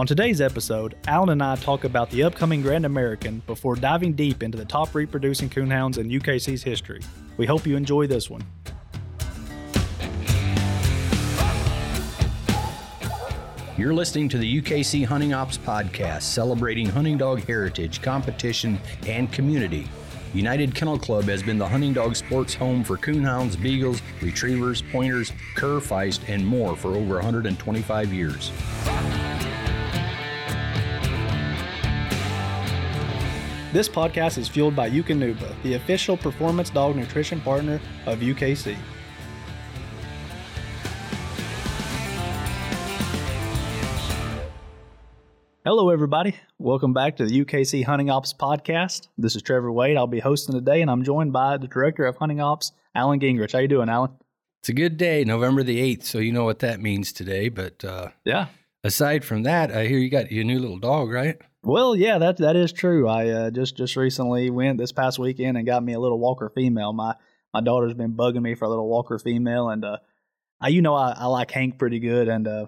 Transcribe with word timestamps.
On 0.00 0.06
today's 0.06 0.40
episode, 0.40 0.96
Allen 1.08 1.28
and 1.28 1.42
I 1.42 1.56
talk 1.56 1.84
about 1.84 2.08
the 2.08 2.22
upcoming 2.22 2.62
Grand 2.62 2.86
American 2.86 3.42
before 3.46 3.76
diving 3.76 4.14
deep 4.14 4.42
into 4.42 4.56
the 4.56 4.64
top 4.64 4.94
reproducing 4.94 5.50
coonhounds 5.50 5.98
in 5.98 6.08
UKC's 6.08 6.62
history. 6.62 7.02
We 7.36 7.44
hope 7.44 7.66
you 7.66 7.76
enjoy 7.76 8.06
this 8.06 8.30
one. 8.30 8.42
You're 13.76 13.92
listening 13.92 14.30
to 14.30 14.38
the 14.38 14.62
UKC 14.62 15.04
Hunting 15.04 15.34
Ops 15.34 15.58
Podcast, 15.58 16.22
celebrating 16.22 16.86
hunting 16.86 17.18
dog 17.18 17.44
heritage, 17.44 18.00
competition, 18.00 18.80
and 19.06 19.30
community. 19.30 19.86
United 20.32 20.74
Kennel 20.74 20.98
Club 20.98 21.24
has 21.24 21.42
been 21.42 21.58
the 21.58 21.68
hunting 21.68 21.92
dog 21.92 22.16
sports 22.16 22.54
home 22.54 22.84
for 22.84 22.96
coonhounds, 22.96 23.60
beagles, 23.60 24.00
retrievers, 24.22 24.80
pointers, 24.80 25.30
cur, 25.56 25.78
feist, 25.78 26.20
and 26.26 26.46
more 26.46 26.74
for 26.74 26.96
over 26.96 27.16
125 27.16 28.14
years. 28.14 28.50
This 33.72 33.88
podcast 33.88 34.36
is 34.38 34.48
fueled 34.48 34.74
by 34.74 34.90
Eukanuba, 34.90 35.54
the 35.62 35.74
official 35.74 36.16
performance 36.16 36.70
dog 36.70 36.96
nutrition 36.96 37.40
partner 37.40 37.80
of 38.06 38.18
UKC. 38.18 38.76
Hello, 45.64 45.90
everybody. 45.90 46.34
Welcome 46.58 46.92
back 46.92 47.16
to 47.16 47.26
the 47.26 47.44
UKC 47.44 47.84
Hunting 47.84 48.10
Ops 48.10 48.32
Podcast. 48.32 49.08
This 49.18 49.36
is 49.36 49.42
Trevor 49.42 49.70
Wade. 49.70 49.96
I'll 49.96 50.06
be 50.06 50.20
hosting 50.20 50.54
today, 50.54 50.80
and 50.80 50.90
I'm 50.90 51.04
joined 51.04 51.32
by 51.32 51.58
the 51.58 51.68
Director 51.68 52.06
of 52.06 52.16
Hunting 52.16 52.40
Ops, 52.40 52.72
Allen 52.94 53.20
Gingrich. 53.20 53.52
How 53.52 53.58
you 53.58 53.68
doing, 53.68 53.88
Allen? 53.88 54.10
It's 54.62 54.70
a 54.70 54.74
good 54.74 54.96
day, 54.96 55.24
November 55.24 55.62
the 55.62 55.78
8th, 55.78 56.04
so 56.04 56.18
you 56.18 56.32
know 56.32 56.44
what 56.44 56.58
that 56.60 56.80
means 56.80 57.12
today. 57.12 57.48
But 57.48 57.84
uh, 57.84 58.08
Yeah. 58.24 58.46
aside 58.84 59.24
from 59.24 59.42
that, 59.44 59.70
I 59.70 59.86
hear 59.86 59.98
you 59.98 60.10
got 60.10 60.32
your 60.32 60.44
new 60.44 60.58
little 60.58 60.78
dog, 60.78 61.10
right? 61.10 61.36
Well, 61.62 61.94
yeah, 61.94 62.18
that 62.18 62.38
that 62.38 62.56
is 62.56 62.72
true. 62.72 63.06
I 63.06 63.28
uh, 63.28 63.50
just 63.50 63.76
just 63.76 63.96
recently 63.96 64.50
went 64.50 64.78
this 64.78 64.92
past 64.92 65.18
weekend 65.18 65.56
and 65.56 65.66
got 65.66 65.82
me 65.82 65.92
a 65.92 66.00
little 66.00 66.18
Walker 66.18 66.50
female. 66.54 66.92
My 66.92 67.14
my 67.52 67.60
daughter's 67.60 67.94
been 67.94 68.14
bugging 68.14 68.42
me 68.42 68.54
for 68.54 68.64
a 68.64 68.68
little 68.68 68.88
Walker 68.88 69.18
female, 69.18 69.68
and 69.68 69.84
uh, 69.84 69.98
I 70.60 70.68
you 70.68 70.80
know 70.80 70.94
I, 70.94 71.14
I 71.16 71.26
like 71.26 71.50
Hank 71.50 71.78
pretty 71.78 71.98
good, 71.98 72.28
and 72.28 72.48
uh, 72.48 72.66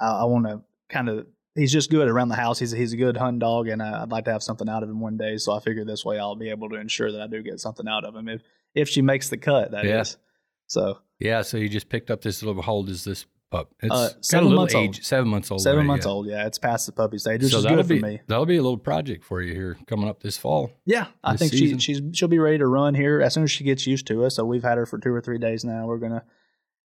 I, 0.00 0.22
I 0.22 0.24
want 0.24 0.46
to 0.46 0.62
kind 0.88 1.08
of 1.08 1.26
he's 1.54 1.72
just 1.72 1.90
good 1.90 2.08
around 2.08 2.28
the 2.28 2.34
house. 2.34 2.58
He's 2.58 2.72
he's 2.72 2.92
a 2.92 2.96
good 2.96 3.16
hunting 3.16 3.38
dog, 3.38 3.68
and 3.68 3.80
uh, 3.80 4.00
I'd 4.02 4.10
like 4.10 4.24
to 4.24 4.32
have 4.32 4.42
something 4.42 4.68
out 4.68 4.82
of 4.82 4.88
him 4.88 5.00
one 5.00 5.16
day. 5.16 5.36
So 5.36 5.52
I 5.52 5.60
figure 5.60 5.84
this 5.84 6.04
way 6.04 6.18
I'll 6.18 6.34
be 6.34 6.50
able 6.50 6.70
to 6.70 6.76
ensure 6.76 7.12
that 7.12 7.20
I 7.20 7.28
do 7.28 7.42
get 7.42 7.60
something 7.60 7.86
out 7.86 8.04
of 8.04 8.16
him 8.16 8.28
if 8.28 8.42
if 8.74 8.88
she 8.88 9.02
makes 9.02 9.28
the 9.28 9.36
cut. 9.36 9.70
That 9.70 9.84
is. 9.84 9.90
Yeah. 9.90 10.04
So 10.66 10.98
Yeah, 11.20 11.42
so 11.42 11.56
you 11.56 11.68
just 11.68 11.88
picked 11.88 12.10
up 12.10 12.22
this 12.22 12.42
little, 12.42 12.62
how 12.62 12.72
old 12.72 12.88
is 12.88 13.04
this 13.04 13.26
pup? 13.52 13.70
It's 13.80 13.92
Uh, 13.94 14.08
got 14.08 14.24
seven 14.24 14.46
a 14.46 14.48
little 14.48 14.62
months 14.62 14.74
old. 14.74 14.96
seven 15.04 15.28
months 15.28 15.50
old. 15.50 15.60
seven 15.60 15.86
months 15.86 16.06
yeah. 16.06 16.12
old. 16.12 16.26
Yeah, 16.26 16.46
it's 16.46 16.58
past 16.58 16.86
the 16.86 16.92
puppy 16.92 17.18
stage, 17.18 17.42
which 17.42 17.52
so 17.52 17.58
is 17.58 17.62
that'll 17.62 17.78
good 17.78 17.86
for 17.86 17.94
be, 17.94 18.00
me. 18.00 18.20
That'll 18.26 18.46
be 18.46 18.56
a 18.56 18.62
little 18.62 18.78
project 18.78 19.24
for 19.24 19.40
you 19.40 19.54
here 19.54 19.76
coming 19.86 20.08
up 20.08 20.22
this 20.22 20.36
fall. 20.36 20.72
Yeah, 20.86 21.06
I 21.22 21.32
this 21.36 21.50
think 21.50 21.52
she, 21.52 21.78
she's 21.78 22.00
she'll 22.16 22.28
be 22.28 22.38
ready 22.40 22.58
to 22.58 22.66
run 22.66 22.94
here 22.94 23.20
as 23.20 23.34
soon 23.34 23.44
as 23.44 23.50
she 23.52 23.62
gets 23.64 23.86
used 23.86 24.06
to 24.08 24.24
us. 24.24 24.34
So 24.34 24.44
we've 24.44 24.64
had 24.64 24.78
her 24.78 24.86
for 24.86 24.98
two 24.98 25.14
or 25.14 25.20
three 25.20 25.38
days 25.38 25.64
now. 25.64 25.86
We're 25.86 25.98
gonna. 25.98 26.24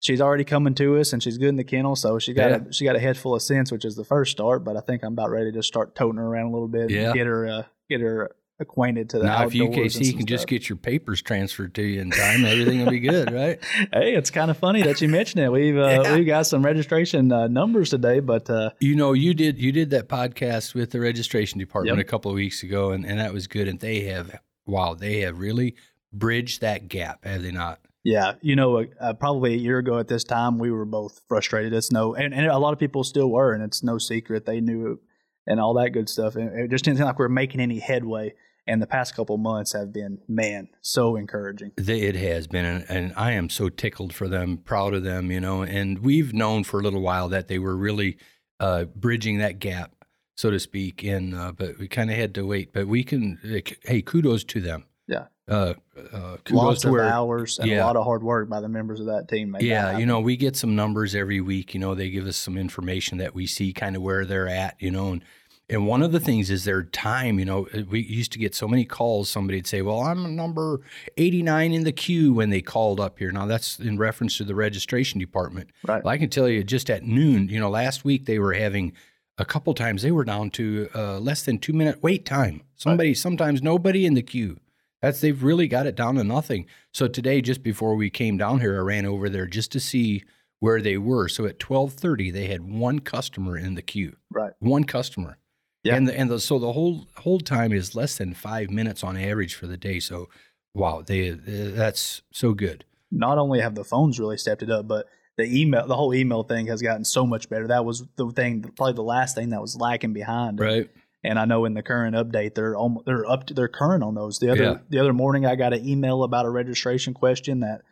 She's 0.00 0.20
already 0.20 0.42
coming 0.44 0.74
to 0.74 0.98
us, 0.98 1.12
and 1.12 1.22
she's 1.22 1.38
good 1.38 1.48
in 1.50 1.56
the 1.56 1.62
kennel. 1.64 1.94
So 1.94 2.18
she 2.18 2.32
got 2.32 2.50
Yeah. 2.50 2.56
a, 2.68 2.72
she 2.72 2.84
got 2.84 2.96
a 2.96 3.00
head 3.00 3.16
full 3.16 3.34
of 3.36 3.42
sense, 3.42 3.70
which 3.70 3.84
is 3.84 3.94
the 3.94 4.04
first 4.04 4.32
start. 4.32 4.64
But 4.64 4.76
I 4.76 4.80
think 4.80 5.04
I'm 5.04 5.12
about 5.12 5.30
ready 5.30 5.52
to 5.52 5.62
start 5.62 5.94
toting 5.94 6.18
her 6.18 6.26
around 6.26 6.46
a 6.46 6.52
little 6.52 6.66
bit, 6.68 6.90
Yeah. 6.90 7.06
and 7.10 7.14
get 7.14 7.26
her 7.26 7.46
uh, 7.46 7.62
get 7.88 8.00
her 8.00 8.34
acquainted 8.62 9.10
to 9.10 9.18
the 9.18 9.24
Now, 9.24 9.44
if 9.46 9.54
outdoors 9.54 9.96
and 9.96 10.04
UKC 10.06 10.10
some 10.10 10.16
can 10.18 10.26
just 10.26 10.46
get 10.46 10.68
your 10.68 10.76
papers 10.76 11.20
transferred 11.20 11.74
to 11.74 11.82
you 11.82 12.00
in 12.00 12.10
time, 12.10 12.44
everything 12.46 12.82
will 12.82 12.90
be 12.90 13.00
good, 13.00 13.30
right? 13.30 13.58
Hey, 13.92 14.14
it's 14.14 14.30
kind 14.30 14.50
of 14.50 14.56
funny 14.56 14.82
that 14.82 15.00
you 15.02 15.08
mentioned 15.08 15.44
it. 15.44 15.52
We've 15.52 15.76
uh, 15.76 16.02
Yeah. 16.04 16.14
we've 16.16 16.26
got 16.26 16.46
some 16.46 16.64
registration 16.64 17.30
uh, 17.30 17.48
numbers 17.48 17.90
today, 17.90 18.20
but 18.20 18.48
uh, 18.48 18.70
You 18.80 18.96
know, 18.96 19.12
you 19.12 19.34
did 19.34 19.60
you 19.60 19.72
did 19.72 19.90
that 19.90 20.08
podcast 20.08 20.74
with 20.74 20.90
the 20.92 21.00
registration 21.00 21.58
department 21.58 21.98
Yep. 21.98 22.06
a 22.06 22.08
couple 22.08 22.30
of 22.30 22.36
weeks 22.36 22.62
ago, 22.62 22.92
and, 22.92 23.04
and 23.04 23.20
that 23.20 23.32
was 23.34 23.46
good. 23.46 23.68
And 23.68 23.78
they 23.80 24.00
have 24.04 24.40
wow, 24.66 24.94
they 24.94 25.20
have 25.20 25.38
really 25.38 25.74
bridged 26.12 26.60
that 26.62 26.88
gap, 26.88 27.24
have 27.24 27.42
they 27.42 27.50
not? 27.52 27.80
Yeah, 28.04 28.34
you 28.40 28.56
know, 28.56 28.84
uh, 29.00 29.12
probably 29.14 29.54
a 29.54 29.58
year 29.58 29.78
ago 29.78 29.98
at 29.98 30.08
this 30.08 30.24
time, 30.24 30.58
we 30.58 30.72
were 30.72 30.84
both 30.84 31.20
frustrated. 31.28 31.72
It's 31.72 31.92
no, 31.92 32.14
and, 32.14 32.34
and 32.34 32.46
a 32.46 32.58
lot 32.58 32.72
of 32.72 32.78
people 32.80 33.04
still 33.04 33.30
were, 33.30 33.52
and 33.52 33.62
it's 33.62 33.82
no 33.84 33.98
secret 33.98 34.44
they 34.44 34.60
knew 34.60 34.92
it 34.92 34.98
and 35.46 35.60
all 35.60 35.74
that 35.74 35.90
good 35.90 36.08
stuff. 36.08 36.34
And 36.36 36.52
it 36.58 36.70
just 36.70 36.84
didn't 36.84 36.98
seem 36.98 37.06
like 37.06 37.18
we 37.18 37.24
are 37.24 37.28
making 37.28 37.60
any 37.60 37.78
headway. 37.78 38.34
And 38.66 38.80
the 38.80 38.86
past 38.86 39.16
couple 39.16 39.36
months 39.38 39.72
have 39.72 39.92
been, 39.92 40.18
man, 40.28 40.68
so 40.80 41.16
encouraging. 41.16 41.72
It 41.76 42.14
has 42.14 42.46
been, 42.46 42.64
and, 42.64 43.12
I 43.16 43.32
am 43.32 43.50
so 43.50 43.68
tickled 43.68 44.14
for 44.14 44.28
them, 44.28 44.58
proud 44.58 44.94
of 44.94 45.02
them, 45.02 45.32
you 45.32 45.40
know. 45.40 45.62
And 45.62 45.98
we've 45.98 46.32
known 46.32 46.62
for 46.62 46.78
a 46.78 46.82
little 46.82 47.02
while 47.02 47.28
that 47.30 47.48
they 47.48 47.58
were 47.58 47.76
really 47.76 48.18
uh, 48.60 48.84
bridging 48.84 49.38
that 49.38 49.58
gap, 49.58 49.92
so 50.36 50.50
to 50.50 50.60
speak. 50.60 51.02
And 51.02 51.34
uh, 51.34 51.52
but 51.52 51.78
we 51.78 51.88
kind 51.88 52.10
of 52.10 52.16
had 52.16 52.34
to 52.36 52.46
wait. 52.46 52.72
But 52.72 52.86
we 52.86 53.02
can, 53.02 53.40
like, 53.42 53.80
hey, 53.84 54.00
kudos 54.00 54.44
to 54.44 54.60
them. 54.60 54.84
Yeah. 55.08 55.26
Uh, 55.48 55.74
uh, 56.12 56.36
kudos 56.44 56.52
Lots 56.52 56.84
of 56.84 56.92
where, 56.92 57.02
hours 57.02 57.58
and 57.58 57.70
a 57.70 57.80
lot 57.80 57.96
of 57.96 58.04
hard 58.04 58.22
work 58.22 58.48
by 58.48 58.60
the 58.60 58.68
members 58.68 59.00
of 59.00 59.06
that 59.06 59.26
team. 59.28 59.50
made 59.50 59.62
that 59.62 59.66
Yeah, 59.66 59.98
you 59.98 60.06
know, 60.06 60.20
we 60.20 60.36
get 60.36 60.56
some 60.56 60.76
numbers 60.76 61.16
every 61.16 61.40
week. 61.40 61.74
You 61.74 61.80
know, 61.80 61.96
they 61.96 62.10
give 62.10 62.26
us 62.26 62.36
some 62.36 62.56
information 62.56 63.18
that 63.18 63.34
we 63.34 63.48
see 63.48 63.72
kind 63.72 63.96
of 63.96 64.02
where 64.02 64.24
they're 64.24 64.48
at, 64.48 64.76
you 64.78 64.92
know, 64.92 65.10
and 65.12 65.24
and 65.72 65.86
one 65.86 66.02
of 66.02 66.12
the 66.12 66.20
things 66.20 66.50
is 66.50 66.64
their 66.64 66.82
time. 66.82 67.38
You 67.38 67.44
know, 67.44 67.66
we 67.88 68.00
used 68.00 68.32
to 68.32 68.38
get 68.38 68.54
so 68.54 68.68
many 68.68 68.84
calls. 68.84 69.30
Somebody'd 69.30 69.66
say, 69.66 69.82
"Well, 69.82 70.00
I'm 70.00 70.36
number 70.36 70.80
89 71.16 71.72
in 71.72 71.84
the 71.84 71.92
queue" 71.92 72.32
when 72.32 72.50
they 72.50 72.60
called 72.60 73.00
up 73.00 73.18
here. 73.18 73.32
Now 73.32 73.46
that's 73.46 73.78
in 73.78 73.98
reference 73.98 74.36
to 74.36 74.44
the 74.44 74.54
registration 74.54 75.18
department. 75.18 75.70
Right. 75.86 76.04
Well, 76.04 76.12
I 76.12 76.18
can 76.18 76.28
tell 76.28 76.48
you, 76.48 76.62
just 76.62 76.90
at 76.90 77.04
noon, 77.04 77.48
you 77.48 77.58
know, 77.58 77.70
last 77.70 78.04
week 78.04 78.26
they 78.26 78.38
were 78.38 78.52
having 78.52 78.92
a 79.38 79.44
couple 79.44 79.72
times 79.74 80.02
they 80.02 80.12
were 80.12 80.24
down 80.24 80.50
to 80.50 80.88
uh, 80.94 81.18
less 81.18 81.42
than 81.42 81.58
two 81.58 81.72
minute 81.72 82.02
wait 82.02 82.24
time. 82.24 82.62
Somebody, 82.76 83.14
sometimes 83.14 83.62
nobody 83.62 84.04
in 84.06 84.14
the 84.14 84.22
queue. 84.22 84.58
That's 85.00 85.20
they've 85.20 85.42
really 85.42 85.66
got 85.66 85.86
it 85.86 85.96
down 85.96 86.14
to 86.16 86.24
nothing. 86.24 86.66
So 86.92 87.08
today, 87.08 87.40
just 87.40 87.62
before 87.62 87.96
we 87.96 88.10
came 88.10 88.36
down 88.36 88.60
here, 88.60 88.76
I 88.76 88.82
ran 88.82 89.06
over 89.06 89.28
there 89.28 89.46
just 89.46 89.72
to 89.72 89.80
see 89.80 90.22
where 90.60 90.80
they 90.80 90.96
were. 90.96 91.28
So 91.28 91.44
at 91.46 91.58
twelve 91.58 91.94
thirty, 91.94 92.30
they 92.30 92.46
had 92.46 92.62
one 92.62 93.00
customer 93.00 93.56
in 93.56 93.74
the 93.74 93.82
queue. 93.82 94.16
Right. 94.30 94.52
One 94.60 94.84
customer. 94.84 95.38
Yeah. 95.84 95.96
And 95.96 96.06
the, 96.06 96.18
and 96.18 96.30
the, 96.30 96.38
so 96.40 96.58
the 96.58 96.72
whole 96.72 97.06
hold 97.16 97.44
time 97.44 97.72
is 97.72 97.94
less 97.94 98.16
than 98.16 98.34
five 98.34 98.70
minutes 98.70 99.02
on 99.02 99.16
average 99.16 99.54
for 99.54 99.66
the 99.66 99.76
day. 99.76 99.98
So, 99.98 100.28
wow, 100.74 101.02
they 101.04 101.30
that's 101.30 102.22
so 102.32 102.54
good. 102.54 102.84
Not 103.10 103.38
only 103.38 103.60
have 103.60 103.74
the 103.74 103.84
phones 103.84 104.18
really 104.18 104.38
stepped 104.38 104.62
it 104.62 104.70
up, 104.70 104.86
but 104.88 105.06
the 105.36 105.44
email, 105.44 105.86
the 105.86 105.96
whole 105.96 106.14
email 106.14 106.44
thing 106.44 106.66
has 106.68 106.82
gotten 106.82 107.04
so 107.04 107.26
much 107.26 107.48
better. 107.48 107.66
That 107.68 107.84
was 107.84 108.04
the 108.16 108.30
thing, 108.30 108.62
probably 108.76 108.94
the 108.94 109.02
last 109.02 109.34
thing 109.34 109.50
that 109.50 109.60
was 109.60 109.76
lacking 109.76 110.12
behind. 110.12 110.60
Right. 110.60 110.88
And 111.24 111.38
I 111.38 111.44
know 111.44 111.64
in 111.64 111.74
the 111.74 111.82
current 111.82 112.16
update, 112.16 112.54
they're 112.54 112.76
almost, 112.76 113.06
they're 113.06 113.28
up 113.28 113.46
to 113.46 113.54
they're 113.54 113.68
current 113.68 114.02
on 114.02 114.14
those. 114.14 114.38
The 114.38 114.50
other 114.50 114.62
Yeah. 114.62 114.78
the 114.88 114.98
other 114.98 115.12
morning, 115.12 115.46
I 115.46 115.56
got 115.56 115.72
an 115.72 115.86
email 115.86 116.24
about 116.24 116.46
a 116.46 116.50
registration 116.50 117.14
question 117.14 117.60
that 117.60 117.82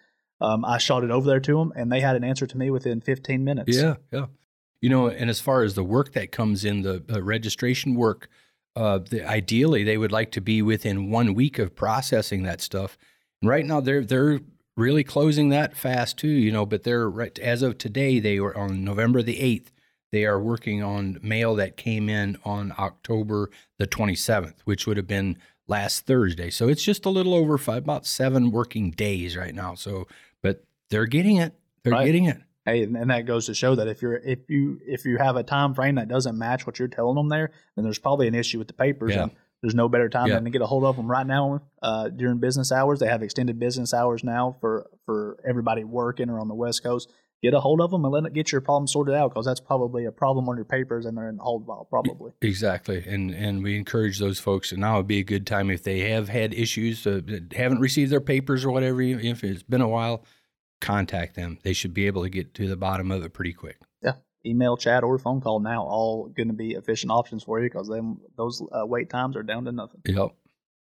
um, 0.40 0.64
I 0.64 0.78
shot 0.78 1.04
it 1.04 1.10
over 1.10 1.28
there 1.28 1.40
to 1.40 1.58
them, 1.58 1.72
and 1.76 1.92
they 1.92 2.00
had 2.00 2.16
an 2.16 2.24
answer 2.24 2.46
to 2.46 2.58
me 2.58 2.70
within 2.70 3.00
15 3.00 3.44
minutes. 3.44 3.76
Yeah, 3.76 3.96
yeah. 4.10 4.26
You 4.80 4.88
know, 4.88 5.08
and 5.08 5.28
as 5.28 5.40
far 5.40 5.62
as 5.62 5.74
the 5.74 5.84
work 5.84 6.12
that 6.12 6.32
comes 6.32 6.64
in, 6.64 6.82
the 6.82 7.04
uh, 7.12 7.20
registration 7.22 7.94
work, 7.94 8.28
uh, 8.76 8.98
the, 8.98 9.28
ideally 9.28 9.84
they 9.84 9.98
would 9.98 10.12
like 10.12 10.30
to 10.32 10.40
be 10.40 10.62
within 10.62 11.10
one 11.10 11.34
week 11.34 11.58
of 11.58 11.76
processing 11.76 12.44
that 12.44 12.60
stuff. 12.60 12.96
And 13.42 13.50
right 13.50 13.66
now 13.66 13.80
they're 13.80 14.04
they're 14.04 14.40
really 14.76 15.04
closing 15.04 15.50
that 15.50 15.76
fast 15.76 16.16
too. 16.16 16.28
You 16.28 16.50
know, 16.52 16.64
but 16.64 16.84
they're 16.84 17.10
right 17.10 17.38
as 17.40 17.62
of 17.62 17.76
today 17.78 18.20
they 18.20 18.40
were 18.40 18.56
on 18.56 18.84
November 18.84 19.22
the 19.22 19.40
eighth. 19.40 19.72
They 20.12 20.24
are 20.24 20.40
working 20.40 20.82
on 20.82 21.18
mail 21.22 21.54
that 21.56 21.76
came 21.76 22.08
in 22.08 22.36
on 22.44 22.72
October 22.78 23.50
the 23.78 23.86
twenty 23.86 24.14
seventh, 24.16 24.60
which 24.64 24.86
would 24.86 24.96
have 24.96 25.06
been 25.06 25.36
last 25.68 26.06
Thursday. 26.06 26.50
So 26.50 26.68
it's 26.68 26.82
just 26.82 27.04
a 27.04 27.10
little 27.10 27.34
over 27.34 27.58
five, 27.58 27.82
about 27.84 28.06
seven 28.06 28.50
working 28.50 28.90
days 28.90 29.36
right 29.36 29.54
now. 29.54 29.74
So, 29.74 30.08
but 30.42 30.64
they're 30.88 31.06
getting 31.06 31.36
it. 31.36 31.54
They're 31.84 31.92
Right. 31.92 32.06
getting 32.06 32.24
it. 32.24 32.38
Hey, 32.66 32.82
and, 32.82 32.96
and 32.96 33.10
that 33.10 33.24
goes 33.26 33.46
to 33.46 33.54
show 33.54 33.74
that 33.76 33.88
if 33.88 34.02
you're 34.02 34.16
if 34.16 34.40
you 34.48 34.80
if 34.86 35.04
you 35.06 35.16
have 35.16 35.36
a 35.36 35.42
time 35.42 35.74
frame 35.74 35.94
that 35.94 36.08
doesn't 36.08 36.36
match 36.36 36.66
what 36.66 36.78
you're 36.78 36.88
telling 36.88 37.16
them 37.16 37.28
there, 37.28 37.52
then 37.74 37.84
there's 37.84 37.98
probably 37.98 38.28
an 38.28 38.34
issue 38.34 38.58
with 38.58 38.68
the 38.68 38.74
papers. 38.74 39.14
Yeah. 39.14 39.24
And 39.24 39.32
there's 39.62 39.74
no 39.74 39.88
better 39.88 40.08
time 40.08 40.28
Yeah. 40.28 40.34
than 40.34 40.44
to 40.44 40.50
get 40.50 40.62
a 40.62 40.66
hold 40.66 40.84
of 40.84 40.96
them 40.96 41.10
right 41.10 41.26
now 41.26 41.62
uh, 41.82 42.08
during 42.08 42.38
business 42.38 42.70
hours. 42.72 42.98
They 43.00 43.08
have 43.08 43.22
extended 43.22 43.58
business 43.58 43.94
hours 43.94 44.22
now 44.24 44.56
for 44.60 44.90
for 45.06 45.38
everybody 45.48 45.84
working 45.84 46.28
or 46.30 46.38
on 46.38 46.48
the 46.48 46.54
West 46.54 46.82
Coast. 46.82 47.10
Get 47.42 47.54
a 47.54 47.60
hold 47.60 47.80
of 47.80 47.90
them 47.90 48.04
and 48.04 48.12
let 48.12 48.26
it 48.26 48.34
get 48.34 48.52
your 48.52 48.60
problem 48.60 48.86
sorted 48.86 49.14
out 49.14 49.30
because 49.30 49.46
that's 49.46 49.60
probably 49.60 50.04
a 50.04 50.12
problem 50.12 50.46
on 50.50 50.56
your 50.56 50.66
papers 50.66 51.06
and 51.06 51.16
they're 51.16 51.30
in 51.30 51.38
the 51.38 51.42
hold 51.42 51.66
file 51.66 51.86
probably. 51.88 52.32
Exactly, 52.42 53.02
and 53.08 53.30
and 53.30 53.62
we 53.62 53.76
encourage 53.78 54.18
those 54.18 54.38
folks. 54.38 54.72
And 54.72 54.82
now 54.82 54.98
would 54.98 55.06
be 55.06 55.20
a 55.20 55.24
good 55.24 55.46
time 55.46 55.70
if 55.70 55.82
they 55.82 56.10
have 56.10 56.28
had 56.28 56.52
issues, 56.52 57.06
uh, 57.06 57.22
haven't 57.56 57.80
received 57.80 58.12
their 58.12 58.20
papers 58.20 58.66
or 58.66 58.70
whatever. 58.70 59.00
If 59.00 59.42
it's 59.42 59.62
been 59.62 59.80
a 59.80 59.88
while, 59.88 60.26
contact 60.80 61.36
them. 61.36 61.58
They 61.62 61.72
should 61.72 61.94
be 61.94 62.06
able 62.06 62.22
to 62.22 62.30
get 62.30 62.54
to 62.54 62.68
the 62.68 62.76
bottom 62.76 63.10
of 63.10 63.24
it 63.24 63.32
pretty 63.32 63.52
quick. 63.52 63.78
Yeah, 64.02 64.14
email, 64.44 64.76
chat, 64.76 65.04
or 65.04 65.18
phone 65.18 65.40
call 65.40 65.60
now 65.60 65.82
all 65.84 66.28
going 66.28 66.48
to 66.48 66.54
be 66.54 66.72
efficient 66.72 67.12
options 67.12 67.44
for 67.44 67.60
you 67.60 67.68
because 67.68 67.88
them 67.88 68.20
those 68.36 68.62
uh, 68.72 68.86
wait 68.86 69.10
times 69.10 69.36
are 69.36 69.42
down 69.42 69.64
to 69.66 69.72
nothing. 69.72 70.00
Yep. 70.06 70.30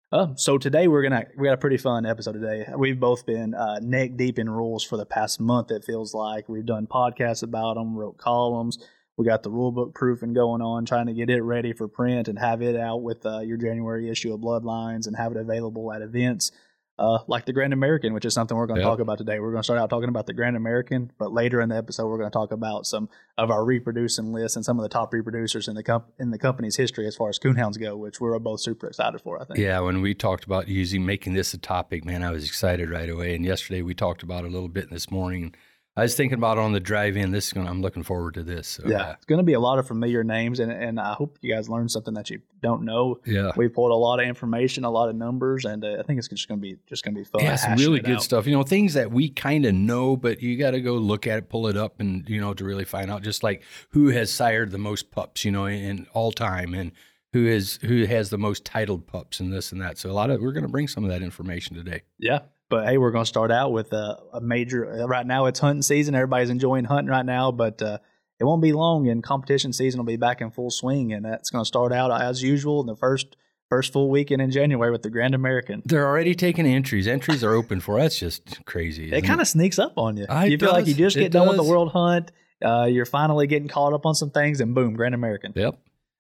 Uh, 0.10 0.28
so 0.36 0.57
today 0.57 0.88
we're 0.88 1.01
gonna 1.04 1.25
we 1.38 1.48
got 1.48 1.54
a 1.54 1.57
pretty 1.57 1.75
fun 1.75 2.06
episode 2.06 2.31
today. 2.34 2.66
We've 2.78 3.00
both 3.00 3.25
been 3.25 3.54
uh, 3.54 3.80
neck 3.81 4.16
deep 4.16 4.39
in 4.39 4.50
rules 4.50 4.84
for 4.84 4.95
the 4.95 5.06
past 5.06 5.42
month. 5.42 5.69
It 5.69 5.84
feels 5.84 6.13
like 6.13 6.48
we've 6.48 6.66
done 6.66 6.88
podcasts 6.88 7.44
about 7.44 7.75
them, 7.75 7.94
wrote 7.94 8.18
columns. 8.18 8.78
We 9.18 9.25
got 9.25 9.44
the 9.44 9.50
rule 9.50 9.72
book 9.72 9.95
proofing 9.95 10.33
going 10.33 10.62
on, 10.62 10.86
trying 10.86 11.07
to 11.07 11.13
get 11.13 11.30
it 11.30 11.42
ready 11.42 11.74
for 11.74 11.88
print 11.88 12.28
and 12.28 12.38
have 12.38 12.62
it 12.62 12.75
out 12.75 13.01
with 13.01 13.25
uh, 13.25 13.40
your 13.40 13.57
January 13.57 14.10
issue 14.10 14.33
of 14.33 14.40
Bloodlines 14.40 15.07
and 15.07 15.18
have 15.18 15.31
it 15.31 15.38
available 15.38 15.92
at 15.92 16.04
events 16.04 16.51
uh, 16.99 17.19
like 17.27 17.45
the 17.45 17.53
Grand 17.53 17.73
American, 17.73 18.13
which 18.13 18.25
is 18.25 18.33
something 18.33 18.57
we're 18.57 18.65
going 18.65 18.79
to 18.79 18.81
Yep. 18.85 18.91
talk 18.91 18.99
about 18.99 19.17
today. 19.19 19.39
We're 19.39 19.51
going 19.51 19.61
to 19.61 19.63
start 19.63 19.79
out 19.79 19.89
talking 19.89 20.09
about 20.09 20.25
the 20.25 20.33
Grand 20.33 20.55
American, 20.55 21.11
but 21.19 21.31
later 21.31 21.61
in 21.61 21.69
the 21.69 21.77
episode, 21.77 22.07
we're 22.07 22.17
going 22.17 22.29
to 22.29 22.33
talk 22.33 22.51
about 22.51 22.85
some 22.88 23.07
of 23.38 23.51
our 23.51 23.63
reproducing 23.63 24.33
lists 24.33 24.55
and 24.55 24.65
some 24.65 24.79
of 24.79 24.83
the 24.83 24.89
top 24.89 25.11
reproducers 25.13 25.67
in 25.67 25.75
the 25.75 25.83
comp- 25.83 26.11
in 26.19 26.31
the 26.31 26.39
company's 26.39 26.75
history 26.75 27.05
as 27.05 27.15
far 27.15 27.29
as 27.29 27.38
coonhounds 27.38 27.79
go, 27.79 27.95
which 27.95 28.19
we're 28.19 28.38
both 28.39 28.61
super 28.61 28.88
excited 28.88 29.21
for. 29.21 29.39
I 29.41 29.45
think. 29.45 29.59
Yeah, 29.59 29.79
when 29.81 30.01
we 30.01 30.13
talked 30.13 30.44
about 30.45 30.67
using 30.67 31.05
making 31.05 31.33
this 31.33 31.53
a 31.53 31.57
topic, 31.57 32.03
man, 32.03 32.23
I 32.23 32.31
was 32.31 32.45
excited 32.45 32.89
right 32.89 33.09
away. 33.09 33.35
And 33.35 33.45
yesterday 33.45 33.81
we 33.81 33.94
talked 33.94 34.23
about 34.23 34.44
a 34.44 34.47
little 34.47 34.67
bit 34.69 34.89
this 34.89 35.11
morning. 35.11 35.53
I 35.97 36.03
was 36.03 36.15
thinking 36.15 36.38
about 36.38 36.59
it 36.59 36.61
on 36.61 36.73
the 36.73 36.79
drive 36.79 37.17
in. 37.17 37.31
This 37.31 37.47
is 37.47 37.53
going 37.53 37.67
I'm 37.67 37.81
looking 37.81 38.03
forward 38.03 38.35
to 38.35 38.44
this. 38.44 38.67
So, 38.67 38.83
Yeah, 38.85 39.13
it's 39.13 39.25
going 39.25 39.39
to 39.39 39.44
be 39.44 39.53
a 39.53 39.59
lot 39.59 39.79
of 39.79 39.88
familiar 39.88 40.23
names, 40.23 40.59
and 40.59 40.71
and 40.71 40.99
I 40.99 41.13
hope 41.13 41.39
you 41.41 41.53
guys 41.53 41.67
learned 41.67 41.89
something 41.89 42.13
that 42.13 42.29
you 42.29 42.39
don't 42.61 42.83
know. 42.83 43.19
yeah. 43.25 43.51
We 43.55 43.67
pulled 43.67 43.91
a 43.91 43.95
lot 43.95 44.19
of 44.19 44.27
information, 44.27 44.83
a 44.83 44.91
lot 44.91 45.09
of 45.09 45.15
numbers, 45.15 45.65
and 45.65 45.83
uh, 45.83 45.97
I 45.99 46.03
think 46.03 46.19
it's 46.19 46.27
just 46.27 46.47
going 46.47 46.59
to 46.59 46.61
be 46.61 46.77
just 46.85 47.03
going 47.03 47.15
to 47.15 47.21
be 47.21 47.25
fun. 47.25 47.41
Yeah, 47.41 47.55
some 47.55 47.75
really 47.75 47.99
good 47.99 48.17
out. 48.17 48.23
stuff. 48.23 48.45
You 48.45 48.53
know, 48.53 48.61
things 48.61 48.94
that 48.94 49.11
we 49.11 49.29
kind 49.29 49.65
of 49.65 49.73
know, 49.73 50.15
but 50.15 50.41
you 50.41 50.55
got 50.55 50.71
to 50.71 50.81
go 50.81 50.94
look 50.94 51.25
at 51.25 51.39
it, 51.39 51.49
pull 51.49 51.67
it 51.67 51.75
up, 51.75 51.99
and 51.99 52.29
you 52.29 52.39
know 52.39 52.53
to 52.53 52.63
really 52.63 52.85
find 52.85 53.09
out. 53.09 53.23
Just 53.23 53.41
like 53.41 53.63
who 53.89 54.09
has 54.09 54.31
sired 54.31 54.69
the 54.69 54.77
most 54.77 55.09
pups, 55.09 55.44
you 55.44 55.51
know, 55.51 55.65
in 55.65 56.05
all 56.13 56.31
time, 56.31 56.75
and 56.75 56.91
who 57.33 57.47
is 57.47 57.79
who 57.81 58.05
has 58.05 58.29
the 58.29 58.38
most 58.38 58.65
titled 58.65 59.07
pups, 59.07 59.39
and 59.39 59.51
this 59.51 59.71
and 59.71 59.81
that. 59.81 59.97
So 59.97 60.11
a 60.11 60.13
lot 60.13 60.29
of 60.29 60.41
we're 60.41 60.53
going 60.53 60.63
to 60.63 60.69
bring 60.69 60.88
some 60.88 61.03
of 61.03 61.09
that 61.09 61.23
information 61.23 61.75
today. 61.75 62.03
Yeah. 62.19 62.41
But 62.69 62.86
hey, 62.88 62.98
we're 62.98 63.12
going 63.12 63.24
to 63.24 63.30
start 63.30 63.52
out 63.52 63.72
with 63.72 63.94
a, 63.94 64.19
a 64.34 64.42
major. 64.42 65.06
Right 65.08 65.25
now, 65.25 65.46
it's 65.46 65.60
hunting 65.60 65.81
season. 65.81 66.16
Everybody's 66.16 66.50
enjoying 66.50 66.86
hunting 66.86 67.10
right 67.10 67.25
now, 67.25 67.52
but 67.52 67.81
uh, 67.81 68.00
it 68.40 68.44
won't 68.44 68.62
be 68.62 68.74
long, 68.74 69.08
and 69.08 69.24
competition 69.24 69.74
season 69.74 70.00
will 70.00 70.06
be 70.06 70.18
back 70.18 70.42
in 70.42 70.52
full 70.52 70.69
swing, 70.69 71.14
and 71.14 71.25
that's 71.25 71.50
going 71.50 71.64
to 71.64 71.68
start 71.68 71.94
out 71.94 72.12
as 72.22 72.44
usual 72.44 72.81
in 72.81 72.88
the 72.88 72.96
first 72.96 73.36
first 73.69 73.92
full 73.92 74.10
weekend 74.10 74.42
in 74.42 74.50
January 74.52 74.92
with 74.92 75.02
the 75.02 75.10
Grand 75.10 75.36
American. 75.36 75.81
They're 75.86 76.08
already 76.08 76.36
taking 76.36 76.66
entries. 76.66 77.08
Entries 77.08 77.44
are 77.44 77.54
open 77.54 77.80
for. 77.81 78.00
That's 78.00 78.18
just 78.18 78.66
crazy. 78.66 79.12
It 79.12 79.24
kind 79.24 79.42
of 79.42 79.48
sneaks 79.48 79.78
up 79.78 79.98
on 79.98 80.18
you. 80.18 80.25
It 80.30 80.52
you 80.52 80.58
feel 80.58 80.72
like 80.72 80.88
you 80.88 80.94
does. 80.94 81.00
just 81.00 81.18
It 81.18 81.22
get 81.22 81.31
done 81.31 81.48
with 81.48 81.58
the 81.58 81.64
world 81.64 81.92
hunt. 81.92 82.31
Uh, 82.64 82.86
you're 82.86 83.06
finally 83.06 83.46
getting 83.46 83.68
caught 83.68 83.94
up 83.94 84.06
on 84.06 84.16
some 84.16 84.31
things, 84.31 84.62
and 84.62 84.74
boom, 84.74 84.94
Grand 84.96 85.14
American. 85.14 85.54
Yep. 85.56 85.78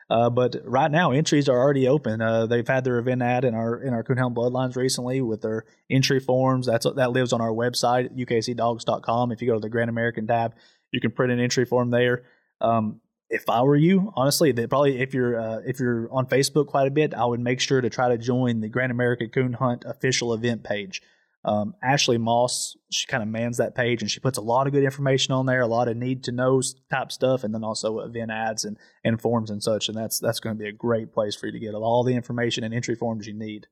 Uh, 0.09 0.29
but 0.29 0.55
right 0.63 0.89
now, 0.89 1.11
entries 1.11 1.49
are 1.49 1.57
already 1.57 1.87
open. 1.87 2.21
Uh, 2.21 2.45
they've 2.45 2.67
had 2.67 2.83
their 2.83 2.97
event 2.97 3.21
ad 3.21 3.43
in 3.43 3.53
our 3.53 3.81
in 3.81 3.93
our 3.93 4.03
Coonhound 4.03 4.35
Bloodlines 4.35 4.75
recently 4.75 5.21
with 5.21 5.41
their 5.41 5.65
entry 5.89 6.19
forms. 6.19 6.65
That's 6.67 6.85
that 6.95 7.11
lives 7.11 7.33
on 7.33 7.41
our 7.41 7.51
website 7.51 8.17
ukcdogs.com. 8.17 9.31
If 9.31 9.41
you 9.41 9.47
go 9.47 9.55
to 9.55 9.59
the 9.59 9.69
Grand 9.69 9.89
American 9.89 10.25
tab, 10.25 10.55
you 10.91 11.01
can 11.01 11.11
print 11.11 11.33
an 11.33 11.39
entry 11.39 11.65
form 11.65 11.91
there. 11.91 12.23
Um, 12.61 13.01
if 13.29 13.49
I 13.49 13.61
were 13.63 13.75
you, 13.75 14.13
honestly, 14.15 14.53
they 14.53 14.67
probably 14.67 15.01
if 15.01 15.13
you're 15.13 15.37
uh, 15.37 15.59
if 15.65 15.79
you're 15.79 16.11
on 16.11 16.25
Facebook 16.27 16.67
quite 16.67 16.87
a 16.87 16.91
bit, 16.91 17.13
I 17.13 17.25
would 17.25 17.41
make 17.41 17.59
sure 17.59 17.81
to 17.81 17.89
try 17.89 18.07
to 18.09 18.17
join 18.17 18.61
the 18.61 18.69
Grand 18.69 18.91
American 18.91 19.29
Coon 19.29 19.53
Hunt 19.53 19.83
official 19.85 20.33
event 20.33 20.63
page. 20.63 21.01
Um, 21.47 21.75
Ashley 21.81 22.17
Moss, 22.17 22.75
she 22.91 23.07
kind 23.07 23.23
of 23.23 23.29
mans 23.29 23.55
that 23.55 23.73
page, 23.73 24.01
and 24.01 24.11
she 24.11 24.19
puts 24.19 24.37
a 24.37 24.41
lot 24.41 24.67
of 24.67 24.73
good 24.73 24.83
information 24.83 25.33
on 25.33 25.45
there, 25.45 25.61
a 25.61 25.67
lot 25.67 25.87
of 25.87 25.95
need 25.95 26.25
to 26.25 26.33
know 26.33 26.61
type 26.91 27.09
stuff, 27.09 27.45
and 27.45 27.53
then 27.53 27.63
also 27.63 27.99
event 27.99 28.31
ads 28.31 28.65
and 28.65 28.77
and 29.05 29.21
forms 29.21 29.49
and 29.49 29.63
such. 29.63 29.87
And 29.87 29.97
that's 29.97 30.19
that's 30.19 30.41
going 30.41 30.57
to 30.57 30.61
be 30.61 30.67
a 30.67 30.73
great 30.73 31.13
place 31.13 31.37
for 31.37 31.45
you 31.45 31.53
to 31.53 31.59
get 31.59 31.73
all 31.73 32.03
the 32.03 32.15
information 32.15 32.65
and 32.65 32.73
entry 32.73 32.95
forms 32.95 33.27
you 33.27 33.33
need. 33.33 33.67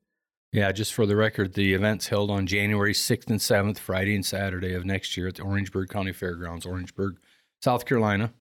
Yeah, 0.52 0.72
just 0.72 0.94
for 0.94 1.04
the 1.04 1.16
record, 1.16 1.52
the 1.52 1.74
event's 1.74 2.06
held 2.06 2.30
on 2.30 2.46
January 2.46 2.94
6th 2.94 3.28
and 3.28 3.40
7th, 3.40 3.78
Friday 3.78 4.14
and 4.14 4.24
Saturday 4.24 4.72
of 4.72 4.86
next 4.86 5.14
year 5.14 5.28
at 5.28 5.34
the 5.34 5.42
Orangeburg 5.42 5.90
County 5.90 6.12
Fairgrounds, 6.12 6.64
Orangeburg, 6.64 7.18
South 7.60 7.84
Carolina. 7.84 8.32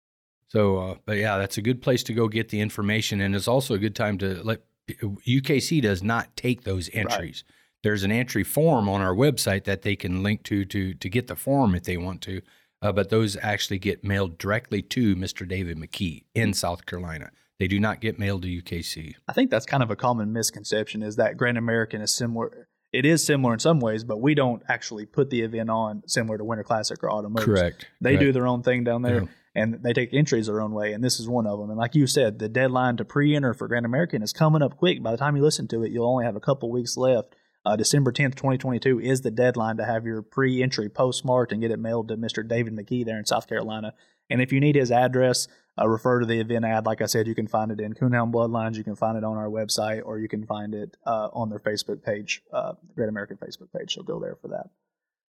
So, 0.47 0.77
uh, 0.77 0.95
but 1.05 1.17
yeah, 1.17 1.37
that's 1.37 1.57
a 1.57 1.61
good 1.61 1.81
place 1.81 2.03
to 2.03 2.13
go 2.13 2.29
get 2.29 2.49
the 2.49 2.61
information, 2.61 3.19
and 3.19 3.35
it's 3.35 3.49
also 3.49 3.73
a 3.73 3.79
good 3.79 3.95
time 3.95 4.17
to 4.19 4.41
let 4.43 4.61
UKC 4.87 5.81
does 5.81 6.01
not 6.01 6.37
take 6.37 6.63
those 6.63 6.89
entries. 6.93 7.43
There's 7.85 8.03
an 8.03 8.11
entry 8.11 8.43
form 8.43 8.89
on 8.89 9.01
our 9.01 9.13
website 9.13 9.65
that 9.65 9.83
they 9.83 9.95
can 9.95 10.23
link 10.23 10.41
to 10.45 10.65
to 10.65 10.95
to 10.95 11.07
get 11.07 11.27
the 11.27 11.35
form 11.35 11.75
if 11.75 11.83
they 11.83 11.97
want 11.97 12.19
to, 12.23 12.41
uh, 12.81 12.91
but 12.91 13.11
those 13.11 13.37
actually 13.43 13.77
get 13.77 14.03
mailed 14.03 14.39
directly 14.39 14.81
to 14.81 15.15
Mr. 15.15 15.47
David 15.47 15.77
McKee 15.77 16.23
in 16.33 16.55
South 16.55 16.87
Carolina. 16.87 17.29
They 17.59 17.67
do 17.67 17.79
not 17.79 18.01
get 18.01 18.17
mailed 18.17 18.41
to 18.41 18.47
UKC. 18.47 19.13
I 19.27 19.33
think 19.33 19.51
that's 19.51 19.67
kind 19.67 19.83
of 19.83 19.91
a 19.91 19.95
common 19.95 20.33
misconception 20.33 21.03
is 21.03 21.17
that 21.17 21.37
Grand 21.37 21.59
American 21.59 22.01
is 22.01 22.11
similar. 22.11 22.67
It 22.91 23.05
is 23.05 23.23
similar 23.23 23.53
in 23.53 23.59
some 23.59 23.79
ways, 23.79 24.03
but 24.03 24.19
we 24.19 24.33
don't 24.33 24.63
actually 24.67 25.05
put 25.05 25.29
the 25.29 25.41
event 25.41 25.69
on 25.69 26.01
similar 26.07 26.39
to 26.39 26.43
Winter 26.43 26.63
Classic 26.63 27.03
or 27.03 27.11
Autumn 27.11 27.33
Oaks. 27.37 27.45
Correct. 27.45 27.85
They 28.01 28.13
Correct. 28.13 28.21
do 28.21 28.31
their 28.31 28.47
own 28.47 28.63
thing 28.63 28.83
down 28.83 29.03
there, 29.03 29.21
Yeah. 29.21 29.27
and 29.53 29.83
they 29.83 29.93
take 29.93 30.11
entries 30.11 30.47
their 30.47 30.59
own 30.59 30.71
way, 30.73 30.91
and 30.93 31.03
this 31.03 31.19
is 31.19 31.27
one 31.29 31.45
of 31.45 31.59
them. 31.59 31.69
And 31.69 31.77
like 31.77 31.93
you 31.93 32.07
said, 32.07 32.39
the 32.39 32.49
deadline 32.49 32.97
to 32.97 33.05
pre-enter 33.05 33.53
for 33.53 33.67
Grand 33.67 33.85
American 33.85 34.23
is 34.23 34.33
coming 34.33 34.63
up 34.63 34.75
quick. 34.75 35.03
By 35.03 35.11
the 35.11 35.17
time 35.17 35.35
you 35.37 35.43
listen 35.43 35.67
to 35.67 35.83
it, 35.83 35.91
you'll 35.91 36.09
only 36.09 36.25
have 36.25 36.35
a 36.35 36.39
couple 36.41 36.71
weeks 36.71 36.97
left. 36.97 37.35
Uh, 37.65 37.75
December 37.75 38.11
10th, 38.11 38.35
2022 38.35 38.99
is 38.99 39.21
the 39.21 39.31
deadline 39.31 39.77
to 39.77 39.85
have 39.85 40.05
your 40.05 40.21
pre-entry 40.21 40.87
postmarked 40.87 41.51
and 41.51 41.61
get 41.61 41.71
it 41.71 41.79
mailed 41.79 42.09
to 42.09 42.17
Mr. 42.17 42.47
David 42.47 42.75
McKee 42.75 43.03
there 43.03 43.17
in 43.17 43.25
South 43.25 43.47
Carolina. 43.47 43.93
And 44.29 44.41
if 44.41 44.51
you 44.51 44.59
need 44.59 44.75
his 44.75 44.91
address, 44.91 45.47
uh, 45.79 45.87
refer 45.87 46.19
to 46.19 46.25
the 46.25 46.39
event 46.39 46.65
ad. 46.65 46.85
Like 46.85 47.01
I 47.01 47.05
said, 47.05 47.27
you 47.27 47.35
can 47.35 47.47
find 47.47 47.71
it 47.71 47.79
in 47.79 47.93
Coonhound 47.93 48.31
Bloodlines. 48.31 48.75
You 48.75 48.83
can 48.83 48.95
find 48.95 49.17
it 49.17 49.23
on 49.23 49.37
our 49.37 49.49
website, 49.49 50.03
or 50.05 50.19
you 50.19 50.27
can 50.27 50.45
find 50.45 50.73
it 50.73 50.95
uh, 51.05 51.29
on 51.33 51.49
their 51.49 51.59
Facebook 51.59 52.03
page, 52.03 52.43
uh, 52.53 52.73
Great 52.95 53.09
American 53.09 53.37
Facebook 53.37 53.71
page. 53.77 53.95
So 53.95 54.03
go 54.03 54.19
there 54.19 54.35
for 54.35 54.49
that. 54.49 54.69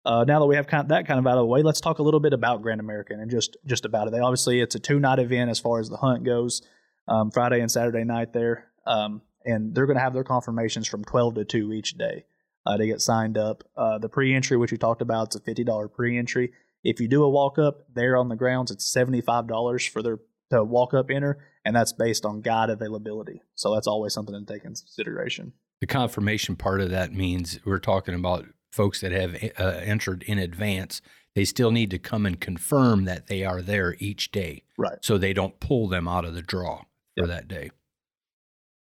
Uh, 0.05 0.23
now 0.23 0.39
that 0.39 0.45
we 0.45 0.55
have 0.55 0.67
kind 0.67 0.87
that 0.89 1.05
kind 1.05 1.19
of 1.19 1.27
out 1.27 1.33
of 1.33 1.39
the 1.39 1.45
way, 1.45 1.63
let's 1.63 1.81
talk 1.81 1.99
a 1.99 2.03
little 2.03 2.21
bit 2.21 2.31
about 2.31 2.61
Grand 2.61 2.79
American 2.79 3.19
and 3.19 3.29
just 3.29 3.57
just 3.65 3.83
about 3.83 4.07
it. 4.07 4.11
They 4.11 4.19
obviously 4.19 4.61
it's 4.61 4.75
a 4.75 4.79
two 4.79 4.99
night 4.99 5.19
event 5.19 5.49
as 5.49 5.59
far 5.59 5.79
as 5.79 5.89
the 5.89 5.97
hunt 5.97 6.23
goes, 6.23 6.61
um, 7.09 7.29
Friday 7.29 7.59
and 7.59 7.69
Saturday 7.69 8.05
night 8.05 8.31
there, 8.31 8.67
um, 8.85 9.21
and 9.47 9.73
they're 9.73 9.85
going 9.87 9.97
to 9.97 10.03
have 10.03 10.13
their 10.13 10.23
confirmations 10.23 10.87
from 10.87 11.03
twelve 11.03 11.33
to 11.35 11.45
two 11.45 11.73
each 11.73 11.97
day 11.97 12.25
uh, 12.65 12.77
to 12.77 12.85
get 12.85 13.01
signed 13.01 13.37
up. 13.37 13.63
Uh, 13.75 13.97
the 13.97 14.09
pre 14.09 14.35
entry, 14.35 14.57
which 14.57 14.71
we 14.71 14.77
talked 14.77 15.01
about, 15.01 15.27
it's 15.27 15.35
a 15.35 15.39
fifty 15.39 15.63
dollar 15.63 15.87
pre 15.87 16.17
entry. 16.17 16.51
If 16.83 16.99
you 17.01 17.07
do 17.07 17.23
a 17.23 17.29
walk 17.29 17.57
up 17.57 17.85
there 17.93 18.15
on 18.17 18.29
the 18.29 18.35
grounds, 18.35 18.69
it's 18.69 18.85
seventy 18.91 19.21
five 19.21 19.47
dollars 19.47 19.85
for 19.85 20.03
their 20.03 20.19
to 20.51 20.63
walk 20.63 20.93
up 20.93 21.09
enter, 21.09 21.39
and 21.65 21.75
that's 21.75 21.91
based 21.91 22.23
on 22.25 22.41
guide 22.41 22.69
availability. 22.69 23.41
So 23.55 23.73
that's 23.73 23.87
always 23.87 24.13
something 24.13 24.33
to 24.33 24.45
take 24.53 24.63
into 24.63 24.81
consideration. 24.81 25.51
The 25.81 25.87
confirmation 25.87 26.55
part 26.55 26.79
of 26.79 26.89
that 26.91 27.11
means 27.13 27.59
we're 27.65 27.79
talking 27.79 28.15
about 28.15 28.45
folks 28.71 29.01
that 29.01 29.11
have 29.11 29.35
uh, 29.59 29.63
entered 29.83 30.23
in 30.23 30.37
advance. 30.39 31.01
They 31.35 31.43
still 31.45 31.69
need 31.71 31.91
to 31.91 31.99
come 31.99 32.25
and 32.25 32.39
confirm 32.39 33.03
that 33.05 33.27
they 33.27 33.43
are 33.43 33.61
there 33.61 33.95
each 33.99 34.31
day, 34.31 34.63
Right. 34.77 34.97
so 35.01 35.17
they 35.17 35.33
don't 35.33 35.59
pull 35.59 35.87
them 35.87 36.07
out 36.07 36.25
of 36.25 36.33
the 36.33 36.41
draw 36.41 36.77
for 37.17 37.25
Yep. 37.25 37.27
that 37.27 37.47
day. 37.47 37.69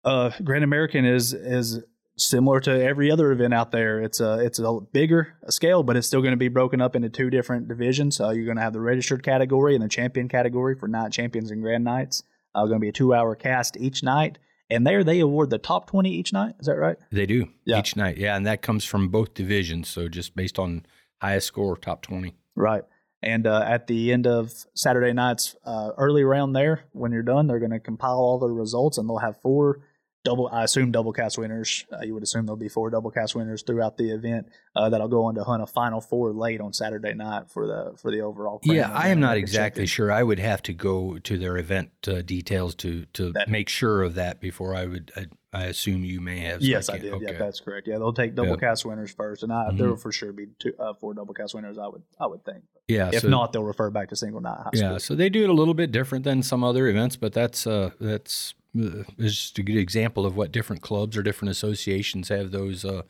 Uh, 0.05 0.31
Grand 0.43 0.63
American 0.63 1.05
is 1.05 1.33
is 1.33 1.81
similar 2.15 2.59
to 2.59 2.71
every 2.71 3.09
other 3.11 3.31
event 3.31 3.53
out 3.53 3.71
there. 3.71 4.01
It's 4.01 4.19
a 4.19 4.39
it's 4.39 4.59
a 4.59 4.79
bigger 4.91 5.35
scale, 5.49 5.83
but 5.83 5.95
it's 5.95 6.07
still 6.07 6.21
going 6.21 6.33
to 6.33 6.37
be 6.37 6.47
broken 6.49 6.81
up 6.81 6.95
into 6.95 7.09
two 7.09 7.29
different 7.29 7.67
divisions. 7.67 8.19
Uh, 8.19 8.29
you're 8.29 8.45
going 8.45 8.57
to 8.57 8.63
have 8.63 8.73
the 8.73 8.81
registered 8.81 9.23
category 9.23 9.75
and 9.75 9.83
the 9.83 9.87
champion 9.89 10.27
category 10.29 10.75
for 10.75 10.87
night 10.87 11.11
champions 11.11 11.51
and 11.51 11.61
grand 11.61 11.83
nights. 11.83 12.23
Uh, 12.55 12.65
going 12.65 12.75
to 12.79 12.79
be 12.79 12.89
a 12.89 12.93
two 12.93 13.13
hour 13.13 13.35
cast 13.35 13.77
each 13.77 14.03
night, 14.03 14.37
and 14.69 14.85
there 14.85 15.03
they 15.03 15.19
award 15.19 15.49
the 15.49 15.57
top 15.57 15.87
twenty 15.87 16.11
each 16.11 16.31
night. 16.33 16.53
Is 16.59 16.67
that 16.67 16.75
right? 16.77 16.97
They 17.11 17.25
do 17.25 17.47
Yeah. 17.65 17.79
each 17.79 17.95
night, 17.95 18.17
yeah, 18.17 18.35
and 18.35 18.45
that 18.45 18.61
comes 18.61 18.85
from 18.85 19.09
both 19.09 19.33
divisions. 19.33 19.87
So 19.89 20.07
just 20.07 20.35
based 20.35 20.59
on 20.59 20.85
highest 21.19 21.47
score, 21.47 21.75
top 21.77 22.01
twenty. 22.03 22.35
Right. 22.55 22.83
And 23.23 23.47
uh, 23.47 23.63
at 23.65 23.87
the 23.87 24.11
end 24.11 24.27
of 24.27 24.51
Saturday 24.75 25.13
night's 25.13 25.55
uh, 25.65 25.91
early 25.97 26.25
round 26.25 26.53
there, 26.55 26.83
when 26.91 27.13
you're 27.13 27.23
done, 27.23 27.47
they're 27.47 27.57
going 27.59 27.71
to 27.71 27.79
compile 27.79 28.17
all 28.17 28.37
the 28.37 28.49
results 28.49 28.97
and 28.97 29.09
they'll 29.09 29.17
have 29.19 29.39
four 29.41 29.79
double, 30.23 30.49
I 30.51 30.63
assume 30.63 30.91
double 30.91 31.13
cast 31.13 31.37
winners. 31.37 31.85
Uh, 31.91 32.03
you 32.03 32.13
would 32.13 32.23
assume 32.23 32.45
there'll 32.45 32.57
be 32.57 32.69
four 32.69 32.89
double 32.89 33.11
cast 33.11 33.35
winners 33.35 33.61
throughout 33.61 33.97
the 33.97 34.11
event 34.11 34.47
uh, 34.75 34.89
that'll 34.89 35.07
go 35.07 35.25
on 35.25 35.35
to 35.35 35.43
hunt 35.43 35.61
a 35.61 35.67
final 35.67 36.01
four 36.01 36.31
late 36.33 36.61
on 36.61 36.73
Saturday 36.73 37.13
night 37.13 37.49
for 37.49 37.67
the 37.67 37.93
for 37.97 38.11
the 38.11 38.21
overall. 38.21 38.59
Yeah, 38.63 38.91
I 38.91 39.09
am 39.09 39.19
not 39.19 39.37
exactly 39.37 39.85
sure. 39.85 40.11
I 40.11 40.23
would 40.23 40.39
have 40.39 40.61
to 40.63 40.73
go 40.73 41.17
to 41.19 41.37
their 41.37 41.57
event 41.57 41.91
uh, 42.07 42.21
details 42.21 42.75
to 42.75 43.05
to 43.13 43.31
That- 43.33 43.49
make 43.49 43.69
sure 43.69 44.03
of 44.03 44.15
that 44.15 44.39
before 44.39 44.75
I 44.75 44.85
would. 44.85 45.11
I, 45.15 45.25
I 45.55 45.65
assume 45.65 46.03
you 46.03 46.19
may 46.19 46.39
have. 46.39 46.63
Yes, 46.63 46.89
I 46.89 46.97
did. 46.97 47.21
Yeah, 47.21 47.33
that's 47.33 47.59
correct. 47.59 47.87
Yeah, 47.87 47.99
they'll 47.99 48.11
take 48.11 48.33
double 48.33 48.51
Yeah. 48.51 48.55
cast 48.55 48.85
winners 48.85 49.11
first, 49.13 49.43
and 49.43 49.53
I, 49.53 49.69
Mhm. 49.69 49.77
there 49.77 49.89
will 49.89 49.97
for 49.97 50.11
sure 50.11 50.31
be 50.33 50.47
two, 50.57 50.73
uh, 50.79 50.93
four 50.95 51.13
double 51.13 51.35
cast 51.35 51.53
winners. 51.53 51.77
I 51.77 51.87
would 51.87 52.01
I 52.19 52.25
would 52.25 52.43
think. 52.43 52.63
yeah. 52.87 53.11
If 53.13 53.21
so- 53.21 53.27
not, 53.29 53.53
they'll 53.53 53.63
refer 53.63 53.91
back 53.91 54.09
to 54.09 54.15
single 54.15 54.41
night 54.41 54.57
Yeah, 54.73 54.97
so 54.97 55.13
they 55.13 55.29
do 55.29 55.43
it 55.43 55.49
a 55.49 55.53
little 55.53 55.75
bit 55.75 55.91
different 55.91 56.23
than 56.23 56.41
some 56.41 56.63
other 56.63 56.87
events, 56.87 57.17
but 57.17 57.33
that's 57.33 57.67
uh, 57.67 57.91
that's 57.99 58.55
is 58.75 59.35
just 59.35 59.59
a 59.59 59.63
good 59.63 59.77
example 59.77 60.25
of 60.25 60.35
what 60.35 60.51
different 60.51 60.81
clubs 60.81 61.15
or 61.17 61.23
different 61.23 61.51
associations 61.51 62.29
have. 62.29 62.51
Those 62.51 62.83
uh, 62.85 63.03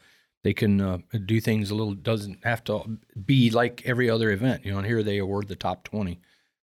they 0.44 0.54
can 0.54 0.82
uh, 0.82 0.98
do 1.26 1.40
things 1.40 1.72
a 1.72 1.76
little 1.76 1.94
doesn't 1.94 2.44
have 2.44 2.64
to 2.66 2.98
be 3.26 3.50
like 3.50 3.82
every 3.86 4.10
other 4.10 4.32
event. 4.32 4.66
You 4.66 4.72
know, 4.72 4.78
and 4.80 4.88
here 4.88 5.04
they 5.04 5.18
award 5.18 5.48
the 5.48 5.56
top 5.56 5.84
twenty, 5.86 6.20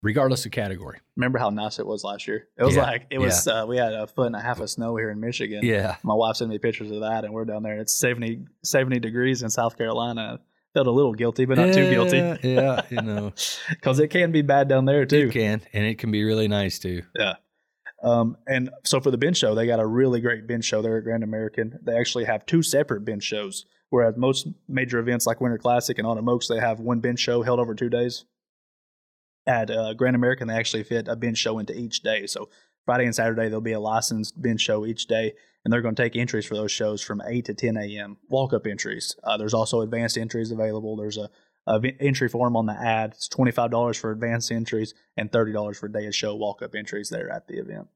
regardless 0.02 0.46
of 0.46 0.52
category. 0.52 0.98
Remember 1.16 1.38
how 1.38 1.50
nice 1.50 1.78
it 1.78 1.86
was 1.86 2.02
last 2.04 2.26
year? 2.26 2.48
It 2.56 2.64
was 2.64 2.76
Yeah, 2.76 2.82
like 2.82 3.06
it 3.10 3.18
was. 3.18 3.46
Uh, 3.46 3.66
we 3.68 3.76
had 3.76 3.92
a 3.92 4.06
foot 4.06 4.26
and 4.28 4.36
a 4.36 4.40
half 4.40 4.60
of 4.60 4.70
snow 4.70 4.96
here 4.96 5.10
in 5.10 5.20
Michigan. 5.20 5.60
Yeah, 5.64 5.96
My 6.02 6.14
wife 6.14 6.36
sent 6.36 6.50
me 6.50 6.58
pictures 6.58 6.90
of 6.90 7.00
that, 7.00 7.24
and 7.24 7.34
we're 7.34 7.44
down 7.44 7.62
there. 7.62 7.78
It's 7.78 7.92
70, 7.98 8.46
70 8.62 9.00
degrees 9.00 9.42
in 9.42 9.50
South 9.50 9.76
Carolina. 9.76 10.40
felt 10.72 10.86
a 10.86 10.90
little 10.90 11.14
guilty, 11.14 11.44
but 11.44 11.58
not 11.58 11.74
too 11.74 11.90
guilty. 11.90 12.18
yeah, 12.48 12.82
you 12.88 13.02
know, 13.02 13.32
because 13.70 13.98
it 13.98 14.08
can 14.08 14.32
be 14.32 14.42
bad 14.42 14.68
down 14.68 14.84
there 14.86 15.04
too. 15.04 15.28
it 15.28 15.32
can, 15.32 15.60
and 15.72 15.84
it 15.84 15.98
can 15.98 16.10
be 16.10 16.24
really 16.24 16.48
nice 16.48 16.78
too. 16.78 17.02
Yeah. 17.18 17.34
Um, 18.02 18.36
and 18.46 18.70
so 18.84 19.00
for 19.00 19.10
the 19.10 19.18
bench 19.18 19.36
show, 19.36 19.54
they 19.54 19.66
got 19.66 19.80
a 19.80 19.86
really 19.86 20.20
great 20.20 20.46
bench 20.46 20.64
show 20.64 20.82
there 20.82 20.96
at 20.98 21.04
Grand 21.04 21.24
American. 21.24 21.78
They 21.82 21.98
actually 21.98 22.24
have 22.24 22.46
two 22.46 22.62
separate 22.62 23.04
bench 23.04 23.24
shows, 23.24 23.66
whereas 23.90 24.16
most 24.16 24.46
major 24.68 24.98
events 24.98 25.26
like 25.26 25.40
Winter 25.40 25.58
Classic 25.58 25.98
and 25.98 26.06
Autumn 26.06 26.28
Oaks, 26.28 26.48
they 26.48 26.60
have 26.60 26.80
one 26.80 27.00
bench 27.00 27.18
show 27.18 27.42
held 27.42 27.58
over 27.58 27.74
two 27.74 27.88
days. 27.88 28.24
At 29.46 29.70
uh, 29.70 29.94
Grand 29.94 30.14
American, 30.14 30.46
they 30.46 30.54
actually 30.54 30.84
fit 30.84 31.08
a 31.08 31.16
bench 31.16 31.38
show 31.38 31.58
into 31.58 31.76
each 31.76 32.02
day. 32.02 32.26
So 32.26 32.50
Friday 32.84 33.04
and 33.04 33.14
Saturday, 33.14 33.48
there'll 33.48 33.60
be 33.60 33.72
a 33.72 33.80
licensed 33.80 34.40
bench 34.40 34.60
show 34.60 34.86
each 34.86 35.06
day, 35.06 35.34
and 35.64 35.72
they're 35.72 35.82
going 35.82 35.94
to 35.94 36.02
take 36.02 36.16
entries 36.16 36.46
for 36.46 36.54
those 36.54 36.70
shows 36.70 37.02
from 37.02 37.22
8 37.26 37.44
to 37.46 37.54
10 37.54 37.76
a.m. 37.76 38.18
Walk 38.28 38.52
up 38.52 38.66
entries. 38.66 39.16
Uh, 39.24 39.36
there's 39.36 39.54
also 39.54 39.80
advanced 39.80 40.16
entries 40.16 40.52
available. 40.52 40.96
There's 40.96 41.18
a, 41.18 41.30
v- 41.78 41.96
entry 42.00 42.28
form 42.28 42.56
on 42.56 42.66
the 42.66 42.72
ad. 42.72 43.12
It's 43.12 43.28
$25 43.28 43.98
for 43.98 44.10
advanced 44.10 44.50
entries 44.50 44.94
and 45.16 45.30
$30 45.30 45.76
for 45.76 45.88
day 45.88 46.06
of 46.06 46.14
show 46.14 46.34
walk 46.34 46.62
up 46.62 46.74
entries 46.74 47.10
there 47.10 47.30
at 47.30 47.48
the 47.48 47.58
event. 47.58 47.88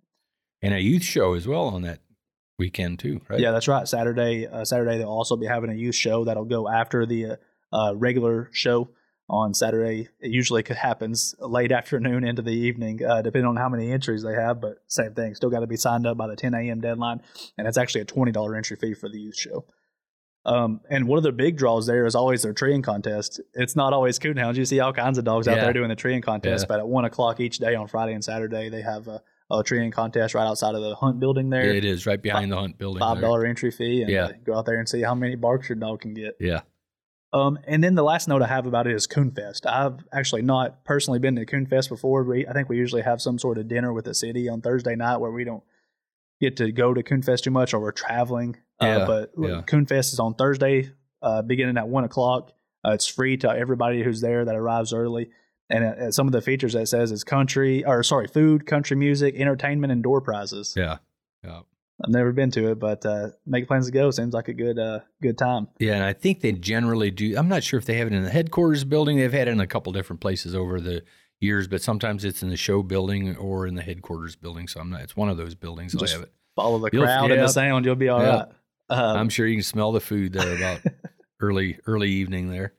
And 0.61 0.75
a 0.75 0.81
youth 0.81 1.03
show 1.03 1.35
as 1.35 1.47
well 1.47 1.69
on 1.69 1.83
that 1.83 2.01
weekend 2.59 2.99
too, 2.99 3.21
right? 3.29 3.41
Yeah, 3.41 3.53
that's 3.53 3.69
right. 3.69 3.89
Saturday, 3.89 4.47
uh, 4.47 4.65
Saturday 4.65 4.99
they'll 4.99 5.09
also 5.09 5.37
be 5.37 5.47
having 5.47 5.71
a 5.71 5.75
youth 5.75 5.95
show 5.95 6.25
that'll 6.25 6.45
go 6.45 6.69
after 6.69 7.07
the 7.07 7.27
uh, 7.27 7.37
uh, 7.73 7.95
regular 7.97 8.51
show 8.53 8.91
on 9.29 9.55
Saturday. 9.55 10.09
It 10.21 10.31
usually 10.31 10.63
happens 10.69 11.35
late 11.41 11.73
afternoon 11.73 12.25
into 12.25 12.43
the 12.43 12.53
evening, 12.53 13.03
uh, 13.05 13.23
depending 13.23 13.49
on 13.49 13.57
how 13.57 13.69
many 13.69 13.91
entries 13.91 14.23
they 14.23 14.35
have. 14.35 14.61
But 14.61 14.83
same 14.89 15.15
thing, 15.15 15.35
still 15.35 15.51
got 15.51 15.61
to 15.61 15.67
be 15.67 15.77
signed 15.77 16.07
up 16.07 16.17
by 16.17 16.29
the 16.29 16.37
10 16.37 16.55
a.m. 16.55 16.81
deadline, 16.81 17.23
and 17.57 17.67
it's 17.67 17.79
actually 17.79 18.03
a 18.03 18.07
twenty 18.07 18.33
dollar 18.33 18.55
entry 18.55 18.77
fee 18.77 18.95
for 18.95 19.09
the 19.09 19.19
youth 19.19 19.37
show. 19.37 19.65
Um, 20.45 20.81
and 20.91 21.07
one 21.07 21.19
of 21.19 21.23
the 21.23 21.31
big 21.33 21.57
draws 21.57 21.87
there 21.87 22.05
is 22.05 22.15
always 22.17 22.43
their 22.43 22.53
treeing 22.53 22.83
contest. 22.83 23.41
It's 23.55 23.77
not 23.77 23.93
always 23.93 24.19
coonhounds. 24.19 24.57
You 24.57 24.65
see 24.65 24.81
all 24.81 24.93
kinds 24.93 25.17
of 25.19 25.25
dogs 25.25 25.47
out 25.47 25.57
Yeah. 25.57 25.65
there 25.65 25.73
doing 25.73 25.89
the 25.89 25.95
treeing 25.97 26.21
contest, 26.21 26.65
Yeah. 26.65 26.67
but 26.69 26.81
at 26.81 26.89
one 26.89 27.05
o'clock 27.05 27.39
each 27.39 27.59
day 27.59 27.75
on 27.77 27.87
Friday 27.87 28.13
and 28.15 28.25
Saturday, 28.25 28.69
they 28.69 28.83
have 28.83 29.07
a, 29.07 29.23
a 29.53 29.63
treeing 29.63 29.93
contest 29.93 30.35
right 30.35 30.47
outside 30.47 30.75
of 30.75 30.83
the 30.83 30.97
hunt 30.97 31.21
building 31.21 31.51
there. 31.51 31.63
it 31.73 31.85
is 31.85 32.07
right 32.07 32.21
behind 32.21 32.51
the 32.51 32.57
hunt 32.57 32.77
building. 32.77 32.99
Five 33.01 33.21
dollar 33.21 33.47
entry 33.47 33.71
fee, 33.71 34.03
and 34.03 34.11
Yeah. 34.11 34.25
uh, 34.25 34.33
go 34.45 34.55
out 34.57 34.67
there 34.67 34.79
and 34.81 34.89
see 34.89 35.03
how 35.03 35.15
many 35.15 35.37
barks 35.37 35.69
your 35.69 35.77
dog 35.77 36.01
can 36.01 36.13
get. 36.15 36.37
Yeah, 36.41 36.63
Um, 37.33 37.59
and 37.69 37.83
then 37.85 37.95
the 37.95 38.03
last 38.03 38.27
note 38.29 38.43
I 38.43 38.47
have 38.49 38.67
about 38.67 38.87
it 38.89 38.95
is 38.95 39.07
Coonfest. 39.07 39.65
I've 39.65 40.05
actually 40.13 40.43
not 40.43 40.85
personally 40.85 41.19
been 41.21 41.37
to 41.37 41.47
Coonfest 41.47 41.89
before. 41.89 42.25
We, 42.25 42.47
I 42.49 42.53
think 42.53 42.69
we 42.69 42.77
usually 42.79 43.03
have 43.03 43.23
some 43.23 43.39
sort 43.39 43.59
of 43.59 43.69
dinner 43.69 43.93
with 43.93 44.07
the 44.07 44.15
city 44.15 44.49
on 44.49 44.61
Thursday 44.61 44.97
night 44.97 45.19
where 45.19 45.31
we 45.31 45.45
don't 45.45 45.63
get 46.41 46.57
to 46.57 46.73
go 46.73 46.93
to 46.93 47.03
Coonfest 47.03 47.43
too 47.45 47.51
much 47.53 47.73
or 47.73 47.81
we're 47.81 47.93
traveling. 47.93 48.57
Yeah, 48.83 48.97
uh, 48.99 49.07
but 49.07 49.31
yeah. 49.39 49.63
Coonfest 49.63 50.13
is 50.13 50.19
on 50.21 50.35
Thursday, 50.35 50.91
uh, 51.23 51.43
beginning 51.43 51.77
at 51.79 51.89
one 51.89 52.05
o'clock. 52.05 52.53
Uh, 52.85 52.91
it's 52.93 53.07
free 53.07 53.37
to 53.39 53.49
everybody 53.49 54.03
who's 54.03 54.21
there 54.21 54.45
that 54.45 54.55
arrives 54.57 54.93
early. 54.93 55.31
And 55.71 55.85
uh, 55.85 56.11
some 56.11 56.27
of 56.27 56.33
the 56.33 56.43
features 56.43 56.73
that 56.75 56.87
says 56.89 57.13
is 57.13 57.25
country, 57.25 57.85
or 57.85 58.03
sorry, 58.03 58.27
food, 58.27 58.67
country 58.67 58.97
music, 58.97 59.35
entertainment, 59.37 59.93
and 59.93 60.03
door 60.03 60.21
prizes. 60.21 60.75
yeah, 60.77 60.99
yeah. 61.45 61.61
I've 62.05 62.11
never 62.11 62.33
been 62.33 62.51
to 62.53 62.73
it, 62.73 62.81
but 62.81 63.07
uh, 63.07 63.29
make 63.47 63.69
plans 63.69 63.87
to 63.87 63.93
go. 63.93 64.11
Seems 64.11 64.35
like 64.35 64.49
a 64.49 64.53
good, 64.55 64.77
uh, 64.79 65.01
good 65.23 65.39
time. 65.39 65.69
Yeah, 65.79 65.95
and 65.95 66.03
I 66.05 66.13
think 66.13 66.41
they 66.41 66.51
generally 66.53 67.13
do. 67.13 67.37
I'm 67.39 67.47
not 67.49 67.63
sure 67.63 67.79
if 67.79 67.85
they 67.87 67.95
have 67.99 68.09
it 68.09 68.13
in 68.13 68.25
the 68.25 68.31
headquarters 68.31 68.83
building. 68.83 69.19
They've 69.19 69.33
had 69.33 69.47
it 69.47 69.53
in 69.53 69.61
a 69.61 69.67
couple 69.69 69.93
different 69.93 70.21
places 70.21 70.53
over 70.55 70.81
the 70.81 71.05
years, 71.39 71.69
but 71.69 71.81
sometimes 71.81 72.25
it's 72.25 72.43
in 72.43 72.49
the 72.51 72.57
show 72.57 72.83
building 72.83 73.37
or 73.37 73.69
in 73.69 73.77
the 73.77 73.83
headquarters 73.83 74.35
building. 74.35 74.67
So 74.67 74.81
I'm 74.81 74.91
not. 74.91 75.03
It's 75.03 75.17
one 75.17 75.29
of 75.29 75.37
those 75.37 75.55
buildings. 75.55 75.93
Just 75.95 76.13
I 76.15 76.17
have 76.19 76.25
it. 76.27 76.33
Follow 76.57 76.81
the 76.81 76.91
You'll- 76.93 77.05
crowd 77.05 77.31
and 77.31 77.41
the 77.41 77.49
sound. 77.49 77.85
You'll 77.85 77.95
be 77.95 78.09
all 78.09 78.21
Yeah. 78.21 78.37
right. 78.37 78.49
Um, 78.93 79.17
I'm 79.17 79.29
sure 79.31 79.47
you 79.47 79.57
can 79.57 79.63
smell 79.63 79.93
the 79.93 80.01
food 80.01 80.35
there 80.35 80.55
about 80.55 80.81
early 81.41 81.79
early 81.87 82.11
evening 82.11 82.51
there. 82.51 82.75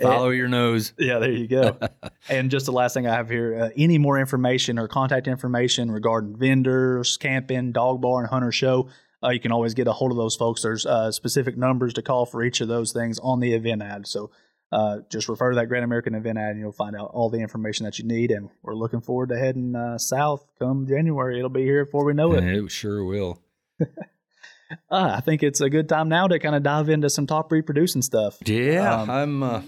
Follow 0.00 0.30
your 0.30 0.48
nose. 0.48 0.92
Yeah, 0.98 1.18
there 1.18 1.30
you 1.30 1.46
go. 1.46 1.78
and 2.28 2.50
just 2.50 2.66
the 2.66 2.72
last 2.72 2.94
thing 2.94 3.06
I 3.06 3.14
have 3.14 3.30
here 3.30 3.58
uh, 3.58 3.70
any 3.76 3.98
more 3.98 4.18
information 4.18 4.78
or 4.78 4.88
contact 4.88 5.28
information 5.28 5.90
regarding 5.90 6.36
vendors, 6.36 7.16
camping, 7.16 7.72
dog 7.72 8.00
bar, 8.00 8.20
and 8.20 8.28
hunter 8.28 8.52
show, 8.52 8.88
uh, 9.22 9.30
you 9.30 9.40
can 9.40 9.52
always 9.52 9.74
get 9.74 9.86
a 9.86 9.92
hold 9.92 10.10
of 10.10 10.16
those 10.16 10.36
folks. 10.36 10.62
There's 10.62 10.84
uh, 10.84 11.12
specific 11.12 11.56
numbers 11.56 11.94
to 11.94 12.02
call 12.02 12.26
for 12.26 12.42
each 12.42 12.60
of 12.60 12.68
those 12.68 12.92
things 12.92 13.18
on 13.20 13.40
the 13.40 13.54
event 13.54 13.82
ad. 13.82 14.06
So 14.06 14.30
uh, 14.72 14.98
just 15.10 15.28
refer 15.28 15.50
to 15.50 15.56
that 15.56 15.66
Grand 15.66 15.84
American 15.84 16.14
event 16.14 16.38
ad 16.38 16.50
and 16.50 16.60
you'll 16.60 16.72
find 16.72 16.96
out 16.96 17.10
all 17.12 17.30
the 17.30 17.40
information 17.40 17.84
that 17.84 17.98
you 17.98 18.04
need. 18.04 18.30
And 18.30 18.50
we're 18.62 18.74
looking 18.74 19.00
forward 19.00 19.30
to 19.30 19.38
heading 19.38 19.74
uh, 19.74 19.98
south 19.98 20.44
come 20.58 20.86
January. 20.86 21.38
It'll 21.38 21.48
be 21.48 21.62
here 21.62 21.84
before 21.84 22.04
we 22.04 22.12
know 22.12 22.32
it. 22.32 22.42
And 22.42 22.48
it 22.48 22.70
sure 22.70 23.04
will. 23.04 23.40
Uh, 24.90 25.14
I 25.16 25.20
think 25.20 25.42
it's 25.42 25.60
a 25.60 25.70
good 25.70 25.88
time 25.88 26.08
now 26.08 26.26
to 26.26 26.38
kind 26.38 26.54
of 26.54 26.62
dive 26.62 26.88
into 26.88 27.08
some 27.10 27.26
top 27.26 27.52
reproducing 27.52 28.02
stuff. 28.02 28.38
Yeah, 28.44 29.02
Um, 29.02 29.10
I'm. 29.10 29.42
Uh, 29.42 29.62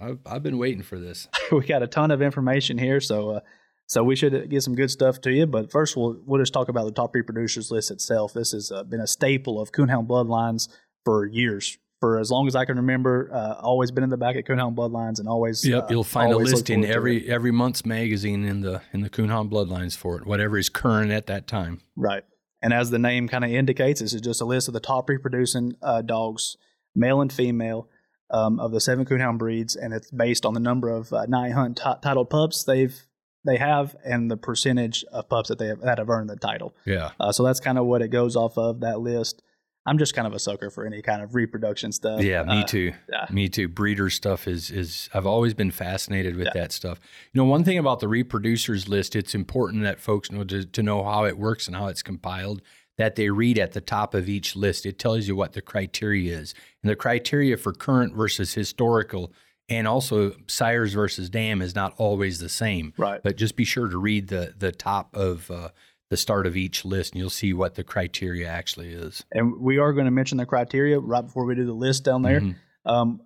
I've, 0.00 0.18
I've 0.26 0.42
been 0.42 0.58
waiting 0.58 0.82
for 0.82 0.98
this. 0.98 1.26
we 1.52 1.64
got 1.66 1.82
a 1.82 1.86
ton 1.86 2.10
of 2.10 2.20
information 2.20 2.76
here, 2.78 3.00
so 3.00 3.30
uh, 3.30 3.40
so 3.86 4.04
we 4.04 4.14
should 4.16 4.50
get 4.50 4.62
some 4.62 4.74
good 4.74 4.90
stuff 4.90 5.20
to 5.22 5.32
you. 5.32 5.46
But 5.46 5.70
first, 5.72 5.96
we'll 5.96 6.20
we'll 6.26 6.40
just 6.40 6.52
talk 6.52 6.68
about 6.68 6.84
the 6.84 6.92
top 6.92 7.14
reproducers 7.14 7.70
list 7.70 7.90
itself. 7.90 8.34
This 8.34 8.52
has 8.52 8.70
uh, 8.70 8.82
been 8.84 9.00
a 9.00 9.06
staple 9.06 9.60
of 9.60 9.72
Coonhound 9.72 10.06
Bloodlines 10.06 10.68
for 11.04 11.24
years, 11.24 11.78
for 12.00 12.18
as 12.18 12.30
long 12.30 12.46
as 12.46 12.54
I 12.54 12.66
can 12.66 12.76
remember. 12.76 13.30
Uh, 13.32 13.54
always 13.62 13.90
been 13.90 14.04
in 14.04 14.10
the 14.10 14.18
back 14.18 14.36
at 14.36 14.44
Coonhound 14.44 14.76
Bloodlines, 14.76 15.18
and 15.18 15.28
always 15.28 15.64
Yep, 15.66 15.84
uh, 15.84 15.86
you'll 15.88 16.04
find 16.04 16.30
a 16.30 16.34
always 16.34 16.52
list 16.52 16.68
in 16.68 16.84
every 16.84 17.26
every 17.28 17.50
month's 17.50 17.86
magazine 17.86 18.44
in 18.44 18.60
the 18.60 18.82
in 18.92 19.00
the 19.00 19.10
Coonhound 19.10 19.50
Bloodlines 19.50 19.96
for 19.96 20.18
it, 20.18 20.26
whatever 20.26 20.58
is 20.58 20.68
current 20.68 21.10
at 21.10 21.26
that 21.26 21.46
time. 21.46 21.80
right. 21.96 22.22
And 22.62 22.72
as 22.72 22.90
the 22.90 22.98
name 22.98 23.28
kind 23.28 23.44
of 23.44 23.50
indicates, 23.50 24.00
this 24.00 24.14
is 24.14 24.20
just 24.20 24.40
a 24.40 24.44
list 24.44 24.68
of 24.68 24.74
the 24.74 24.80
top 24.80 25.08
reproducing 25.08 25.74
uh, 25.82 26.02
dogs, 26.02 26.56
male 26.94 27.20
and 27.20 27.32
female. 27.32 27.88
Um, 28.28 28.58
of 28.58 28.72
the 28.72 28.80
seven 28.80 29.04
coonhound 29.04 29.38
breeds, 29.38 29.76
and 29.76 29.94
it's 29.94 30.10
based 30.10 30.44
on 30.44 30.52
the 30.52 30.58
number 30.58 30.88
of 30.88 31.12
uh, 31.12 31.26
night 31.26 31.52
hunt 31.52 31.76
ti- 31.76 32.00
titled 32.02 32.28
pups 32.28 32.64
they've 32.64 33.06
they 33.44 33.56
have, 33.56 33.94
and 34.04 34.28
the 34.28 34.36
percentage 34.36 35.04
of 35.12 35.28
pups 35.28 35.48
that 35.48 35.60
they 35.60 35.68
have, 35.68 35.80
that 35.82 35.98
have 35.98 36.10
earned 36.10 36.28
the 36.28 36.34
title. 36.34 36.74
Yeah, 36.84 37.12
Uh, 37.20 37.30
so 37.30 37.44
that's 37.44 37.60
kind 37.60 37.78
of 37.78 37.86
what 37.86 38.02
it 38.02 38.08
goes 38.08 38.34
off 38.34 38.58
of 38.58 38.80
that 38.80 38.98
list. 38.98 39.42
I'm 39.86 39.98
just 39.98 40.14
kind 40.14 40.26
of 40.26 40.34
a 40.34 40.38
sucker 40.38 40.68
for 40.70 40.84
any 40.84 41.00
kind 41.02 41.22
of 41.22 41.34
reproduction 41.34 41.92
stuff. 41.92 42.20
yeah, 42.22 42.42
me 42.42 42.60
Uh, 42.62 42.64
too. 42.64 42.92
yeah. 43.10 43.26
Me 43.30 43.48
too. 43.48 43.68
Breeder 43.68 44.10
stuff 44.10 44.48
is 44.48 44.70
is 44.70 45.08
I've 45.14 45.26
always 45.26 45.54
been 45.54 45.70
fascinated 45.70 46.36
with 46.36 46.46
Yeah. 46.46 46.60
that 46.60 46.72
stuff. 46.72 46.98
You 47.32 47.38
know, 47.40 47.44
one 47.44 47.64
thing 47.64 47.78
about 47.78 48.00
the 48.00 48.06
reproducers 48.08 48.88
list, 48.88 49.14
it's 49.16 49.34
important 49.34 49.82
that 49.84 50.00
folks 50.00 50.30
know 50.32 50.44
to, 50.44 50.64
to 50.64 50.82
know 50.82 51.04
how 51.04 51.24
it 51.24 51.38
works 51.38 51.66
and 51.66 51.76
how 51.76 51.86
it's 51.86 52.02
compiled. 52.02 52.62
That 52.98 53.14
they 53.16 53.28
read 53.28 53.58
at 53.58 53.72
the 53.72 53.82
top 53.82 54.14
of 54.14 54.26
each 54.28 54.56
list. 54.56 54.86
It 54.86 54.98
tells 54.98 55.28
you 55.28 55.36
what 55.36 55.52
the 55.52 55.60
criteria 55.60 56.38
is, 56.38 56.54
and 56.82 56.90
the 56.90 56.96
criteria 56.96 57.58
for 57.58 57.72
current 57.74 58.14
versus 58.14 58.54
historical, 58.54 59.32
and 59.68 59.86
also 59.86 60.32
sires 60.46 60.94
versus 60.94 61.28
dam 61.28 61.60
is 61.60 61.74
not 61.74 61.92
always 61.98 62.38
the 62.38 62.48
same. 62.48 62.94
Right. 62.96 63.20
But 63.22 63.36
just 63.36 63.54
be 63.54 63.64
sure 63.64 63.88
to 63.88 63.98
read 63.98 64.28
the 64.28 64.54
the 64.58 64.72
top 64.72 65.14
of 65.14 65.50
uh, 65.50 65.68
the 66.10 66.16
start 66.16 66.46
of 66.46 66.56
each 66.56 66.84
list, 66.84 67.12
and 67.12 67.20
you'll 67.20 67.30
see 67.30 67.52
what 67.52 67.74
the 67.74 67.82
criteria 67.84 68.46
actually 68.48 68.90
is. 68.92 69.24
And 69.32 69.60
we 69.60 69.78
are 69.78 69.92
going 69.92 70.04
to 70.04 70.10
mention 70.10 70.38
the 70.38 70.46
criteria 70.46 70.98
right 71.00 71.22
before 71.24 71.44
we 71.44 71.54
do 71.54 71.64
the 71.66 71.72
list 71.72 72.04
down 72.04 72.22
there. 72.22 72.40
Mhm. 72.40 72.54
Um, 72.84 73.20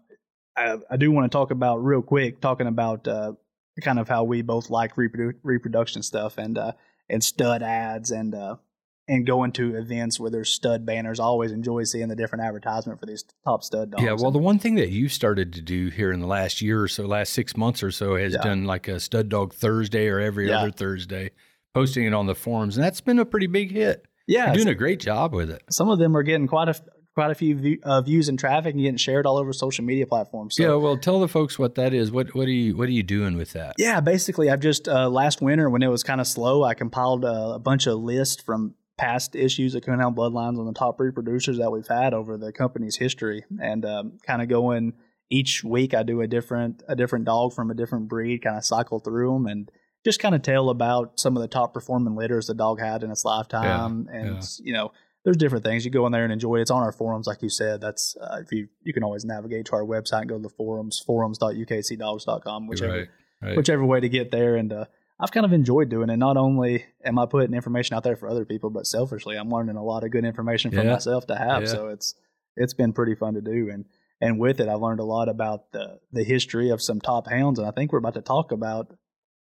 I, 0.56 0.76
I 0.90 0.96
do 0.96 1.10
want 1.12 1.30
to 1.30 1.36
talk 1.36 1.50
about 1.50 1.78
real 1.84 2.02
quick, 2.02 2.40
talking 2.40 2.66
about 2.66 3.06
uh, 3.06 3.32
kind 3.82 3.98
of 3.98 4.08
how 4.08 4.24
we 4.24 4.42
both 4.42 4.70
like 4.70 4.96
reprodu- 4.96 5.34
reproduction 5.42 6.02
stuff 6.02 6.38
and 6.38 6.56
uh, 6.58 6.72
and 7.08 7.22
stud 7.22 7.62
ads 7.62 8.10
and 8.10 8.34
uh, 8.34 8.56
and 9.08 9.26
going 9.26 9.52
to 9.52 9.76
events 9.76 10.18
where 10.18 10.30
there's 10.30 10.50
stud 10.50 10.86
banners. 10.86 11.20
I 11.20 11.24
always 11.24 11.52
enjoy 11.52 11.84
seeing 11.84 12.08
the 12.08 12.16
different 12.16 12.44
advertisement 12.44 12.98
for 13.00 13.06
these 13.06 13.24
top 13.44 13.62
stud 13.62 13.90
dogs. 13.90 14.02
Yeah, 14.02 14.12
well, 14.12 14.30
the 14.30 14.38
one 14.38 14.58
thing 14.58 14.76
that 14.76 14.90
you 14.90 15.08
started 15.08 15.52
to 15.54 15.60
do 15.62 15.88
here 15.88 16.12
in 16.12 16.20
the 16.20 16.26
last 16.26 16.62
year 16.62 16.82
or 16.82 16.88
so, 16.88 17.04
last 17.06 17.32
six 17.32 17.56
months 17.56 17.82
or 17.82 17.90
so, 17.90 18.16
has 18.16 18.32
Yeah. 18.34 18.40
done 18.42 18.64
like 18.64 18.88
a 18.88 18.98
stud 19.00 19.28
dog 19.28 19.52
Thursday 19.52 20.08
or 20.08 20.18
every 20.18 20.48
Yeah. 20.48 20.60
other 20.60 20.70
Thursday, 20.70 21.30
posting 21.74 22.04
it 22.04 22.14
on 22.14 22.26
the 22.26 22.34
forums, 22.34 22.76
and 22.76 22.84
that's 22.84 23.00
been 23.00 23.18
a 23.18 23.24
pretty 23.24 23.46
big 23.46 23.70
hit. 23.72 24.06
yeah, 24.26 24.46
You're 24.46 24.56
doing 24.56 24.68
a 24.68 24.74
great 24.74 25.00
job 25.00 25.32
with 25.32 25.50
it. 25.50 25.62
some 25.70 25.88
of 25.88 25.98
them 25.98 26.16
are 26.16 26.22
getting 26.22 26.46
quite 26.46 26.68
a 26.68 26.74
quite 27.14 27.30
a 27.32 27.34
few 27.34 27.56
view, 27.56 27.78
uh, 27.82 28.00
views 28.00 28.28
and 28.28 28.38
traffic 28.38 28.72
and 28.72 28.80
getting 28.80 28.96
shared 28.96 29.26
all 29.26 29.36
over 29.36 29.52
social 29.52 29.84
media 29.84 30.06
platforms. 30.06 30.54
So, 30.56 30.62
yeah, 30.62 30.74
well, 30.76 30.96
tell 30.96 31.20
the 31.20 31.28
folks 31.28 31.58
what 31.58 31.74
that 31.74 31.92
is. 31.92 32.10
What 32.10 32.34
what 32.34 32.46
are 32.46 32.52
you 32.52 32.76
what 32.76 32.88
are 32.88 32.92
you 32.92 33.02
doing 33.02 33.36
with 33.36 33.52
that? 33.52 33.74
Yeah, 33.78 34.00
basically, 34.00 34.50
I've 34.50 34.60
just 34.60 34.88
uh, 34.88 35.08
last 35.08 35.42
winter 35.42 35.68
when 35.68 35.82
it 35.82 35.88
was 35.88 36.02
kind 36.02 36.20
of 36.20 36.26
slow, 36.26 36.62
I 36.64 36.74
compiled 36.74 37.24
uh, 37.24 37.52
a 37.54 37.58
bunch 37.58 37.86
of 37.86 37.98
lists 37.98 38.42
from 38.42 38.74
past 38.96 39.34
issues 39.34 39.74
of 39.74 39.82
Coonhound 39.82 40.14
Bloodlines 40.14 40.58
on 40.58 40.66
the 40.66 40.74
top 40.74 40.98
reproducers 40.98 41.56
that 41.58 41.70
we've 41.70 41.88
had 41.88 42.12
over 42.14 42.36
the 42.36 42.52
company's 42.52 42.96
history, 42.96 43.44
and 43.60 43.84
um, 43.84 44.18
kind 44.26 44.42
of 44.42 44.48
going 44.48 44.92
each 45.30 45.64
week. 45.64 45.94
I 45.94 46.02
do 46.02 46.20
a 46.20 46.26
different 46.26 46.82
a 46.88 46.94
different 46.94 47.24
dog 47.24 47.52
from 47.52 47.70
a 47.70 47.74
different 47.74 48.08
breed, 48.08 48.42
kind 48.42 48.56
of 48.56 48.64
cycle 48.64 48.98
through 49.00 49.32
them, 49.32 49.46
and 49.46 49.70
just 50.04 50.20
kind 50.20 50.34
of 50.34 50.42
tell 50.42 50.70
about 50.70 51.20
some 51.20 51.36
of 51.36 51.42
the 51.42 51.48
top 51.48 51.74
performing 51.74 52.14
litters 52.16 52.46
the 52.46 52.54
dog 52.54 52.80
had 52.80 53.02
in 53.02 53.10
its 53.10 53.24
lifetime, 53.24 54.08
and 54.12 54.36
yeah. 54.36 54.42
you 54.62 54.72
know. 54.72 54.92
There's 55.22 55.36
different 55.36 55.66
things 55.66 55.84
you 55.84 55.90
go 55.90 56.06
in 56.06 56.12
there 56.12 56.24
and 56.24 56.32
enjoy. 56.32 56.56
It. 56.56 56.62
It's 56.62 56.70
on 56.70 56.82
our 56.82 56.92
forums, 56.92 57.26
like 57.26 57.42
you 57.42 57.50
said. 57.50 57.82
That's 57.82 58.16
uh, 58.16 58.38
if 58.40 58.50
you 58.52 58.68
you 58.82 58.94
can 58.94 59.04
always 59.04 59.22
navigate 59.22 59.66
to 59.66 59.72
our 59.74 59.84
website 59.84 60.20
and 60.20 60.30
go 60.30 60.36
to 60.38 60.42
the 60.42 60.48
forums, 60.48 60.98
forums.ukcdogs.com, 60.98 62.66
whichever 62.66 62.92
right, 62.92 63.08
right. 63.42 63.56
whichever 63.56 63.84
way 63.84 64.00
to 64.00 64.08
get 64.08 64.30
there. 64.30 64.56
And 64.56 64.72
uh, 64.72 64.86
I've 65.18 65.30
kind 65.30 65.44
of 65.44 65.52
enjoyed 65.52 65.90
doing 65.90 66.08
it. 66.08 66.16
Not 66.16 66.38
only 66.38 66.86
am 67.04 67.18
I 67.18 67.26
putting 67.26 67.54
information 67.54 67.96
out 67.96 68.02
there 68.02 68.16
for 68.16 68.30
other 68.30 68.44
people, 68.46 68.70
but 68.70 68.86
selfishly, 68.86 69.36
I'm 69.36 69.50
learning 69.50 69.76
a 69.76 69.84
lot 69.84 70.04
of 70.04 70.10
good 70.10 70.24
information 70.24 70.70
for 70.70 70.82
Yeah. 70.82 70.92
myself 70.92 71.26
to 71.26 71.36
have. 71.36 71.64
Yeah. 71.64 71.68
So 71.68 71.88
it's 71.88 72.14
it's 72.56 72.74
been 72.74 72.92
pretty 72.94 73.14
fun 73.14 73.34
to 73.34 73.42
do. 73.42 73.68
And 73.70 73.84
and 74.22 74.38
with 74.38 74.60
it, 74.60 74.68
I 74.68 74.74
learned 74.74 75.00
a 75.00 75.04
lot 75.04 75.28
about 75.28 75.72
the 75.72 76.00
the 76.12 76.24
history 76.24 76.70
of 76.70 76.80
some 76.80 77.00
top 77.00 77.28
hounds, 77.28 77.58
and 77.58 77.68
I 77.68 77.72
think 77.72 77.92
we're 77.92 77.98
about 77.98 78.14
to 78.14 78.22
talk 78.22 78.52
about 78.52 78.96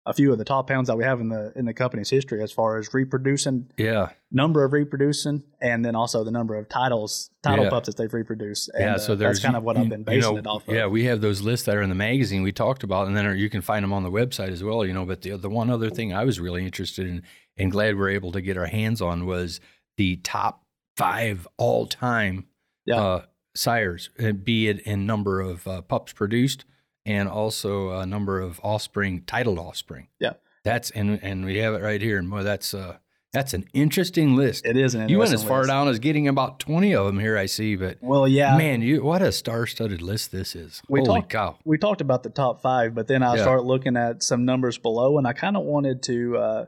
a 0.06 0.12
few 0.12 0.30
of 0.32 0.36
the 0.38 0.44
top 0.44 0.68
hounds 0.68 0.88
that 0.88 0.96
we 0.98 1.04
have 1.04 1.20
in 1.20 1.28
the 1.30 1.52
in 1.56 1.64
the 1.64 1.72
company's 1.72 2.10
history 2.10 2.42
as 2.42 2.52
far 2.52 2.76
as 2.78 2.92
reproducing, 2.92 3.70
Yeah. 3.78 4.10
number 4.30 4.62
of 4.64 4.72
reproducing, 4.74 5.42
and 5.62 5.82
then 5.84 5.94
also 5.96 6.24
the 6.24 6.30
number 6.30 6.56
of 6.56 6.68
titles 6.68 7.30
title 7.42 7.64
Yeah. 7.64 7.70
pups 7.70 7.86
that 7.86 7.96
they've 7.96 8.12
reproduced. 8.12 8.70
And, 8.74 8.80
yeah, 8.82 8.94
uh, 8.94 8.98
so 8.98 9.14
there's 9.14 9.36
that's 9.38 9.44
kind 9.44 9.56
of 9.56 9.62
what 9.62 9.76
you- 9.76 9.82
I've 9.84 9.88
been 9.88 10.00
you 10.00 10.04
basing 10.04 10.32
know, 10.34 10.36
it 10.38 10.46
off 10.46 10.68
of. 10.68 10.74
Yeah, 10.74 10.86
we 10.86 11.04
have 11.04 11.20
those 11.22 11.40
lists 11.40 11.64
that 11.66 11.76
are 11.76 11.82
in 11.82 11.88
the 11.88 11.94
magazine 11.94 12.42
we 12.42 12.52
talked 12.52 12.82
about, 12.82 13.06
and 13.06 13.16
then 13.16 13.36
you 13.38 13.48
can 13.48 13.62
find 13.62 13.82
them 13.82 13.92
on 13.94 14.02
the 14.02 14.10
website 14.10 14.50
as 14.50 14.62
well. 14.62 14.84
You 14.84 14.92
know, 14.92 15.06
but 15.06 15.22
the 15.22 15.36
the 15.38 15.48
one 15.50 15.70
other 15.70 15.88
thing 15.90 16.12
I 16.12 16.24
was 16.24 16.38
really 16.38 16.64
interested 16.64 17.06
in 17.06 17.22
and 17.56 17.70
glad 17.72 17.96
we're 17.96 18.10
able 18.10 18.32
to 18.32 18.40
get 18.42 18.56
our 18.58 18.66
hands 18.66 19.00
on 19.00 19.24
was 19.26 19.60
the 19.96 20.16
top 20.16 20.64
five 20.96 21.48
all 21.56 21.86
time 21.86 22.44
Yeah. 22.84 23.00
uh, 23.02 23.22
sires, 23.56 24.10
uh, 24.22 24.32
be 24.32 24.68
it 24.68 24.80
in 24.80 25.06
number 25.06 25.40
of 25.40 25.66
uh, 25.66 25.80
pups 25.80 26.12
produced 26.12 26.64
and 27.06 27.28
also 27.28 27.90
a 27.90 28.06
number 28.06 28.40
of 28.40 28.60
offspring, 28.62 29.22
titled 29.26 29.58
offspring. 29.58 30.08
Yeah. 30.20 30.32
that's 30.64 30.90
and 30.90 31.18
and 31.22 31.44
we 31.44 31.58
have 31.58 31.74
it 31.74 31.82
right 31.82 32.00
here, 32.00 32.18
and 32.18 32.30
boy, 32.30 32.42
that's 32.42 32.72
uh 32.74 32.96
that's 33.32 33.52
an 33.52 33.64
interesting 33.74 34.36
list. 34.36 34.64
It 34.64 34.76
is 34.76 34.94
an 34.94 35.08
you 35.08 35.18
went 35.18 35.32
as 35.32 35.42
far 35.42 35.58
list. 35.58 35.68
down 35.68 35.88
as 35.88 35.98
getting 35.98 36.28
about 36.28 36.60
twenty 36.60 36.94
of 36.94 37.04
them 37.06 37.18
here, 37.18 37.36
I 37.36 37.46
see, 37.46 37.74
but. 37.74 37.98
Well, 38.00 38.28
yeah, 38.28 38.56
Man, 38.56 38.80
you 38.80 39.02
what 39.02 39.22
a 39.22 39.32
star-studded 39.32 40.00
list 40.02 40.30
this 40.30 40.54
is. 40.54 40.80
We 40.88 41.00
Holy 41.00 41.20
talked- 41.20 41.32
cow! 41.32 41.58
we 41.64 41.76
talked 41.76 42.00
about 42.00 42.22
the 42.22 42.30
top 42.30 42.62
five, 42.62 42.94
but 42.94 43.08
then 43.08 43.22
I 43.24 43.34
Yeah. 43.36 43.42
start 43.42 43.64
looking 43.64 43.96
at 43.96 44.22
some 44.22 44.44
numbers 44.44 44.78
below, 44.78 45.18
and 45.18 45.26
I 45.26 45.32
kind 45.32 45.56
of 45.56 45.64
wanted 45.64 46.02
to 46.04 46.36
uh, 46.36 46.64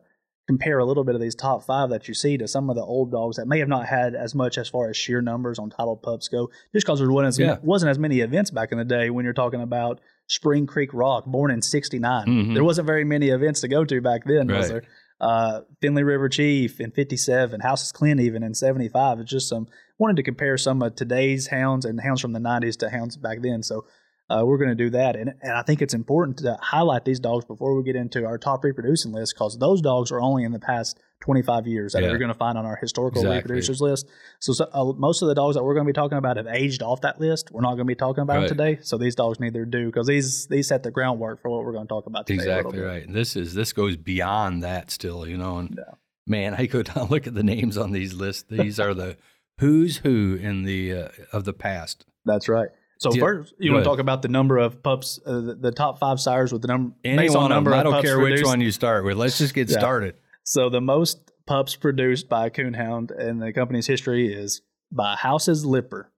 compare 0.48 0.78
a 0.78 0.84
little 0.84 1.04
bit 1.04 1.14
of 1.14 1.20
these 1.20 1.34
top 1.36 1.62
five 1.64 1.90
that 1.90 2.08
you 2.08 2.14
see 2.14 2.36
to 2.38 2.46
some 2.48 2.68
of 2.68 2.74
the 2.76 2.82
old 2.82 3.10
dogs 3.12 3.36
that 3.36 3.46
may 3.46 3.58
have 3.60 3.68
not 3.68 3.86
had 3.86 4.14
as 4.16 4.34
much 4.34 4.58
as 4.58 4.68
far 4.68 4.88
as 4.90 4.96
sheer 4.96 5.20
numbers 5.22 5.58
on 5.60 5.70
title 5.70 5.96
pups 5.96 6.28
go, 6.28 6.48
just 6.72 6.84
because 6.86 6.98
there 6.98 7.10
wasn't 7.10 7.28
as, 7.28 7.38
Yeah. 7.38 7.56
wasn't 7.62 7.90
as 7.90 7.98
many 7.98 8.20
events 8.20 8.50
back 8.50 8.70
in 8.72 8.78
the 8.78 8.84
day 8.84 9.08
when 9.10 9.24
you're 9.24 9.34
talking 9.34 9.60
about 9.60 10.00
Spring 10.28 10.66
Creek 10.66 10.90
Rock, 10.92 11.24
born 11.26 11.50
in 11.50 11.62
'69. 11.62 12.26
Mhm. 12.26 12.54
There 12.54 12.64
wasn't 12.64 12.86
very 12.86 13.04
many 13.04 13.28
events 13.28 13.60
to 13.60 13.68
go 13.68 13.84
to 13.84 14.00
back 14.00 14.24
then, 14.24 14.48
was 14.48 14.68
there? 14.68 14.82
Uh, 15.20 15.62
Finley 15.80 16.02
River 16.02 16.28
Chief 16.28 16.80
in 16.80 16.90
'57, 16.90 17.60
Houses 17.60 17.92
Clint 17.92 18.20
even 18.20 18.42
in 18.42 18.54
'75. 18.54 19.20
It's 19.20 19.30
just 19.30 19.48
some 19.48 19.66
wanted 19.98 20.16
to 20.16 20.22
compare 20.22 20.58
some 20.58 20.82
of 20.82 20.94
today's 20.94 21.46
hounds 21.46 21.86
and 21.86 22.00
hounds 22.00 22.20
from 22.20 22.32
the 22.32 22.40
'90s 22.40 22.76
to 22.78 22.90
hounds 22.90 23.16
back 23.16 23.40
then. 23.40 23.62
So 23.62 23.86
uh, 24.28 24.42
we're 24.44 24.58
going 24.58 24.70
to 24.70 24.74
do 24.74 24.90
that. 24.90 25.14
And, 25.16 25.34
and 25.40 25.52
I 25.52 25.62
think 25.62 25.80
it's 25.82 25.94
important 25.94 26.38
to 26.38 26.56
highlight 26.60 27.04
these 27.04 27.20
dogs 27.20 27.44
before 27.44 27.76
we 27.76 27.84
get 27.84 27.94
into 27.96 28.24
our 28.26 28.38
top 28.38 28.64
reproducing 28.64 29.12
list 29.12 29.34
because 29.34 29.58
those 29.58 29.80
dogs 29.80 30.10
are 30.10 30.20
only 30.20 30.42
in 30.44 30.52
the 30.52 30.58
past 30.58 30.98
25 31.20 31.66
years 31.66 31.92
that 31.92 32.02
Yeah. 32.02 32.08
you're 32.10 32.18
going 32.18 32.32
to 32.32 32.34
find 32.38 32.58
on 32.58 32.66
our 32.66 32.76
historical 32.76 33.22
Exactly. 33.22 33.56
reproducers 33.56 33.80
list. 33.80 34.06
So, 34.40 34.52
so 34.52 34.66
uh, 34.72 34.92
most 34.96 35.22
of 35.22 35.28
the 35.28 35.34
dogs 35.34 35.54
that 35.56 35.62
we're 35.64 35.74
going 35.74 35.86
to 35.86 35.92
be 35.92 35.94
talking 35.94 36.18
about 36.18 36.36
have 36.36 36.46
aged 36.48 36.82
off 36.82 37.00
that 37.02 37.20
list. 37.20 37.50
We're 37.52 37.60
not 37.62 37.70
going 37.76 37.78
to 37.78 37.84
be 37.86 37.94
talking 37.94 38.22
about 38.22 38.36
Right. 38.38 38.48
them 38.48 38.58
today. 38.58 38.78
So 38.82 38.98
these 38.98 39.14
dogs 39.14 39.38
need 39.40 39.52
their 39.54 39.64
due 39.64 39.86
because 39.86 40.06
these 40.06 40.46
these 40.48 40.68
set 40.68 40.82
the 40.82 40.90
groundwork 40.90 41.40
for 41.40 41.48
what 41.50 41.64
we're 41.64 41.72
going 41.72 41.86
to 41.86 41.88
talk 41.88 42.06
about 42.06 42.26
today. 42.26 42.36
Exactly 42.42 42.80
right. 42.80 43.10
This 43.10 43.36
is 43.36 43.54
this 43.54 43.72
goes 43.72 43.96
beyond 43.96 44.62
that 44.62 44.90
still, 44.90 45.26
you 45.26 45.36
know. 45.38 45.58
And 45.58 45.74
Yeah. 45.78 45.94
man, 46.26 46.54
I 46.54 46.66
could 46.66 46.90
look 47.10 47.26
at 47.26 47.34
the 47.34 47.42
names 47.44 47.78
on 47.78 47.92
these 47.92 48.12
lists. 48.12 48.44
These 48.50 48.78
are 48.80 48.92
the 48.92 49.16
who's 49.60 49.98
who 49.98 50.34
in 50.40 50.64
the 50.64 50.92
uh, 50.92 51.08
of 51.32 51.44
the 51.44 51.52
past. 51.54 52.04
That's 52.26 52.48
right. 52.48 52.68
So 52.98 53.12
Yeah. 53.12 53.20
first, 53.20 53.54
you 53.58 53.72
want 53.72 53.84
to 53.84 53.90
talk 53.90 53.98
about 53.98 54.22
the 54.22 54.28
number 54.28 54.58
of 54.58 54.82
pups, 54.82 55.20
uh, 55.26 55.40
the, 55.40 55.54
the 55.54 55.72
top 55.72 55.98
five 55.98 56.18
sires 56.18 56.52
with 56.52 56.62
the 56.62 56.68
number 56.68 56.94
Any 57.04 57.28
one 57.28 57.50
number 57.50 57.70
them. 57.70 57.80
I 57.80 57.82
don't 57.82 58.02
care 58.02 58.18
which 58.18 58.42
one 58.42 58.60
you 58.60 58.70
start 58.70 59.04
with. 59.04 59.16
Let's 59.16 59.38
just 59.38 59.54
get 59.54 59.68
Yeah. 59.70 59.78
started. 59.78 60.14
So 60.44 60.70
the 60.70 60.80
most 60.80 61.30
pups 61.46 61.76
produced 61.76 62.28
by 62.28 62.46
a 62.46 62.50
coonhound 62.50 63.16
in 63.18 63.38
the 63.38 63.52
company's 63.52 63.86
history 63.86 64.32
is 64.32 64.62
by 64.90 65.14
House's 65.16 65.64
Lipper. 65.64 66.10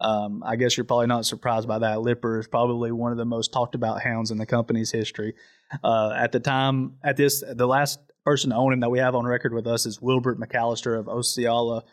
Um, 0.00 0.42
I 0.44 0.56
guess 0.56 0.76
you're 0.76 0.84
probably 0.84 1.06
not 1.06 1.24
surprised 1.24 1.66
by 1.68 1.78
that. 1.78 2.02
Lipper 2.02 2.40
is 2.40 2.46
probably 2.48 2.92
one 2.92 3.12
of 3.12 3.18
the 3.18 3.24
most 3.24 3.52
talked 3.52 3.74
about 3.74 4.02
hounds 4.02 4.30
in 4.30 4.36
the 4.38 4.44
company's 4.46 4.90
history. 4.90 5.34
Uh, 5.82 6.12
at 6.14 6.32
the 6.32 6.40
time, 6.40 6.96
at 7.02 7.16
this, 7.16 7.42
the 7.48 7.66
last 7.66 7.98
person 8.24 8.50
to 8.50 8.56
own 8.56 8.72
him 8.74 8.80
that 8.80 8.90
we 8.90 8.98
have 8.98 9.14
on 9.14 9.24
record 9.24 9.54
with 9.54 9.66
us 9.66 9.86
is 9.86 10.02
Wilbert 10.02 10.38
McAllister 10.38 10.98
of 10.98 11.08
Osceola, 11.08 11.84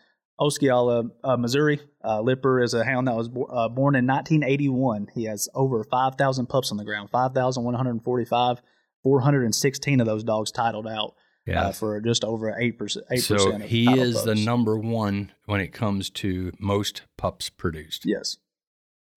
Osceola, 0.44 1.04
uh, 1.24 1.38
Missouri. 1.38 1.80
Uh, 2.04 2.22
Lipper 2.22 2.62
is 2.62 2.74
a 2.74 2.84
hound 2.84 3.08
that 3.08 3.16
was 3.16 3.30
bo- 3.30 3.46
uh, 3.46 3.70
born 3.70 3.96
in 3.96 4.06
1981. 4.06 5.08
He 5.14 5.24
has 5.26 5.48
over 5.56 5.84
5,000 5.84 6.48
pups 6.48 6.72
on 6.72 6.78
the 6.78 6.84
ground, 6.84 7.10
5,145. 7.10 8.62
416 9.04 10.00
of 10.00 10.06
those 10.08 10.24
dogs 10.24 10.52
titled 10.52 10.88
out 10.88 11.14
Yeah. 11.46 11.68
uh, 11.68 11.72
for 11.74 12.00
just 12.00 12.24
over 12.24 12.56
eight 12.58 12.78
percent. 12.78 13.06
Eight 13.12 13.18
so 13.18 13.36
percent. 13.36 13.64
he 13.64 13.86
is 14.00 14.24
the 14.24 14.34
number 14.36 14.78
one 14.78 15.32
when 15.46 15.60
it 15.60 15.74
comes 15.74 16.10
to 16.12 16.52
most 16.60 17.02
pups 17.18 17.50
produced, 17.50 18.04
Yes, 18.06 18.38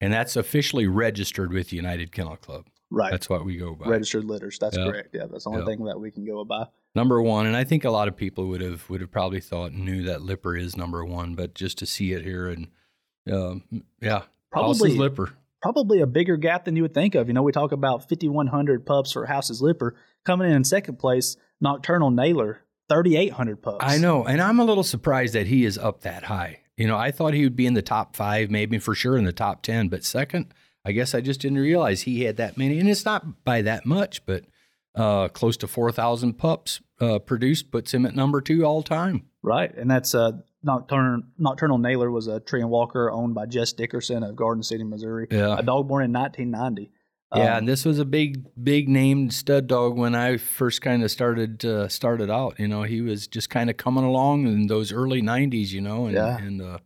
and 0.00 0.12
that's 0.12 0.34
officially 0.34 0.88
registered 0.88 1.52
with 1.52 1.68
the 1.70 1.76
United 1.76 2.10
Kennel 2.10 2.36
Club. 2.36 2.66
right. 2.90 3.12
That's 3.12 3.28
what 3.30 3.44
we 3.44 3.56
go 3.58 3.74
by. 3.76 3.88
Registered 3.88 4.24
litters. 4.24 4.58
That's 4.58 4.76
Yeah. 4.76 4.90
correct. 4.90 5.10
Yeah, 5.14 5.26
that's 5.30 5.44
the 5.44 5.50
only 5.50 5.60
Yeah. 5.62 5.66
thing 5.76 5.84
that 5.84 6.00
we 6.00 6.10
can 6.10 6.24
go 6.24 6.44
by. 6.44 6.66
Number 6.96 7.22
one, 7.22 7.46
and 7.46 7.56
I 7.56 7.62
think 7.62 7.84
a 7.84 7.90
lot 7.90 8.08
of 8.08 8.16
people 8.16 8.48
would 8.48 8.62
have 8.62 8.88
would 8.90 9.00
have 9.02 9.12
probably 9.12 9.40
thought 9.40 9.72
knew 9.72 10.02
that 10.04 10.22
Lipper 10.22 10.56
is 10.56 10.76
number 10.76 11.04
one, 11.04 11.34
but 11.34 11.54
just 11.54 11.78
to 11.78 11.86
see 11.86 12.12
it 12.12 12.24
here 12.24 12.48
and 12.48 12.68
um, 13.30 13.62
yeah, 14.00 14.22
Probably- 14.50 14.90
House's 14.90 14.96
Lipper. 14.96 15.32
Probably 15.62 16.00
a 16.00 16.06
bigger 16.06 16.36
gap 16.36 16.64
than 16.64 16.76
you 16.76 16.82
would 16.82 16.94
think 16.94 17.14
of. 17.14 17.26
You 17.26 17.34
know, 17.34 17.42
we 17.42 17.50
talk 17.50 17.72
about 17.72 18.08
5,100 18.08 18.86
pups 18.86 19.10
for 19.10 19.26
House's 19.26 19.60
Lipper. 19.60 19.96
Coming 20.24 20.50
in 20.50 20.56
in 20.56 20.64
second 20.64 20.98
place, 20.98 21.36
Nocturnal 21.60 22.10
Nailer, 22.10 22.60
3,800 22.88 23.62
pups. 23.62 23.78
I 23.80 23.98
know, 23.98 24.24
and 24.24 24.40
I'm 24.40 24.60
a 24.60 24.64
little 24.64 24.84
surprised 24.84 25.34
that 25.34 25.48
he 25.48 25.64
is 25.64 25.76
up 25.76 26.02
that 26.02 26.24
high. 26.24 26.60
You 26.76 26.86
know, 26.86 26.96
I 26.96 27.10
thought 27.10 27.34
he 27.34 27.42
would 27.42 27.56
be 27.56 27.66
in 27.66 27.74
the 27.74 27.82
top 27.82 28.14
five, 28.14 28.50
maybe 28.50 28.78
for 28.78 28.94
sure 28.94 29.16
in 29.16 29.24
the 29.24 29.32
top 29.32 29.62
ten, 29.62 29.88
but 29.88 30.04
second, 30.04 30.52
I 30.84 30.92
guess 30.92 31.14
I 31.14 31.20
just 31.20 31.40
didn't 31.40 31.58
realize 31.58 32.02
he 32.02 32.24
had 32.24 32.36
that 32.36 32.56
many, 32.56 32.78
and 32.78 32.88
it's 32.88 33.04
not 33.04 33.44
by 33.44 33.62
that 33.62 33.86
much, 33.86 34.24
but 34.26 34.44
uh, 34.94 35.28
close 35.28 35.56
to 35.58 35.66
four 35.66 35.90
thousand 35.90 36.34
pups 36.34 36.80
uh, 37.00 37.18
produced 37.18 37.70
puts 37.70 37.92
him 37.92 38.06
at 38.06 38.14
number 38.14 38.40
two 38.40 38.64
all 38.64 38.82
time. 38.82 39.26
Right, 39.42 39.72
and 39.76 39.90
that's 39.90 40.14
uh, 40.14 40.32
Nocturnal 40.62 41.22
Nocturnal 41.38 41.78
Nailer 41.78 42.10
was 42.10 42.26
a 42.26 42.40
tree 42.40 42.60
and 42.60 42.70
walker 42.70 43.10
owned 43.10 43.34
by 43.34 43.46
Jess 43.46 43.72
Dickerson 43.72 44.22
of 44.22 44.34
Garden 44.36 44.62
City, 44.62 44.82
Missouri. 44.84 45.28
Yeah. 45.30 45.56
A 45.58 45.62
dog 45.62 45.88
born 45.88 46.04
in 46.04 46.12
1990. 46.12 46.90
Yeah, 47.34 47.42
Um, 47.52 47.58
and 47.58 47.68
this 47.68 47.84
was 47.84 47.98
a 47.98 48.04
big, 48.04 48.44
big 48.62 48.88
named 48.88 49.32
stud 49.34 49.66
dog 49.66 49.96
when 49.96 50.14
I 50.14 50.36
first 50.36 50.80
kind 50.80 51.02
of 51.02 51.10
started 51.10 51.64
uh, 51.64 51.88
started 51.88 52.30
out. 52.30 52.58
You 52.58 52.68
know, 52.68 52.82
he 52.84 53.00
was 53.00 53.26
just 53.26 53.50
kind 53.50 53.68
of 53.70 53.76
coming 53.76 54.04
along 54.04 54.46
in 54.46 54.66
those 54.68 54.92
early 54.92 55.22
'90s. 55.22 55.70
You 55.70 55.80
know, 55.82 56.06
and 56.06 56.14
Yeah. 56.14 56.38
and 56.38 56.62
uh, 56.62 56.78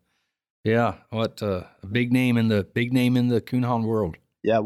yeah, 0.65 0.95
what 1.11 1.43
uh, 1.43 1.65
a 1.83 1.87
big 1.87 2.13
name 2.13 2.37
in 2.37 2.49
the 2.49 2.65
big 2.65 2.93
name 2.93 3.17
in 3.17 3.29
the 3.29 3.41
coonhound 3.41 3.85
world. 3.85 4.17
Yeah, 4.43 4.61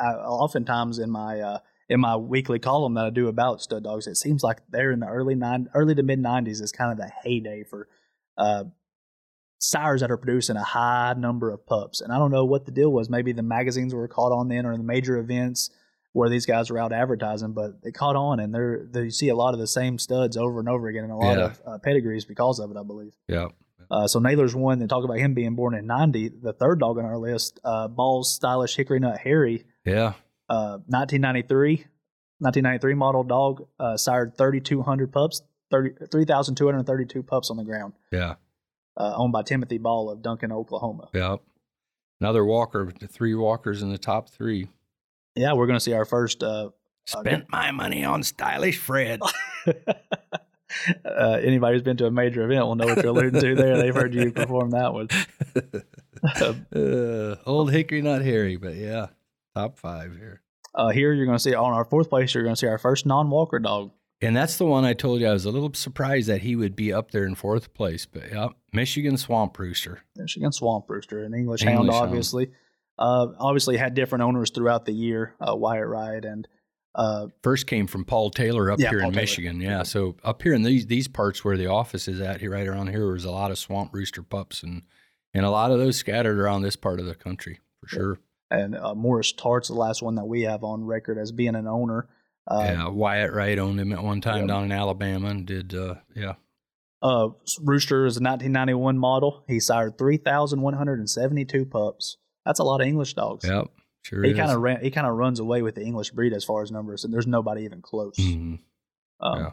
I, 0.00 0.04
oftentimes 0.14 0.98
in 0.98 1.10
my 1.10 1.40
uh, 1.40 1.58
in 1.88 2.00
my 2.00 2.16
weekly 2.16 2.58
column 2.58 2.94
that 2.94 3.04
I 3.06 3.10
do 3.10 3.28
about 3.28 3.62
stud 3.62 3.84
dogs, 3.84 4.06
it 4.06 4.16
seems 4.16 4.42
like 4.42 4.58
they're 4.70 4.90
in 4.92 5.00
the 5.00 5.06
early 5.08 5.34
nine, 5.34 5.68
early 5.74 5.94
to 5.94 6.02
mid 6.02 6.18
'90s 6.20 6.60
is 6.62 6.72
kind 6.72 6.90
of 6.92 6.98
the 6.98 7.10
heyday 7.22 7.62
for 7.64 7.88
uh, 8.36 8.64
sires 9.58 10.00
that 10.00 10.10
are 10.10 10.16
producing 10.16 10.56
a 10.56 10.62
high 10.62 11.14
number 11.16 11.50
of 11.50 11.66
pups. 11.66 12.00
And 12.00 12.12
I 12.12 12.18
don't 12.18 12.30
know 12.30 12.44
what 12.44 12.66
the 12.66 12.72
deal 12.72 12.90
was. 12.92 13.08
Maybe 13.08 13.32
the 13.32 13.42
magazines 13.42 13.94
were 13.94 14.08
caught 14.08 14.32
on 14.32 14.48
then, 14.48 14.66
or 14.66 14.76
the 14.76 14.82
major 14.82 15.16
events 15.18 15.70
where 16.12 16.28
these 16.30 16.46
guys 16.46 16.70
were 16.70 16.78
out 16.78 16.92
advertising, 16.92 17.52
but 17.52 17.82
they 17.82 17.90
caught 17.92 18.16
on, 18.16 18.40
and 18.40 18.54
they're 18.54 18.86
they 18.90 19.02
you 19.04 19.10
see 19.10 19.28
a 19.28 19.34
lot 19.36 19.54
of 19.54 19.60
the 19.60 19.66
same 19.66 19.98
studs 19.98 20.36
over 20.36 20.60
and 20.60 20.68
over 20.68 20.88
again, 20.88 21.04
and 21.04 21.12
a 21.12 21.16
lot 21.16 21.36
Yeah. 21.38 21.44
of 21.46 21.62
uh, 21.66 21.78
pedigrees 21.78 22.24
because 22.24 22.58
of 22.58 22.70
it, 22.70 22.76
I 22.76 22.82
believe. 22.82 23.12
Yeah, 23.28 23.48
Uh, 23.90 24.06
so 24.08 24.18
Nailer's 24.18 24.54
one. 24.54 24.78
They 24.78 24.86
talk 24.86 25.04
about 25.04 25.18
him 25.18 25.34
being 25.34 25.54
born 25.56 25.74
in 25.74 25.86
'90. 25.86 26.30
The 26.42 26.52
third 26.54 26.80
dog 26.80 26.98
on 26.98 27.04
our 27.04 27.18
list, 27.18 27.60
uh, 27.64 27.88
Balls 27.88 28.34
Stylish 28.34 28.76
Hickory 28.76 28.98
Nut 28.98 29.18
Harry, 29.18 29.64
yeah, 29.84 30.14
uh, 30.48 30.78
1993, 30.86 31.86
1993 32.38 32.94
model 32.94 33.24
dog, 33.24 33.66
uh, 33.78 33.96
sired 33.96 34.36
3,200 34.36 35.12
pups, 35.12 35.42
30 35.70 36.06
3,232 36.10 37.22
pups 37.22 37.50
on 37.50 37.56
the 37.56 37.64
ground, 37.64 37.94
yeah, 38.12 38.34
uh, 38.96 39.14
owned 39.16 39.32
by 39.32 39.42
Timothy 39.42 39.78
Ball 39.78 40.10
of 40.10 40.22
Duncan, 40.22 40.52
Oklahoma. 40.52 41.08
yeah. 41.14 41.36
Another 42.18 42.46
walker, 42.46 42.90
three 43.08 43.34
walkers 43.34 43.82
in 43.82 43.90
the 43.90 43.98
top 43.98 44.30
three. 44.30 44.70
Yeah, 45.34 45.52
we're 45.52 45.66
going 45.66 45.76
to 45.76 45.84
see 45.84 45.92
our 45.92 46.06
first. 46.06 46.42
Uh, 46.42 46.70
Spent 47.04 47.50
my 47.50 47.70
money 47.70 48.04
on 48.04 48.22
stylish 48.22 48.78
Fred. 48.78 49.20
uh, 51.04 51.38
anybody 51.42 51.76
who's 51.76 51.82
been 51.82 51.96
to 51.98 52.06
a 52.06 52.10
major 52.10 52.42
event 52.42 52.66
will 52.66 52.74
know 52.74 52.86
what 52.86 52.96
you're 52.96 53.08
alluding 53.08 53.40
to 53.40 53.54
there. 53.54 53.76
They've 53.76 53.94
heard 53.94 54.14
you 54.14 54.32
perform 54.32 54.70
that 54.70 54.92
one. 54.92 55.08
uh, 56.74 57.36
old 57.48 57.70
Hickory 57.70 58.02
Nut 58.02 58.22
Harry, 58.22 58.56
but 58.56 58.74
yeah, 58.74 59.06
top 59.60 59.78
five 59.78 60.16
here. 60.16 60.42
Uh, 60.74 60.90
here 60.90 61.12
you're 61.12 61.26
going 61.26 61.38
to 61.38 61.42
see 61.42 61.54
on 61.54 61.72
our 61.72 61.84
fourth 61.84 62.10
place, 62.10 62.34
you're 62.34 62.42
going 62.44 62.54
to 62.54 62.58
see 62.58 62.66
our 62.66 62.78
first 62.78 63.06
non-walker 63.06 63.58
dog. 63.58 63.92
And 64.20 64.34
that's 64.36 64.56
the 64.56 64.64
one 64.64 64.84
I 64.84 64.94
told 64.94 65.20
you 65.20 65.28
I 65.28 65.32
was 65.32 65.44
a 65.44 65.50
little 65.50 65.72
surprised 65.74 66.28
that 66.28 66.42
he 66.42 66.56
would 66.56 66.74
be 66.74 66.92
up 66.92 67.10
there 67.10 67.24
in 67.26 67.34
fourth 67.34 67.74
place. 67.74 68.06
But 68.06 68.30
yeah, 68.30 68.48
Michigan 68.72 69.16
Swamp 69.18 69.58
Rooster. 69.58 70.00
Michigan 70.16 70.52
Swamp 70.52 70.86
Rooster, 70.88 71.22
an 71.24 71.34
English, 71.34 71.62
English 71.62 71.76
hound, 71.76 71.90
hound. 71.90 72.06
obviously. 72.08 72.50
Uh, 72.98 73.26
obviously 73.38 73.76
had 73.76 73.92
different 73.92 74.22
owners 74.24 74.50
throughout 74.50 74.86
the 74.86 74.92
year, 74.92 75.34
uh, 75.46 75.54
Wyatt 75.54 75.86
Wright 75.86 76.24
and 76.24 76.48
uh, 76.94 77.26
First 77.42 77.66
came 77.66 77.86
from 77.86 78.06
Paul 78.06 78.30
Taylor 78.30 78.70
up 78.70 78.78
Yeah, 78.78 78.88
here 78.88 79.00
Paul 79.00 79.08
in 79.08 79.12
Taylor. 79.12 79.22
Michigan. 79.22 79.60
Yeah, 79.60 79.82
so 79.82 80.16
up 80.24 80.40
here 80.40 80.54
in 80.54 80.62
these 80.62 80.86
these 80.86 81.08
parts 81.08 81.44
where 81.44 81.58
the 81.58 81.66
office 81.66 82.08
is 82.08 82.22
at, 82.22 82.40
here 82.40 82.52
right 82.52 82.66
around 82.66 82.86
here, 82.88 83.12
was 83.12 83.26
a 83.26 83.30
lot 83.30 83.50
of 83.50 83.58
Swamp 83.58 83.92
Rooster 83.92 84.22
pups 84.22 84.62
and 84.62 84.80
and 85.34 85.44
a 85.44 85.50
lot 85.50 85.70
of 85.70 85.78
those 85.78 85.98
scattered 85.98 86.38
around 86.38 86.62
this 86.62 86.74
part 86.76 86.98
of 86.98 87.04
the 87.04 87.14
country 87.14 87.60
for 87.82 87.88
sure. 87.88 88.18
And 88.50 88.76
uh, 88.76 88.94
Morris 88.94 89.32
Tart's 89.32 89.68
the 89.68 89.74
last 89.74 90.02
one 90.02 90.14
that 90.16 90.24
we 90.26 90.42
have 90.42 90.62
on 90.62 90.84
record 90.84 91.18
as 91.18 91.32
being 91.32 91.54
an 91.56 91.66
owner. 91.66 92.08
Uh, 92.48 92.60
yeah, 92.62 92.88
Wyatt 92.88 93.32
Wright 93.32 93.58
owned 93.58 93.80
him 93.80 93.92
at 93.92 94.02
one 94.04 94.20
time 94.20 94.46
down 94.46 94.64
in 94.64 94.72
Alabama 94.72 95.28
and 95.28 95.44
did, 95.46 95.74
uh, 95.74 95.96
yeah. 96.14 96.34
Uh, 97.02 97.30
Rooster 97.62 98.06
is 98.06 98.16
a 98.16 98.22
1991 98.22 98.98
model. 98.98 99.44
He 99.48 99.58
sired 99.60 99.98
3,172 99.98 101.64
pups. 101.66 102.16
That's 102.44 102.60
a 102.60 102.64
lot 102.64 102.80
of 102.80 102.86
English 102.86 103.14
dogs. 103.14 103.44
Yep, 103.46 103.66
sure 104.02 104.22
He 104.22 104.30
is. 104.30 104.36
kind 104.38 104.50
of 104.52 104.60
ran. 104.60 104.80
He 104.80 104.90
kind 104.90 105.06
of 105.06 105.14
runs 105.14 105.40
away 105.40 105.62
with 105.62 105.74
the 105.74 105.82
English 105.82 106.10
breed 106.10 106.32
as 106.32 106.44
far 106.44 106.62
as 106.62 106.70
numbers, 106.70 107.04
and 107.04 107.12
there's 107.12 107.26
nobody 107.26 107.64
even 107.64 107.82
close. 107.82 108.16
Mhm. 108.16 108.60
Um, 109.20 109.38
Yeah. 109.40 109.50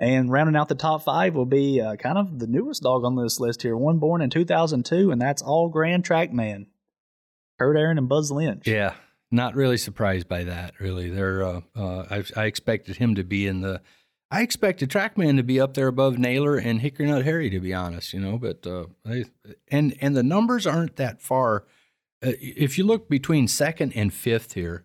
And 0.00 0.30
rounding 0.30 0.54
out 0.54 0.68
the 0.68 0.76
top 0.76 1.02
five 1.02 1.34
will 1.34 1.44
be 1.44 1.80
uh, 1.80 1.96
kind 1.96 2.18
of 2.18 2.38
the 2.38 2.46
newest 2.46 2.82
dog 2.82 3.04
on 3.04 3.16
this 3.16 3.40
list 3.40 3.62
here, 3.62 3.76
one 3.76 3.98
born 3.98 4.22
in 4.22 4.30
2002, 4.30 5.10
and 5.10 5.20
that's 5.20 5.42
Allgrand 5.42 6.04
Trackman, 6.04 6.66
Kurt 7.58 7.76
Aaron 7.76 7.98
and 7.98 8.08
Buzz 8.08 8.30
Lynch. 8.30 8.66
Yeah, 8.66 8.94
not 9.30 9.54
really 9.54 9.76
surprised 9.76 10.28
by 10.28 10.44
that. 10.44 10.74
Really, 10.80 11.10
they're. 11.10 11.42
Uh, 11.42 11.60
uh, 11.76 12.04
I, 12.10 12.24
I 12.36 12.44
expected 12.46 12.96
him 12.96 13.14
to 13.16 13.24
be 13.24 13.46
in 13.46 13.60
the. 13.60 13.80
I 14.30 14.42
expected 14.42 14.90
Trackman 14.90 15.36
to 15.36 15.42
be 15.42 15.58
up 15.58 15.74
there 15.74 15.86
above 15.86 16.18
Nailer 16.18 16.56
and 16.56 16.80
Hickory 16.80 17.06
Nut 17.06 17.24
Harry, 17.24 17.48
to 17.50 17.60
be 17.60 17.72
honest. 17.72 18.12
You 18.12 18.20
know, 18.20 18.38
but 18.38 18.66
uh, 18.66 18.86
and 19.68 19.96
and 20.00 20.16
the 20.16 20.22
numbers 20.22 20.66
aren't 20.66 20.96
that 20.96 21.20
far. 21.20 21.64
Uh, 22.24 22.32
if 22.40 22.78
you 22.78 22.84
look 22.84 23.08
between 23.08 23.48
second 23.48 23.92
and 23.94 24.12
fifth 24.12 24.54
here, 24.54 24.84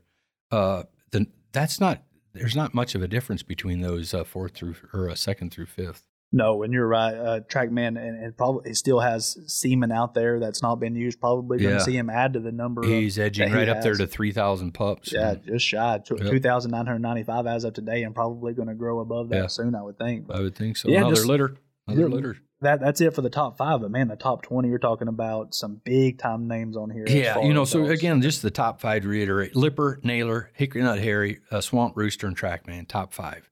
uh, 0.51 0.83
the 1.11 1.27
that's 1.51 1.79
not. 1.79 2.03
There's 2.33 2.55
not 2.55 2.73
much 2.73 2.95
of 2.95 3.03
a 3.03 3.07
difference 3.07 3.43
between 3.43 3.81
those 3.81 4.11
uh, 4.11 4.23
fourth 4.23 4.53
through 4.53 4.75
or 4.91 5.15
second 5.15 5.53
through 5.53 5.67
fifth. 5.67 6.03
No, 6.35 6.63
and 6.63 6.73
you're 6.73 6.87
right. 6.87 7.13
Uh, 7.13 7.39
Trackman 7.41 7.89
and, 7.89 8.21
and 8.23 8.35
probably 8.35 8.71
he 8.71 8.73
still 8.73 8.99
has 8.99 9.37
semen 9.45 9.91
out 9.91 10.15
there 10.15 10.39
that's 10.39 10.63
not 10.63 10.79
been 10.79 10.95
used. 10.95 11.19
Probably 11.19 11.59
going 11.59 11.69
to 11.69 11.75
Yeah. 11.77 11.83
see 11.85 11.95
him 11.95 12.09
add 12.09 12.33
to 12.33 12.39
the 12.39 12.51
number. 12.51 12.81
of, 12.81 12.87
He's 12.89 13.19
edging 13.19 13.45
that 13.45 13.51
he 13.51 13.55
right 13.55 13.69
up 13.69 13.83
there 13.83 13.93
to 13.93 14.07
three 14.07 14.31
thousand 14.31 14.73
pups. 14.73 15.13
Yeah, 15.13 15.35
just 15.35 15.65
shy. 15.65 15.99
Tw- 15.99 16.19
Yep. 16.19 16.31
2,995 16.31 17.45
as 17.47 17.63
of 17.63 17.73
today, 17.73 18.01
and 18.03 18.15
probably 18.15 18.53
going 18.53 18.67
to 18.67 18.73
grow 18.73 18.99
above 18.99 19.29
that 19.29 19.35
Yeah. 19.35 19.47
soon, 19.47 19.75
I 19.75 19.83
would 19.83 19.97
think. 19.99 20.27
But 20.27 20.37
I 20.37 20.41
would 20.41 20.55
think 20.55 20.75
so. 20.77 20.89
Yeah, 20.89 20.99
another 21.01 21.15
just- 21.15 21.27
litter. 21.27 21.55
Another 21.87 22.09
litter. 22.09 22.37
that 22.61 22.79
that's 22.79 23.01
it 23.01 23.13
for 23.13 23.21
the 23.21 23.29
top 23.29 23.57
five. 23.57 23.81
But 23.81 23.91
man, 23.91 24.07
the 24.07 24.15
top 24.15 24.41
20, 24.41 24.69
you're 24.69 24.79
talking 24.79 25.09
about 25.09 25.53
some 25.53 25.81
big 25.83 26.17
time 26.17 26.47
names 26.47 26.77
on 26.77 26.89
here. 26.89 27.03
Yeah, 27.07 27.41
you 27.41 27.53
know, 27.53 27.65
so 27.65 27.79
dogs. 27.85 27.91
again, 27.91 28.21
just 28.21 28.41
the 28.41 28.49
top 28.51 28.79
five 28.79 29.01
to 29.03 29.07
reiterate 29.09 29.53
Lipper, 29.55 29.99
Nailer, 30.01 30.49
Hickory 30.53 30.81
Nut 30.81 30.97
Harry, 30.99 31.41
uh, 31.51 31.59
Swamp 31.61 31.97
Rooster, 31.97 32.25
and 32.25 32.37
Trackman, 32.37 32.87
top 32.87 33.13
five. 33.13 33.49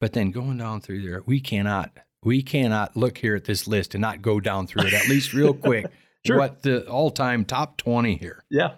But 0.00 0.12
then 0.12 0.30
going 0.30 0.58
down 0.58 0.80
through 0.80 1.02
there, 1.02 1.22
we 1.26 1.40
cannot, 1.40 1.90
we 2.22 2.42
cannot 2.42 2.96
look 2.96 3.18
here 3.18 3.34
at 3.34 3.44
this 3.44 3.66
list 3.66 3.94
and 3.94 4.00
not 4.02 4.22
go 4.22 4.40
down 4.40 4.66
through 4.66 4.86
it 4.86 4.94
at 4.94 5.08
least 5.08 5.32
real 5.32 5.54
quick. 5.54 5.86
Sure. 6.24 6.38
What 6.38 6.62
the 6.62 6.88
all 6.88 7.10
time 7.10 7.44
top 7.44 7.76
20 7.78 8.14
here? 8.14 8.44
Yeah. 8.48 8.74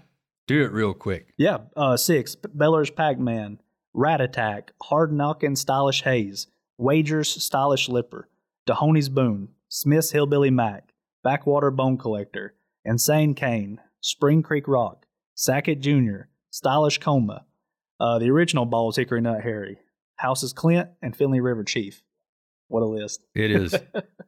Do 0.46 0.62
it 0.62 0.72
real 0.72 0.94
quick. 0.94 1.34
Yeah. 1.36 1.58
Uh, 1.76 1.98
six, 1.98 2.36
Beller's 2.36 2.90
Pac 2.90 3.18
Man, 3.18 3.60
Rat 3.92 4.22
Attack, 4.22 4.72
Hard 4.84 5.12
Knockin' 5.12 5.54
Stylish 5.54 6.04
Haze, 6.04 6.46
Wagers 6.78 7.42
Stylish 7.44 7.90
Lipper, 7.90 8.30
Dahoney's 8.66 9.10
Boone, 9.10 9.48
Smith's 9.68 10.12
Hillbilly 10.12 10.50
Mac, 10.50 10.94
Backwater 11.22 11.70
Bone 11.70 11.98
Collector, 11.98 12.54
Insane 12.84 13.34
Kane, 13.34 13.78
Spring 14.00 14.42
Creek 14.42 14.66
Rock, 14.66 15.04
Sackett 15.34 15.80
Jr., 15.80 16.28
Stylish 16.50 16.98
Coma, 16.98 17.44
uh, 18.00 18.18
the 18.18 18.30
original 18.30 18.64
Ball 18.64 18.84
Balls 18.84 18.96
Hickory 18.96 19.20
Nut 19.20 19.42
Harry, 19.42 19.78
Houses 20.16 20.52
Clint, 20.52 20.88
and 21.02 21.14
Finley 21.14 21.40
River 21.40 21.64
Chief. 21.64 22.02
What 22.68 22.82
a 22.82 22.86
list. 22.86 23.24
It 23.34 23.50
is. 23.50 23.74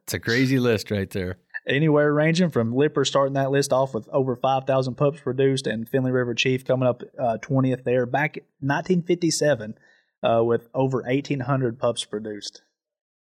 it's 0.03 0.13
a 0.13 0.19
crazy 0.19 0.59
list 0.69 0.91
right 0.91 1.09
there. 1.09 1.37
anywhere 1.67 2.13
ranging 2.13 2.49
from 2.49 2.73
Lipper 2.73 3.03
starting 3.03 3.33
that 3.33 3.51
list 3.51 3.73
off 3.73 3.93
with 3.93 4.07
over 4.09 4.35
5,000 4.35 4.95
pups 4.95 5.19
produced 5.19 5.67
and 5.67 5.87
Finley 5.89 6.11
River 6.11 6.33
Chief 6.33 6.63
coming 6.63 6.87
up 6.87 7.01
uh, 7.19 7.37
20th 7.41 7.83
there 7.83 8.05
back 8.05 8.37
in 8.37 8.43
1957 8.59 9.75
uh, 10.23 10.43
with 10.43 10.67
over 10.73 11.01
1,800 11.01 11.79
pups 11.79 12.05
produced. 12.05 12.61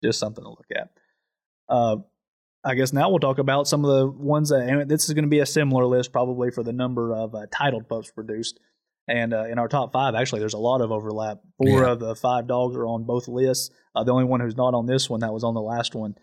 Just 0.05 0.19
something 0.19 0.45
to 0.45 0.51
look 0.51 0.67
at. 0.75 0.91
Uh, 1.69 1.97
I 2.65 2.75
guess 2.75 2.93
now 2.93 3.09
we'll 3.09 3.21
talk 3.21 3.39
about 3.39 3.69
some 3.69 3.85
of 3.85 3.97
the 3.97 4.07
ones 4.09 4.51
that, 4.51 4.69
and 4.69 4.91
this 4.91 5.09
is 5.09 5.15
going 5.15 5.25
to 5.25 5.31
be 5.31 5.39
a 5.39 5.47
similar 5.47 5.87
list 5.87 6.13
probably 6.13 6.51
for 6.51 6.63
the 6.63 6.73
number 6.73 7.15
of 7.15 7.35
uh, 7.35 7.47
titled 7.51 7.89
pups 7.89 8.11
produced. 8.11 8.59
And 9.09 9.33
uh, 9.33 9.45
in 9.45 9.59
our 9.59 9.69
top 9.69 9.93
five, 9.93 10.15
actually, 10.15 10.41
there's 10.41 10.55
a 10.55 10.59
lot 10.59 10.81
of 10.81 10.91
overlap. 10.91 11.39
Four 11.59 11.83
Yeah. 11.83 11.91
of 11.93 12.01
the 12.01 12.15
five 12.17 12.47
dogs 12.49 12.75
are 12.77 12.87
on 12.87 13.05
both 13.05 13.29
lists. 13.29 13.71
Uh, 13.95 14.03
the 14.05 14.13
only 14.13 14.25
one 14.25 14.41
who's 14.41 14.57
not 14.57 14.75
on 14.75 14.87
this 14.87 15.09
one 15.09 15.21
that 15.21 15.33
was 15.33 15.45
on 15.45 15.55
the 15.55 15.61
last 15.63 15.95
one, 15.95 16.17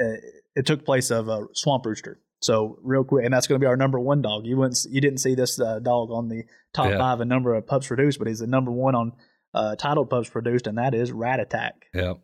uh, 0.00 0.16
it 0.56 0.64
took 0.66 0.84
place 0.84 1.10
of 1.10 1.28
uh, 1.28 1.42
Swamp 1.52 1.84
Rooster. 1.84 2.18
So 2.40 2.78
real 2.82 3.04
quick, 3.04 3.24
and 3.24 3.32
that's 3.32 3.46
going 3.46 3.60
to 3.60 3.64
be 3.64 3.68
our 3.68 3.76
number 3.76 3.98
one 4.00 4.20
dog. 4.22 4.46
You 4.46 4.56
wouldn't, 4.56 4.78
you 4.90 5.00
didn't 5.00 5.18
see 5.18 5.34
this 5.34 5.58
uh, 5.60 5.78
dog 5.80 6.10
on 6.10 6.28
the 6.28 6.44
top 6.72 6.90
Yeah. 6.90 6.98
five 6.98 7.20
in 7.20 7.28
number 7.28 7.54
of 7.54 7.66
pups 7.66 7.86
produced, 7.88 8.18
but 8.18 8.26
he's 8.28 8.40
the 8.40 8.46
number 8.46 8.70
one 8.72 8.94
on 8.94 9.12
uh, 9.54 9.76
titled 9.76 10.10
pups 10.10 10.28
produced, 10.28 10.66
and 10.66 10.76
that 10.78 10.94
is 10.94 11.12
Rat 11.12 11.40
Attack. 11.40 11.86
Yep. 11.94 12.18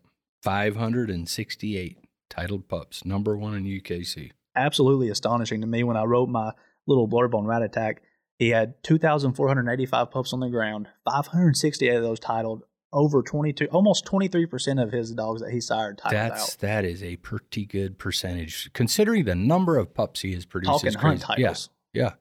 568 0.89 1.97
titled 2.29 2.67
pups, 2.67 3.05
number 3.05 3.37
one 3.37 3.53
in 3.55 3.63
UKC. 3.65 4.31
absolutely 4.55 5.09
astonishing 5.09 5.61
to 5.61 5.67
me 5.67 5.83
when 5.83 5.95
I 5.97 6.03
wrote 6.03 6.27
my 6.29 6.51
little 6.87 7.07
blurb 7.07 7.33
on 7.33 7.45
Rat 7.45 7.61
Attack. 7.61 8.01
He 8.41 8.49
had 8.49 8.81
2,485 8.81 10.09
pups 10.09 10.33
on 10.33 10.39
the 10.39 10.49
ground, 10.49 10.87
568 11.05 11.93
of 11.93 12.01
those 12.01 12.19
titled, 12.19 12.63
over 12.91 13.21
22, 13.21 13.67
almost 13.67 14.03
23% 14.07 14.81
of 14.81 14.91
his 14.91 15.11
dogs 15.11 15.41
that 15.43 15.51
he 15.51 15.61
sired 15.61 15.99
titled 15.99 16.19
That's 16.19 16.53
out. 16.55 16.59
that 16.61 16.83
is 16.83 17.03
a 17.03 17.17
pretty 17.17 17.67
good 17.67 17.99
percentage 17.99 18.73
considering 18.73 19.25
the 19.25 19.35
number 19.35 19.77
of 19.77 19.93
pups 19.93 20.21
he 20.21 20.33
has 20.33 20.45
produced. 20.45 20.71
Talking 20.71 20.87
is 20.87 20.95
hunt 20.95 21.21
titles. 21.21 21.69
Yeah, 21.93 22.01
yeah, 22.01 22.13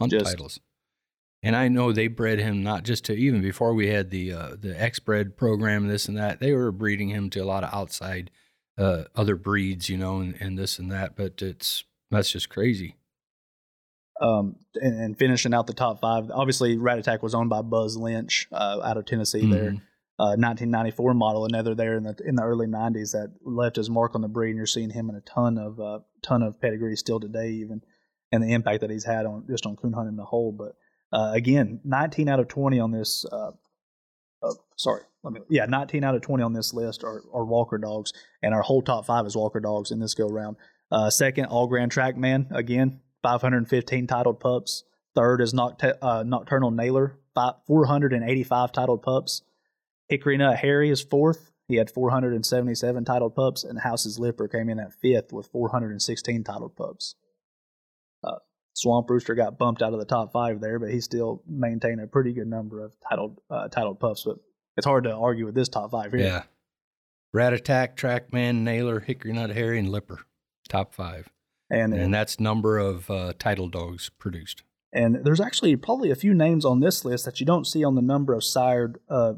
hunt 0.00 0.12
Just- 0.12 0.24
titles. 0.24 0.58
And 1.42 1.54
I 1.54 1.68
know 1.68 1.92
they 1.92 2.08
bred 2.08 2.38
him 2.38 2.62
not 2.62 2.84
just 2.84 3.04
to 3.04 3.12
even 3.12 3.42
before 3.42 3.74
we 3.74 3.88
had 3.88 4.08
the 4.08 4.32
uh, 4.32 4.56
the 4.58 4.74
X 4.80 5.00
bred 5.00 5.36
program, 5.36 5.86
this 5.86 6.08
and 6.08 6.16
that. 6.16 6.40
They 6.40 6.54
were 6.54 6.72
breeding 6.72 7.10
him 7.10 7.28
to 7.30 7.40
a 7.40 7.44
lot 7.44 7.62
of 7.62 7.74
outside 7.74 8.30
uh, 8.78 9.04
other 9.14 9.36
breeds, 9.36 9.90
you 9.90 9.98
know, 9.98 10.20
and, 10.20 10.34
and 10.40 10.58
this 10.58 10.78
and 10.78 10.90
that. 10.90 11.14
But 11.14 11.42
it's 11.42 11.84
that's 12.10 12.32
just 12.32 12.48
crazy. 12.48 12.96
Um, 14.20 14.56
and, 14.74 15.00
and 15.00 15.18
finishing 15.18 15.54
out 15.54 15.66
the 15.66 15.74
top 15.74 16.00
five, 16.00 16.30
obviously 16.32 16.76
Rat 16.76 16.98
Attack 16.98 17.22
was 17.22 17.34
owned 17.34 17.50
by 17.50 17.62
Buzz 17.62 17.96
Lynch 17.96 18.48
uh, 18.52 18.80
out 18.82 18.96
of 18.96 19.06
Tennessee 19.06 19.48
there. 19.50 19.70
Mhm. 19.72 19.80
uh, 20.18 20.34
1994 20.34 21.14
model, 21.14 21.44
another 21.44 21.74
there 21.76 21.96
in 21.96 22.02
the 22.02 22.16
in 22.26 22.34
the 22.34 22.42
early 22.42 22.66
90s 22.66 23.12
that 23.12 23.32
left 23.44 23.76
his 23.76 23.88
mark 23.88 24.16
on 24.16 24.20
the 24.20 24.26
breed, 24.28 24.50
and 24.50 24.56
you're 24.56 24.66
seeing 24.66 24.90
him 24.90 25.08
in 25.08 25.14
a 25.14 25.20
ton 25.20 25.56
of 25.56 25.78
uh, 25.78 26.00
ton 26.22 26.42
of 26.42 26.60
pedigree 26.60 26.96
still 26.96 27.20
today, 27.20 27.50
even, 27.50 27.80
and 28.32 28.42
the 28.42 28.52
impact 28.52 28.80
that 28.80 28.90
he's 28.90 29.04
had 29.04 29.24
on 29.26 29.46
just 29.48 29.64
on 29.66 29.76
coon 29.76 29.92
hunting 29.92 30.16
the 30.16 30.24
whole. 30.24 30.50
But 30.50 30.72
uh, 31.16 31.30
again, 31.34 31.80
19 31.84 32.28
out 32.28 32.40
of 32.40 32.48
20 32.48 32.80
on 32.80 32.90
this. 32.90 33.24
Uh, 33.30 33.52
uh, 34.42 34.54
sorry, 34.76 35.02
let 35.22 35.32
me. 35.32 35.40
Yeah, 35.48 35.66
19 35.66 36.02
out 36.02 36.16
of 36.16 36.22
20 36.22 36.42
on 36.42 36.52
this 36.52 36.74
list 36.74 37.04
are, 37.04 37.22
are 37.32 37.44
Walker 37.44 37.78
dogs, 37.78 38.12
and 38.42 38.52
our 38.52 38.62
whole 38.62 38.82
top 38.82 39.06
five 39.06 39.24
is 39.26 39.36
Walker 39.36 39.60
dogs 39.60 39.92
in 39.92 40.00
this 40.00 40.14
go 40.14 40.26
round. 40.28 40.56
Uh, 40.90 41.10
second, 41.10 41.46
Allgrand 41.46 41.90
Trackman 41.90 42.50
again, 42.50 43.00
515 43.22 44.06
titled 44.06 44.40
pups. 44.40 44.84
Third 45.14 45.40
is 45.40 45.52
Noct- 45.52 45.98
uh, 46.00 46.22
Nocturnal 46.22 46.70
Nailer, 46.70 47.18
485 47.66 48.72
titled 48.72 49.02
pups. 49.02 49.42
Hickory 50.08 50.36
Nut 50.36 50.56
Harry 50.58 50.90
is 50.90 51.02
fourth. 51.02 51.50
He 51.68 51.76
had 51.76 51.90
477 51.90 53.04
titled 53.04 53.34
pups, 53.34 53.62
and 53.62 53.80
House's 53.80 54.18
Lipper 54.18 54.48
came 54.48 54.70
in 54.70 54.78
at 54.80 54.94
fifth 54.94 55.32
with 55.32 55.48
416 55.48 56.44
titled 56.44 56.76
pups. 56.76 57.14
Uh, 58.24 58.36
Swamp 58.72 59.10
Rooster 59.10 59.34
got 59.34 59.58
bumped 59.58 59.82
out 59.82 59.92
of 59.92 59.98
the 59.98 60.06
top 60.06 60.32
five 60.32 60.60
there, 60.60 60.78
but 60.78 60.90
he 60.90 61.00
still 61.00 61.42
maintained 61.46 62.00
a 62.00 62.06
pretty 62.06 62.32
good 62.32 62.46
number 62.46 62.82
of 62.82 62.92
titled 63.06 63.40
uh, 63.50 63.68
titled 63.68 64.00
pups. 64.00 64.24
But 64.24 64.36
it's 64.76 64.86
hard 64.86 65.04
to 65.04 65.14
argue 65.14 65.44
with 65.44 65.54
this 65.54 65.68
top 65.68 65.90
five 65.90 66.12
here. 66.12 66.22
Yeah. 66.22 66.42
Rat 67.34 67.52
Attack, 67.52 67.96
Trackman, 67.96 68.62
Nailer, 68.62 69.00
Hickory 69.00 69.34
Nut 69.34 69.50
Harry, 69.50 69.78
and 69.78 69.90
Lipper. 69.90 70.20
Top 70.68 70.94
five. 70.94 71.28
And 71.70 71.92
And 71.94 72.12
that's 72.14 72.40
number 72.40 72.78
of 72.78 73.10
uh, 73.10 73.32
title 73.38 73.68
dogs 73.68 74.10
produced. 74.18 74.62
And 74.92 75.24
there's 75.24 75.40
actually 75.40 75.76
probably 75.76 76.10
a 76.10 76.14
few 76.16 76.32
names 76.32 76.64
on 76.64 76.80
this 76.80 77.04
list 77.04 77.24
that 77.26 77.40
you 77.40 77.46
don't 77.46 77.66
see 77.66 77.84
on 77.84 77.94
the 77.94 78.00
number 78.02 78.32
of 78.32 78.42
sired, 78.42 78.98
uh, 79.10 79.34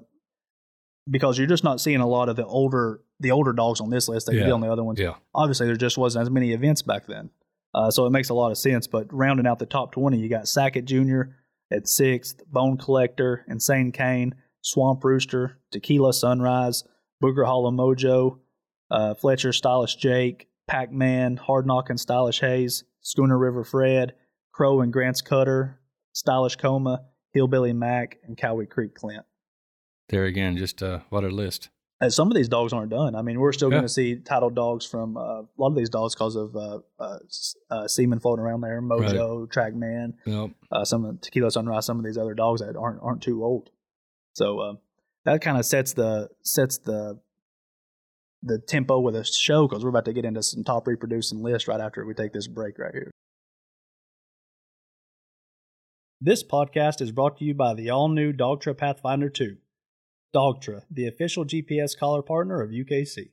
because 1.09 1.39
you're 1.39 1.47
just 1.49 1.65
not 1.65 1.81
seeing 1.81 2.01
a 2.01 2.07
lot 2.07 2.29
of 2.29 2.37
the 2.37 2.47
older 2.47 3.01
the 3.23 3.33
older 3.33 3.53
dogs 3.53 3.81
on 3.83 3.91
this 3.91 4.09
list 4.09 4.27
that 4.27 4.35
you 4.35 4.41
Yeah. 4.47 4.53
on 4.53 4.63
the 4.63 4.73
other 4.73 4.83
ones. 4.85 4.99
Yeah. 4.99 5.17
Obviously, 5.35 5.67
there 5.67 5.77
just 5.77 5.99
wasn't 5.99 6.23
as 6.23 6.31
many 6.31 6.53
events 6.53 6.81
back 6.81 7.07
then, 7.07 7.29
uh, 7.75 7.91
so 7.91 8.07
it 8.07 8.11
makes 8.11 8.31
a 8.31 8.35
lot 8.35 8.51
of 8.51 8.57
sense. 8.57 8.87
But 8.87 9.13
rounding 9.13 9.47
out 9.47 9.59
the 9.59 9.67
top 9.67 9.93
20, 9.93 10.19
you 10.19 10.29
got 10.31 10.49
Sackett 10.49 10.87
Jr. 10.87 11.23
at 11.71 11.87
sixth, 11.87 12.41
Bone 12.51 12.79
Collector, 12.79 13.45
Insane 13.47 13.93
Kane, 13.93 14.35
Swamp 14.63 15.05
Rooster, 15.05 15.59
Tequila 15.71 16.15
Sunrise, 16.15 16.85
Booger 17.23 17.45
Hollow 17.45 17.71
Mojo, 17.71 18.39
uh, 18.91 19.13
Fletcher 19.15 19.53
Stylish 19.53 19.97
Jake, 19.97 20.49
Pac 20.71 20.93
Man, 20.93 21.37
Hard 21.37 21.67
Knockin' 21.67 21.99
Stylish 21.99 22.41
Hayes, 22.41 22.85
Schooner 23.01 23.37
River 23.37 23.65
Fred, 23.65 24.15
Crow 24.53 24.81
and 24.83 24.93
Grant's 24.93 25.21
Cutter, 25.21 25.81
Stylish 26.13 26.57
Coma, 26.57 27.03
Hillbilly 27.33 27.73
Mac, 27.73 28.19
and 28.23 28.37
Cowie 28.39 28.67
Creek 28.67 28.95
Clint. 28.95 29.25
There 30.11 30.25
again, 30.27 30.57
just 30.57 30.81
uh, 30.83 31.01
what 31.09 31.25
a 31.25 31.29
list. 31.29 31.71
And 32.01 32.13
some 32.13 32.29
of 32.29 32.35
these 32.35 32.49
dogs 32.49 32.73
aren't 32.73 32.91
done. 32.91 33.15
I 33.17 33.23
mean, 33.23 33.41
we're 33.41 33.53
still 33.53 33.69
Yeah. 33.69 33.75
going 33.79 33.83
to 33.85 33.89
see 33.89 34.17
titled 34.17 34.55
dogs 34.55 34.87
from 34.87 35.17
uh, 35.17 35.41
a 35.43 35.47
lot 35.59 35.69
of 35.69 35.75
these 35.75 35.91
dogs 35.91 36.15
because 36.15 36.37
of 36.37 36.55
uh, 36.57 36.79
uh, 36.99 37.19
uh, 37.71 37.89
semen 37.89 38.21
floating 38.21 38.45
around 38.45 38.61
there, 38.63 38.81
Mojo, 38.81 39.47
Trackman, 39.49 40.15
Yep. 40.25 40.51
uh, 40.73 40.85
some 40.85 41.05
of 41.05 41.21
Tequila 41.21 41.51
Sunrise, 41.51 41.85
some 41.85 41.99
of 41.99 42.05
these 42.05 42.17
other 42.17 42.35
dogs 42.35 42.61
that 42.61 42.77
aren't 42.77 43.03
aren't 43.03 43.23
too 43.23 43.45
old. 43.45 43.71
So 44.35 44.59
uh, 44.61 44.75
that 45.25 45.43
kind 45.43 45.59
of 45.59 45.67
sets 45.67 45.93
the 45.95 46.31
sets 46.43 46.79
the 46.79 47.19
the 48.43 48.59
tempo 48.59 48.99
with 48.99 49.15
the 49.15 49.25
show 49.25 49.69
because 49.69 49.83
we're 49.83 49.91
about 49.91 50.07
to 50.07 50.13
get 50.13 50.25
into 50.25 50.43
some 50.43 50.65
top 50.65 50.87
reproducing 50.87 51.43
lists 51.43 51.69
right 51.69 51.81
after 51.81 52.05
we 52.05 52.15
take 52.15 52.33
this 52.33 52.47
break 52.47 52.79
right 52.79 52.95
here. 52.95 53.11
This 56.21 56.43
podcast 56.43 57.01
is 57.01 57.13
brought 57.13 57.39
to 57.39 57.45
you 57.45 57.55
by 57.55 57.75
the 57.75 57.91
all 57.91 58.09
new 58.09 58.33
Dogtra 58.33 58.77
Pathfinder 58.77 59.31
2. 59.31 59.57
Dogtra, 60.35 60.83
the 60.91 61.07
official 61.07 61.45
GPS 61.45 61.99
collar 61.99 62.23
partner 62.23 62.61
of 62.61 62.71
UKC. 62.71 63.31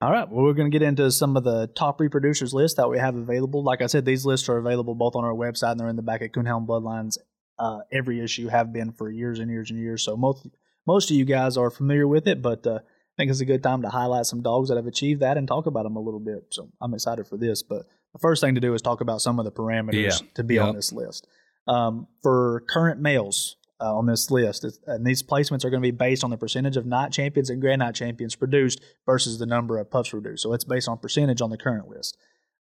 All 0.00 0.12
right, 0.12 0.28
well, 0.28 0.44
we're 0.44 0.52
going 0.52 0.70
to 0.70 0.78
get 0.78 0.86
into 0.86 1.10
some 1.10 1.36
of 1.36 1.42
the 1.42 1.66
top 1.66 1.98
reproducers 1.98 2.52
lists 2.52 2.76
that 2.76 2.88
we 2.88 2.98
have 2.98 3.16
available. 3.16 3.64
Like 3.64 3.82
I 3.82 3.86
said, 3.86 4.04
these 4.04 4.24
lists 4.24 4.48
are 4.48 4.56
available 4.56 4.94
both 4.94 5.16
on 5.16 5.24
our 5.24 5.32
website 5.32 5.72
and 5.72 5.80
they're 5.80 5.88
in 5.88 5.96
the 5.96 6.02
back 6.02 6.22
at 6.22 6.32
Coonhound 6.32 6.68
Bloodlines. 6.68 7.18
Uh, 7.58 7.80
every 7.90 8.20
issue 8.20 8.48
have 8.48 8.72
been 8.72 8.92
for 8.92 9.10
years 9.10 9.38
and 9.40 9.50
years 9.50 9.70
and 9.70 9.78
years. 9.80 10.02
So 10.02 10.16
most 10.16 10.46
most 10.86 11.10
of 11.10 11.16
you 11.16 11.24
guys 11.24 11.56
are 11.56 11.70
familiar 11.70 12.06
with 12.06 12.26
it, 12.26 12.40
but 12.40 12.66
uh, 12.66 12.78
I 12.78 13.12
think 13.16 13.30
it's 13.30 13.40
a 13.40 13.44
good 13.44 13.62
time 13.62 13.82
to 13.82 13.88
highlight 13.88 14.26
some 14.26 14.42
dogs 14.42 14.68
that 14.68 14.76
have 14.76 14.86
achieved 14.86 15.20
that 15.20 15.36
and 15.36 15.46
talk 15.48 15.66
about 15.66 15.82
them 15.82 15.96
a 15.96 16.00
little 16.00 16.20
bit. 16.20 16.46
So 16.50 16.70
I'm 16.80 16.94
excited 16.94 17.26
for 17.26 17.36
this. 17.36 17.62
But 17.62 17.86
the 18.12 18.18
first 18.20 18.40
thing 18.40 18.54
to 18.54 18.60
do 18.60 18.74
is 18.74 18.80
talk 18.80 19.00
about 19.00 19.20
some 19.20 19.38
of 19.38 19.44
the 19.44 19.52
parameters 19.52 20.20
Yeah. 20.20 20.26
to 20.34 20.44
be 20.44 20.58
on 20.58 20.74
this 20.74 20.92
list. 20.92 21.26
Um, 21.66 22.06
for 22.22 22.62
current 22.70 23.00
males 23.00 23.56
uh, 23.80 23.94
on 23.94 24.06
this 24.06 24.30
list, 24.30 24.64
and 24.86 25.04
these 25.06 25.22
placements 25.22 25.64
are 25.64 25.70
going 25.70 25.82
to 25.82 25.86
be 25.86 25.90
based 25.90 26.24
on 26.24 26.30
the 26.30 26.38
percentage 26.38 26.76
of 26.78 26.86
night 26.86 27.12
champions 27.12 27.50
and 27.50 27.60
grand 27.60 27.80
night 27.80 27.94
champions 27.94 28.34
produced 28.34 28.80
versus 29.04 29.38
the 29.38 29.46
number 29.46 29.78
of 29.78 29.90
pups 29.90 30.08
produced. 30.10 30.42
So 30.42 30.52
it's 30.54 30.64
based 30.64 30.88
on 30.88 30.98
percentage 30.98 31.42
on 31.42 31.50
the 31.50 31.58
current 31.58 31.88
list. 31.88 32.16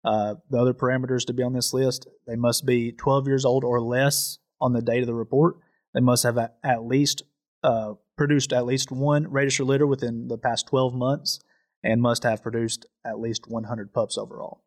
Uh, 0.05 0.37
the 0.51 0.59
other 0.59 0.75
parameters 0.75 1.25
to 1.27 1.33
be 1.33 1.43
on 1.43 1.53
this 1.53 1.73
list, 1.73 2.09
they 2.27 2.37
must 2.37 2.67
be 2.67 2.93
12 2.93 3.27
years 3.29 3.45
old 3.45 3.63
or 3.63 3.81
less 3.81 4.39
on 4.61 4.73
the 4.73 4.83
date 4.83 5.01
of 5.01 5.07
the 5.07 5.15
report. 5.15 5.57
They 5.95 6.01
must 6.01 6.25
have 6.25 6.39
at, 6.39 6.57
at 6.63 6.85
least 6.85 7.23
uh, 7.63 7.95
produced 8.17 8.53
at 8.53 8.67
least 8.67 8.91
one 8.91 9.29
registered 9.29 9.67
litter 9.67 9.87
within 9.87 10.29
the 10.29 10.39
past 10.39 10.67
12 10.69 10.95
months 10.95 11.41
and 11.83 12.01
must 12.01 12.23
have 12.23 12.43
produced 12.43 12.87
at 13.05 13.19
least 13.19 13.49
100 13.49 13.93
pups 13.93 14.19
overall. 14.19 14.63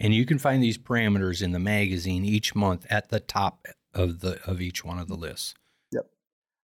And 0.00 0.14
you 0.14 0.26
can 0.26 0.38
find 0.38 0.62
these 0.62 0.78
parameters 0.78 1.42
in 1.42 1.52
the 1.52 1.58
magazine 1.58 2.24
each 2.24 2.54
month 2.54 2.86
at 2.90 3.08
the 3.10 3.20
top 3.20 3.66
of 3.92 4.20
the 4.20 4.40
of 4.44 4.60
each 4.60 4.84
one 4.84 4.98
of 4.98 5.08
the 5.08 5.14
lists. 5.14 5.54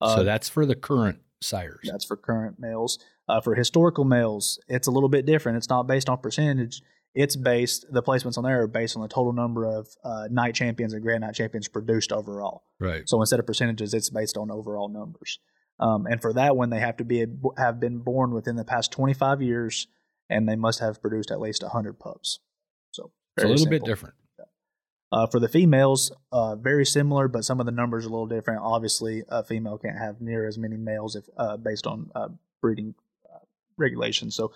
Uh, 0.00 0.16
so 0.16 0.24
that's 0.24 0.48
for 0.48 0.66
the 0.66 0.74
current 0.74 1.20
sires. 1.40 1.88
That's 1.90 2.04
for 2.04 2.16
current 2.16 2.58
males. 2.58 2.98
Uh, 3.28 3.40
for 3.40 3.54
historical 3.54 4.04
males, 4.04 4.58
it's 4.68 4.86
a 4.86 4.90
little 4.90 5.08
bit 5.08 5.24
different. 5.24 5.56
It's 5.56 5.68
not 5.68 5.86
based 5.86 6.08
on 6.08 6.18
percentage. 6.18 6.82
It's 7.14 7.36
based, 7.36 7.86
the 7.90 8.02
placements 8.02 8.36
on 8.36 8.44
there 8.44 8.62
are 8.62 8.66
based 8.66 8.96
on 8.96 9.02
the 9.02 9.08
total 9.08 9.32
number 9.32 9.64
of 9.66 9.88
uh, 10.02 10.26
night 10.30 10.54
champions 10.54 10.92
and 10.92 11.02
grand 11.02 11.20
night 11.20 11.34
champions 11.34 11.68
produced 11.68 12.12
overall. 12.12 12.64
Right. 12.80 13.08
So 13.08 13.20
instead 13.20 13.38
of 13.38 13.46
percentages, 13.46 13.94
it's 13.94 14.10
based 14.10 14.36
on 14.36 14.50
overall 14.50 14.88
numbers. 14.88 15.38
Um, 15.78 16.06
and 16.06 16.20
for 16.20 16.32
that 16.34 16.56
one, 16.56 16.70
they 16.70 16.80
have 16.80 16.96
to 16.98 17.04
be 17.04 17.24
have 17.56 17.80
been 17.80 17.98
born 17.98 18.32
within 18.32 18.56
the 18.56 18.64
past 18.64 18.92
25 18.92 19.42
years, 19.42 19.86
and 20.30 20.48
they 20.48 20.56
must 20.56 20.80
have 20.80 21.00
produced 21.00 21.30
at 21.30 21.40
least 21.40 21.62
100 21.62 21.98
pups. 21.98 22.40
So 22.92 23.10
It's 23.36 23.44
a 23.44 23.48
little 23.48 23.68
bit 23.68 23.84
different. 23.84 24.14
Uh, 25.14 25.28
for 25.28 25.38
the 25.38 25.48
females, 25.48 26.10
uh, 26.32 26.56
very 26.56 26.84
similar, 26.84 27.28
but 27.28 27.44
some 27.44 27.60
of 27.60 27.66
the 27.66 27.72
numbers 27.72 28.04
are 28.04 28.08
a 28.08 28.10
little 28.10 28.26
different. 28.26 28.60
Obviously, 28.64 29.22
a 29.28 29.44
female 29.44 29.78
can't 29.78 29.96
have 29.96 30.20
near 30.20 30.44
as 30.44 30.58
many 30.58 30.76
males 30.76 31.14
if 31.14 31.24
uh, 31.36 31.56
based 31.56 31.86
on 31.86 32.10
uh, 32.16 32.28
breeding 32.60 32.96
uh, 33.32 33.38
regulations. 33.76 34.34
So, 34.34 34.52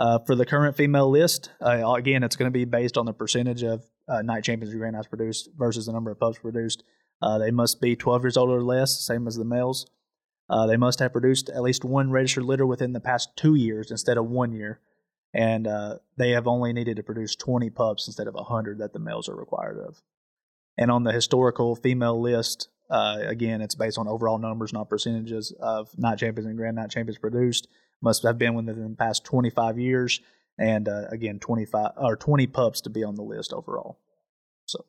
uh, 0.00 0.18
for 0.20 0.34
the 0.34 0.46
current 0.46 0.74
female 0.78 1.10
list, 1.10 1.50
uh, 1.60 1.92
again, 1.92 2.22
it's 2.22 2.34
going 2.34 2.50
to 2.50 2.58
be 2.58 2.64
based 2.64 2.96
on 2.96 3.04
the 3.04 3.12
percentage 3.12 3.62
of 3.62 3.84
uh, 4.08 4.22
night 4.22 4.42
champions 4.42 4.72
and 4.72 4.80
grand 4.80 4.96
nights 4.96 5.06
produced 5.06 5.50
versus 5.58 5.84
the 5.84 5.92
number 5.92 6.10
of 6.10 6.18
pups 6.18 6.38
produced. 6.38 6.82
Uh, 7.20 7.36
they 7.36 7.50
must 7.50 7.82
be 7.82 7.94
12 7.94 8.24
years 8.24 8.36
old 8.38 8.48
or 8.48 8.62
less, 8.62 8.98
same 8.98 9.26
as 9.26 9.36
the 9.36 9.44
males. 9.44 9.86
Uh, 10.48 10.66
they 10.66 10.78
must 10.78 11.00
have 11.00 11.12
produced 11.12 11.50
at 11.50 11.60
least 11.60 11.84
one 11.84 12.10
registered 12.10 12.44
litter 12.44 12.66
within 12.66 12.94
the 12.94 13.00
past 13.00 13.28
two 13.36 13.54
years 13.54 13.90
instead 13.90 14.16
of 14.16 14.24
one 14.24 14.52
year. 14.52 14.80
And 15.34 15.66
uh, 15.66 15.98
they 16.16 16.30
have 16.30 16.48
only 16.48 16.72
needed 16.72 16.96
to 16.96 17.02
produce 17.02 17.36
20 17.36 17.68
pups 17.68 18.06
instead 18.06 18.26
of 18.26 18.34
100 18.34 18.78
that 18.78 18.94
the 18.94 18.98
males 18.98 19.28
are 19.28 19.36
required 19.36 19.78
of. 19.86 20.00
And 20.78 20.90
on 20.90 21.04
the 21.04 21.12
historical 21.12 21.76
female 21.76 22.18
list, 22.18 22.70
again, 22.88 23.60
it's 23.60 23.74
based 23.74 23.98
on 23.98 24.08
overall 24.08 24.38
numbers, 24.38 24.72
not 24.72 24.88
percentages 24.88 25.52
of 25.60 25.90
night 25.98 26.18
champions 26.18 26.46
and 26.46 26.56
grand 26.56 26.76
night 26.76 26.90
champions 26.90 27.18
produced. 27.18 27.68
Must 28.02 28.22
have 28.22 28.38
been 28.38 28.54
within 28.54 28.90
the 28.90 28.96
past 28.96 29.24
25 29.24 29.78
years, 29.78 30.20
and 30.58 30.88
uh, 30.88 31.04
again, 31.10 31.38
25 31.38 31.92
or 31.96 32.16
20 32.16 32.46
pups 32.46 32.80
to 32.82 32.90
be 32.90 33.04
on 33.04 33.14
the 33.14 33.22
list 33.22 33.52
overall. 33.52 33.98
So, 34.66 34.86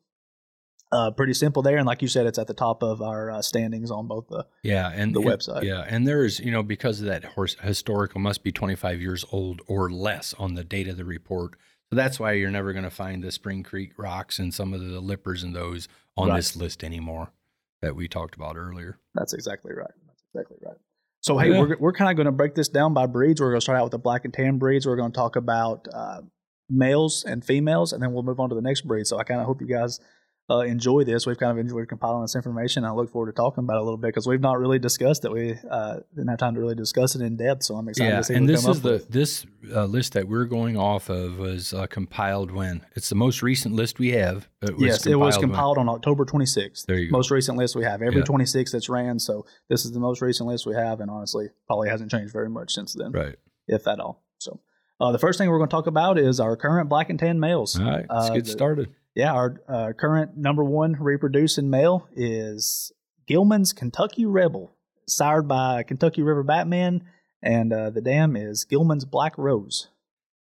uh, 0.90 1.10
pretty 1.10 1.34
simple 1.34 1.62
there. 1.62 1.76
And 1.76 1.86
like 1.86 2.00
you 2.02 2.08
said, 2.08 2.24
it's 2.26 2.38
at 2.38 2.46
the 2.46 2.54
top 2.54 2.82
of 2.82 3.02
our 3.02 3.30
uh, 3.30 3.42
standings 3.42 3.90
on 3.90 4.06
both 4.06 4.28
the 4.28 4.46
Yeah, 4.62 4.90
and 4.94 5.14
the 5.14 5.20
and- 5.20 5.28
website. 5.28 5.62
Yeah, 5.64 5.84
and 5.86 6.06
there's 6.06 6.40
you 6.40 6.50
know 6.50 6.62
because 6.62 7.00
of 7.00 7.06
that 7.06 7.24
horse 7.24 7.54
historical 7.60 8.20
must 8.20 8.42
be 8.42 8.50
25 8.52 9.00
years 9.02 9.24
old 9.30 9.60
or 9.66 9.90
less 9.90 10.34
on 10.38 10.54
the 10.54 10.64
date 10.64 10.88
of 10.88 10.96
the 10.96 11.04
report. 11.04 11.56
So 11.90 11.96
that's 11.96 12.18
why 12.18 12.32
you're 12.32 12.50
never 12.50 12.72
going 12.72 12.84
to 12.84 12.90
find 12.90 13.22
the 13.22 13.30
Spring 13.30 13.62
Creek 13.62 13.92
rocks 13.98 14.38
and 14.38 14.54
some 14.54 14.72
of 14.72 14.80
the 14.80 15.00
lippers 15.02 15.42
and 15.42 15.54
those 15.54 15.86
on 16.16 16.28
Right. 16.30 16.36
this 16.36 16.56
list 16.56 16.82
anymore 16.82 17.30
that 17.82 17.94
we 17.94 18.08
talked 18.08 18.34
about 18.34 18.56
earlier. 18.56 18.98
That's 19.14 19.34
exactly 19.34 19.72
right. 19.74 19.90
That's 20.06 20.22
exactly 20.34 20.56
right. 20.64 20.78
So 21.22 21.38
hey, 21.38 21.50
Yeah. 21.52 21.60
we're 21.60 21.76
we're 21.78 21.92
kind 21.92 22.10
of 22.10 22.16
going 22.16 22.26
to 22.26 22.32
break 22.32 22.54
this 22.54 22.68
down 22.68 22.92
by 22.94 23.06
breeds. 23.06 23.40
We're 23.40 23.50
going 23.50 23.60
to 23.60 23.64
start 23.64 23.78
out 23.78 23.84
with 23.84 23.92
the 23.92 23.98
black 23.98 24.24
and 24.24 24.34
tan 24.34 24.58
breeds. 24.58 24.86
We're 24.86 24.96
going 24.96 25.12
to 25.12 25.16
talk 25.16 25.36
about 25.36 25.86
uh, 25.92 26.22
males 26.68 27.24
and 27.24 27.44
females, 27.44 27.92
and 27.92 28.02
then 28.02 28.12
we'll 28.12 28.24
move 28.24 28.40
on 28.40 28.48
to 28.50 28.54
the 28.54 28.60
next 28.62 28.82
breed. 28.82 29.06
So 29.06 29.18
I 29.18 29.24
kind 29.24 29.40
of 29.40 29.46
hope 29.46 29.60
you 29.60 29.68
guys 29.68 30.00
uh, 30.50 30.58
enjoy 30.60 31.04
this. 31.04 31.26
We've 31.26 31.38
kind 31.38 31.52
of 31.52 31.58
enjoyed 31.58 31.88
compiling 31.88 32.22
this 32.22 32.34
information. 32.34 32.84
I 32.84 32.92
look 32.92 33.10
forward 33.10 33.26
to 33.26 33.32
talking 33.32 33.64
about 33.64 33.76
it 33.76 33.80
a 33.80 33.84
little 33.84 33.96
bit 33.96 34.08
because 34.08 34.26
we've 34.26 34.40
not 34.40 34.58
really 34.58 34.78
discussed 34.78 35.24
it. 35.24 35.30
We 35.32 35.56
uh, 35.70 36.00
didn't 36.14 36.28
have 36.28 36.38
time 36.38 36.54
to 36.54 36.60
really 36.60 36.74
discuss 36.74 37.14
it 37.14 37.22
in 37.22 37.36
depth. 37.36 37.62
So 37.62 37.76
I'm 37.76 37.88
excited 37.88 38.10
yeah, 38.10 38.16
to 38.18 38.24
see 38.24 38.34
and 38.34 38.48
this 38.48 38.66
is 38.66 38.82
the 38.82 38.92
with. 38.92 39.08
this 39.08 39.46
uh, 39.74 39.84
list 39.84 40.12
that 40.14 40.28
we're 40.28 40.44
going 40.44 40.76
off 40.76 41.08
of 41.08 41.38
was 41.38 41.72
uh, 41.72 41.86
compiled 41.86 42.50
when 42.50 42.84
it's 42.96 43.08
the 43.08 43.14
most 43.14 43.42
recent 43.42 43.74
list 43.74 43.98
we 43.98 44.10
have. 44.10 44.48
It 44.62 44.72
was 44.74 44.82
yes, 44.82 45.06
it 45.06 45.14
was 45.14 45.36
when- 45.38 45.48
compiled 45.50 45.78
on 45.78 45.88
October 45.88 46.24
26th. 46.24 46.86
There 46.86 46.98
you 46.98 47.10
go. 47.10 47.16
Most 47.16 47.30
recent 47.30 47.56
list 47.56 47.76
we 47.76 47.84
have 47.84 48.02
every 48.02 48.18
Yeah. 48.20 48.24
26 48.24 48.72
that's 48.72 48.88
ran. 48.88 49.18
So 49.20 49.46
this 49.68 49.84
is 49.84 49.92
the 49.92 50.00
most 50.00 50.20
recent 50.20 50.48
list 50.48 50.66
we 50.66 50.74
have, 50.74 51.00
and 51.00 51.10
honestly, 51.10 51.50
probably 51.66 51.88
hasn't 51.88 52.10
changed 52.10 52.32
very 52.32 52.50
much 52.50 52.74
since 52.74 52.92
then. 52.94 53.12
right. 53.12 53.36
if 53.68 53.86
at 53.86 54.00
all. 54.00 54.24
So, 54.38 54.58
uh, 55.00 55.12
the 55.12 55.18
first 55.20 55.38
thing 55.38 55.48
we're 55.48 55.58
going 55.58 55.68
to 55.70 55.74
talk 55.74 55.86
about 55.86 56.18
is 56.18 56.40
our 56.40 56.56
current 56.56 56.88
black 56.88 57.10
and 57.10 57.18
tan 57.18 57.38
males. 57.38 57.78
All 57.78 57.86
right, 57.86 58.04
let's 58.10 58.28
Uh, 58.30 58.34
get 58.34 58.44
the- 58.44 58.50
started. 58.50 58.88
Yeah, 59.14 59.32
our 59.32 59.60
uh, 59.68 59.92
current 59.98 60.36
number 60.36 60.64
one 60.64 60.96
reproducing 60.98 61.68
male 61.68 62.08
is 62.14 62.92
Gilman's 63.26 63.72
Kentucky 63.72 64.24
Rebel, 64.24 64.74
sired 65.06 65.46
by 65.46 65.82
Kentucky 65.82 66.22
River 66.22 66.42
Batman, 66.42 67.04
and 67.42 67.72
uh, 67.72 67.90
the 67.90 68.00
dam 68.00 68.36
is 68.36 68.64
Gilman's 68.64 69.04
Black 69.04 69.36
Rose. 69.36 69.88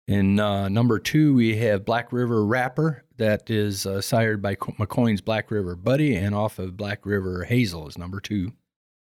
In 0.07 0.41
uh, 0.41 0.69
number 0.69 0.99
two, 0.99 1.35
we 1.35 1.57
have 1.57 1.85
Black 1.85 2.13
River 2.13 2.45
Wrapper, 2.45 3.05
that 3.19 3.51
is 3.51 3.85
uh, 3.85 4.01
sired 4.01 4.41
by 4.41 4.55
Co- 4.55 4.73
McCoy's 4.73 5.21
Black 5.21 5.51
River 5.51 5.75
Buddy, 5.75 6.15
and 6.15 6.35
off 6.35 6.59
of 6.59 6.77
Black 6.77 7.05
River 7.05 7.45
Hazel 7.45 7.89
is 7.89 7.99
number 7.99 8.21
two. 8.21 8.53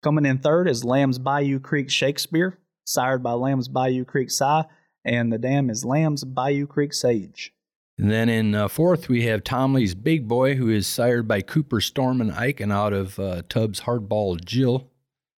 Coming 0.02 0.26
in 0.26 0.38
third 0.38 0.68
is 0.68 0.84
Lamb's 0.84 1.18
Bayou 1.18 1.60
Creek 1.60 1.90
Shakespeare, 1.90 2.58
sired 2.84 3.22
by 3.22 3.32
Lamb's 3.32 3.68
Bayou 3.68 4.04
Creek 4.04 4.30
Cy, 4.30 4.64
and 5.04 5.32
the 5.32 5.38
dam 5.38 5.70
is 5.70 5.84
Lamb's 5.84 6.24
Bayou 6.24 6.66
Creek 6.66 6.92
Sage. 6.92 7.52
And 7.98 8.10
then 8.10 8.28
in 8.28 8.54
uh, 8.54 8.68
fourth, 8.68 9.08
we 9.08 9.24
have 9.24 9.44
Tomley's 9.44 9.94
Big 9.94 10.26
Boy, 10.26 10.54
who 10.54 10.68
is 10.68 10.86
sired 10.86 11.28
by 11.28 11.42
Cooper 11.42 11.80
Storm 11.80 12.20
and 12.20 12.32
Ike, 12.32 12.60
and 12.60 12.72
out 12.72 12.92
of 12.92 13.18
uh, 13.18 13.42
Tubbs 13.48 13.82
Hardball 13.82 14.42
Jill. 14.44 14.90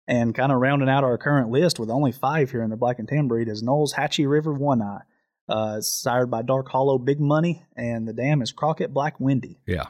And 0.06 0.34
kind 0.34 0.52
of 0.52 0.58
rounding 0.58 0.88
out 0.88 1.02
our 1.02 1.18
current 1.18 1.50
list 1.50 1.78
with 1.78 1.90
only 1.90 2.12
five 2.12 2.50
here 2.50 2.62
in 2.62 2.70
the 2.70 2.76
black 2.76 2.98
and 2.98 3.08
tan 3.08 3.26
breed 3.26 3.48
is 3.48 3.62
Knowles 3.62 3.94
Hatchie 3.94 4.26
River 4.26 4.52
One 4.52 4.82
Eye, 4.82 5.00
uh, 5.48 5.80
sired 5.80 6.30
by 6.30 6.42
Dark 6.42 6.68
Hollow 6.68 6.98
Big 6.98 7.20
Money, 7.20 7.64
and 7.76 8.06
the 8.06 8.12
dam 8.12 8.42
is 8.42 8.52
Crockett 8.52 8.92
Black 8.92 9.18
Windy. 9.18 9.60
Yeah. 9.66 9.86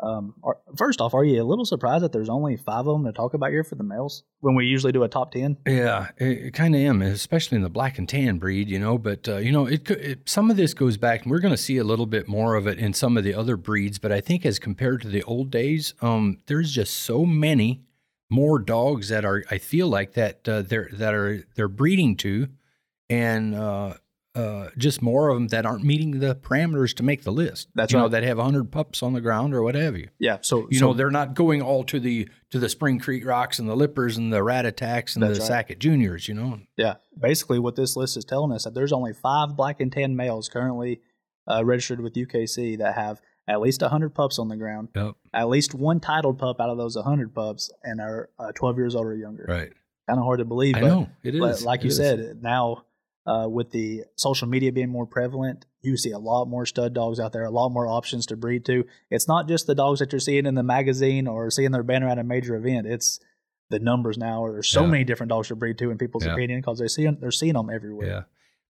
Um, 0.00 0.34
are, 0.44 0.58
first 0.76 1.00
off, 1.00 1.12
are 1.14 1.24
you 1.24 1.42
a 1.42 1.44
little 1.44 1.64
surprised 1.64 2.04
that 2.04 2.12
there's 2.12 2.28
only 2.28 2.56
five 2.56 2.86
of 2.86 2.94
them 2.94 3.04
to 3.04 3.12
talk 3.12 3.34
about 3.34 3.50
here 3.50 3.64
for 3.64 3.74
the 3.74 3.82
males 3.82 4.22
when 4.40 4.54
we 4.54 4.66
usually 4.66 4.92
do 4.92 5.02
a 5.02 5.08
top 5.08 5.32
ten? 5.32 5.56
Yeah, 5.66 6.08
it, 6.16 6.54
kind 6.54 6.74
of 6.74 6.80
am, 6.80 7.02
especially 7.02 7.56
in 7.56 7.62
the 7.62 7.68
black 7.68 7.98
and 7.98 8.08
tan 8.08 8.38
breed, 8.38 8.68
you 8.68 8.78
know. 8.78 8.96
But 8.96 9.28
uh, 9.28 9.36
you 9.38 9.50
know, 9.50 9.66
it, 9.66 9.90
it 9.90 10.28
some 10.28 10.50
of 10.50 10.56
this 10.56 10.72
goes 10.72 10.96
back, 10.96 11.22
and 11.22 11.30
we're 11.30 11.40
going 11.40 11.54
to 11.54 11.62
see 11.62 11.78
a 11.78 11.84
little 11.84 12.06
bit 12.06 12.28
more 12.28 12.54
of 12.54 12.66
it 12.66 12.78
in 12.78 12.92
some 12.92 13.16
of 13.16 13.24
the 13.24 13.34
other 13.34 13.56
breeds. 13.56 13.98
But 13.98 14.12
I 14.12 14.20
think 14.20 14.46
as 14.46 14.58
compared 14.58 15.02
to 15.02 15.08
the 15.08 15.22
old 15.24 15.50
days, 15.50 15.94
um, 16.00 16.38
there's 16.46 16.72
just 16.72 16.96
so 16.96 17.24
many 17.24 17.82
more 18.30 18.58
dogs 18.58 19.08
that 19.08 19.24
are. 19.24 19.44
I 19.50 19.58
feel 19.58 19.88
like 19.88 20.12
that 20.14 20.48
uh, 20.48 20.62
they're 20.62 20.90
that 20.92 21.14
are 21.14 21.44
they're 21.56 21.68
breeding 21.68 22.16
to, 22.18 22.48
and 23.10 23.54
uh, 23.54 23.94
uh, 24.34 24.68
just 24.76 25.02
more 25.02 25.30
of 25.30 25.36
them 25.36 25.48
that 25.48 25.66
aren't 25.66 25.82
meeting 25.84 26.20
the 26.20 26.34
parameters 26.36 26.94
to 26.96 27.02
make 27.02 27.22
the 27.24 27.32
list. 27.32 27.68
That's 27.74 27.92
you 27.92 27.98
know 27.98 28.04
right. 28.04 28.12
that 28.12 28.22
have 28.22 28.38
hundred 28.38 28.70
pups 28.70 29.02
on 29.02 29.12
the 29.12 29.20
ground 29.20 29.54
or 29.54 29.62
what 29.62 29.74
have 29.74 29.96
you. 29.96 30.08
Yeah. 30.20 30.38
So 30.42 30.68
You 30.70 30.78
so 30.78 30.86
know 30.88 30.94
they're 30.94 31.10
not 31.10 31.34
going 31.34 31.60
all 31.62 31.82
to 31.84 31.98
the 31.98 32.28
to 32.50 32.58
the 32.58 32.68
Spring 32.68 32.98
Creek 33.00 33.26
Rocks 33.26 33.58
and 33.58 33.68
the 33.68 33.74
Lippers 33.76 34.16
and 34.16 34.32
the 34.32 34.42
Rat 34.42 34.64
Attacks 34.66 35.16
and 35.16 35.22
the 35.22 35.28
right. 35.30 35.42
Sackett 35.42 35.78
Juniors. 35.80 36.28
You 36.28 36.34
know, 36.34 36.60
Yeah, 36.76 36.94
basically, 37.18 37.58
what 37.58 37.74
this 37.76 37.96
list 37.96 38.16
is 38.16 38.24
telling 38.24 38.52
us 38.52 38.64
that 38.64 38.74
there's 38.74 38.92
only 38.92 39.12
five 39.12 39.56
black 39.56 39.80
and 39.80 39.90
tan 39.90 40.14
males 40.14 40.48
currently 40.48 41.00
uh, 41.50 41.64
registered 41.64 42.00
with 42.00 42.14
UKC 42.14 42.78
that 42.78 42.94
have 42.94 43.20
at 43.48 43.60
least 43.60 43.80
100 43.80 44.14
pups 44.14 44.38
on 44.38 44.48
the 44.48 44.56
ground, 44.58 44.88
Yep. 44.94 45.14
at 45.32 45.48
least 45.48 45.72
one 45.74 46.00
titled 46.00 46.38
pup 46.38 46.60
out 46.60 46.68
of 46.68 46.76
those 46.76 46.96
100 46.96 47.34
pups, 47.34 47.70
and 47.82 47.98
are 47.98 48.28
uh, 48.38 48.52
12 48.52 48.76
years 48.76 48.94
old 48.94 49.06
or 49.06 49.14
younger. 49.16 49.46
right? 49.48 49.72
Kind 50.06 50.18
of 50.18 50.24
hard 50.26 50.40
to 50.40 50.44
believe, 50.44 50.76
I 50.76 50.80
but, 50.82 50.86
know 50.86 51.08
it 51.22 51.34
is. 51.34 51.64
like 51.64 51.80
It 51.80 51.84
you 51.84 51.90
is. 51.90 51.96
said, 51.96 52.42
now 52.42 52.84
uh, 53.28 53.46
with 53.48 53.70
the 53.72 54.04
social 54.16 54.48
media 54.48 54.72
being 54.72 54.88
more 54.88 55.06
prevalent, 55.06 55.66
you 55.82 55.96
see 55.96 56.10
a 56.12 56.18
lot 56.18 56.46
more 56.46 56.64
stud 56.66 56.94
dogs 56.94 57.20
out 57.20 57.32
there, 57.32 57.44
a 57.44 57.50
lot 57.50 57.68
more 57.70 57.86
options 57.86 58.26
to 58.26 58.36
breed 58.36 58.64
to. 58.64 58.84
It's 59.10 59.28
not 59.28 59.46
just 59.48 59.66
the 59.66 59.74
dogs 59.74 60.00
that 60.00 60.12
you're 60.12 60.18
seeing 60.20 60.46
in 60.46 60.54
the 60.54 60.62
magazine 60.62 61.26
or 61.28 61.50
seeing 61.50 61.70
their 61.72 61.82
banner 61.82 62.08
at 62.08 62.18
a 62.18 62.24
major 62.24 62.56
event. 62.56 62.86
It's 62.86 63.20
the 63.70 63.78
numbers 63.78 64.16
now. 64.16 64.46
There's 64.50 64.68
so 64.68 64.82
Yeah. 64.84 64.90
many 64.90 65.04
different 65.04 65.28
dogs 65.30 65.48
to 65.48 65.56
breed 65.56 65.76
to 65.78 65.90
in 65.90 65.98
people's 65.98 66.24
Yeah. 66.24 66.32
opinion 66.32 66.60
because 66.60 66.78
they 66.78 66.88
see 66.88 67.06
they're 67.20 67.30
seeing 67.30 67.52
them 67.52 67.68
everywhere. 67.70 68.06
Yeah, 68.08 68.22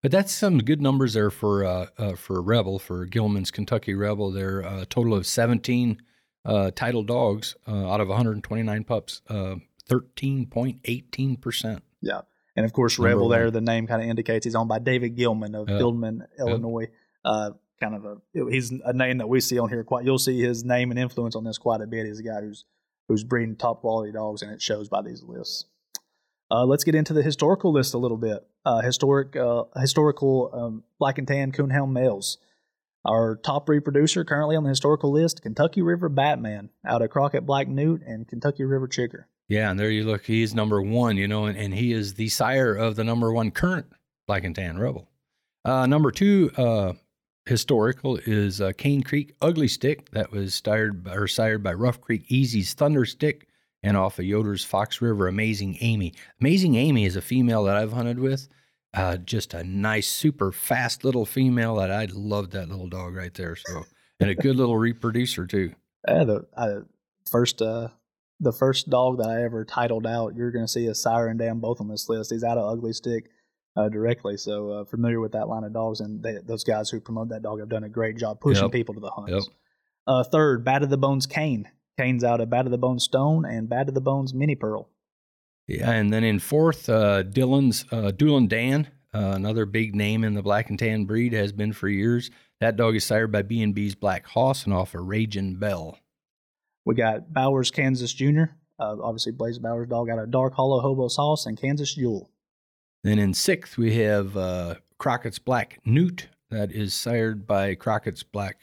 but 0.02 0.12
that's 0.12 0.34
some 0.34 0.58
good 0.58 0.82
numbers 0.82 1.14
there 1.14 1.30
for 1.30 1.64
uh, 1.64 1.88
uh, 1.98 2.16
for 2.16 2.42
Rebel 2.42 2.80
for 2.80 3.06
Gilman's 3.06 3.52
Kentucky 3.52 3.94
Rebel. 3.94 4.32
They're 4.32 4.62
a 4.62 4.86
total 4.88 5.14
of 5.14 5.28
17 5.28 6.02
uh, 6.46 6.72
title 6.72 7.04
dogs 7.04 7.56
uh, 7.68 7.92
out 7.92 8.02
of 8.02 8.08
129 8.08 8.84
pups, 8.86 9.22
uh, 9.30 9.56
13.18 9.88 11.40
percent. 11.42 11.84
Yeah. 12.02 12.22
And 12.58 12.66
of 12.66 12.74
course, 12.74 12.98
Number 12.98 13.10
Rebel 13.10 13.30
there, 13.30 13.52
the 13.52 13.62
name 13.62 13.86
kind 13.86 14.02
of 14.02 14.10
indicates 14.10 14.44
he's 14.44 14.56
owned 14.56 14.68
by 14.68 14.80
David 14.80 15.16
Gilman 15.16 15.56
of. 15.56 15.68
Fieldman, 15.68 16.26
Illinois. 16.40 16.88
Uh, 17.24 17.52
kind 17.80 17.94
of 17.94 18.06
a 18.06 18.18
he's 18.50 18.72
a 18.72 18.94
name 18.94 19.20
that 19.20 19.30
we 19.30 19.40
see 19.40 19.60
on 19.60 19.70
here 19.70 19.84
quite. 19.84 20.04
You'll 20.04 20.18
see 20.18 20.42
his 20.42 20.64
name 20.64 20.90
and 20.90 21.00
influence 21.00 21.36
on 21.36 21.44
this 21.44 21.60
quite 21.60 21.82
a 21.82 21.88
bit. 21.88 22.08
He's 22.08 22.20
a 22.20 22.24
guy 22.24 22.42
who's 22.42 22.66
who's 23.08 23.24
breeding 23.24 23.56
top 23.56 23.82
quality 23.82 24.12
dogs, 24.12 24.42
and 24.42 24.52
it 24.52 24.62
shows 24.62 24.90
by 24.90 25.04
these 25.04 25.24
lists. 25.24 25.66
Uh, 26.50 26.66
let's 26.66 26.84
get 26.84 26.96
into 26.96 27.14
the 27.14 27.22
historical 27.22 27.72
list 27.72 27.94
a 27.94 27.98
little 27.98 28.18
bit. 28.18 28.46
Uh, 28.66 28.82
historic, 28.82 29.36
uh, 29.36 29.66
historical 29.80 30.50
um, 30.54 30.84
black 30.98 31.18
and 31.18 31.28
tan 31.28 31.52
coonhound 31.52 31.92
males. 31.92 32.40
Our 33.06 33.36
top 33.36 33.70
reproducer 33.70 34.26
currently 34.26 34.56
on 34.56 34.64
the 34.64 34.70
historical 34.70 35.12
list: 35.12 35.44
Kentucky 35.44 35.82
River 35.82 36.10
Batman 36.10 36.72
out 36.86 37.02
of 37.02 37.12
Crockett 37.12 37.46
Black 37.46 37.68
Newt 37.68 38.02
and 38.06 38.28
Kentucky 38.28 38.64
River 38.64 38.88
Chigger. 38.88 39.26
Yeah, 39.50 39.72
and 39.72 39.80
there 39.80 39.90
you 39.90 40.04
look. 40.04 40.26
He's 40.26 40.54
number 40.54 40.82
one, 40.82 41.16
you 41.18 41.28
know, 41.28 41.46
and, 41.46 41.58
and 41.58 41.74
he 41.74 41.94
is 41.94 42.14
the 42.14 42.30
sire 42.30 42.76
of 42.76 42.96
the 42.96 43.04
number 43.04 43.32
one 43.32 43.52
current 43.52 43.86
black 44.28 44.44
and 44.44 44.56
tan 44.56 44.78
rebel. 44.78 45.08
Uh, 45.64 45.86
number 45.86 46.12
two, 46.12 46.52
uh, 46.58 46.94
historical 47.46 48.18
is 48.26 48.62
uh, 48.62 48.74
Cane 48.78 49.04
Creek 49.04 49.34
Ugly 49.42 49.70
Stick 49.70 50.10
that 50.12 50.32
was 50.32 50.62
sired 50.64 51.04
by, 51.04 51.14
or 51.16 51.28
sired 51.28 51.64
by 51.64 51.74
Rough 51.74 52.02
Creek 52.02 52.26
Easy's 52.28 52.74
Thunder 52.74 53.06
Stick 53.06 53.48
and 53.84 53.96
off 53.96 54.20
of 54.20 54.26
Yoder's 54.26 54.64
Fox 54.66 55.02
River 55.02 55.28
Amazing 55.28 55.78
Amy. 55.82 56.14
Amazing 56.42 56.76
Amy 56.76 57.06
is 57.06 57.16
a 57.16 57.22
female 57.22 57.64
that 57.64 57.78
I've 57.78 57.94
hunted 57.94 58.20
with. 58.20 58.48
Uh, 58.94 59.18
just 59.18 59.54
a 59.54 59.64
nice, 59.64 60.08
super 60.08 60.52
fast 60.52 61.04
little 61.04 61.26
female 61.26 61.76
that 61.76 61.92
I 61.92 62.08
loved 62.12 62.52
that 62.54 62.70
little 62.70 62.88
dog 62.88 63.16
right 63.16 63.34
there. 63.34 63.56
So, 63.56 63.84
and 64.20 64.30
a 64.30 64.36
good 64.36 64.56
little 64.56 64.78
reproducer 64.78 65.46
too. 65.46 65.74
Yeah, 66.08 66.24
the 66.24 66.86
first 67.30 67.62
uh, 67.62 67.90
the 68.40 68.52
first 68.52 68.90
dog 68.90 69.18
that 69.20 69.30
I 69.30 69.44
ever 69.44 69.66
titled 69.66 70.06
out, 70.06 70.36
you're 70.36 70.52
going 70.52 70.66
to 70.66 70.72
see 70.72 70.88
a 70.88 70.96
Sire 70.96 71.28
and 71.28 71.40
dam 71.40 71.60
both 71.60 71.82
on 71.82 71.88
this 71.88 72.08
list. 72.10 72.32
He's 72.32 72.44
out 72.44 72.58
of 72.58 72.70
Ugly 72.72 72.94
Stick 72.94 73.30
uh, 73.76 73.90
directly, 73.90 74.38
so 74.38 74.70
uh, 74.72 74.86
familiar 74.86 75.20
with 75.20 75.32
that 75.34 75.48
line 75.48 75.64
of 75.64 75.74
dogs, 75.74 76.00
and 76.00 76.22
they, 76.22 76.38
those 76.46 76.64
guys 76.64 76.90
who 76.90 77.00
promote 77.00 77.30
that 77.30 77.42
dog 77.44 77.60
have 77.60 77.70
done 77.70 77.84
a 77.84 77.90
great 77.90 78.18
job 78.18 78.40
pushing 78.40 78.64
Yep. 78.66 78.72
people 78.72 78.94
to 78.96 79.02
the 79.02 79.10
hunts. 79.12 79.32
Yep. 79.32 79.44
Uh, 80.06 80.24
third, 80.24 80.64
Bad 80.64 80.84
of 80.84 80.90
the 80.90 80.98
Bones 80.98 81.26
Cane. 81.26 81.68
Cane's 81.98 82.24
out 82.24 82.42
of 82.42 82.50
Bad 82.50 82.66
of 82.66 82.72
the 82.72 82.78
Bones 82.78 83.04
Stone 83.04 83.46
and 83.46 83.68
Bad 83.68 83.90
of 83.90 83.96
the 83.96 84.02
Bones 84.02 84.34
Mini 84.34 84.56
Pearl. 84.56 84.90
Yeah, 85.68 85.92
and 85.92 86.14
then 86.14 86.24
in 86.24 86.40
fourth, 86.40 86.88
uh, 86.90 87.24
Dylan's 87.24 87.86
uh, 87.92 88.12
Doolin 88.12 88.48
Dan, 88.48 88.88
uh, 89.14 89.34
another 89.36 89.66
big 89.66 89.96
name 89.96 90.24
in 90.24 90.34
the 90.34 90.42
black 90.42 90.70
and 90.70 90.80
tan 90.80 91.06
breed, 91.06 91.34
has 91.34 91.52
been 91.52 91.74
for 91.74 91.90
years. 91.90 92.32
That 92.62 92.78
dog 92.78 92.96
is 92.96 93.04
sired 93.04 93.32
by 93.32 93.42
B 93.42 93.62
and 93.62 93.76
B's 93.76 93.96
Black 93.96 94.26
Hoss 94.28 94.64
and 94.64 94.74
off 94.74 94.94
a 94.94 95.02
Raging 95.02 95.56
Bell. 95.56 96.00
We 96.88 96.96
got 96.96 97.34
Bowers 97.34 97.70
Kansas 97.70 98.14
Jr., 98.14 98.44
uh, 98.80 98.96
obviously 99.04 99.34
Blaze 99.34 99.60
Bowers' 99.60 99.90
dog 99.90 100.10
out 100.10 100.20
of 100.20 100.32
Dark 100.32 100.54
Hollow 100.54 100.80
Hobo 100.80 101.10
Sauce 101.10 101.46
and 101.46 101.60
Kansas 101.60 101.94
Jewel. 101.94 102.30
Then 103.04 103.20
in 103.20 103.34
sixth, 103.34 103.78
we 103.78 103.98
have 103.98 104.38
uh, 104.38 104.76
Crockett's 104.98 105.38
Black 105.38 105.82
Newt, 105.84 106.30
that 106.50 106.72
is 106.72 106.94
sired 106.94 107.46
by 107.46 107.76
Crockett's 107.76 108.24
Black. 108.24 108.56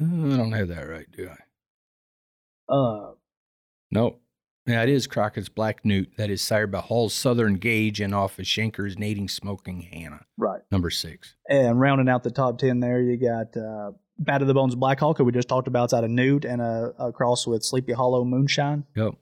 Uh, 0.00 0.32
I 0.32 0.36
don't 0.38 0.52
have 0.52 0.68
that 0.68 0.88
right, 0.88 1.04
do 1.14 1.28
I? 1.28 2.74
Uh, 2.74 3.12
No. 3.90 4.16
Yeah, 4.66 4.82
it 4.84 4.88
is 4.88 5.06
Crockett's 5.06 5.50
Black 5.50 5.84
Newt, 5.84 6.16
that 6.16 6.30
is 6.30 6.40
sired 6.40 6.72
by 6.72 6.78
Hall's 6.78 7.12
Southern 7.12 7.56
Gauge 7.56 8.00
and 8.00 8.14
off 8.14 8.38
of 8.38 8.46
Shanker's 8.46 8.96
Nating 8.96 9.28
Smoking 9.28 9.82
Hannah, 9.82 10.24
right. 10.38 10.62
number 10.70 10.88
six. 10.88 11.34
And 11.50 11.78
rounding 11.78 12.08
out 12.08 12.22
the 12.22 12.30
top 12.30 12.56
10 12.56 12.80
there, 12.80 13.02
you 13.02 13.18
got 13.18 13.54
uh, 13.58 13.90
Bad 14.24 14.42
of 14.42 14.48
the 14.48 14.54
Bones 14.54 14.74
Black 14.74 15.00
Hawk, 15.00 15.18
who 15.18 15.24
we 15.24 15.32
just 15.32 15.48
talked 15.48 15.68
about. 15.68 15.84
It's 15.84 15.94
out 15.94 16.04
of 16.04 16.10
Newt 16.10 16.44
and 16.44 16.60
a, 16.60 16.92
a 16.98 17.12
cross 17.12 17.46
with 17.46 17.64
Sleepy 17.64 17.92
Hollow 17.92 18.24
Moonshine. 18.24 18.84
Yep. 18.96 19.14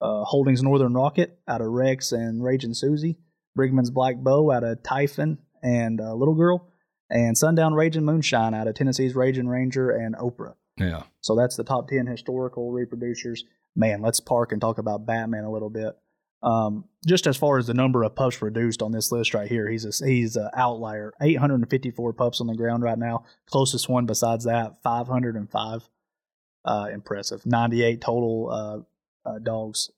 Uh, 0.00 0.24
Holdings 0.24 0.62
Northern 0.62 0.94
Rocket 0.94 1.38
out 1.46 1.60
of 1.60 1.68
Rex 1.68 2.12
and 2.12 2.42
Raging 2.42 2.74
Susie. 2.74 3.18
Brigman's 3.56 3.90
Black 3.90 4.16
Bow 4.16 4.50
out 4.50 4.64
of 4.64 4.82
Typhon 4.82 5.38
and 5.62 6.00
uh, 6.00 6.14
Little 6.14 6.34
Girl. 6.34 6.68
And 7.10 7.36
Sundown 7.36 7.74
Raging 7.74 8.04
Moonshine 8.04 8.54
out 8.54 8.66
of 8.66 8.74
Tennessee's 8.74 9.14
Raging 9.14 9.46
Ranger 9.46 9.90
and 9.90 10.16
Oprah. 10.16 10.54
Yeah. 10.78 11.02
So 11.20 11.36
that's 11.36 11.56
the 11.56 11.64
top 11.64 11.88
10 11.88 12.06
historical 12.06 12.72
reproducers. 12.72 13.40
Man, 13.76 14.00
let's 14.02 14.20
park 14.20 14.52
and 14.52 14.60
talk 14.60 14.78
about 14.78 15.06
Batman 15.06 15.44
a 15.44 15.52
little 15.52 15.70
bit. 15.70 15.92
Um, 16.42 16.84
just 17.06 17.26
as 17.26 17.36
far 17.36 17.58
as 17.58 17.66
the 17.66 17.74
number 17.74 18.02
of 18.02 18.14
pups 18.14 18.36
produced 18.36 18.82
on 18.82 18.92
this 18.92 19.12
list 19.12 19.34
right 19.34 19.48
here, 19.48 19.68
he's 19.68 19.84
a, 19.84 20.06
he's 20.06 20.36
an 20.36 20.50
outlier. 20.54 21.12
854 21.20 22.12
pups 22.12 22.40
on 22.40 22.46
the 22.46 22.54
ground 22.54 22.82
right 22.82 22.98
now. 22.98 23.24
Closest 23.46 23.88
one 23.88 24.06
besides 24.06 24.44
that, 24.44 24.82
505. 24.82 25.88
Uh, 26.64 26.88
impressive. 26.92 27.44
98 27.44 28.00
total 28.00 28.86
uh, 29.26 29.28
uh, 29.28 29.38
dogs 29.40 29.90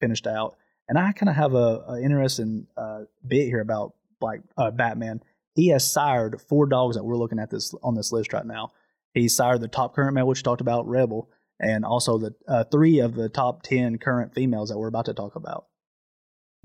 finished 0.00 0.26
out. 0.26 0.56
And 0.88 0.98
I 0.98 1.12
kind 1.12 1.28
of 1.28 1.36
have 1.36 1.54
a, 1.54 1.84
a 1.88 2.00
interesting 2.02 2.66
uh, 2.76 3.02
bit 3.26 3.46
here 3.46 3.60
about 3.60 3.94
like 4.20 4.40
uh, 4.56 4.70
Batman. 4.70 5.22
He 5.54 5.68
has 5.68 5.90
sired 5.90 6.40
four 6.40 6.66
dogs 6.66 6.96
that 6.96 7.04
we're 7.04 7.16
looking 7.16 7.38
at 7.38 7.50
this 7.50 7.74
on 7.82 7.94
this 7.94 8.12
list 8.12 8.32
right 8.32 8.46
now. 8.46 8.72
He 9.12 9.28
sired 9.28 9.60
the 9.60 9.68
top 9.68 9.94
current 9.94 10.14
male, 10.14 10.26
which 10.26 10.42
talked 10.42 10.60
about, 10.60 10.88
Rebel, 10.88 11.28
and 11.60 11.84
also 11.84 12.18
the 12.18 12.34
uh, 12.48 12.64
three 12.64 13.00
of 13.00 13.14
the 13.14 13.28
top 13.28 13.62
ten 13.62 13.98
current 13.98 14.34
females 14.34 14.70
that 14.70 14.78
we're 14.78 14.88
about 14.88 15.06
to 15.06 15.14
talk 15.14 15.36
about. 15.36 15.66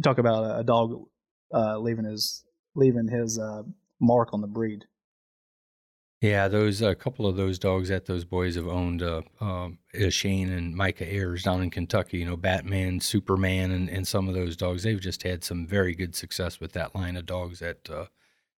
Talk 0.03 0.17
about 0.17 0.59
a, 0.59 0.63
dog 0.63 1.07
uh, 1.53 1.77
leaving 1.79 2.05
his 2.05 2.43
leaving 2.75 3.07
his 3.07 3.39
uh, 3.39 3.63
mark 3.99 4.33
on 4.33 4.41
the 4.41 4.47
breed. 4.47 4.85
Yeah, 6.21 6.47
those 6.47 6.81
a 6.81 6.95
couple 6.95 7.27
of 7.27 7.35
those 7.35 7.59
dogs 7.59 7.89
that 7.89 8.05
those 8.05 8.25
boys 8.25 8.55
have 8.55 8.67
owned, 8.67 9.03
uh, 9.03 9.21
um, 9.39 9.77
Shane 10.09 10.49
and 10.49 10.75
Micah 10.75 11.05
Ayers 11.05 11.43
down 11.43 11.61
in 11.61 11.69
Kentucky. 11.69 12.17
You 12.17 12.25
know, 12.25 12.37
Batman, 12.37 12.99
Superman, 12.99 13.71
and, 13.71 13.89
and 13.89 14.07
some 14.07 14.27
of 14.27 14.33
those 14.33 14.57
dogs. 14.57 14.83
They've 14.83 14.99
just 14.99 15.23
had 15.23 15.43
some 15.43 15.67
very 15.67 15.93
good 15.93 16.15
success 16.15 16.59
with 16.59 16.73
that 16.73 16.95
line 16.95 17.15
of 17.15 17.25
dogs 17.25 17.59
that 17.59 17.89
uh, 17.89 18.05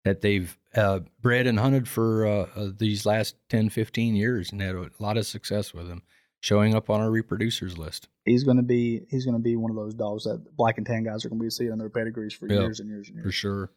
that 0.06 0.21
they've 0.21 0.58
uh, 0.76 1.02
bred 1.21 1.47
and 1.47 1.60
hunted 1.60 1.88
for 1.88 2.26
uh, 2.26 2.47
uh, 2.56 2.69
these 2.78 3.06
last 3.06 3.36
10, 3.50 3.69
15 3.69 4.15
years, 4.15 4.52
and 4.52 4.62
had 4.62 4.76
a 4.76 4.89
lot 5.00 5.17
of 5.17 5.26
success 5.26 5.73
with 5.73 5.88
them, 5.88 6.04
showing 6.39 6.76
up 6.76 6.89
on 6.89 7.02
our 7.02 7.10
reproducers 7.10 7.78
list. 7.78 8.08
He's 8.26 8.43
going 8.43 8.58
to 8.58 8.63
be 8.63 9.02
he's 9.10 9.26
going 9.26 9.36
to 9.38 9.41
be 9.43 9.56
one 9.56 9.71
of 9.71 9.78
those 9.78 9.93
dogs 9.93 10.23
that 10.26 10.56
black 10.56 10.78
and 10.78 10.86
tan 10.86 11.04
guys 11.04 11.26
are 11.26 11.30
going 11.30 11.39
to 11.39 11.43
be 11.45 11.50
seeing 11.50 11.71
in 11.71 11.78
their 11.78 11.89
pedigrees 11.89 12.34
for 12.34 12.47
Yeah, 12.47 12.60
years 12.62 12.80
and 12.80 12.89
years 12.89 13.08
and 13.08 13.15
years. 13.17 13.26
For 13.26 13.32
sure. 13.32 13.71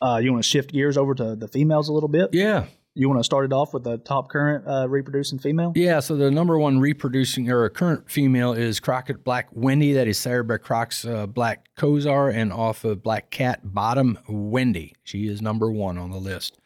Uh, 0.00 0.18
you 0.22 0.32
want 0.32 0.42
to 0.42 0.48
shift 0.48 0.72
gears 0.72 0.96
over 0.96 1.14
to 1.14 1.36
the 1.36 1.46
females 1.48 1.88
a 1.88 1.92
little 1.92 2.08
bit? 2.08 2.30
Yeah, 2.32 2.64
You 2.94 3.08
want 3.08 3.20
to 3.20 3.24
start 3.24 3.44
it 3.44 3.52
off 3.52 3.74
with 3.74 3.84
the 3.84 3.98
top 3.98 4.30
current 4.30 4.66
uh, 4.66 4.88
reproducing 4.88 5.38
female? 5.38 5.72
Yeah, 5.76 6.00
so 6.00 6.16
the 6.16 6.30
number 6.30 6.58
one 6.58 6.80
reproducing 6.80 7.50
or 7.50 7.68
current 7.68 8.10
female 8.10 8.54
is 8.54 8.80
Crockett 8.80 9.22
Black 9.24 9.48
Wendy. 9.52 9.92
That 9.92 10.08
is 10.08 10.18
sired 10.18 10.48
by 10.48 10.56
Croc's 10.56 11.04
uh, 11.04 11.26
Black 11.26 11.68
Kozar 11.76 12.34
and 12.34 12.50
off 12.52 12.84
of 12.84 13.02
Black 13.02 13.30
Cat 13.30 13.60
Bottom 13.62 14.18
Wendy. 14.26 14.94
She 15.04 15.26
is 15.28 15.42
number 15.42 15.70
one 15.70 15.98
on 15.98 16.10
the 16.10 16.18
list. 16.18 16.58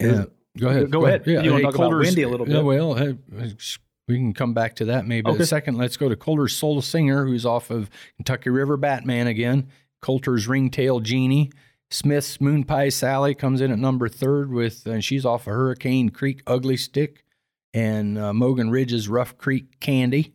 Is- 0.00 0.18
Yeah, 0.18 0.24
go 0.58 0.68
ahead. 0.68 0.90
go 0.90 1.06
ahead. 1.06 1.22
yeah 1.24 1.40
You 1.42 1.52
wanna 1.52 1.62
talk 1.62 1.74
about 1.76 1.82
Coulter's- 1.90 2.06
Wendy 2.08 2.22
a 2.22 2.28
little 2.28 2.48
Yeah, 2.48 2.54
bit? 2.56 2.64
well, 2.64 2.94
hey, 2.94 3.16
we 4.08 4.16
can 4.16 4.32
come 4.32 4.54
back 4.54 4.74
to 4.76 4.86
that 4.86 5.06
maybe. 5.06 5.30
Okay. 5.30 5.44
Second, 5.44 5.76
let's 5.76 5.96
go 5.96 6.08
to 6.08 6.16
Coulter's 6.16 6.54
Soul 6.54 6.80
Singer, 6.80 7.26
who's 7.26 7.46
off 7.46 7.70
of 7.70 7.90
Kentucky 8.16 8.50
River 8.50 8.76
Batman 8.76 9.26
again. 9.26 9.68
Coulter's 10.00 10.48
Ringtail 10.48 11.00
Genie. 11.00 11.50
Smith's 11.90 12.40
Moon 12.40 12.64
Pie 12.64 12.90
Sally 12.90 13.34
comes 13.34 13.60
in 13.60 13.70
at 13.70 13.78
number 13.78 14.08
third 14.08 14.50
with, 14.50 14.86
and 14.86 15.02
she's 15.02 15.24
off 15.24 15.46
of 15.46 15.54
Hurricane 15.54 16.10
Creek 16.10 16.42
Ugly 16.46 16.76
Stick 16.76 17.24
and 17.72 18.18
uh, 18.18 18.32
Mogan 18.32 18.70
Ridge's 18.70 19.08
Rough 19.08 19.38
Creek 19.38 19.80
Candy. 19.80 20.34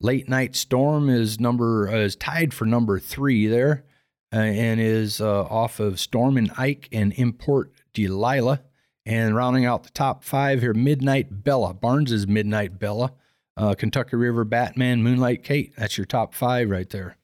Late 0.00 0.28
Night 0.28 0.54
Storm 0.54 1.08
is 1.08 1.40
number 1.40 1.88
uh, 1.88 1.96
is 1.96 2.16
tied 2.16 2.52
for 2.52 2.66
number 2.66 2.98
three 2.98 3.46
there, 3.46 3.84
uh, 4.32 4.38
and 4.38 4.80
is 4.80 5.20
uh, 5.20 5.44
off 5.44 5.80
of 5.80 5.98
Storm 5.98 6.36
and 6.36 6.50
Ike 6.58 6.88
and 6.92 7.12
Import 7.14 7.72
Delilah. 7.94 8.62
And 9.06 9.36
rounding 9.36 9.64
out 9.64 9.84
the 9.84 9.90
top 9.90 10.24
five 10.24 10.60
here, 10.60 10.74
Midnight 10.74 11.44
Bella. 11.44 11.72
Barnes's 11.72 12.26
Midnight 12.26 12.78
Bella. 12.80 13.12
Uh, 13.56 13.74
Kentucky 13.74 14.16
River 14.16 14.44
Batman, 14.44 15.02
Moonlight 15.02 15.42
Kate. 15.44 15.72
That's 15.78 15.96
your 15.96 16.04
top 16.04 16.34
five 16.34 16.68
right 16.68 16.90
there. 16.90 17.16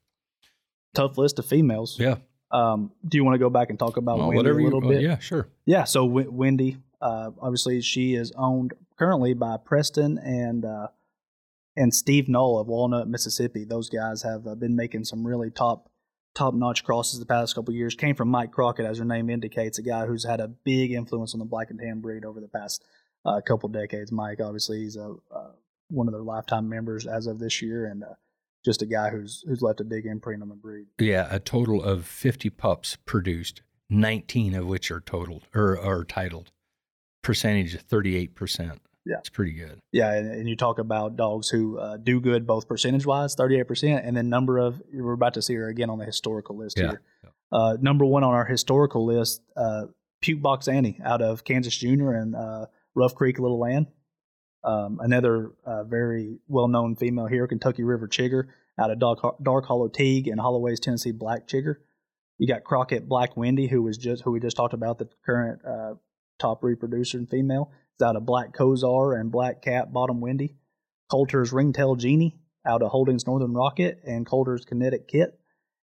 Tough 0.94 1.18
list 1.18 1.38
of 1.38 1.44
females. 1.46 1.98
Yeah. 1.98 2.16
Um, 2.52 2.92
do 3.06 3.16
you 3.18 3.24
want 3.24 3.34
to 3.34 3.38
go 3.38 3.50
back 3.50 3.70
and 3.70 3.78
talk 3.78 3.96
about 3.96 4.18
Well, 4.18 4.28
Wendy 4.28 4.36
whatever 4.38 4.60
a 4.60 4.64
little 4.64 4.80
well, 4.80 4.90
bit? 4.90 5.02
yeah, 5.02 5.18
sure. 5.18 5.48
Yeah, 5.66 5.84
so 5.84 6.06
w- 6.06 6.30
Wendy, 6.30 6.76
uh, 7.00 7.30
obviously, 7.40 7.80
she 7.80 8.14
is 8.14 8.32
owned 8.36 8.74
currently 8.98 9.34
by 9.34 9.56
Preston 9.56 10.18
and 10.18 10.64
uh, 10.64 10.88
and 11.76 11.92
Steve 11.94 12.28
Knoll 12.28 12.60
of 12.60 12.66
Walnut, 12.68 13.08
Mississippi. 13.08 13.64
Those 13.64 13.88
guys 13.88 14.22
have 14.22 14.46
uh, 14.46 14.54
been 14.54 14.76
making 14.76 15.04
some 15.04 15.26
really 15.26 15.50
top 15.50 15.88
top 16.34 16.54
notch 16.54 16.84
crosses 16.84 17.18
the 17.18 17.26
past 17.26 17.54
couple 17.54 17.74
years. 17.74 17.94
Came 17.94 18.14
from 18.14 18.28
Mike 18.28 18.52
Crockett, 18.52 18.86
as 18.86 18.98
her 18.98 19.04
name 19.04 19.30
indicates, 19.30 19.78
a 19.78 19.82
guy 19.82 20.06
who's 20.06 20.24
had 20.24 20.40
a 20.40 20.48
big 20.48 20.92
influence 20.92 21.34
on 21.34 21.38
the 21.38 21.44
black 21.44 21.70
and 21.70 21.78
tan 21.78 22.00
breed 22.00 22.24
over 22.24 22.40
the 22.40 22.48
past 22.48 22.84
uh, 23.24 23.40
couple 23.40 23.68
decades. 23.68 24.12
Mike, 24.12 24.40
obviously, 24.40 24.80
he's 24.80 24.96
a 24.96 25.14
uh, 25.34 25.52
one 25.88 26.08
of 26.08 26.12
their 26.12 26.22
lifetime 26.22 26.68
members 26.68 27.06
as 27.06 27.26
of 27.26 27.38
this 27.38 27.60
year, 27.60 27.86
and 27.86 28.02
uh, 28.02 28.14
just 28.64 28.82
a 28.82 28.86
guy 28.86 29.10
who's 29.10 29.44
who's 29.46 29.62
left 29.62 29.80
a 29.80 29.84
big 29.84 30.06
imprint 30.06 30.42
on 30.42 30.48
the 30.48 30.54
breed. 30.54 30.86
Yeah, 30.98 31.28
a 31.30 31.38
total 31.38 31.82
of 31.82 32.06
50 32.06 32.50
pups 32.50 32.96
produced, 33.04 33.62
19 33.90 34.54
of 34.54 34.66
which 34.66 34.90
are 34.90 35.00
totaled 35.00 35.42
or 35.54 35.78
are 35.78 36.04
titled. 36.04 36.50
Percentage 37.22 37.74
of 37.74 37.86
38%. 37.86 38.78
Yeah. 39.04 39.18
It's 39.18 39.28
pretty 39.28 39.52
good. 39.52 39.80
Yeah, 39.90 40.12
and, 40.12 40.30
and 40.30 40.48
you 40.48 40.56
talk 40.56 40.78
about 40.78 41.16
dogs 41.16 41.48
who 41.48 41.78
uh, 41.78 41.96
do 41.96 42.20
good 42.20 42.46
both 42.46 42.68
percentage 42.68 43.04
wise, 43.04 43.34
thirty 43.34 43.58
eight 43.58 43.66
percent, 43.66 44.04
and 44.04 44.16
then 44.16 44.28
number 44.28 44.58
of 44.58 44.80
we're 44.92 45.12
about 45.12 45.34
to 45.34 45.42
see 45.42 45.54
her 45.54 45.68
again 45.68 45.90
on 45.90 45.98
the 45.98 46.04
historical 46.04 46.56
list 46.56 46.78
Yeah, 46.78 46.90
here. 46.90 47.02
Uh, 47.50 47.76
number 47.80 48.04
one 48.04 48.22
on 48.22 48.32
our 48.32 48.44
historical 48.44 49.04
list, 49.04 49.42
uh, 49.56 49.86
Puke 50.20 50.40
Box 50.40 50.68
Annie 50.68 51.00
out 51.04 51.20
of 51.20 51.44
Kansas 51.44 51.76
Junior 51.76 52.12
and 52.12 52.36
uh, 52.36 52.66
Rough 52.94 53.14
Creek 53.14 53.38
Little 53.38 53.58
Land. 53.58 53.88
Um, 54.64 55.00
another 55.02 55.50
uh, 55.66 55.82
very 55.82 56.38
well 56.46 56.68
known 56.68 56.94
female 56.94 57.26
here, 57.26 57.48
Kentucky 57.48 57.82
River 57.82 58.06
Chigger 58.06 58.44
out 58.78 58.90
of 58.90 58.98
Dark, 59.00 59.18
Dark 59.42 59.66
Hollow 59.66 59.88
Teague 59.88 60.28
and 60.28 60.40
Holloway's 60.40 60.80
Tennessee 60.80 61.12
Black 61.12 61.48
Chigger. 61.48 61.76
You 62.38 62.46
got 62.46 62.64
Crockett 62.64 63.08
Black 63.08 63.36
Wendy, 63.36 63.66
who 63.66 63.82
was 63.82 63.98
just 63.98 64.22
who 64.22 64.30
we 64.30 64.40
just 64.40 64.56
talked 64.56 64.74
about, 64.74 64.98
the 64.98 65.08
current 65.26 65.60
uh, 65.64 65.94
top 66.38 66.62
reproducer 66.62 67.18
and 67.18 67.28
female. 67.28 67.70
Out 68.02 68.16
of 68.16 68.26
Black 68.26 68.52
Kozar 68.52 69.18
and 69.18 69.30
Black 69.30 69.62
Cat 69.62 69.92
Bottom 69.92 70.20
Windy. 70.20 70.56
Coulter's 71.10 71.52
Ringtail 71.52 71.96
Genie 71.96 72.36
out 72.66 72.82
of 72.82 72.90
Holding's 72.90 73.26
Northern 73.26 73.52
Rocket 73.52 74.00
and 74.04 74.26
Coulter's 74.26 74.64
Kinetic 74.64 75.08
Kit. 75.08 75.38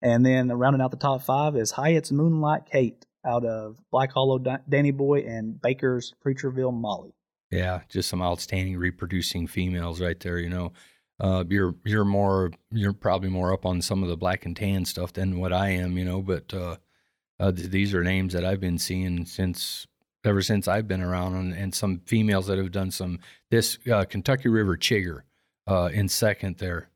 And 0.02 0.26
then 0.26 0.48
rounding 0.48 0.82
out 0.82 0.90
the 0.90 0.96
top 0.96 1.22
five 1.22 1.56
is 1.56 1.70
Hyatt's 1.70 2.10
Moonlight 2.10 2.66
Kate 2.70 3.06
out 3.24 3.44
of 3.44 3.78
Black 3.90 4.12
Hollow 4.12 4.38
Da- 4.38 4.58
Danny 4.68 4.90
Boy 4.90 5.20
and 5.20 5.60
Baker's 5.60 6.12
Preacherville 6.24 6.74
Molly. 6.74 7.14
Yeah, 7.50 7.82
just 7.88 8.08
some 8.08 8.22
outstanding 8.22 8.76
reproducing 8.78 9.46
females 9.46 10.00
right 10.00 10.18
there. 10.18 10.38
You 10.38 10.48
know, 10.48 10.72
uh, 11.20 11.44
you're 11.48 11.76
you're 11.84 12.04
more 12.04 12.50
you're 12.70 12.94
probably 12.94 13.28
more 13.28 13.52
up 13.52 13.64
on 13.64 13.80
some 13.82 14.02
of 14.02 14.08
the 14.08 14.16
black 14.16 14.44
and 14.44 14.56
tan 14.56 14.84
stuff 14.86 15.12
than 15.12 15.38
what 15.38 15.52
I 15.52 15.68
am. 15.68 15.96
You 15.96 16.04
know, 16.04 16.22
but 16.22 16.52
uh, 16.52 16.76
uh, 17.38 17.52
th- 17.52 17.68
these 17.68 17.94
are 17.94 18.02
names 18.02 18.32
that 18.32 18.44
I've 18.44 18.60
been 18.60 18.78
seeing 18.78 19.26
since 19.26 19.86
ever 20.24 20.42
since 20.42 20.68
I've 20.68 20.88
been 20.88 21.02
around, 21.02 21.34
and, 21.34 21.52
and 21.52 21.74
some 21.74 22.00
females 22.06 22.46
that 22.46 22.58
have 22.58 22.72
done 22.72 22.90
some. 22.90 23.18
This 23.50 23.78
uh, 23.90 24.04
Kentucky 24.04 24.48
River 24.48 24.76
Chigger 24.76 25.22
uh, 25.66 25.90
in 25.92 26.08
second 26.08 26.58
there, 26.58 26.88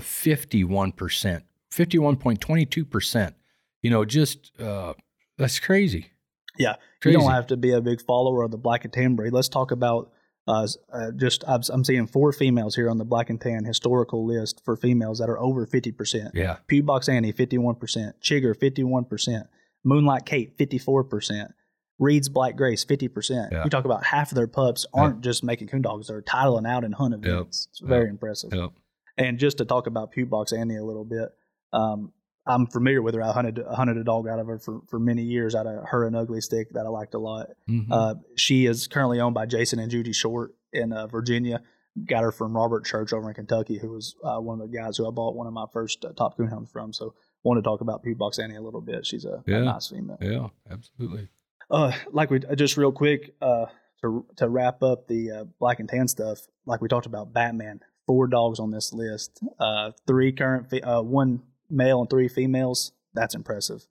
fifty 0.00 0.64
one 0.64 0.92
percent, 0.92 1.44
fifty 1.70 1.98
one 1.98 2.16
point 2.16 2.40
twenty 2.40 2.66
two 2.66 2.84
percent. 2.84 3.34
You 3.82 3.90
know, 3.90 4.04
just 4.04 4.52
uh, 4.60 4.94
that's 5.36 5.60
crazy. 5.60 6.12
Yeah, 6.58 6.74
Crazy. 7.00 7.16
You 7.16 7.22
don't 7.22 7.30
have 7.32 7.46
to 7.48 7.56
be 7.56 7.70
a 7.70 7.80
big 7.80 8.02
follower 8.02 8.42
of 8.42 8.50
the 8.50 8.58
black 8.58 8.84
and 8.84 8.92
tan 8.92 9.14
breed. 9.14 9.32
Let's 9.32 9.48
talk 9.48 9.70
about 9.70 10.10
uh, 10.48 10.66
uh, 10.92 11.12
just 11.12 11.44
I'm, 11.46 11.60
I'm 11.70 11.84
seeing 11.84 12.06
four 12.06 12.32
females 12.32 12.74
here 12.74 12.90
on 12.90 12.98
the 12.98 13.04
black 13.04 13.30
and 13.30 13.40
tan 13.40 13.64
historical 13.64 14.26
list 14.26 14.62
for 14.64 14.76
females 14.76 15.18
that 15.18 15.28
are 15.28 15.38
over 15.38 15.66
50%. 15.66 16.30
yeah, 16.34 16.56
Pew 16.66 16.82
Box 16.82 17.08
Annie, 17.08 17.32
51%. 17.32 17.78
Chigger, 18.20 18.56
51%. 18.56 19.46
Moonlight 19.84 20.26
Kate, 20.26 20.56
54%. 20.58 21.52
Reed's 21.98 22.28
Black 22.28 22.56
Grace, 22.56 22.84
50%. 22.84 23.50
Yeah. 23.50 23.64
You 23.64 23.70
talk 23.70 23.84
about 23.84 24.04
half 24.04 24.30
of 24.30 24.36
their 24.36 24.46
pups 24.46 24.86
aren't 24.94 25.20
just 25.22 25.42
making 25.42 25.68
coon 25.68 25.82
dogs, 25.82 26.06
they're 26.08 26.22
titling 26.22 26.66
out 26.68 26.84
in 26.84 26.92
hunt 26.92 27.14
events. 27.14 27.68
It's 27.70 27.80
very 27.80 28.08
impressive. 28.08 28.52
yep. 28.54 28.70
And 29.16 29.38
just 29.38 29.58
to 29.58 29.64
talk 29.64 29.86
about 29.88 30.12
Pew 30.12 30.26
Box 30.26 30.52
Annie 30.52 30.76
a 30.76 30.84
little 30.84 31.04
bit, 31.04 31.28
um, 31.72 32.12
I'm 32.46 32.66
familiar 32.66 33.02
with 33.02 33.14
her. 33.14 33.22
I 33.22 33.32
hunted, 33.32 33.58
hunted 33.68 33.96
a 33.98 34.04
dog 34.04 34.26
out 34.28 34.38
of 34.38 34.46
her 34.46 34.58
for, 34.58 34.80
for 34.88 34.98
many 35.00 35.22
years 35.22 35.54
out 35.54 35.66
of 35.66 35.84
her 35.88 36.06
and 36.06 36.14
Ugly 36.16 36.40
Stick 36.40 36.68
that 36.72 36.86
I 36.86 36.88
liked 36.88 37.14
a 37.14 37.18
lot. 37.18 37.48
Mhm. 37.68 37.86
Uh, 37.90 38.14
she 38.36 38.64
is 38.66 38.86
currently 38.86 39.20
owned 39.20 39.34
by 39.34 39.44
Jason 39.44 39.78
and 39.80 39.90
Judy 39.90 40.12
Short 40.12 40.54
in 40.72 40.92
uh, 40.92 41.08
Virginia. 41.08 41.62
Got 42.06 42.22
her 42.22 42.30
from 42.30 42.56
Robert 42.56 42.84
Church 42.86 43.12
over 43.12 43.28
in 43.28 43.34
Kentucky, 43.34 43.78
who 43.78 43.90
was 43.90 44.14
uh, 44.22 44.38
one 44.38 44.60
of 44.60 44.70
the 44.70 44.78
guys 44.78 44.96
who 44.96 45.06
I 45.06 45.10
bought 45.10 45.34
one 45.34 45.48
of 45.48 45.52
my 45.52 45.66
first 45.72 46.04
uh, 46.04 46.12
top 46.12 46.38
coonhounds 46.38 46.70
from. 46.70 46.92
So, 46.92 47.14
want 47.42 47.58
to 47.58 47.62
talk 47.62 47.80
about 47.80 48.02
Pew 48.04 48.14
Box 48.14 48.38
Annie 48.38 48.54
a 48.56 48.60
little 48.62 48.80
bit. 48.80 49.04
She's 49.04 49.24
a, 49.24 49.42
a 49.46 49.64
nice 49.64 49.88
female. 49.88 50.16
yeah, 50.20 50.46
absolutely. 50.70 51.28
Uh, 51.70 51.92
like 52.12 52.30
we 52.30 52.40
just 52.56 52.76
real 52.76 52.92
quick 52.92 53.34
uh, 53.42 53.66
to 54.02 54.24
to 54.36 54.48
wrap 54.48 54.82
up 54.82 55.06
the 55.06 55.30
uh, 55.30 55.44
black 55.58 55.80
and 55.80 55.88
tan 55.88 56.08
stuff. 56.08 56.40
Like 56.66 56.80
we 56.80 56.88
talked 56.88 57.06
about, 57.06 57.32
Batman. 57.32 57.80
Four 58.06 58.26
dogs 58.26 58.58
on 58.58 58.70
this 58.70 58.94
list. 58.94 59.42
Uh, 59.60 59.90
three 60.06 60.32
current, 60.32 60.70
fe- 60.70 60.80
uh, 60.80 61.02
one 61.02 61.42
male 61.68 62.00
and 62.00 62.08
three 62.08 62.28
females. 62.28 62.92
That's 63.12 63.34
impressive, 63.34 63.86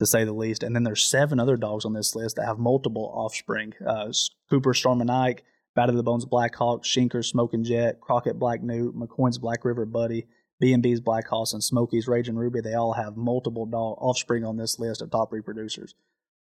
to 0.00 0.06
say 0.06 0.24
the 0.24 0.32
least. 0.32 0.64
And 0.64 0.74
then 0.74 0.82
there's 0.82 1.04
seven 1.04 1.38
other 1.38 1.56
dogs 1.56 1.84
on 1.84 1.92
this 1.92 2.16
list 2.16 2.34
that 2.34 2.46
have 2.46 2.58
multiple 2.58 3.12
offspring. 3.14 3.74
Uh, 3.86 4.12
Cooper, 4.50 4.74
Storm 4.74 5.00
and 5.00 5.10
Ike, 5.10 5.44
Bat 5.76 5.90
of 5.90 5.94
the 5.94 6.02
Bones, 6.02 6.24
Black 6.24 6.52
Hawk, 6.56 6.82
Shinker, 6.82 7.24
Smoking 7.24 7.62
Jet, 7.62 8.00
Crockett, 8.00 8.40
Black 8.40 8.60
Newt, 8.60 8.96
McCoy's 8.96 9.38
Black 9.38 9.64
River 9.64 9.86
Buddy, 9.86 10.26
B 10.58 10.72
and 10.72 10.82
B's 10.82 11.00
Black 11.00 11.28
Hoss, 11.28 11.52
and 11.52 11.62
Smoky's 11.62 12.08
Raging 12.08 12.34
Ruby. 12.34 12.60
They 12.60 12.74
all 12.74 12.94
have 12.94 13.16
multiple 13.16 13.66
dog 13.66 13.98
offspring 14.00 14.44
on 14.44 14.56
this 14.56 14.80
list 14.80 15.00
of 15.00 15.12
top 15.12 15.30
reproducers. 15.30 15.94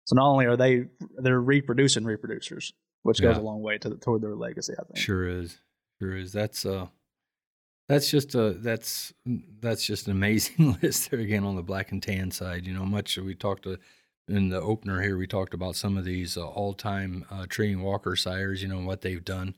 So 0.09 0.15
not 0.15 0.27
only 0.27 0.47
are 0.47 0.57
they 0.57 0.85
they're 1.19 1.39
reproducing 1.39 2.03
reproducers, 2.03 2.73
which 3.03 3.21
goes 3.21 3.35
Yeah. 3.35 3.41
a 3.41 3.43
long 3.43 3.61
way 3.61 3.77
to 3.77 3.95
toward 3.97 4.23
their 4.23 4.33
legacy. 4.35 4.73
I 4.73 4.81
think. 4.83 4.97
Sure 4.97 5.27
is. 5.29 5.59
Sure 6.01 6.17
is. 6.17 6.31
That's 6.31 6.65
uh 6.65 6.87
that's 7.87 8.09
just 8.09 8.33
a 8.33 8.51
that's 8.53 9.13
that's 9.61 9.85
just 9.85 10.07
an 10.07 10.13
amazing 10.13 10.77
list 10.81 11.11
there 11.11 11.19
again 11.19 11.43
on 11.43 11.55
the 11.55 11.61
black 11.61 11.91
and 11.91 12.01
tan 12.01 12.31
side. 12.31 12.65
You 12.65 12.73
know, 12.73 12.85
much 12.85 13.19
we 13.19 13.35
talked 13.35 13.63
to 13.65 13.77
in 14.27 14.49
the 14.49 14.59
opener 14.59 14.99
here. 15.01 15.15
We 15.15 15.27
talked 15.27 15.53
about 15.53 15.75
some 15.75 15.95
of 15.95 16.05
these 16.05 16.37
uh, 16.37 16.47
all-time 16.47 17.25
uh, 17.29 17.45
Walker 17.77 18.15
sires. 18.15 18.63
You 18.63 18.69
know 18.69 18.79
what 18.79 19.01
they've 19.01 19.23
done 19.23 19.55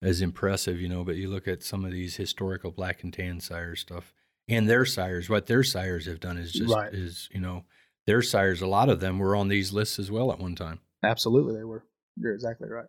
is 0.00 0.20
impressive. 0.20 0.80
You 0.80 0.88
know, 0.88 1.04
but 1.04 1.14
you 1.14 1.28
look 1.30 1.46
at 1.46 1.62
some 1.62 1.84
of 1.84 1.92
these 1.92 2.16
historical 2.16 2.72
black 2.72 3.04
and 3.04 3.12
tan 3.12 3.38
sire 3.38 3.76
stuff 3.76 4.12
and 4.48 4.68
their 4.68 4.84
sires. 4.84 5.30
What 5.30 5.46
their 5.46 5.62
sires 5.62 6.06
have 6.06 6.18
done 6.18 6.38
is 6.38 6.52
just 6.52 6.74
Right. 6.74 6.92
is 6.92 7.28
you 7.32 7.40
know 7.40 7.64
their 8.06 8.22
sires. 8.22 8.60
A 8.60 8.66
lot 8.66 8.88
of 8.88 9.00
them 9.00 9.18
were 9.18 9.36
on 9.36 9.48
these 9.48 9.72
lists 9.72 9.98
as 9.98 10.10
well 10.10 10.32
at 10.32 10.38
one 10.38 10.54
time. 10.54 10.80
Absolutely, 11.02 11.56
they 11.56 11.64
were. 11.64 11.84
You're 12.16 12.34
exactly 12.34 12.68
right. 12.68 12.86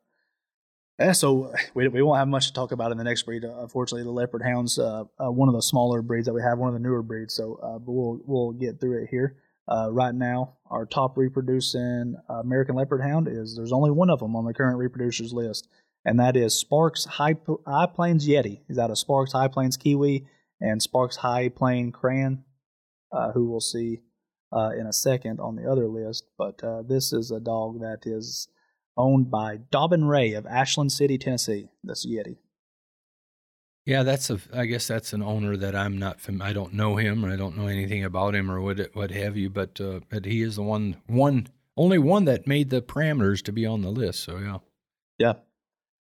Yeah, 0.99 1.11
so 1.11 1.53
we, 1.73 1.87
we 1.87 2.01
won't 2.01 2.19
have 2.19 2.27
much 2.27 2.47
to 2.47 2.53
talk 2.53 2.71
about 2.71 2.91
in 2.91 2.97
the 2.97 3.03
next 3.03 3.23
breed. 3.23 3.45
Uh, 3.45 3.61
unfortunately, 3.61 4.03
the 4.03 4.11
leopard 4.11 4.43
hounds, 4.43 4.77
uh, 4.79 5.03
uh, 5.19 5.31
one 5.31 5.49
of 5.49 5.55
the 5.55 5.61
smaller 5.61 6.01
breeds 6.01 6.27
that 6.27 6.33
we 6.33 6.41
have, 6.41 6.57
one 6.57 6.69
of 6.69 6.73
the 6.73 6.79
newer 6.79 7.01
breeds. 7.01 7.33
So, 7.33 7.59
uh, 7.61 7.79
but 7.79 7.91
we'll 7.91 8.19
we'll 8.25 8.51
get 8.51 8.79
through 8.79 9.03
it 9.03 9.09
here. 9.09 9.37
Uh, 9.67 9.89
right 9.91 10.13
now, 10.13 10.57
our 10.69 10.85
top 10.85 11.17
reproducing 11.17 12.15
uh, 12.29 12.33
American 12.33 12.75
leopard 12.75 13.01
hound 13.01 13.29
is 13.29 13.55
there's 13.55 13.71
only 13.71 13.91
one 13.91 14.09
of 14.09 14.19
them 14.19 14.35
on 14.35 14.45
the 14.45 14.53
current 14.53 14.77
reproducers 14.77 15.31
list, 15.31 15.69
and 16.03 16.19
that 16.19 16.35
is 16.35 16.53
Sparks 16.53 17.05
High, 17.05 17.35
High 17.65 17.85
Plains 17.85 18.27
Yeti. 18.27 18.61
He's 18.67 18.77
out 18.77 18.91
of 18.91 18.97
Sparks 18.97 19.31
High 19.31 19.47
Plains 19.47 19.77
Kiwi 19.77 20.25
and 20.59 20.81
Sparks 20.81 21.15
High 21.15 21.47
Plain 21.47 21.93
Crayon, 21.93 22.43
who 23.33 23.49
we'll 23.49 23.61
see 23.61 24.01
uh, 24.55 24.71
in 24.77 24.87
a 24.87 24.93
second 24.93 25.39
on 25.39 25.55
the 25.55 25.69
other 25.69 25.87
list. 25.87 26.25
But 26.37 26.63
uh, 26.63 26.83
this 26.83 27.11
is 27.11 27.31
a 27.31 27.39
dog 27.39 27.81
that 27.81 28.05
is 28.05 28.47
owned 28.95 29.31
by 29.31 29.57
Dobbin 29.71 30.05
Ray 30.05 30.33
of 30.33 30.45
Ashland 30.45 30.91
City, 30.91 31.17
Tennessee. 31.17 31.69
That's 31.83 32.05
Yeti. 32.05 32.37
Yeah, 33.85 34.03
that's 34.03 34.29
a. 34.29 34.39
I 34.53 34.65
guess 34.65 34.87
that's 34.87 35.11
an 35.11 35.21
owner 35.21 35.57
that 35.57 35.75
I'm 35.75 35.97
not. 35.97 36.21
Fam- 36.21 36.41
I 36.41 36.53
don't 36.53 36.73
know 36.73 36.95
him, 36.95 37.25
or 37.25 37.31
I 37.31 37.35
don't 37.35 37.57
know 37.57 37.67
anything 37.67 38.05
about 38.05 38.33
him, 38.33 38.49
or 38.49 38.61
what 38.61 38.79
what 38.93 39.11
have 39.11 39.35
you. 39.35 39.49
But 39.49 39.81
uh, 39.81 39.99
but 40.09 40.23
he 40.23 40.41
is 40.41 40.55
the 40.55 40.63
one 40.63 40.95
one 41.07 41.47
only 41.75 41.97
one 41.97 42.23
that 42.25 42.47
made 42.47 42.69
the 42.69 42.81
parameters 42.81 43.43
to 43.43 43.51
be 43.51 43.65
on 43.65 43.81
the 43.81 43.89
list. 43.89 44.23
So 44.23 44.37
yeah, 44.37 44.57
Yeah. 45.17 45.33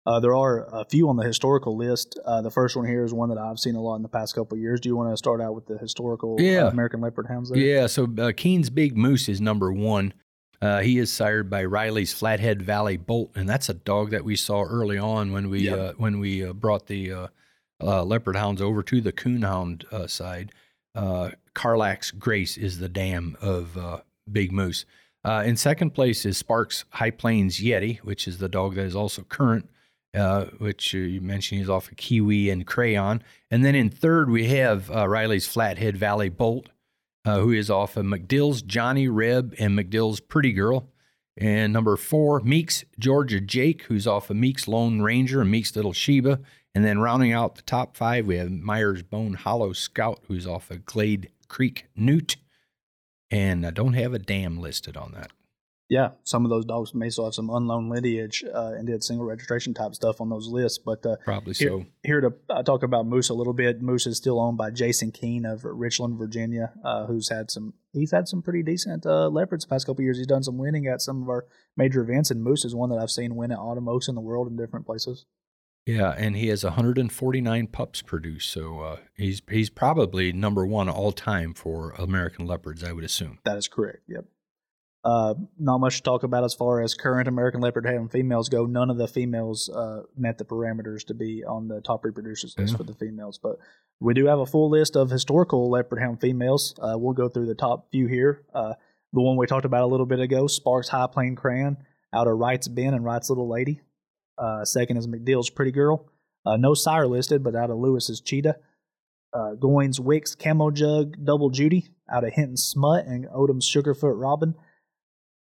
Uh, 0.04 0.18
there 0.18 0.34
are 0.34 0.66
a 0.80 0.84
few 0.84 1.08
on 1.08 1.16
the 1.16 1.22
historical 1.22 1.76
list. 1.76 2.18
Uh, 2.24 2.42
the 2.42 2.50
first 2.50 2.74
one 2.76 2.86
here 2.86 3.04
is 3.04 3.14
one 3.14 3.28
that 3.28 3.38
I've 3.38 3.58
seen 3.58 3.76
a 3.76 3.80
lot 3.80 3.96
in 3.96 4.02
the 4.02 4.08
past 4.08 4.34
couple 4.34 4.56
of 4.56 4.60
years. 4.60 4.80
Do 4.80 4.88
you 4.88 4.96
want 4.96 5.12
to 5.12 5.16
start 5.16 5.40
out 5.40 5.54
with 5.54 5.66
the 5.66 5.78
historical 5.78 6.36
uh, 6.38 6.42
Yeah. 6.42 6.68
American 6.68 7.00
Leopard 7.00 7.26
Hounds 7.28 7.50
there? 7.50 7.58
yeah. 7.60 7.86
So 7.86 8.08
uh, 8.18 8.32
Keene's 8.36 8.70
Big 8.70 8.96
Moose 8.96 9.28
is 9.28 9.40
number 9.40 9.72
one. 9.72 10.12
Uh, 10.60 10.80
he 10.80 10.98
is 10.98 11.12
sired 11.12 11.48
by 11.50 11.64
Riley's 11.64 12.12
Flathead 12.12 12.62
Valley 12.62 12.96
Bolt, 12.96 13.30
and 13.34 13.48
that's 13.48 13.68
a 13.68 13.74
dog 13.74 14.10
that 14.10 14.24
we 14.24 14.36
saw 14.36 14.62
early 14.62 14.96
on 14.98 15.32
when 15.32 15.50
we 15.50 15.68
uh, 15.68 15.92
when 15.96 16.20
we 16.20 16.44
uh, 16.44 16.52
brought 16.52 16.86
the 16.86 17.12
uh, 17.12 17.26
uh, 17.82 18.04
leopard 18.04 18.36
hounds 18.36 18.62
over 18.62 18.80
to 18.84 19.00
the 19.00 19.12
coonhound 19.12 19.84
uh, 19.92 20.06
side. 20.06 20.52
Uh, 20.94 21.30
Carlax 21.54 22.16
Grace 22.16 22.56
is 22.56 22.78
the 22.78 22.88
dam 22.88 23.36
of 23.40 23.76
uh, 23.76 24.00
Big 24.30 24.52
Moose. 24.52 24.84
Uh, 25.24 25.42
in 25.44 25.56
second 25.56 25.90
place 25.94 26.24
is 26.24 26.38
Sparks 26.38 26.84
High 26.90 27.10
Plains 27.10 27.58
Yeti, 27.58 27.98
which 27.98 28.28
is 28.28 28.38
the 28.38 28.48
dog 28.48 28.76
that 28.76 28.84
is 28.84 28.94
also 28.94 29.22
current, 29.22 29.68
uh, 30.14 30.46
which 30.58 30.92
you 30.92 31.20
mentioned 31.20 31.60
he's 31.60 31.70
off 31.70 31.90
of 31.90 31.96
Kiwi 31.96 32.50
and 32.50 32.66
Crayon. 32.66 33.22
And 33.50 33.64
then 33.64 33.74
in 33.74 33.90
third, 33.90 34.30
we 34.30 34.48
have 34.48 34.90
uh, 34.90 35.08
Riley's 35.08 35.46
Flathead 35.46 35.96
Valley 35.96 36.28
Bolt, 36.28 36.68
uh, 37.24 37.38
who 37.38 37.52
is 37.52 37.70
off 37.70 37.96
of 37.96 38.04
McDill's 38.04 38.62
Johnny 38.62 39.08
Reb 39.08 39.54
and 39.58 39.78
McDill's 39.78 40.20
Pretty 40.20 40.52
Girl. 40.52 40.88
And 41.36 41.72
number 41.72 41.96
four, 41.96 42.40
Meeks 42.40 42.84
Georgia 42.98 43.40
Jake, 43.40 43.84
who's 43.84 44.06
off 44.06 44.28
of 44.28 44.36
Meeks 44.36 44.68
Lone 44.68 45.00
Ranger 45.00 45.40
and 45.40 45.50
Meeks 45.50 45.74
Little 45.74 45.94
Sheba. 45.94 46.40
And 46.74 46.84
then 46.84 47.00
rounding 47.00 47.32
out 47.32 47.54
the 47.54 47.62
top 47.62 47.96
five, 47.96 48.26
we 48.26 48.36
have 48.36 48.50
Myers 48.50 49.02
Bone 49.02 49.34
Hollow 49.34 49.72
Scout, 49.72 50.20
who's 50.28 50.46
off 50.46 50.70
of 50.70 50.84
Glade 50.84 51.30
Creek 51.48 51.86
Newt. 51.96 52.36
And 53.30 53.66
I 53.66 53.70
don't 53.70 53.94
have 53.94 54.12
a 54.12 54.18
dam 54.18 54.58
listed 54.58 54.96
on 54.96 55.12
that. 55.12 55.30
Yeah, 55.92 56.12
some 56.24 56.46
of 56.46 56.50
those 56.50 56.64
dogs 56.64 56.94
may 56.94 57.10
still 57.10 57.26
have 57.26 57.34
some 57.34 57.50
unknown 57.50 57.90
lineage 57.90 58.42
uh, 58.50 58.72
and 58.74 58.86
did 58.86 59.04
single 59.04 59.26
registration 59.26 59.74
type 59.74 59.94
stuff 59.94 60.22
on 60.22 60.30
those 60.30 60.48
lists. 60.48 60.78
But 60.78 61.04
uh, 61.04 61.16
probably 61.22 61.52
here, 61.52 61.68
so. 61.68 61.84
Here 62.02 62.22
to 62.22 62.32
uh, 62.48 62.62
talk 62.62 62.82
about 62.82 63.04
Moose 63.04 63.28
a 63.28 63.34
little 63.34 63.52
bit. 63.52 63.82
Moose 63.82 64.06
is 64.06 64.16
still 64.16 64.40
owned 64.40 64.56
by 64.56 64.70
Jason 64.70 65.12
Keene 65.12 65.44
of 65.44 65.66
Richland, 65.66 66.16
Virginia, 66.16 66.72
uh, 66.82 67.04
who's 67.04 67.28
had 67.28 67.50
some. 67.50 67.74
He's 67.92 68.10
had 68.10 68.26
some 68.26 68.40
pretty 68.40 68.62
decent 68.62 69.04
uh, 69.04 69.28
leopards 69.28 69.66
the 69.66 69.68
past 69.68 69.84
couple 69.84 70.02
years. 70.02 70.16
He's 70.16 70.26
done 70.26 70.42
some 70.42 70.56
winning 70.56 70.86
at 70.86 71.02
some 71.02 71.22
of 71.22 71.28
our 71.28 71.44
major 71.76 72.00
events, 72.00 72.30
and 72.30 72.42
Moose 72.42 72.64
is 72.64 72.74
one 72.74 72.88
that 72.88 72.96
I've 72.96 73.10
seen 73.10 73.36
win 73.36 73.52
at 73.52 73.58
Autumn 73.58 73.86
Oaks 73.86 74.08
in 74.08 74.14
the 74.14 74.22
world 74.22 74.48
in 74.48 74.56
different 74.56 74.86
places. 74.86 75.26
Yeah, 75.84 76.14
and 76.16 76.36
he 76.36 76.48
has 76.48 76.64
149 76.64 77.66
pups 77.66 78.00
produced, 78.00 78.50
so 78.50 78.80
uh, 78.80 78.96
he's 79.14 79.42
he's 79.50 79.68
probably 79.68 80.32
number 80.32 80.64
one 80.64 80.88
all 80.88 81.12
time 81.12 81.52
for 81.52 81.90
American 81.98 82.46
leopards, 82.46 82.82
I 82.82 82.92
would 82.92 83.04
assume. 83.04 83.40
That 83.44 83.58
is 83.58 83.68
correct. 83.68 84.04
Yep. 84.08 84.24
Uh, 85.04 85.34
not 85.58 85.78
much 85.78 85.96
to 85.96 86.02
talk 86.04 86.22
about 86.22 86.44
as 86.44 86.54
far 86.54 86.80
as 86.80 86.94
current 86.94 87.26
American 87.26 87.60
leopard 87.60 87.84
having 87.84 88.08
females 88.08 88.48
go. 88.48 88.66
None 88.66 88.88
of 88.88 88.98
the 88.98 89.08
females 89.08 89.68
uh, 89.68 90.02
met 90.16 90.38
the 90.38 90.44
parameters 90.44 91.04
to 91.06 91.14
be 91.14 91.42
on 91.44 91.66
the 91.66 91.80
top 91.80 92.04
reproducers 92.04 92.56
list 92.56 92.72
Yeah. 92.72 92.76
for 92.76 92.84
the 92.84 92.94
females, 92.94 93.36
but 93.42 93.56
we 94.00 94.14
do 94.14 94.26
have 94.26 94.38
a 94.38 94.46
full 94.46 94.70
list 94.70 94.94
of 94.96 95.10
historical 95.10 95.68
leopard 95.68 95.98
hound 95.98 96.20
females. 96.20 96.74
Uh, 96.80 96.94
we'll 96.96 97.14
go 97.14 97.28
through 97.28 97.46
the 97.46 97.54
top 97.56 97.90
few 97.90 98.06
here. 98.06 98.44
Uh, 98.54 98.74
the 99.12 99.20
one 99.20 99.36
we 99.36 99.46
talked 99.46 99.64
about 99.64 99.82
a 99.82 99.86
little 99.86 100.06
bit 100.06 100.20
ago, 100.20 100.46
Sparks 100.46 100.88
High 100.88 101.08
Plain 101.08 101.34
Crayon, 101.34 101.78
out 102.14 102.28
of 102.28 102.38
Wright's 102.38 102.68
Ben 102.68 102.94
and 102.94 103.04
Wright's 103.04 103.28
Little 103.28 103.48
Lady. 103.48 103.80
Uh, 104.38 104.64
second 104.64 104.98
is 104.98 105.06
McDill's 105.08 105.50
Pretty 105.50 105.72
Girl. 105.72 106.08
Uh, 106.46 106.56
no 106.56 106.74
sire 106.74 107.06
listed, 107.08 107.42
but 107.42 107.54
out 107.56 107.70
of 107.70 107.76
Lewis's 107.78 108.20
Cheetah. 108.20 108.56
Uh, 109.34 109.54
Goins 109.58 109.98
Wicks 109.98 110.34
Camo 110.34 110.70
Jug 110.70 111.16
Double 111.24 111.50
Judy 111.50 111.88
out 112.10 112.22
of 112.24 112.32
Hinton 112.34 112.56
Smut 112.56 113.04
and 113.06 113.26
Odom's 113.28 113.68
Sugarfoot 113.68 114.14
Robin. 114.20 114.54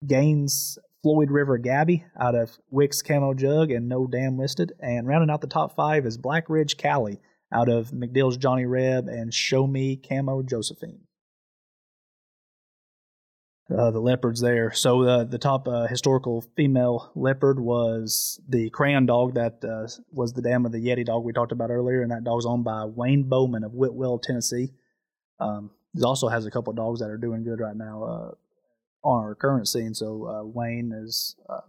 Gaines 0.07 0.79
Floyd 1.03 1.31
River 1.31 1.59
Gabby 1.59 2.05
out 2.19 2.35
of 2.35 2.59
Wicks 2.71 3.03
Camo 3.03 3.35
Jug 3.35 3.71
and 3.71 3.89
no 3.89 4.07
dam 4.07 4.39
listed. 4.39 4.73
And 4.81 5.07
rounding 5.07 5.31
out 5.31 5.43
the 5.43 5.47
top 5.47 5.77
five 5.77 6.07
is 6.07 6.17
Black 6.17 6.49
Ridge 6.49 6.77
Cali 6.77 7.21
out 7.53 7.69
of 7.69 7.91
McDill's 7.91 8.37
Johnny 8.37 8.65
Reb 8.65 9.09
and 9.09 9.33
Show 9.33 9.67
Me 9.67 9.97
Camo 9.97 10.43
Josephine. 10.43 11.01
Uh, 13.71 13.91
the 13.91 14.01
leopards 14.01 14.41
there. 14.41 14.73
So 14.73 15.03
uh, 15.03 15.25
the 15.25 15.39
top 15.39 15.67
uh, 15.69 15.87
historical 15.87 16.45
female 16.55 17.11
leopard 17.15 17.59
was 17.59 18.39
the 18.47 18.69
crayon 18.71 19.07
dog 19.07 19.35
that 19.35 19.65
uh, 19.65 19.89
was 20.13 20.35
the 20.35 20.43
dam 20.43 20.67
of 20.67 20.73
the 20.73 20.85
Yeti 20.85 21.05
dog 21.05 21.25
we 21.25 21.33
talked 21.33 21.53
about 21.53 21.71
earlier, 21.71 22.03
and 22.03 22.11
that 22.11 22.25
dog's 22.25 22.45
owned 22.45 22.65
by 22.65 22.85
Wayne 22.85 23.23
Bowman 23.23 23.65
of 23.65 23.73
Whitwell, 23.73 24.19
Tennessee. 24.19 24.73
Um, 25.41 25.71
he 25.95 26.03
also 26.03 26.29
has 26.29 26.45
a 26.45 26.51
couple 26.51 26.73
of 26.73 26.77
dogs 26.77 27.01
that 27.01 27.09
are 27.09 27.17
doing 27.17 27.43
good 27.43 27.59
right 27.59 27.77
now 27.77 28.05
uh, 28.05 28.31
on 29.05 29.23
our 29.23 29.35
current 29.35 29.69
scene. 29.69 29.95
So 29.95 30.27
uh, 30.27 30.45
Wayne 30.45 30.93
is 30.93 31.37
uh, 31.49 31.61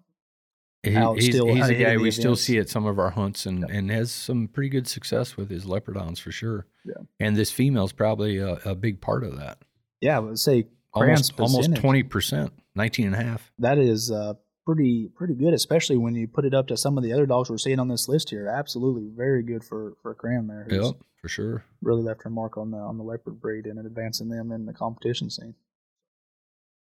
He- 0.84 0.96
Out 0.96 1.16
he's 1.16 1.28
still 1.34 1.48
he's 1.54 1.68
a 1.70 1.74
guy 1.76 1.98
we 1.98 2.12
still 2.12 2.36
see 2.36 2.58
at 2.60 2.70
some 2.70 2.86
of 2.86 3.00
our 3.00 3.10
hunts 3.12 3.46
and, 3.46 3.62
Yep. 3.62 3.70
and 3.72 3.92
has 3.92 4.12
some 4.12 4.48
pretty 4.48 4.70
good 4.70 4.88
success 4.88 5.36
with 5.36 5.50
his 5.50 5.66
leopardons 5.66 6.20
for 6.20 6.32
sure. 6.32 6.68
Yeah. 6.86 6.94
And 7.20 7.36
this 7.36 7.52
female's 7.52 7.92
probably 7.92 8.38
a, 8.38 8.54
a 8.66 8.76
big 8.76 9.02
part 9.02 9.24
of 9.24 9.38
that. 9.38 9.58
yeah, 10.02 10.18
I 10.18 10.20
would 10.20 10.40
say 10.40 10.68
Almost 10.94 11.38
almost 11.40 11.72
20%, 11.72 12.52
19 12.76 13.06
and 13.08 13.16
a 13.16 13.22
half. 13.22 13.52
that 13.60 13.78
is 13.78 14.12
uh, 14.12 14.36
pretty 14.66 15.10
pretty 15.14 15.34
good, 15.34 15.54
especially 15.54 15.98
when 15.98 16.16
you 16.16 16.26
put 16.26 16.46
it 16.46 16.54
up 16.54 16.68
to 16.68 16.78
some 16.78 16.98
of 16.98 17.04
the 17.04 17.12
other 17.12 17.26
dogs 17.26 17.50
we're 17.50 17.58
seeing 17.58 17.80
on 17.80 17.90
this 17.90 18.08
list 18.08 18.30
here. 18.30 18.48
Absolutely, 18.48 19.10
very 19.14 19.44
good 19.44 19.62
for 19.66 19.98
for 20.02 20.12
a 20.12 20.16
crayon 20.16 20.48
there. 20.48 20.66
Yep, 20.70 20.94
for 21.22 21.28
sure. 21.28 21.66
really 21.82 22.02
left 22.02 22.24
her 22.24 22.30
mark 22.30 22.58
on 22.58 22.72
the 22.72 22.78
on 22.78 22.98
the 22.98 23.04
leopard 23.04 23.42
breed 23.42 23.66
and 23.66 23.78
advancing 23.86 24.30
them 24.30 24.54
in 24.54 24.66
the 24.66 24.72
competition 24.74 25.30
scene. 25.30 25.56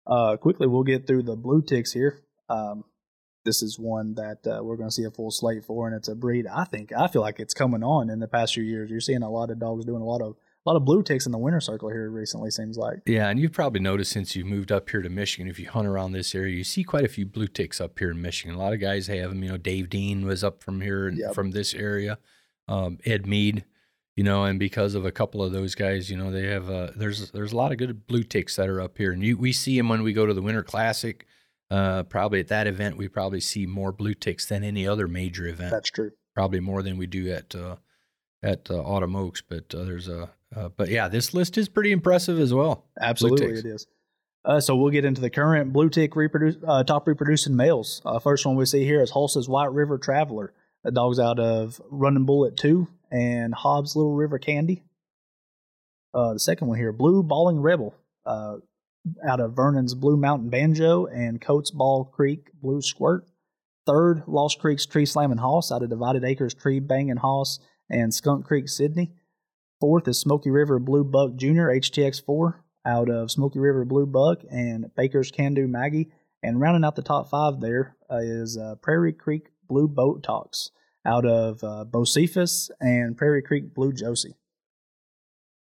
Uh, 0.07 0.36
quickly, 0.36 0.66
we'll 0.66 0.82
get 0.84 1.07
through 1.07 1.22
the 1.22 1.36
blue 1.36 1.62
ticks 1.62 1.92
here. 1.92 2.22
Um, 2.48 2.84
this 3.44 3.62
is 3.62 3.78
one 3.78 4.14
that 4.14 4.38
uh, 4.46 4.62
we're 4.62 4.76
going 4.76 4.88
to 4.88 4.94
see 4.94 5.04
a 5.04 5.11
full 5.11 5.30
slate 5.30 5.64
for, 5.64 5.86
and 5.86 5.96
it's 5.96 6.09
a 6.09 6.14
breed. 6.14 6.46
I 6.46 6.64
think 6.64 6.92
I 6.92 7.07
feel 7.07 7.22
like 7.22 7.38
it's 7.40 7.54
coming 7.54 7.82
on 7.84 8.11
in 8.11 8.18
the 8.18 8.28
past 8.28 8.54
few 8.54 8.62
years. 8.64 8.90
You're 8.90 9.00
seeing 9.00 9.22
a 9.22 9.30
lot 9.30 9.50
of 9.50 9.59
dogs 9.59 9.84
doing 9.84 10.02
a 10.02 10.07
lot 10.07 10.20
of 10.22 10.32
a 10.32 10.68
lot 10.70 10.76
of 10.76 10.84
blue 10.84 11.04
ticks 11.04 11.26
in 11.26 11.32
the 11.32 11.38
winter 11.38 11.61
circle 11.61 11.88
here 11.88 12.11
recently. 12.11 12.50
Seems 12.50 12.76
like 12.76 12.98
Yeah, 13.07 13.28
and 13.28 13.38
you've 13.38 13.52
probably 13.52 13.78
noticed 13.80 14.11
since 14.11 14.34
you 14.34 14.44
moved 14.44 14.72
up 14.72 14.90
here 14.90 15.00
to 15.00 15.09
Michigan, 15.09 15.48
if 15.48 15.61
you 15.61 15.68
hunt 15.68 15.86
around 15.86 16.11
this 16.11 16.34
area, 16.34 16.57
you 16.57 16.64
see 16.64 16.82
quite 16.82 17.04
a 17.04 17.09
few 17.09 17.24
blue 17.24 17.46
ticks 17.46 17.80
up 17.80 17.96
here 17.98 18.11
in 18.11 18.20
Michigan. 18.20 18.57
A 18.57 18.59
lot 18.59 18.72
of 18.72 18.80
guys 18.80 19.07
have 19.07 19.30
them. 19.30 19.44
You 19.44 19.50
know, 19.50 19.59
Dave 19.59 19.88
Dean 19.88 20.26
was 20.26 20.42
up 20.42 20.64
from 20.64 20.80
here 20.80 21.07
and 21.07 21.18
Yep. 21.18 21.34
from 21.34 21.52
this 21.52 21.72
area. 21.72 22.18
Um, 22.66 22.98
Ed 23.04 23.28
Mead, 23.28 23.64
you 24.17 24.25
know, 24.25 24.45
and 24.45 24.59
because 24.59 24.95
of 24.95 25.05
a 25.05 25.12
couple 25.12 25.43
of 25.43 25.53
those 25.53 25.75
guys, 25.75 26.11
you 26.11 26.17
know, 26.17 26.31
they 26.31 26.47
have 26.47 26.71
uh, 26.71 26.91
there's 26.97 27.31
there's 27.33 27.53
a 27.53 27.57
lot 27.57 27.71
of 27.71 27.79
good 27.79 28.07
blue 28.07 28.23
ticks 28.23 28.57
that 28.57 28.69
are 28.69 28.81
up 28.81 28.97
here, 28.97 29.12
and 29.12 29.23
you 29.23 29.37
we 29.37 29.53
see 29.53 29.77
them 29.77 29.91
when 29.91 30.03
we 30.03 30.14
go 30.14 30.27
to 30.27 30.35
the 30.35 30.43
Winter 30.43 30.62
Classic. 30.62 31.27
Uh, 31.71 32.05
probably 32.05 32.41
at 32.41 32.49
that 32.49 32.67
event, 32.67 32.97
we 32.97 33.09
probably 33.09 33.41
see 33.41 33.67
more 33.67 33.93
blue 33.93 34.14
ticks 34.14 34.47
than 34.47 34.62
any 34.62 34.87
other 34.87 35.09
major 35.09 35.47
event. 35.47 35.73
that's 35.73 35.91
true. 35.91 36.12
probably 36.33 36.61
more 36.61 36.81
than 36.81 36.97
we 36.97 37.07
do 37.07 37.31
at 37.31 37.55
uh, 37.55 37.77
at 38.43 38.71
uh, 38.71 38.81
Autumn 38.81 39.17
Oaks. 39.17 39.43
But 39.47 39.75
uh, 39.75 39.85
there's 39.85 40.09
a 40.09 40.31
uh, 40.55 40.71
but 40.71 40.89
yeah, 40.89 41.09
this 41.09 41.35
list 41.35 41.59
is 41.59 41.69
pretty 41.69 41.93
impressive 41.93 42.39
as 42.39 42.55
well. 42.55 42.87
Absolutely, 43.01 43.59
it 43.59 43.67
is. 43.67 43.87
Uh, 44.47 44.61
so 44.61 44.77
we'll 44.77 44.93
get 44.93 45.05
into 45.05 45.21
the 45.21 45.29
current 45.29 45.73
blue 45.73 45.91
tick 45.91 46.14
reproduce, 46.14 46.57
uh, 46.67 46.85
top 46.85 47.07
reproducing 47.07 47.57
males. 47.57 48.01
Uh, 48.07 48.19
first 48.21 48.47
one 48.47 48.55
we 48.55 48.64
see 48.64 48.85
here 48.85 49.03
is 49.03 49.11
Hulse's 49.11 49.49
White 49.49 49.73
River 49.73 49.99
Traveler. 49.99 50.55
The 50.85 50.93
dog's 50.93 51.19
out 51.19 51.41
of 51.41 51.81
Running 51.91 52.25
Bullet 52.25 52.57
2 52.57 52.87
and 53.11 53.54
Hobbs 53.54 53.96
Little 53.96 54.14
River 54.14 54.38
Candy. 54.38 54.82
Uh, 56.14 56.32
the 56.34 56.40
second 56.40 56.68
one 56.68 56.78
here, 56.78 56.92
Blue 56.92 57.22
Balling 57.22 57.61
Rebel, 57.61 57.94
uh, 58.24 58.57
out 59.26 59.40
of 59.40 59.54
Vernon's 59.54 59.94
Blue 59.94 60.16
Mountain 60.16 60.50
Banjo 60.50 61.07
and 61.07 61.40
Coates 61.40 61.70
Ball 61.70 62.04
Creek 62.04 62.48
Blue 62.61 62.80
Squirt. 62.80 63.24
Third, 63.86 64.24
Lost 64.26 64.59
Creek's 64.59 64.86
Tree 64.86 65.07
Slamming 65.07 65.38
Hoss 65.38 65.70
out 65.70 65.82
of 65.82 65.90
Divided 65.90 66.24
Acres 66.24 66.54
Tree 66.54 66.80
Banging 66.80 67.18
Hoss 67.18 67.61
and 67.88 68.12
Skunk 68.12 68.44
Creek 68.44 68.68
Sydney. 68.68 69.12
Fourth 69.80 70.09
is 70.09 70.18
Smoky 70.18 70.50
River 70.50 70.78
Blue 70.78 71.04
Buck 71.04 71.36
Jr. 71.36 71.68
HTX4 71.68 72.54
out 72.84 73.11
of 73.11 73.30
Smoky 73.30 73.59
River 73.59 73.84
Blue 73.84 74.07
Buck 74.07 74.42
and 74.50 74.92
Baker's 74.96 75.30
Can 75.30 75.54
Do 75.54 75.68
Maggie. 75.68 76.11
And 76.42 76.61
rounding 76.61 76.84
out 76.84 76.96
the 76.96 77.02
top 77.02 77.28
five 77.28 77.61
there 77.61 77.96
uh, 78.11 78.18
is 78.18 78.57
uh, 78.57 78.76
Prairie 78.82 79.12
Creek 79.12 79.48
Blue 79.68 79.86
Boat 79.86 80.22
Talks 80.22 80.70
out 81.07 81.24
of 81.24 81.62
uh, 81.64 81.84
Bocephus 81.88 82.70
and 82.80 83.16
Prairie 83.16 83.42
Creek 83.42 83.72
Blue 83.74 83.92
Josie. 83.92 84.34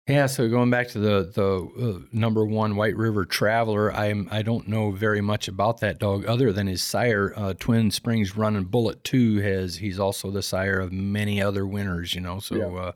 Yeah, 0.09 0.27
so 0.27 0.49
going 0.49 0.69
back 0.71 0.89
to 0.89 0.99
the 0.99 1.31
the 1.33 2.01
uh, 2.03 2.07
number 2.13 2.45
one 2.45 2.75
White 2.75 2.97
River 2.97 3.25
Traveler, 3.25 3.93
I'm 3.95 4.27
I 4.33 4.43
don't 4.43 4.67
know 4.67 4.91
very 4.91 5.21
much 5.21 5.47
about 5.47 5.79
that 5.81 5.99
dog 6.01 6.27
other 6.27 6.53
than 6.53 6.67
his 6.67 6.83
sire, 6.83 7.33
uh, 7.37 7.55
Twin 7.55 7.93
Springs 7.93 8.37
Running 8.37 8.65
Bullet 8.65 9.05
Two 9.05 9.41
has 9.41 9.77
he's 9.77 10.01
also 10.01 10.31
the 10.33 10.43
sire 10.43 10.81
of 10.81 10.91
many 10.93 11.41
other 11.41 11.65
winners, 11.67 12.15
you 12.17 12.21
know. 12.21 12.41
So, 12.41 12.57
Yeah. 12.57 12.81
uh, 12.81 12.93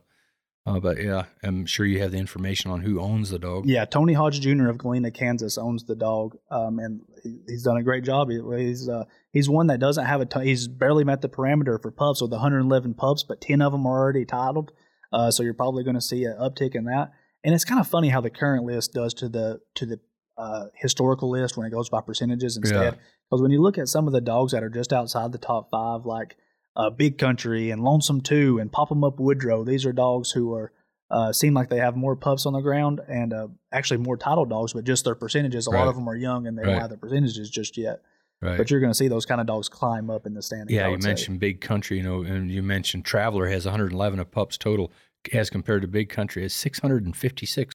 uh, 0.66 0.80
but 0.80 1.00
yeah, 1.00 1.26
I'm 1.42 1.64
sure 1.64 1.86
you 1.86 2.00
have 2.00 2.10
the 2.10 2.18
information 2.18 2.70
on 2.70 2.80
who 2.80 3.00
owns 3.00 3.30
the 3.30 3.38
dog. 3.38 3.66
Yeah, 3.66 3.84
Tony 3.84 4.14
Hodge 4.14 4.40
Jr. 4.40 4.68
of 4.68 4.78
Galena, 4.78 5.12
Kansas, 5.12 5.56
owns 5.56 5.84
the 5.84 5.94
dog, 5.94 6.36
um, 6.50 6.80
and 6.80 7.02
he's 7.46 7.62
done 7.62 7.76
a 7.76 7.82
great 7.84 8.02
job. 8.02 8.28
He's 8.30 8.88
uh, 8.88 9.04
he's 9.32 9.48
one 9.48 9.68
that 9.68 9.78
doesn't 9.78 10.04
have 10.04 10.20
a 10.20 10.26
ton. 10.26 10.44
He's 10.44 10.66
barely 10.66 11.04
met 11.04 11.22
the 11.22 11.28
parameter 11.28 11.80
for 11.80 11.92
pups 11.92 12.20
with 12.20 12.32
111 12.32 12.94
pups, 12.94 13.22
but 13.22 13.40
10 13.40 13.62
of 13.62 13.72
them 13.72 13.86
are 13.86 13.98
already 13.98 14.24
titled. 14.24 14.72
Uh, 15.12 15.30
so 15.30 15.44
you're 15.44 15.54
probably 15.54 15.84
going 15.84 15.94
to 15.94 16.00
see 16.00 16.24
an 16.24 16.36
uptick 16.40 16.74
in 16.74 16.84
that. 16.84 17.12
And 17.44 17.54
it's 17.54 17.64
kind 17.64 17.80
of 17.80 17.86
funny 17.86 18.08
how 18.08 18.20
the 18.20 18.30
current 18.30 18.64
list 18.64 18.92
does 18.92 19.14
to 19.14 19.28
the 19.28 19.60
to 19.76 19.86
the 19.86 20.00
uh, 20.36 20.66
historical 20.74 21.30
list 21.30 21.56
when 21.56 21.66
it 21.66 21.70
goes 21.70 21.88
by 21.88 22.00
percentages 22.00 22.56
instead. 22.56 22.94
Yeah. 22.94 23.00
Because 23.30 23.40
when 23.40 23.52
you 23.52 23.62
look 23.62 23.78
at 23.78 23.88
some 23.88 24.08
of 24.08 24.12
the 24.12 24.20
dogs 24.20 24.52
that 24.52 24.64
are 24.64 24.68
just 24.68 24.92
outside 24.92 25.30
the 25.30 25.38
top 25.38 25.70
five, 25.70 26.04
like 26.04 26.36
uh, 26.76 26.90
Big 26.90 27.18
Country 27.18 27.70
and 27.70 27.82
Lonesome 27.82 28.20
Two 28.20 28.58
and 28.58 28.70
Pop 28.70 28.90
'em 28.92 29.02
Up 29.04 29.18
Woodrow, 29.18 29.64
these 29.64 29.84
are 29.86 29.92
dogs 29.92 30.30
who 30.32 30.54
are 30.54 30.72
uh, 31.10 31.32
seem 31.32 31.54
like 31.54 31.68
they 31.68 31.78
have 31.78 31.96
more 31.96 32.16
pups 32.16 32.46
on 32.46 32.52
the 32.52 32.60
ground 32.60 33.00
and 33.08 33.32
uh, 33.32 33.46
actually 33.72 33.98
more 33.98 34.16
title 34.16 34.44
dogs, 34.44 34.72
but 34.72 34.82
just 34.84 35.04
their 35.04 35.14
percentages. 35.14 35.66
A 35.68 35.70
lot 35.70 35.86
of 35.86 35.94
them 35.94 36.08
are 36.08 36.16
young 36.16 36.46
and 36.48 36.58
they 36.58 36.62
Right. 36.62 36.72
don't 36.72 36.80
have 36.80 36.90
their 36.90 36.98
percentages 36.98 37.48
just 37.48 37.76
yet. 37.78 38.02
Right. 38.42 38.56
But 38.58 38.70
you're 38.72 38.80
going 38.80 38.90
to 38.90 38.94
see 38.96 39.06
those 39.06 39.24
kind 39.24 39.40
of 39.40 39.46
dogs 39.46 39.68
climb 39.68 40.10
up 40.10 40.26
in 40.26 40.34
the 40.34 40.42
standings. 40.42 40.72
Yeah, 40.72 40.86
you 40.86 40.90
would 40.92 41.02
say. 41.04 41.08
mentioned 41.10 41.38
Big 41.40 41.60
Country, 41.60 41.98
you 41.98 42.02
know, 42.02 42.22
and 42.22 42.50
you 42.50 42.60
mentioned 42.62 43.04
Traveler 43.04 43.46
has 43.48 43.64
111 43.66 44.18
of 44.18 44.30
pups 44.32 44.58
total, 44.58 44.90
as 45.32 45.48
compared 45.48 45.82
to 45.82 45.88
Big 45.88 46.08
Country 46.08 46.42
has 46.42 46.52
656. 46.54 47.72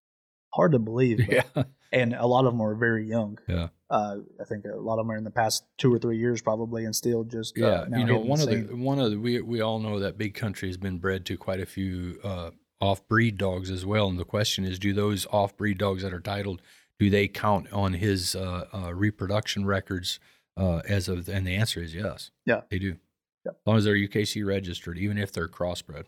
hard 0.54 0.74
to 0.74 0.80
believe. 0.80 1.20
but- 1.26 1.45
Yeah. 1.56 1.64
and 1.93 2.14
a 2.14 2.28
lot 2.28 2.45
of 2.45 2.52
them 2.54 2.60
are 2.62 2.76
very 2.76 3.08
young. 3.08 3.39
Yeah. 3.47 3.70
Uh, 3.92 4.20
I 4.39 4.46
think 4.46 4.64
a 4.66 4.78
lot 4.78 4.94
of 4.94 5.06
them 5.06 5.12
are 5.12 5.18
in 5.18 5.26
the 5.26 5.30
past 5.30 5.66
two 5.78 5.94
or 5.94 6.00
three 6.00 6.18
years 6.18 6.42
probably, 6.42 6.86
and 6.86 6.96
still 6.96 7.26
just 7.26 7.58
uh, 7.58 7.62
Yeah, 7.62 7.86
now 7.89 7.98
you 8.00 8.06
know, 8.06 8.20
one 8.20 8.39
of 8.39 8.48
the 8.48 8.62
one 8.74 9.00
of 9.00 9.12
the 9.12 9.20
we 9.20 9.42
we 9.42 9.60
all 9.60 9.80
know 9.80 10.00
that 10.00 10.18
big 10.18 10.34
country 10.34 10.70
has 10.70 10.78
been 10.78 10.98
bred 10.98 11.26
to 11.26 11.38
quite 11.38 11.60
a 11.60 11.66
few 11.66 12.18
uh, 12.24 12.52
off 12.80 13.06
breed 13.08 13.38
dogs 13.38 13.70
as 13.70 13.86
well, 13.86 14.08
and 14.08 14.18
the 14.18 14.26
question 14.26 14.64
is, 14.64 14.80
do 14.80 14.94
those 14.94 15.28
off 15.28 15.58
breed 15.58 15.78
dogs 15.78 16.04
that 16.04 16.14
are 16.14 16.22
titled, 16.22 16.62
do 17.02 17.10
they 17.10 17.28
count 17.28 17.72
on 17.74 17.94
his 17.94 18.36
uh, 18.36 18.66
uh, 18.74 18.94
reproduction 18.94 19.66
records 19.66 20.20
uh, 20.56 20.82
as 20.88 21.10
of? 21.10 21.28
And 21.28 21.46
the 21.46 21.56
answer 21.56 21.82
is 21.82 21.96
yes. 21.96 22.32
Yeah. 22.46 22.62
they 22.70 22.80
do. 22.80 22.98
Yeah. 23.44 23.52
As 23.52 23.66
long 23.66 23.78
as 23.78 23.86
they're 23.86 23.96
UKC 23.96 24.46
registered, 24.46 25.00
even 25.00 25.18
if 25.18 25.32
they're 25.32 25.48
crossbred. 25.48 26.06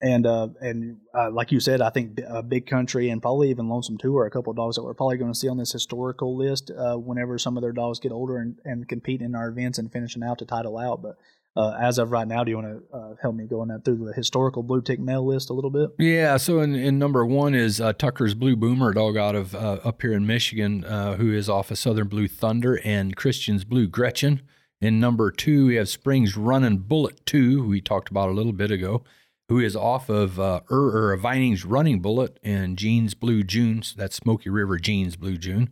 And 0.00 0.26
uh, 0.26 0.48
and 0.60 0.98
uh, 1.14 1.30
like 1.30 1.52
you 1.52 1.60
said, 1.60 1.80
I 1.80 1.90
think 1.90 2.20
uh, 2.28 2.42
Big 2.42 2.66
Country 2.66 3.08
and 3.08 3.22
probably 3.22 3.50
even 3.50 3.68
Lonesome 3.68 3.98
Two 3.98 4.16
are 4.18 4.26
a 4.26 4.30
couple 4.30 4.50
of 4.50 4.56
dogs 4.56 4.76
that 4.76 4.82
we're 4.82 4.94
probably 4.94 5.16
going 5.16 5.32
to 5.32 5.38
see 5.38 5.48
on 5.48 5.56
this 5.56 5.72
historical 5.72 6.36
list 6.36 6.70
uh, 6.70 6.96
whenever 6.96 7.38
some 7.38 7.56
of 7.56 7.62
their 7.62 7.72
dogs 7.72 7.98
get 7.98 8.12
older 8.12 8.36
and, 8.36 8.58
and 8.64 8.88
compete 8.88 9.22
in 9.22 9.34
our 9.34 9.48
events 9.48 9.78
and 9.78 9.90
finishing 9.90 10.22
out 10.22 10.38
to 10.38 10.44
title 10.44 10.76
out. 10.76 11.00
But 11.00 11.16
uh, 11.56 11.76
as 11.80 11.96
of 11.96 12.10
right 12.10 12.28
now, 12.28 12.44
do 12.44 12.50
you 12.50 12.58
want 12.58 12.90
to 12.90 13.16
help 13.22 13.34
me 13.34 13.46
going 13.46 13.70
through 13.82 14.04
the 14.04 14.12
historical 14.12 14.62
blue 14.62 14.82
tick 14.82 15.00
male 15.00 15.26
list 15.26 15.48
a 15.48 15.54
little 15.54 15.70
bit? 15.70 15.90
Yeah, 15.98 16.36
so 16.36 16.60
in, 16.60 16.74
in 16.74 16.98
number 16.98 17.24
one 17.24 17.54
is 17.54 17.80
Tucker's 17.96 18.34
Blue 18.34 18.56
Boomer, 18.56 18.90
a 18.90 18.94
dog 18.94 19.16
out 19.16 19.34
of 19.34 19.54
up 19.54 20.02
here 20.02 20.12
in 20.12 20.26
Michigan, 20.26 20.82
who 20.82 21.32
is 21.32 21.48
off 21.48 21.70
of 21.70 21.78
Southern 21.78 22.08
Blue 22.08 22.28
Thunder, 22.28 22.78
and 22.84 23.16
Christian's 23.16 23.64
Blue 23.64 23.86
Gretchen. 23.86 24.42
In 24.80 25.00
number 25.00 25.30
two, 25.30 25.68
we 25.68 25.76
have 25.76 25.88
Springs 25.88 26.36
Running 26.36 26.78
Bullet 26.78 27.24
2, 27.24 27.66
we 27.66 27.80
talked 27.80 28.10
about 28.10 28.28
a 28.28 28.32
little 28.32 28.52
bit 28.52 28.70
ago, 28.70 29.02
who 29.48 29.60
is 29.60 29.76
off 29.76 30.08
of 30.08 30.40
uh, 30.40 30.60
er, 30.70 31.12
er, 31.12 31.16
Vining's 31.16 31.64
Running 31.64 32.00
Bullet 32.00 32.38
and 32.42 32.76
Jean's 32.76 33.14
Blue 33.14 33.42
June. 33.42 33.82
That's 33.96 34.16
Smoky 34.16 34.50
River 34.50 34.78
Jean's 34.78 35.16
Blue 35.16 35.36
June. 35.36 35.70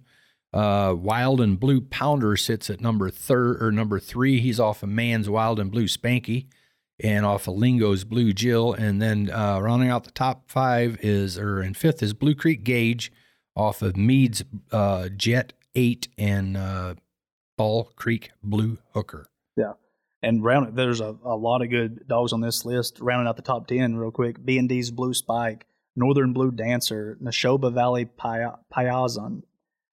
Uh, 0.53 0.95
Wild 0.97 1.41
and 1.41 1.59
Blue 1.59 1.81
Pounder 1.81 2.37
sits 2.37 2.71
at 2.71 2.81
number 2.81 3.11
third 3.11 3.61
or 3.61 3.73
number 3.73 3.99
three. 3.99 4.39
He's 4.39 4.61
off 4.61 4.85
of 4.85 4.89
Man's 4.89 5.29
Wild 5.29 5.59
and 5.59 5.71
Blue 5.71 5.87
Spanky 5.87 6.47
and 7.01 7.27
off 7.27 7.49
of 7.49 7.55
Lingo's 7.55 8.05
Blue 8.05 8.33
Jill. 8.33 8.73
And 8.73 9.03
then 9.03 9.31
uh, 9.31 9.59
rounding 9.59 9.91
out 9.91 10.05
the 10.05 10.13
top 10.13 10.49
five 10.49 10.97
is, 11.01 11.37
or 11.37 11.61
in 11.61 11.75
fifth 11.75 12.03
is 12.03 12.15
Blue 12.15 12.37
Creek 12.37 12.63
Gauge 12.63 13.11
off 13.57 13.83
of 13.83 13.97
Mead's 13.97 14.45
uh, 14.71 15.09
Jet 15.09 15.55
8 15.75 16.09
and 16.17 16.57
uh, 16.57 16.95
Ball 17.57 17.91
Creek 17.97 18.31
Blue 18.41 18.79
Hooker. 18.93 19.27
And 20.25 20.43
round, 20.43 20.77
there's 20.77 21.01
a, 21.01 21.17
a 21.25 21.37
lot 21.37 21.63
of 21.63 21.71
good 21.71 22.07
dogs 22.09 22.33
on 22.33 22.41
this 22.41 22.65
list. 22.65 22.99
Rounding 23.01 23.29
out 23.29 23.37
the 23.37 23.43
top 23.43 23.67
ten 23.67 23.97
real 23.97 24.11
quick: 24.11 24.45
B 24.45 24.59
and 24.59 24.69
D's 24.69 24.91
Blue 24.91 25.15
Spike, 25.15 25.67
Northern 25.97 26.33
Blue 26.33 26.51
Dancer, 26.51 27.19
Neshoba 27.23 27.73
Valley 27.73 28.07
Payazon. 28.07 29.43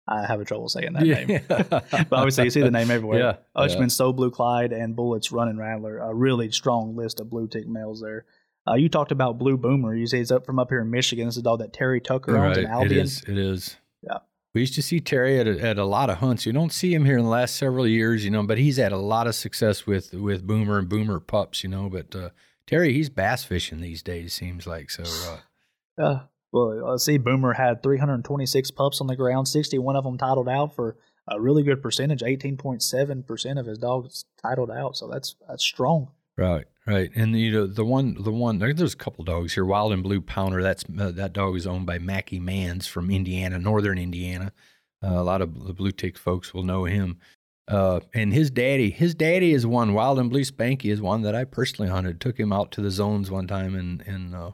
I 0.07 0.25
have 0.25 0.41
a 0.41 0.45
trouble 0.45 0.69
saying 0.69 0.93
that 0.93 1.03
name. 1.03 1.41
but 1.47 2.13
obviously 2.13 2.45
you 2.45 2.49
see 2.49 2.61
the 2.61 2.71
name 2.71 2.89
everywhere. 2.89 3.19
Yeah, 3.19 3.35
Uchman, 3.55 3.79
yeah. 3.81 3.87
So 3.87 4.11
Blue 4.11 4.31
Clyde, 4.31 4.71
and 4.71 4.95
Bullets 4.95 5.31
Running 5.31 5.57
Rattler. 5.57 5.99
A 5.99 6.13
really 6.13 6.51
strong 6.51 6.95
list 6.95 7.19
of 7.19 7.29
blue 7.29 7.47
tick 7.47 7.67
males 7.67 8.01
there. 8.01 8.25
Uh, 8.67 8.75
you 8.75 8.89
talked 8.89 9.11
about 9.11 9.37
Blue 9.37 9.57
Boomer. 9.57 9.95
You 9.95 10.07
say 10.07 10.17
he's 10.17 10.31
up 10.31 10.45
from 10.45 10.59
up 10.59 10.69
here 10.69 10.81
in 10.81 10.89
Michigan. 10.89 11.25
This 11.25 11.35
is 11.35 11.41
a 11.41 11.43
dog 11.43 11.59
that 11.59 11.73
Terry 11.73 12.01
Tucker 12.01 12.37
owns 12.37 12.57
in 12.57 12.65
Albion. 12.65 13.01
is. 13.01 13.23
It 13.27 13.37
is. 13.37 13.77
Yeah. 14.01 14.17
We 14.53 14.61
used 14.61 14.73
to 14.75 14.81
see 14.81 14.99
Terry 14.99 15.39
at 15.39 15.47
a, 15.47 15.59
at 15.61 15.77
a 15.77 15.85
lot 15.85 16.09
of 16.09 16.17
hunts. 16.17 16.45
You 16.45 16.53
don't 16.53 16.73
see 16.73 16.93
him 16.93 17.05
here 17.05 17.17
in 17.17 17.23
the 17.23 17.29
last 17.29 17.55
several 17.55 17.87
years, 17.87 18.25
you 18.25 18.31
know, 18.31 18.43
but 18.43 18.57
he's 18.57 18.77
had 18.77 18.91
a 18.91 18.97
lot 18.97 19.27
of 19.27 19.35
success 19.35 19.85
with 19.85 20.13
with 20.13 20.45
Boomer 20.47 20.79
and 20.79 20.89
Boomer 20.89 21.19
pups, 21.19 21.63
you 21.63 21.69
know. 21.69 21.89
But 21.89 22.15
uh, 22.15 22.29
Terry, 22.65 22.93
he's 22.93 23.09
bass 23.09 23.43
fishing 23.43 23.81
these 23.81 24.01
days. 24.01 24.33
Seems 24.33 24.65
like 24.65 24.89
so. 24.89 25.03
Uh, 25.03 25.37
Uh, 25.99 26.21
well, 26.53 26.91
let's 26.91 27.03
see. 27.03 27.17
Boomer 27.17 27.51
had 27.51 27.83
326 27.83 28.71
pups 28.71 29.01
on 29.01 29.07
the 29.07 29.17
ground, 29.17 29.49
61 29.49 29.97
of 29.97 30.05
them 30.05 30.17
titled 30.17 30.47
out 30.47 30.73
for 30.73 30.95
a 31.27 31.39
really 31.39 31.61
good 31.61 31.81
percentage. 31.81 32.21
18.7% 32.21 33.59
of 33.59 33.65
his 33.65 33.77
dogs 33.77 34.23
titled 34.41 34.71
out. 34.71 34.95
So 34.95 35.07
that's 35.07 35.35
that's 35.47 35.63
strong. 35.63 36.11
Right, 36.37 36.65
right, 36.93 37.09
and 37.15 37.37
you 37.37 37.51
know 37.51 37.67
the 37.67 37.85
one, 37.85 38.15
the 38.19 38.31
one. 38.31 38.59
There's 38.59 38.93
a 38.93 38.97
couple 38.97 39.23
dogs 39.23 39.53
here. 39.53 39.65
Wild 39.65 39.93
and 39.93 40.03
Blue 40.03 40.21
Pounder. 40.21 40.61
That's 40.61 40.83
uh, 40.99 41.11
that 41.11 41.33
dog 41.33 41.55
is 41.55 41.67
owned 41.67 41.85
by 41.85 41.99
Mackie 41.99 42.39
Mans 42.39 42.87
from 42.87 43.11
Indiana, 43.11 43.59
northern 43.59 43.97
Indiana. 43.97 44.51
Uh, 45.03 45.13
a 45.13 45.23
lot 45.23 45.41
of 45.41 45.65
the 45.65 45.73
blue 45.73 45.91
tick 45.91 46.17
folks 46.17 46.53
will 46.53 46.63
know 46.63 46.85
him. 46.85 47.17
Uh, 47.67 47.99
and 48.15 48.33
his 48.33 48.49
daddy, 48.49 48.89
his 48.89 49.13
daddy 49.13 49.53
is 49.53 49.65
one. 49.65 49.93
Wild 49.93 50.17
and 50.17 50.29
Blue 50.29 50.41
Spanky 50.41 50.91
is 50.91 51.01
one 51.01 51.21
that 51.21 51.35
I 51.35 51.43
personally 51.43 51.91
hunted. 51.91 52.19
Took 52.19 52.39
him 52.39 52.51
out 52.51 52.71
to 52.71 52.81
the 52.81 52.89
zones 52.89 53.29
one 53.29 53.45
time 53.45 53.75
in 53.75 54.01
in 54.07 54.33
uh, 54.33 54.51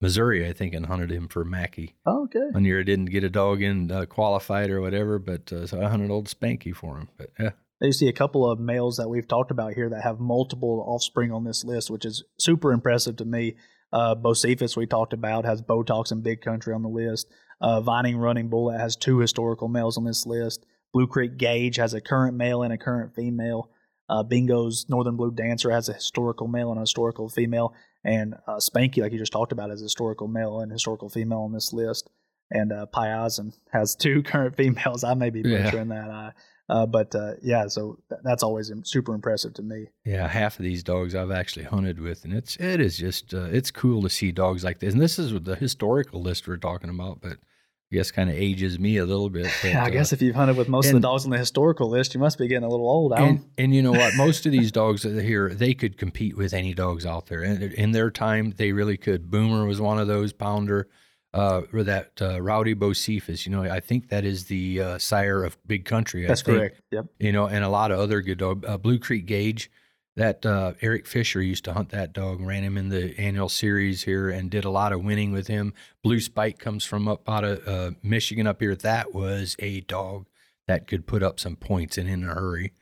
Missouri, 0.00 0.46
I 0.48 0.52
think, 0.52 0.74
and 0.74 0.86
hunted 0.86 1.10
him 1.10 1.28
for 1.28 1.44
Mackie. 1.44 1.94
Oh, 2.06 2.24
okay. 2.24 2.48
One 2.50 2.64
year 2.64 2.80
I 2.80 2.84
didn't 2.84 3.06
get 3.06 3.24
a 3.24 3.30
dog 3.30 3.62
in 3.62 3.90
uh, 3.90 4.06
qualified 4.06 4.70
or 4.70 4.80
whatever, 4.80 5.18
but 5.18 5.52
uh, 5.52 5.66
so 5.66 5.80
I 5.80 5.88
hunted 5.88 6.10
old 6.10 6.28
Spanky 6.28 6.74
for 6.74 6.98
him. 6.98 7.08
But 7.16 7.30
yeah, 7.38 7.50
You 7.82 7.92
see 7.92 8.08
a 8.08 8.12
couple 8.12 8.48
of 8.48 8.60
males 8.60 8.96
that 8.98 9.08
we've 9.08 9.26
talked 9.26 9.50
about 9.50 9.74
here 9.74 9.88
that 9.90 10.02
have 10.02 10.20
multiple 10.20 10.84
offspring 10.86 11.32
on 11.32 11.44
this 11.44 11.64
list, 11.64 11.90
which 11.90 12.04
is 12.04 12.22
super 12.38 12.72
impressive 12.72 13.16
to 13.16 13.24
me. 13.24 13.56
Uh, 13.92 14.14
Bocephus, 14.14 14.76
we 14.76 14.86
talked 14.86 15.12
about, 15.12 15.44
has 15.44 15.60
Botox 15.60 16.12
and 16.12 16.22
Big 16.22 16.40
Country 16.40 16.72
on 16.72 16.82
the 16.82 16.88
list. 16.88 17.26
Uh, 17.60 17.80
Vining 17.80 18.16
Running 18.16 18.48
Bullet 18.48 18.78
has 18.78 18.96
two 18.96 19.18
historical 19.18 19.68
males 19.68 19.98
on 19.98 20.04
this 20.04 20.24
list. 20.26 20.64
Blue 20.92 21.06
Creek 21.06 21.36
Gauge 21.36 21.76
has 21.76 21.92
a 21.92 22.00
current 22.00 22.36
male 22.36 22.62
and 22.62 22.72
a 22.72 22.78
current 22.78 23.14
female. 23.14 23.70
Uh, 24.08 24.22
Bingo's 24.22 24.86
Northern 24.88 25.16
Blue 25.16 25.30
Dancer 25.30 25.70
has 25.70 25.88
a 25.88 25.92
historical 25.94 26.46
male 26.46 26.70
and 26.70 26.78
a 26.78 26.82
historical 26.82 27.28
female. 27.28 27.74
And 28.04 28.34
uh, 28.46 28.56
Spanky, 28.56 28.98
like 29.02 29.12
you 29.12 29.18
just 29.18 29.32
talked 29.32 29.52
about, 29.52 29.70
has 29.70 29.80
a 29.80 29.84
historical 29.84 30.28
male 30.28 30.60
and 30.60 30.70
historical 30.70 31.08
female 31.08 31.40
on 31.40 31.52
this 31.52 31.72
list. 31.72 32.10
And 32.50 32.72
uh, 32.72 32.86
Piazon 32.94 33.54
has 33.72 33.94
two 33.98 34.22
current 34.22 34.56
females. 34.56 35.02
I 35.04 35.14
may 35.14 35.30
be 35.30 35.42
Yeah. 35.44 35.64
butchering 35.64 35.88
that. 35.88 36.10
I, 36.10 36.32
uh, 36.68 36.86
but 36.86 37.14
uh, 37.14 37.32
yeah, 37.42 37.66
so 37.66 37.98
th- 38.08 38.20
that's 38.24 38.42
always 38.42 38.72
super 38.84 39.14
impressive 39.14 39.54
to 39.54 39.62
me. 39.62 39.86
Yeah, 40.04 40.28
half 40.28 40.58
of 40.58 40.64
these 40.64 40.82
dogs 40.82 41.14
I've 41.14 41.30
actually 41.30 41.64
hunted 41.64 42.00
with, 42.00 42.24
and 42.24 42.32
it's 42.32 42.56
it 42.56 42.80
is 42.80 42.96
just 42.96 43.34
uh, 43.34 43.44
it's 43.44 43.70
cool 43.70 44.02
to 44.02 44.10
see 44.10 44.32
dogs 44.32 44.64
like 44.64 44.78
this. 44.78 44.92
And 44.92 45.02
this 45.02 45.18
is 45.18 45.38
the 45.42 45.56
historical 45.56 46.22
list 46.22 46.46
we're 46.46 46.56
talking 46.56 46.90
about, 46.90 47.20
but 47.20 47.32
I 47.32 47.96
guess 47.96 48.10
kind 48.10 48.30
of 48.30 48.36
ages 48.36 48.78
me 48.78 48.96
a 48.96 49.04
little 49.04 49.28
bit. 49.28 49.50
But, 49.62 49.74
I 49.74 49.86
uh, 49.86 49.90
guess 49.90 50.12
if 50.12 50.22
you've 50.22 50.36
hunted 50.36 50.56
with 50.56 50.68
most 50.68 50.86
of 50.86 50.94
the 50.94 51.00
dogs 51.00 51.24
on 51.24 51.30
the 51.30 51.38
historical 51.38 51.90
list, 51.90 52.14
you 52.14 52.20
must 52.20 52.38
be 52.38 52.48
getting 52.48 52.64
a 52.64 52.68
little 52.68 52.88
old. 52.88 53.12
And 53.12 53.44
and 53.58 53.74
you 53.74 53.82
know 53.82 53.92
what? 53.92 54.14
Most 54.14 54.46
of 54.46 54.52
these 54.52 54.72
dogs 54.72 55.02
that 55.02 55.16
are 55.16 55.20
here, 55.20 55.52
they 55.52 55.74
could 55.74 55.98
compete 55.98 56.36
with 56.36 56.54
any 56.54 56.74
dogs 56.74 57.04
out 57.04 57.26
there. 57.26 57.42
And 57.42 57.60
in 57.60 57.92
their 57.92 58.10
time, 58.10 58.54
they 58.56 58.72
really 58.72 58.96
could. 58.96 59.30
Boomer 59.30 59.66
was 59.66 59.80
one 59.80 59.98
of 59.98 60.06
those. 60.06 60.32
Pounder, 60.32 60.88
uh, 61.34 61.62
or 61.72 61.82
that 61.84 62.12
uh, 62.20 62.40
Rowdy 62.40 62.74
Bocephus. 62.74 63.46
You 63.46 63.52
know, 63.52 63.62
I 63.62 63.80
think 63.80 64.08
that 64.08 64.24
is 64.24 64.46
the 64.46 64.80
uh, 64.80 64.98
sire 64.98 65.44
of 65.44 65.56
Big 65.66 65.84
Country. 65.84 66.24
I 66.24 66.28
that's 66.28 66.42
think. 66.42 66.58
correct. 66.58 66.80
Yep. 66.90 67.06
you 67.18 67.32
know, 67.32 67.46
and 67.46 67.64
a 67.64 67.68
lot 67.68 67.90
of 67.90 67.98
other 67.98 68.20
good 68.20 68.38
dog. 68.38 68.64
Uh, 68.66 68.76
Blue 68.78 68.98
Creek 68.98 69.26
Gauge, 69.26 69.70
that 70.16 70.44
uh, 70.44 70.74
Eric 70.82 71.06
Fisher 71.06 71.40
used 71.40 71.64
to 71.64 71.72
hunt 71.72 71.88
that 71.90 72.12
dog, 72.12 72.40
ran 72.40 72.62
him 72.62 72.76
in 72.76 72.90
the 72.90 73.18
annual 73.18 73.48
series 73.48 74.02
here, 74.02 74.28
and 74.28 74.50
did 74.50 74.64
a 74.64 74.70
lot 74.70 74.92
of 74.92 75.02
winning 75.02 75.32
with 75.32 75.46
him. 75.46 75.72
Blue 76.02 76.20
Spike 76.20 76.58
comes 76.58 76.84
from 76.84 77.08
up 77.08 77.28
out 77.28 77.44
of 77.44 77.66
uh, 77.66 77.90
Michigan 78.02 78.46
up 78.46 78.60
here. 78.60 78.74
That 78.74 79.14
was 79.14 79.56
a 79.58 79.80
dog 79.80 80.26
that 80.68 80.86
could 80.86 81.06
put 81.06 81.22
up 81.22 81.40
some 81.40 81.56
points 81.56 81.96
and 81.96 82.08
in 82.08 82.24
a 82.24 82.34
hurry. 82.34 82.72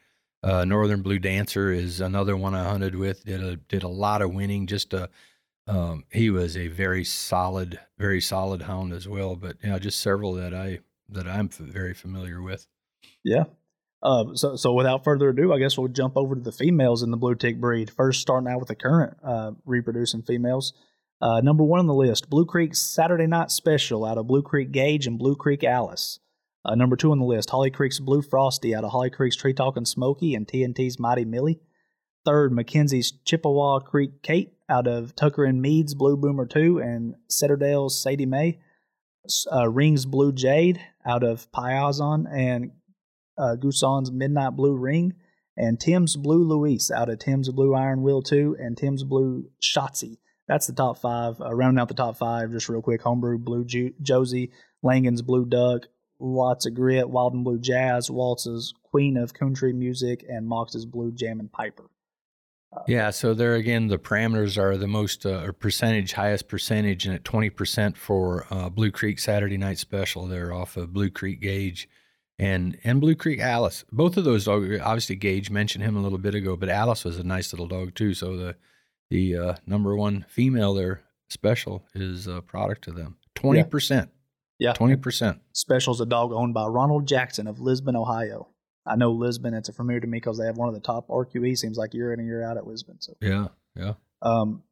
Uh, 0.43 0.65
Northern 0.65 1.03
Blue 1.03 1.19
Dancer 1.19 1.71
is 1.71 2.01
another 2.01 2.37
one 2.37 2.55
I 2.55 2.65
hunted 2.65 2.97
with. 2.97 3.25
Did 3.25 3.43
a 3.43 3.57
did 3.57 3.83
a 3.83 3.89
lot 3.89 4.23
of 4.23 4.33
winning. 4.33 4.67
Just 4.67 4.95
a 4.95 5.11
um, 5.67 6.05
he 6.11 6.31
was 6.31 6.57
a 6.57 6.69
very 6.69 7.05
solid, 7.05 7.79
very 7.99 8.21
solid 8.21 8.63
hound 8.63 8.93
as 8.93 9.07
well. 9.07 9.37
But 9.37 9.57
you 9.63 9.71
know, 9.71 9.79
just 9.79 10.01
several 10.01 10.35
that 10.35 10.55
I 10.55 10.81
that 11.09 11.27
I'm 11.27 11.49
very 11.49 11.95
familiar 11.95 12.43
with. 12.43 12.67
Yeah. 13.25 13.45
Uh, 14.03 14.35
so, 14.35 14.57
so 14.57 14.73
without 14.73 15.05
further 15.05 15.29
ado, 15.29 15.53
I 15.53 15.59
guess 15.59 15.77
we'll 15.77 15.89
jump 15.89 16.17
over 16.17 16.35
to 16.35 16.41
the 16.41 16.53
females 16.53 17.03
in 17.03 17.11
the 17.11 17.17
blue 17.17 17.35
tick 17.35 17.61
breed. 17.61 17.91
First, 17.91 18.21
starting 18.21 18.49
out 18.49 18.59
with 18.59 18.69
the 18.69 18.75
current 18.75 19.17
uh, 19.23 19.53
reproducing 19.67 20.23
females. 20.23 20.73
Uh, 21.21 21.43
number 21.43 21.63
one 21.63 21.81
on 21.81 21.87
the 21.87 21.95
list, 21.95 22.31
Blue 22.31 22.47
Creek 22.47 22.75
Saturday 22.75 23.27
Night 23.27 23.51
Special 23.51 24.07
out 24.07 24.17
of 24.17 24.27
Blue 24.27 24.41
Creek 24.41 24.73
Gauge 24.73 25.07
and 25.07 25.19
Blue 25.19 25.37
Creek 25.37 25.63
Alice. 25.63 26.19
Uh, 26.65 26.75
number 26.75 26.97
two 26.97 27.13
on 27.13 27.19
the 27.19 27.27
list, 27.27 27.51
Holly 27.51 27.71
Creek's 27.71 28.01
Blue 28.01 28.23
Frosty 28.23 28.75
out 28.75 28.85
of 28.85 28.91
Holly 28.91 29.11
Creek's 29.11 29.37
Tree 29.37 29.53
Talking 29.53 29.85
Smoky 29.85 30.35
and 30.35 30.47
TNT's 30.47 30.99
Mighty 30.99 31.27
Millie. 31.27 31.61
Third, 32.25 32.53
Mackenzie's 32.53 33.13
Chippewa 33.25 33.81
Creek 33.81 34.23
Kate 34.23 34.53
out 34.71 34.87
of 34.87 35.15
Tucker 35.17 35.45
and 35.45 35.61
Mead's 35.61 35.95
Blue 35.95 36.17
Boomer 36.17 36.47
2 36.47 36.79
and 36.79 37.15
Cetterdale's 37.29 38.01
Sadie 38.01 38.27
Mae. 38.27 38.61
Uh, 39.53 39.69
Rings 39.69 40.07
Blue 40.07 40.33
Jade 40.33 40.81
out 41.05 41.23
of 41.23 41.51
Piazon 41.53 42.25
and 42.33 42.71
uh, 43.37 43.57
Midnight 44.13 44.57
Blue 44.57 44.77
Ring, 44.77 45.15
and 45.57 45.79
Tim's 45.79 46.17
Blue 46.17 46.45
Luis 46.45 46.91
out 46.91 47.11
of 47.11 47.19
Tim's 47.19 47.51
Blue 47.51 47.75
Iron 47.75 48.03
Wheel 48.03 48.23
2 48.23 48.57
and 48.59 48.77
Tim's 48.77 49.05
Blue 49.05 49.51
Shotzi. 49.63 50.19
That's 50.49 50.67
the 50.67 50.73
top 50.73 50.99
five. 50.99 51.41
Uh, 51.41 51.55
rounding 51.55 51.81
out 51.81 51.89
the 51.89 51.95
top 51.95 52.17
five, 52.17 52.51
just 52.51 52.69
real 52.69 52.83
quick 52.83 53.03
Homebrew 53.03 53.39
Blue 53.39 53.65
Ju- 53.65 53.95
Josie, 54.01 54.53
Langan's 54.83 55.23
Blue 55.23 55.45
Duck, 55.45 55.83
Lots 56.19 56.67
of 56.67 56.75
Grit, 56.75 57.09
Wild 57.09 57.35
and 57.35 57.45
Blue 57.45 57.59
Jazz, 57.59 58.11
Waltz's 58.11 58.75
Queen 58.83 59.17
of 59.17 59.33
Country 59.33 59.73
Music, 59.73 60.25
and 60.29 60.47
Mox's 60.47 60.85
Blue 60.85 61.13
Jammin' 61.13 61.49
Piper. 61.49 61.89
Yeah, 62.87 63.11
so 63.11 63.35
there 63.35 63.55
again, 63.55 63.89
the 63.89 63.99
parameters 63.99 64.57
are 64.57 64.77
the 64.77 64.87
most 64.87 65.27
uh, 65.27 65.51
percentage, 65.53 66.13
highest 66.13 66.47
percentage, 66.49 67.05
and 67.05 67.15
at 67.15 67.25
twenty 67.25 67.51
percent 67.51 67.97
for 67.97 68.47
uh, 68.51 68.69
Blue 68.69 68.93
Creek 68.93 69.19
Saturday 69.19 69.57
Night 69.57 69.79
Special. 69.79 70.27
They're 70.27 70.53
off 70.53 70.77
of 70.77 70.93
Blue 70.93 71.11
Creek 71.11 71.41
Gauge, 71.41 71.89
and 72.39 72.79
and 72.85 73.01
Blue 73.01 73.17
Creek 73.17 73.41
Alice. 73.41 73.85
Both 73.91 74.17
of 74.17 74.25
those 74.25 74.45
dogs, 74.45 74.79
obviously 74.81 75.17
Gauge 75.17 75.51
mentioned 75.51 75.85
him 75.85 75.97
a 75.97 76.01
little 76.01 76.19
bit 76.19 76.37
ago, 76.37 76.57
but 76.57 76.69
Alice 76.69 77.05
was 77.05 77.19
a 77.19 77.25
nice 77.25 77.53
little 77.53 77.67
dog 77.67 77.95
too. 77.97 78.15
So 78.15 78.37
the 78.37 78.57
the 79.11 79.37
uh, 79.37 79.55
number 79.67 79.97
one 79.97 80.25
female 80.29 80.73
there 80.75 81.03
special 81.29 81.85
is 81.95 82.29
a 82.29 82.41
product 82.41 82.87
of 82.87 82.95
them. 82.95 83.17
Twenty 83.35 83.65
percent. 83.65 84.11
Yeah. 84.61 84.75
Twenty 84.75 84.97
percent. 84.97 85.41
Special 85.53 85.93
is 85.95 86.01
a 86.01 86.07
dog 86.07 86.33
owned 86.33 86.55
by 86.55 86.67
Ronald 86.67 87.07
Jackson 87.07 87.47
of 87.49 87.59
Lisbon, 87.59 87.97
Ohio. 87.97 88.49
I 88.91 88.97
know 88.97 89.13
Lisbon. 89.13 89.55
It's 89.55 89.69
a 89.69 89.73
familiar 89.73 90.01
to 90.01 90.07
me 90.07 90.19
because 90.19 90.39
they 90.39 90.47
have 90.47 90.57
one 90.57 90.69
of 90.69 90.75
the 90.75 90.81
top 90.81 91.09
RQE. 91.09 91.57
Seems 91.57 91.79
like 91.79 91.95
year 91.95 92.13
in 92.13 92.19
and 92.19 92.29
year 92.29 92.43
out 92.43 92.57
at 92.57 92.67
Lisbon. 92.67 92.97
So 93.01 93.15
Yeah, 93.21 93.49
yeah. 93.77 93.95
Um, 94.23 94.63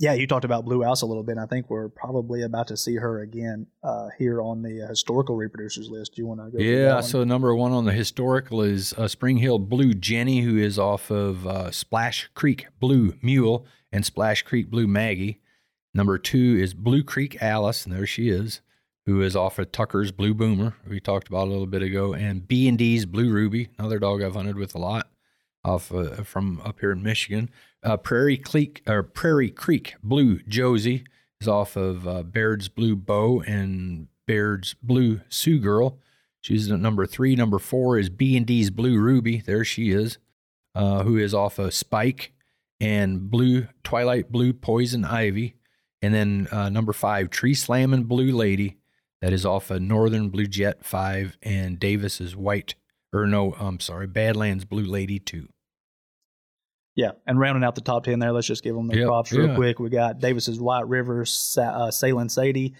yeah, 0.00 0.12
you 0.12 0.28
talked 0.28 0.44
about 0.44 0.64
Blue 0.64 0.82
House 0.82 1.02
a 1.02 1.06
little 1.06 1.24
bit. 1.24 1.32
And 1.32 1.40
I 1.40 1.46
think 1.46 1.68
we're 1.68 1.88
probably 1.88 2.42
about 2.42 2.68
to 2.68 2.76
see 2.76 2.96
her 2.96 3.20
again 3.20 3.66
uh, 3.82 4.08
here 4.16 4.40
on 4.40 4.62
the 4.62 4.82
uh, 4.82 4.88
historical 4.88 5.36
reproducers 5.36 5.90
list. 5.90 6.14
Do 6.14 6.22
you 6.22 6.26
want 6.26 6.40
to 6.40 6.56
go? 6.56 6.62
Yeah, 6.62 7.00
so 7.00 7.24
number 7.24 7.54
one 7.54 7.72
on 7.72 7.84
the 7.84 7.92
historical 7.92 8.62
is 8.62 8.92
uh, 8.92 9.08
Spring 9.08 9.38
Hill 9.38 9.58
Blue 9.58 9.94
Jenny, 9.94 10.42
who 10.42 10.56
is 10.56 10.78
off 10.78 11.10
of 11.10 11.46
uh, 11.46 11.70
Splash 11.72 12.30
Creek 12.34 12.68
Blue 12.78 13.14
Mule 13.22 13.66
and 13.90 14.06
Splash 14.06 14.42
Creek 14.42 14.70
Blue 14.70 14.86
Maggie. 14.86 15.40
Number 15.94 16.16
two 16.16 16.56
is 16.60 16.74
Blue 16.74 17.02
Creek 17.02 17.42
Alice, 17.42 17.84
and 17.84 17.94
there 17.94 18.06
she 18.06 18.28
is, 18.28 18.60
who 19.08 19.22
is 19.22 19.34
off 19.34 19.58
of 19.58 19.72
Tucker's 19.72 20.12
Blue 20.12 20.34
Boomer, 20.34 20.74
we 20.86 21.00
talked 21.00 21.28
about 21.28 21.48
a 21.48 21.50
little 21.50 21.66
bit 21.66 21.80
ago, 21.80 22.12
and 22.12 22.46
B 22.46 22.68
and 22.68 22.76
D's 22.76 23.06
Blue 23.06 23.32
Ruby, 23.32 23.70
another 23.78 23.98
dog 23.98 24.22
I've 24.22 24.34
hunted 24.34 24.56
with 24.56 24.74
a 24.74 24.78
lot, 24.78 25.08
off 25.64 25.90
uh, 25.90 26.22
from 26.24 26.60
up 26.62 26.80
here 26.80 26.92
in 26.92 27.02
Michigan. 27.02 27.48
Uh, 27.82 27.96
Prairie 27.96 28.36
Creek 28.36 28.82
or 28.86 29.02
Prairie 29.02 29.48
Creek 29.48 29.94
Blue 30.02 30.40
Josie 30.40 31.04
is 31.40 31.48
off 31.48 31.74
of 31.74 32.06
uh, 32.06 32.22
Baird's 32.22 32.68
Blue 32.68 32.94
Bow 32.94 33.40
and 33.46 34.08
Baird's 34.26 34.74
Blue 34.82 35.22
Sioux 35.30 35.58
Girl. 35.58 35.98
She's 36.42 36.70
at 36.70 36.78
number 36.78 37.06
three. 37.06 37.34
Number 37.34 37.58
four 37.58 37.96
is 37.96 38.10
B 38.10 38.36
and 38.36 38.44
D's 38.44 38.68
Blue 38.68 38.98
Ruby. 38.98 39.40
There 39.40 39.64
she 39.64 39.90
is, 39.90 40.18
uh, 40.74 41.02
who 41.04 41.16
is 41.16 41.32
off 41.32 41.58
of 41.58 41.72
Spike 41.72 42.34
and 42.78 43.30
Blue 43.30 43.68
Twilight 43.82 44.30
Blue 44.30 44.52
Poison 44.52 45.06
Ivy. 45.06 45.54
And 46.02 46.12
then 46.12 46.48
uh, 46.52 46.68
number 46.68 46.92
five, 46.92 47.30
Tree 47.30 47.54
Slamming 47.54 48.04
Blue 48.04 48.36
Lady. 48.36 48.77
That 49.20 49.32
is 49.32 49.44
off 49.44 49.70
of 49.70 49.82
Northern 49.82 50.28
Blue 50.28 50.46
Jet 50.46 50.84
five 50.84 51.36
and 51.42 51.80
Davis's 51.80 52.36
White 52.36 52.74
or 53.12 53.26
no, 53.26 53.54
I'm 53.58 53.80
sorry, 53.80 54.06
Badlands 54.06 54.64
Blue 54.64 54.84
Lady 54.84 55.18
two. 55.18 55.48
Yeah, 56.94 57.12
and 57.26 57.38
rounding 57.38 57.64
out 57.64 57.74
the 57.74 57.80
top 57.80 58.04
ten 58.04 58.18
there, 58.18 58.32
let's 58.32 58.46
just 58.46 58.64
give 58.64 58.74
them 58.74 58.88
their 58.88 59.00
Yep, 59.00 59.06
props 59.08 59.32
real 59.32 59.48
yeah. 59.48 59.54
quick. 59.54 59.78
We 59.78 59.88
got 59.88 60.18
Davis's 60.18 60.60
White 60.60 60.88
River, 60.88 61.24
Sa- 61.24 61.86
uh, 61.86 61.90
Sadie, 61.90 62.74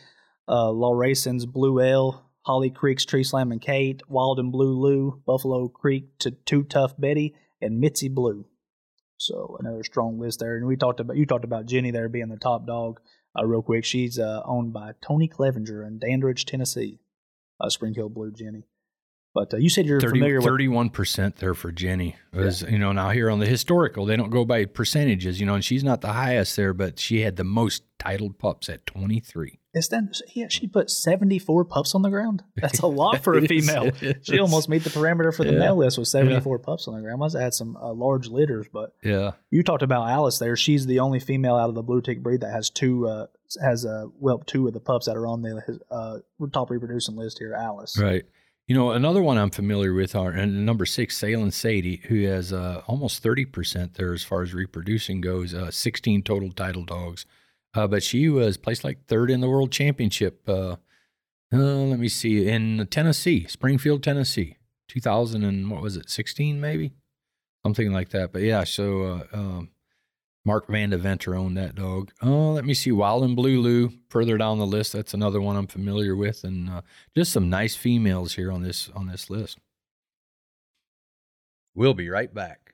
uh, 0.48 0.70
Lawrason's 0.70 1.46
Blue 1.46 1.80
L, 1.80 2.28
Holly 2.42 2.70
Creek's 2.70 3.04
Tree 3.04 3.22
Slam 3.22 3.52
and 3.52 3.60
Kate, 3.60 4.02
Walden 4.08 4.50
Blue 4.50 4.72
Lou, 4.72 5.22
Buffalo 5.24 5.68
Creek 5.68 6.18
to 6.18 6.32
Too 6.32 6.64
Tough 6.64 6.94
Betty, 6.98 7.36
and 7.60 7.78
Mitzi 7.78 8.08
Blue. 8.08 8.46
So 9.18 9.56
another 9.60 9.84
strong 9.84 10.18
list 10.18 10.40
there. 10.40 10.56
And 10.56 10.66
we 10.66 10.76
talked 10.76 11.00
about 11.00 11.16
you 11.16 11.26
talked 11.26 11.44
about 11.44 11.66
Jenny 11.66 11.90
there 11.90 12.08
being 12.08 12.28
the 12.28 12.36
top 12.36 12.66
dog. 12.66 13.00
Uh, 13.36 13.44
real 13.44 13.62
quick, 13.62 13.84
she's 13.84 14.18
uh, 14.18 14.42
owned 14.44 14.72
by 14.72 14.92
Tony 15.00 15.28
Clevenger 15.28 15.84
in 15.84 15.98
Dandridge, 15.98 16.44
Tennessee. 16.44 17.00
Uh, 17.60 17.68
Spring 17.68 17.92
Hill 17.94 18.08
Blue 18.08 18.30
Jenny. 18.30 18.68
But 19.34 19.52
uh, 19.54 19.56
you 19.56 19.68
said 19.68 19.86
you're 19.86 20.00
30, 20.00 20.20
familiar 20.20 20.38
with 20.38 20.46
31% 20.46 21.36
there 21.36 21.54
for 21.54 21.70
Jenny. 21.72 22.16
Was, 22.32 22.62
You 22.62 22.78
know, 22.78 22.92
now 22.92 23.10
here 23.10 23.30
on 23.30 23.40
the 23.40 23.46
historical, 23.46 24.06
they 24.06 24.16
don't 24.16 24.30
go 24.30 24.44
by 24.44 24.64
percentages, 24.64 25.38
you 25.40 25.46
know, 25.46 25.54
and 25.54 25.64
she's 25.64 25.84
not 25.84 26.00
the 26.00 26.12
highest 26.12 26.56
there, 26.56 26.72
but 26.72 26.98
she 26.98 27.20
had 27.22 27.36
the 27.36 27.44
most 27.44 27.82
titled 27.98 28.38
pups 28.38 28.68
at 28.68 28.86
23. 28.86 29.58
Yeah? 30.34 30.48
She 30.48 30.66
put 30.66 30.90
seventy 30.90 31.38
four 31.38 31.64
pups 31.64 31.94
on 31.94 32.02
the 32.02 32.10
ground. 32.10 32.42
That's 32.56 32.80
a 32.80 32.86
lot 32.86 33.22
for 33.22 33.36
a 33.36 33.42
female. 33.48 33.90
She 34.22 34.38
almost 34.38 34.68
made 34.68 34.82
the 34.82 34.90
parameter 34.90 35.34
for 35.34 35.44
the 35.44 35.52
Yeah. 35.52 35.58
male 35.58 35.76
list 35.76 35.98
with 35.98 36.08
seventy 36.08 36.40
four 36.40 36.58
pups 36.58 36.88
on 36.88 36.94
the 36.94 37.00
ground. 37.00 37.20
Must 37.20 37.34
have 37.34 37.42
had 37.42 37.54
some 37.54 37.76
uh, 37.76 37.92
large 37.92 38.28
litters. 38.28 38.66
But 38.72 38.94
Yeah. 39.02 39.32
you 39.50 39.62
talked 39.62 39.82
about 39.82 40.08
Alice 40.08 40.38
there. 40.38 40.56
She's 40.56 40.86
the 40.86 41.00
only 41.00 41.20
female 41.20 41.56
out 41.56 41.68
of 41.68 41.74
the 41.74 41.82
blue 41.82 42.00
tick 42.00 42.22
breed 42.22 42.40
that 42.40 42.52
has 42.52 42.70
two 42.70 43.06
uh, 43.08 43.26
has 43.62 43.84
uh, 43.86 44.06
well 44.18 44.38
two 44.40 44.66
of 44.66 44.72
the 44.74 44.80
pups 44.80 45.06
that 45.06 45.16
are 45.16 45.26
on 45.26 45.42
the 45.42 45.80
uh, 45.90 46.18
top 46.52 46.70
reproducing 46.70 47.16
list 47.16 47.38
here. 47.38 47.54
Alice. 47.54 47.98
Right. 47.98 48.24
You 48.66 48.74
know, 48.74 48.90
another 48.90 49.22
one 49.22 49.38
I'm 49.38 49.48
familiar 49.50 49.94
with 49.94 50.14
are 50.14 50.30
and 50.30 50.66
number 50.66 50.84
six, 50.84 51.16
Salem 51.16 51.50
Sadie, 51.50 52.02
who 52.08 52.26
has 52.26 52.52
uh, 52.52 52.82
almost 52.86 53.22
30% 53.24 53.94
there 53.94 54.12
as 54.12 54.22
far 54.22 54.42
as 54.42 54.52
reproducing 54.52 55.22
goes, 55.22 55.54
uh, 55.54 55.70
16 55.70 56.22
total 56.22 56.52
title 56.52 56.84
dogs. 56.84 57.24
Uh, 57.78 57.86
but 57.86 58.02
she 58.02 58.28
was 58.28 58.56
placed 58.56 58.82
like 58.82 59.06
third 59.06 59.30
in 59.30 59.40
the 59.40 59.48
world 59.48 59.70
championship. 59.70 60.42
Uh, 60.48 60.76
uh, 61.52 61.56
let 61.56 62.00
me 62.00 62.08
see, 62.08 62.48
in 62.48 62.88
Tennessee, 62.90 63.46
Springfield, 63.46 64.02
Tennessee, 64.02 64.56
2000 64.88 65.44
and 65.44 65.70
what 65.70 65.80
was 65.80 65.96
it, 65.96 66.10
16 66.10 66.60
maybe? 66.60 66.92
Something 67.64 67.92
like 67.92 68.08
that. 68.08 68.32
But 68.32 68.42
yeah, 68.42 68.64
so 68.64 69.02
uh, 69.32 69.36
um, 69.36 69.70
Mark 70.44 70.66
Van 70.66 70.90
Deventer 70.90 71.36
owned 71.36 71.56
that 71.56 71.76
dog. 71.76 72.10
Oh, 72.20 72.50
let 72.50 72.64
me 72.64 72.74
see. 72.74 72.90
Wild 72.90 73.22
and 73.22 73.36
Blue 73.36 73.60
Lou 73.60 73.92
further 74.08 74.36
down 74.36 74.58
the 74.58 74.66
list. 74.66 74.92
That's 74.92 75.14
another 75.14 75.40
one 75.40 75.54
I'm 75.54 75.68
familiar 75.68 76.16
with, 76.16 76.42
and 76.42 76.68
uh, 76.68 76.80
just 77.16 77.32
some 77.32 77.48
nice 77.48 77.76
females 77.76 78.34
here 78.34 78.50
on 78.50 78.62
this 78.62 78.90
on 78.92 79.06
this 79.06 79.30
list. 79.30 79.58
We'll 81.76 81.94
be 81.94 82.10
right 82.10 82.34
back. 82.34 82.67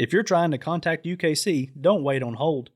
If 0.00 0.14
you're 0.14 0.22
trying 0.22 0.50
to 0.52 0.56
contact 0.56 1.04
UKC, 1.04 1.72
don't 1.78 2.02
wait 2.02 2.22
on 2.22 2.32
hold. 2.32 2.70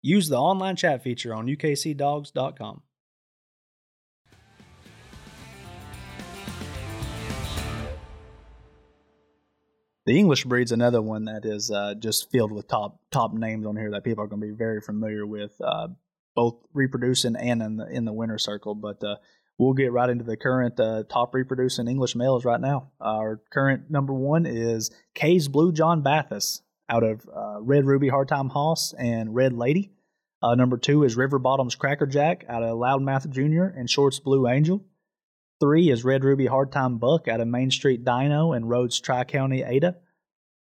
Use 0.00 0.28
the 0.28 0.36
online 0.36 0.76
chat 0.76 1.02
feature 1.02 1.34
on 1.34 1.48
ukcdogs.com. 1.48 2.82
The 10.06 10.16
English 10.16 10.44
breed's 10.44 10.70
another 10.70 11.02
one 11.02 11.24
that 11.24 11.44
is 11.44 11.72
uh, 11.72 11.94
just 11.98 12.30
filled 12.30 12.52
with 12.52 12.68
top 12.68 13.00
top 13.10 13.32
names 13.32 13.66
on 13.66 13.76
here 13.76 13.90
that 13.90 14.04
people 14.04 14.22
are 14.22 14.28
going 14.28 14.40
to 14.40 14.46
be 14.46 14.54
very 14.54 14.80
familiar 14.80 15.26
with, 15.26 15.60
uh, 15.60 15.88
both 16.36 16.60
reproducing 16.72 17.34
and 17.34 17.60
in 17.60 17.76
the 17.78 17.88
in 17.88 18.04
the 18.04 18.12
winter 18.12 18.38
circle. 18.38 18.76
But 18.76 19.02
uh, 19.02 19.16
we'll 19.58 19.72
get 19.72 19.90
right 19.90 20.08
into 20.08 20.22
the 20.22 20.36
current 20.36 20.78
uh, 20.78 21.02
top 21.10 21.34
reproducing 21.34 21.88
English 21.88 22.14
males 22.14 22.44
right 22.44 22.60
now. 22.60 22.92
Our 23.00 23.42
current 23.52 23.90
number 23.90 24.14
one 24.14 24.46
is 24.46 24.92
Kay's 25.16 25.48
Blue 25.48 25.72
John 25.72 26.04
Bathus 26.04 26.60
out 26.88 27.02
of 27.02 27.28
uh, 27.28 27.60
Red 27.60 27.86
Ruby 27.86 28.10
Hardtime 28.10 28.50
Hoss 28.50 28.94
and 28.94 29.34
Red 29.34 29.52
Lady. 29.52 29.90
Uh, 30.42 30.54
number 30.54 30.76
two 30.76 31.04
is 31.04 31.16
River 31.16 31.38
Bottoms 31.38 31.74
Cracker 31.74 32.06
Jack 32.06 32.44
out 32.48 32.62
of 32.62 32.78
Loudmouth 32.78 33.28
Jr. 33.30 33.76
and 33.76 33.90
Shorts 33.90 34.20
Blue 34.20 34.48
Angel. 34.48 34.84
Three 35.60 35.90
is 35.90 36.04
Red 36.04 36.22
Ruby 36.22 36.46
Hardtime 36.46 37.00
Buck 37.00 37.26
out 37.26 37.40
of 37.40 37.48
Main 37.48 37.70
Street 37.70 38.04
Dino 38.04 38.52
and 38.52 38.68
Rhodes 38.68 39.00
Tri 39.00 39.24
County 39.24 39.64
Ada. 39.64 39.96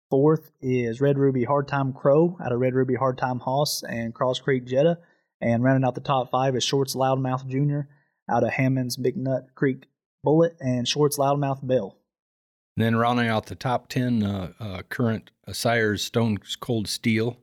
Fourth 0.09 0.51
is 0.61 1.01
Red 1.01 1.17
Ruby 1.17 1.45
Hardtime 1.45 1.93
Crow 1.93 2.37
out 2.43 2.51
of 2.51 2.59
Red 2.59 2.73
Ruby 2.73 2.95
Hardtime 2.95 3.41
Hoss 3.41 3.83
and 3.83 4.15
Cross 4.15 4.39
Creek 4.39 4.65
Jetta. 4.65 4.99
And 5.39 5.63
rounding 5.63 5.85
out 5.85 5.95
the 5.95 6.01
top 6.01 6.31
five 6.31 6.55
is 6.55 6.63
Shorts 6.63 6.95
Loudmouth 6.95 7.45
Jr. 7.47 7.81
out 8.33 8.43
of 8.43 8.49
Hammond's 8.49 8.97
Big 8.97 9.17
Nut 9.17 9.49
Creek 9.53 9.85
Bullet 10.23 10.55
and 10.59 10.87
Shorts 10.87 11.19
Loudmouth 11.19 11.65
Bill. 11.65 11.96
And 12.77 12.85
then 12.85 12.95
rounding 12.95 13.27
out 13.27 13.47
the 13.47 13.55
top 13.55 13.89
10 13.89 14.21
uh, 14.21 14.53
uh, 14.59 14.81
current 14.87 15.31
uh, 15.47 15.53
sires 15.53 16.03
Stone 16.03 16.37
Cold 16.59 16.87
Steel, 16.87 17.39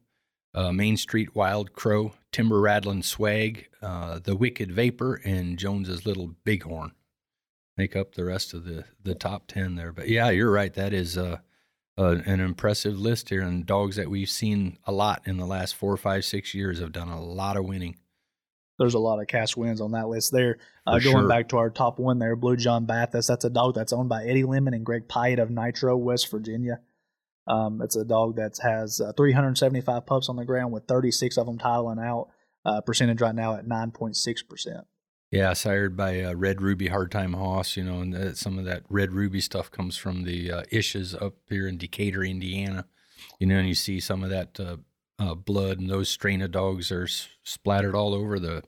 uh, 0.55 0.71
Main 0.71 0.97
Street 0.97 1.35
Wild 1.35 1.73
Crow, 1.73 2.13
Timber 2.31 2.61
Rattling 2.61 3.03
Swag, 3.03 3.67
uh, 3.83 4.21
The 4.23 4.37
Wicked 4.37 4.71
Vapor, 4.71 5.17
and 5.25 5.59
Jones's 5.59 6.07
Little 6.07 6.37
Bighorn 6.45 6.93
make 7.77 7.97
up 7.97 8.15
the 8.15 8.25
rest 8.25 8.55
of 8.55 8.65
the, 8.65 8.85
the 9.03 9.17
top 9.17 9.49
10 9.49 9.75
there. 9.75 9.91
But 9.91 10.09
yeah, 10.09 10.31
you're 10.31 10.53
right. 10.53 10.73
That 10.73 10.93
is 10.93 11.19
uh, 11.19 11.39
an 11.97 12.39
impressive 12.39 12.97
list 12.97 13.31
here. 13.31 13.43
And 13.43 13.67
dogs 13.67 13.97
that 13.97 14.09
we've 14.09 14.31
seen 14.31 14.79
a 14.85 14.93
lot 14.93 15.23
in 15.27 15.39
the 15.39 15.47
last 15.47 15.75
four, 15.75 15.97
five, 15.97 16.25
six 16.25 16.55
years 16.55 16.79
have 16.79 16.93
done 16.93 17.09
a 17.09 17.21
lot 17.21 17.57
of 17.57 17.65
winning. 17.65 17.97
There's 18.79 18.95
a 18.95 18.99
lot 18.99 19.21
of 19.21 19.29
cash 19.29 19.57
wins 19.57 19.81
on 19.81 19.93
that 19.93 20.09
list 20.09 20.33
there. 20.33 20.59
Uh, 20.87 20.99
going 20.99 21.17
sure. 21.17 21.29
back 21.29 21.49
to 21.51 21.59
our 21.59 21.71
top 21.71 21.99
one 21.99 22.19
there, 22.19 22.35
Blue 22.35 22.57
John 22.57 22.87
Bathurst. 22.87 23.29
That's 23.29 23.45
a 23.45 23.51
dog 23.51 23.75
that's 23.75 23.93
owned 23.93 24.09
by 24.09 24.25
Eddie 24.25 24.45
Lemon 24.45 24.75
and 24.75 24.85
Greg 24.85 25.09
Pyatt 25.09 25.41
of 25.41 25.51
Nitro, 25.51 25.97
West 25.97 26.31
Virginia. 26.31 26.81
Um, 27.47 27.83
it's 27.83 27.97
a 27.97 28.05
dog 28.05 28.37
that 28.37 28.59
has 28.63 29.01
uh, 29.01 29.13
375 29.17 30.07
pups 30.07 30.29
on 30.29 30.37
the 30.37 30.45
ground 30.45 30.73
with 30.73 30.87
36 30.87 31.37
of 31.37 31.47
them 31.47 31.59
titling 31.59 32.05
out. 32.05 32.29
Uh, 32.67 32.81
percentage 32.81 33.21
right 33.21 33.35
now 33.35 33.55
at 33.55 33.67
9.6%. 33.67 34.85
Yeah, 35.31 35.53
sired 35.53 35.97
by 35.97 36.23
uh, 36.23 36.35
Red 36.35 36.63
Ruby 36.63 36.89
Hardtime 36.89 37.35
Hoss, 37.35 37.77
you 37.77 37.85
know, 37.85 38.01
and 38.01 38.15
that, 38.15 38.39
some 38.39 38.59
of 38.59 38.65
that 38.65 38.85
Red 38.89 39.13
Ruby 39.13 39.41
stuff 39.41 39.71
comes 39.71 39.97
from 39.97 40.23
the 40.23 40.51
uh, 40.51 40.63
Ishes 40.73 41.21
up 41.21 41.35
here 41.49 41.69
in 41.69 41.77
Decatur, 41.77 42.25
Indiana. 42.25 42.87
You 43.39 43.49
know, 43.49 43.57
and 43.57 43.69
you 43.69 43.75
see 43.75 44.01
some 44.01 44.23
of 44.25 44.31
that 44.31 44.59
uh, 45.19 45.35
blood, 45.35 45.79
and 45.79 45.89
those 45.91 46.09
strain 46.09 46.43
of 46.43 46.51
dogs 46.51 46.91
are 46.91 47.05
s- 47.05 47.29
splattered 47.43 47.95
all 47.95 48.15
over 48.15 48.39
the 48.39 48.63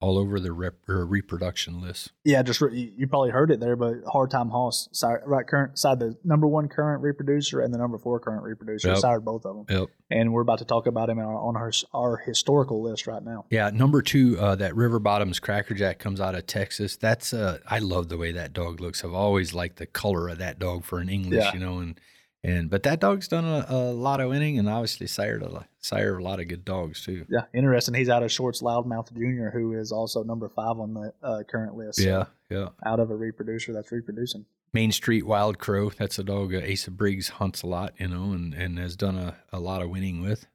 all 0.00 0.16
over 0.16 0.38
the 0.38 0.52
rep, 0.52 0.74
reproduction 0.86 1.80
list. 1.80 2.12
Yeah, 2.24 2.42
just 2.42 2.60
re- 2.60 2.94
you 2.96 3.08
probably 3.08 3.30
heard 3.30 3.50
it 3.50 3.58
there, 3.58 3.74
but 3.74 3.94
Hard 4.06 4.30
Time 4.30 4.48
Hoss, 4.50 4.88
sire, 4.92 5.20
right 5.26 5.44
current 5.44 5.76
side 5.76 5.98
the 5.98 6.16
number 6.22 6.46
one 6.46 6.68
current 6.68 7.02
reproducer 7.02 7.60
and 7.60 7.74
the 7.74 7.78
number 7.78 7.98
four 7.98 8.20
current 8.20 8.44
reproducer, 8.44 8.90
Yep. 8.90 8.98
sired 8.98 9.24
both 9.24 9.44
of 9.44 9.56
them. 9.66 9.76
Yep. 9.76 9.88
And 10.10 10.32
we're 10.32 10.42
about 10.42 10.60
to 10.60 10.64
talk 10.64 10.86
about 10.86 11.10
him 11.10 11.18
on 11.18 11.24
our, 11.24 11.36
on 11.48 11.56
our 11.56 11.72
our 11.92 12.16
historical 12.18 12.80
list 12.80 13.08
right 13.08 13.24
now. 13.24 13.46
Yeah, 13.50 13.70
number 13.70 14.00
two, 14.00 14.38
uh, 14.38 14.54
that 14.54 14.76
River 14.76 15.00
Bottoms 15.00 15.40
Crackerjack 15.40 15.98
comes 15.98 16.20
out 16.20 16.36
of 16.36 16.46
Texas. 16.46 16.96
That's 16.96 17.34
uh, 17.34 17.58
I 17.66 17.80
love 17.80 18.08
the 18.08 18.16
way 18.18 18.30
that 18.30 18.52
dog 18.52 18.80
looks. 18.80 19.04
I've 19.04 19.12
always 19.14 19.52
liked 19.52 19.78
the 19.78 19.86
color 19.86 20.28
of 20.28 20.38
that 20.38 20.60
dog 20.60 20.84
for 20.84 21.00
an 21.00 21.08
English, 21.08 21.42
Yeah. 21.42 21.54
you 21.54 21.58
know, 21.58 21.78
and 21.80 21.98
and 22.44 22.70
but 22.70 22.82
that 22.84 23.00
dog's 23.00 23.28
done 23.28 23.44
a, 23.44 23.66
a 23.68 23.92
lot 23.92 24.20
of 24.20 24.30
winning 24.30 24.58
and 24.58 24.68
obviously 24.68 25.06
sired 25.06 25.42
a 25.42 25.48
lot, 25.48 25.66
sired 25.78 26.20
a 26.20 26.22
lot 26.22 26.40
of 26.40 26.48
good 26.48 26.64
dogs 26.64 27.04
too. 27.04 27.26
Yeah, 27.28 27.42
interesting. 27.54 27.94
He's 27.94 28.08
out 28.08 28.22
of 28.22 28.30
Shorts 28.30 28.62
Loudmouth 28.62 29.12
Jr., 29.12 29.56
who 29.56 29.72
is 29.72 29.92
also 29.92 30.22
number 30.22 30.48
five 30.48 30.78
on 30.78 30.94
the 30.94 31.12
uh, 31.22 31.42
current 31.50 31.74
list. 31.74 32.00
So 32.00 32.04
Yeah, 32.08 32.24
yeah. 32.50 32.68
out 32.86 33.00
of 33.00 33.10
a 33.10 33.16
reproducer 33.16 33.72
that's 33.72 33.90
reproducing. 33.92 34.44
Main 34.72 34.92
Street 34.92 35.26
Wild 35.26 35.58
Crow. 35.58 35.90
That's 35.90 36.18
a 36.18 36.24
dog 36.24 36.54
uh, 36.54 36.60
Asa 36.70 36.90
Briggs 36.90 37.28
hunts 37.28 37.62
a 37.62 37.66
lot, 37.66 37.94
you 37.98 38.08
know, 38.08 38.32
and, 38.32 38.52
and 38.54 38.78
has 38.78 38.96
done 38.96 39.16
a, 39.16 39.36
a 39.52 39.58
lot 39.58 39.82
of 39.82 39.88
winning 39.88 40.20
with. 40.20 40.46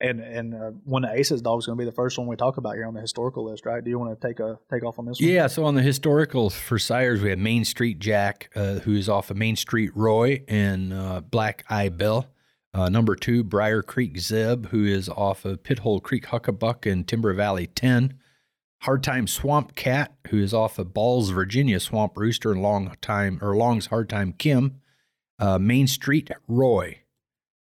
And 0.00 0.20
and 0.20 0.54
uh, 0.54 0.70
one 0.84 1.04
of 1.04 1.10
Ace's 1.10 1.42
dogs 1.42 1.64
is 1.64 1.66
going 1.66 1.78
to 1.78 1.84
be 1.84 1.84
the 1.84 1.94
first 1.94 2.18
one 2.18 2.26
we 2.26 2.36
talk 2.36 2.56
about 2.56 2.74
here 2.74 2.86
on 2.86 2.94
the 2.94 3.00
historical 3.02 3.44
list, 3.44 3.66
right? 3.66 3.84
Do 3.84 3.90
you 3.90 3.98
want 3.98 4.18
to 4.18 4.26
take 4.26 4.40
a 4.40 4.58
take 4.72 4.82
off 4.82 4.98
on 4.98 5.04
this 5.04 5.20
one? 5.20 5.28
Yeah, 5.28 5.46
so 5.46 5.64
on 5.64 5.74
the 5.74 5.82
historical 5.82 6.48
for 6.48 6.78
sires, 6.78 7.20
we 7.20 7.30
have 7.30 7.38
Main 7.38 7.64
Street 7.66 7.98
Jack, 7.98 8.50
uh, 8.54 8.74
who 8.80 8.94
is 8.94 9.08
off 9.08 9.30
of 9.30 9.36
Main 9.36 9.56
Street 9.56 9.90
Roy 9.94 10.42
and 10.48 10.92
uh, 10.92 11.20
Black 11.20 11.64
Eye 11.68 11.90
Bill. 11.90 12.26
Uh, 12.72 12.88
number 12.88 13.16
two, 13.16 13.42
Briar 13.42 13.82
Creek 13.82 14.18
Zeb, 14.18 14.66
who 14.68 14.84
is 14.84 15.08
off 15.08 15.44
of 15.44 15.62
Pithole 15.62 16.02
Creek 16.02 16.26
Huckabuck 16.26 16.90
and 16.90 17.06
Timber 17.06 17.34
Valley 17.34 17.66
10. 17.66 18.14
Hard 18.82 19.02
Time 19.02 19.26
Swamp 19.26 19.74
Cat, 19.74 20.14
who 20.28 20.38
is 20.38 20.54
off 20.54 20.78
of 20.78 20.94
Balls, 20.94 21.30
Virginia 21.30 21.78
Swamp 21.80 22.16
Rooster 22.16 22.52
and 22.52 22.62
Long 22.62 22.94
Time 23.02 23.38
or 23.42 23.56
Long's 23.56 23.86
Hard 23.86 24.08
Time 24.08 24.32
Kim. 24.32 24.80
Uh, 25.38 25.58
Main 25.58 25.86
Street 25.86 26.30
Roy, 26.48 26.99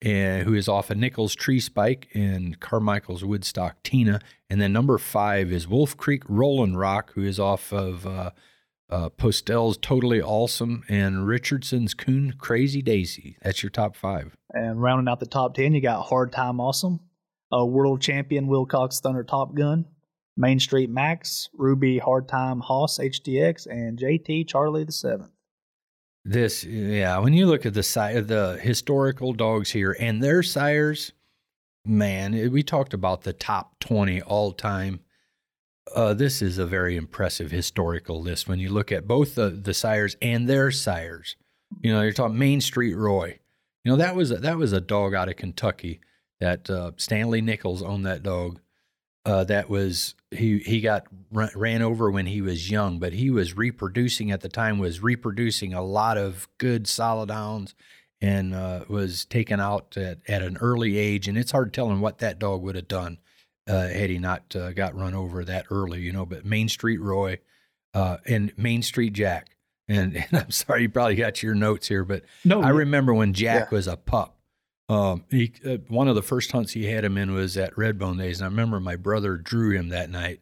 and 0.02 0.44
who 0.44 0.54
is 0.54 0.68
off 0.68 0.90
of 0.90 0.98
Nichols 0.98 1.36
Tree 1.36 1.60
Spike 1.60 2.08
and 2.14 2.60
Carmichael's 2.60 3.26
Woodstock 3.26 3.82
Tina. 3.84 4.20
And 4.50 4.62
then 4.62 4.72
number 4.72 4.98
five 4.98 5.52
is 5.52 5.68
Wolf 5.68 5.98
Creek 5.98 6.24
Rollin' 6.28 6.78
Rock, 6.78 7.14
who 7.14 7.24
is 7.24 7.40
off 7.40 7.74
of 7.74 8.08
uh, 8.08 8.32
uh, 8.90 9.10
Postel's 9.10 9.78
Totally 9.78 10.22
Awesome 10.22 10.84
and 10.88 11.28
Richardson's 11.28 11.94
Coon 11.94 12.34
Crazy 12.38 12.82
Daisy. 12.82 13.38
That's 13.42 13.62
your 13.62 13.70
top 13.70 13.96
five. 13.96 14.36
And 14.52 14.82
rounding 14.82 15.12
out 15.12 15.20
the 15.20 15.26
top 15.26 15.54
10, 15.54 15.74
you 15.74 15.82
got 15.82 16.04
Hard 16.04 16.32
Time 16.32 16.60
Awesome, 16.60 17.02
uh, 17.54 17.66
World 17.66 18.02
Champion 18.02 18.48
Wilcox 18.48 19.00
Thunder 19.00 19.24
Top 19.24 19.54
Gun, 19.54 19.86
Main 20.38 20.60
Street 20.60 20.90
Max, 20.90 21.50
Ruby 21.54 22.00
Hard 22.00 22.28
Time 22.28 22.62
Hoss 22.62 22.98
HTX, 22.98 23.68
and 23.68 24.00
JT 24.00 24.48
Charlie 24.48 24.86
the 24.86 24.92
Seventh. 24.92 25.32
This, 26.30 26.64
yeah, 26.64 27.18
when 27.18 27.34
you 27.34 27.48
look 27.48 27.66
at 27.66 27.74
the 27.74 27.82
si- 27.82 28.20
the 28.20 28.60
historical 28.62 29.34
dogs 29.34 29.72
here 29.72 29.98
and 30.00 30.22
their 30.22 30.44
sires, 30.44 31.12
man, 31.84 32.52
we 32.52 32.62
talked 32.62 32.94
about 32.94 33.24
the 33.24 33.34
top 33.34 33.80
20 33.80 34.22
all 34.22 34.52
time. 34.52 35.00
Uh, 35.96 36.14
this 36.14 36.44
is 36.44 36.60
a 36.60 36.68
very 36.68 36.96
impressive 36.96 37.50
historical 37.50 38.22
list 38.22 38.48
when 38.48 38.60
you 38.60 38.70
look 38.70 38.92
at 38.92 39.08
both 39.08 39.34
the, 39.34 39.50
the 39.50 39.74
sires 39.74 40.18
and 40.22 40.48
their 40.48 40.70
sires. 40.70 41.36
You 41.82 41.94
know, 41.94 42.02
you're 42.04 42.14
talking 42.14 42.38
Main 42.38 42.62
Street 42.62 42.94
Roy. 42.94 43.40
You 43.84 43.92
know, 43.92 43.98
that 43.98 44.16
was 44.16 44.30
a, 44.30 44.36
that 44.36 44.58
was 44.58 44.72
a 44.72 44.80
dog 44.80 45.16
out 45.16 45.30
of 45.30 45.36
Kentucky 45.36 46.00
that 46.40 46.70
uh, 46.70 46.92
Stanley 46.98 47.42
Nichols 47.42 47.82
owned 47.82 48.06
that 48.06 48.22
dog. 48.22 48.60
Uh, 49.26 49.46
that 49.46 49.68
was 49.68 50.14
he 50.32 50.60
he 50.60 50.82
got 50.82 51.08
ran 51.32 51.82
over 51.82 52.12
when 52.12 52.26
he 52.28 52.42
was 52.42 52.70
young, 52.70 53.00
but 53.00 53.14
he 53.14 53.30
was 53.32 53.58
reproducing 53.58 54.32
at 54.32 54.42
the 54.42 54.50
time 54.50 54.78
was 54.78 55.02
reproducing 55.02 55.74
a 55.74 55.82
lot 55.84 56.18
of 56.18 56.48
good 56.58 56.88
solid 56.88 57.32
hounds 57.32 57.74
and 58.22 58.54
uh, 58.54 58.84
was 58.88 59.26
taken 59.26 59.60
out 59.60 59.96
at, 59.98 60.20
at 60.28 60.42
an 60.44 60.58
early 60.58 60.98
age. 60.98 61.28
And 61.28 61.38
it's 61.38 61.52
hard 61.52 61.74
telling 61.74 62.00
what 62.02 62.20
that 62.20 62.38
dog 62.38 62.62
would 62.62 62.76
have 62.76 62.88
done 62.88 63.18
uh, 63.68 63.88
had 63.88 64.10
he 64.10 64.20
not 64.20 64.56
uh, 64.56 64.72
got 64.74 64.96
run 64.96 65.14
over 65.14 65.44
that 65.46 65.66
early, 65.72 66.02
you 66.02 66.12
know. 66.12 66.26
But 66.26 66.46
Main 66.46 66.70
Street 66.70 67.00
Roy 67.02 67.40
uh, 67.94 68.18
and 68.28 68.52
Main 68.58 68.82
Street 68.84 69.14
Jack, 69.14 69.56
and, 69.88 70.16
and 70.32 70.42
I'm 70.44 70.52
sorry 70.52 70.84
you 70.84 70.90
probably 70.90 71.16
got 71.16 71.42
your 71.42 71.56
notes 71.56 71.88
here, 71.88 72.04
but 72.04 72.24
No, 72.46 72.62
I 72.62 72.70
remember 72.70 73.14
when 73.14 73.34
Jack 73.34 73.70
Yeah. 73.72 73.76
was 73.76 73.88
a 73.88 73.98
pup. 73.98 74.36
Um, 74.90 75.24
he 75.30 75.54
uh, 75.66 75.78
one 75.88 76.08
of 76.08 76.16
the 76.16 76.24
first 76.24 76.52
hunts 76.52 76.74
he 76.74 76.86
had 76.88 77.06
him 77.06 77.18
in 77.18 77.32
was 77.34 77.56
at 77.58 77.76
Redbone 77.76 78.18
Days, 78.18 78.40
and 78.42 78.46
I 78.46 78.50
remember 78.50 78.80
my 78.80 78.96
brother 78.96 79.38
drew 79.38 79.72
him 79.72 79.90
that 79.90 80.10
night, 80.10 80.40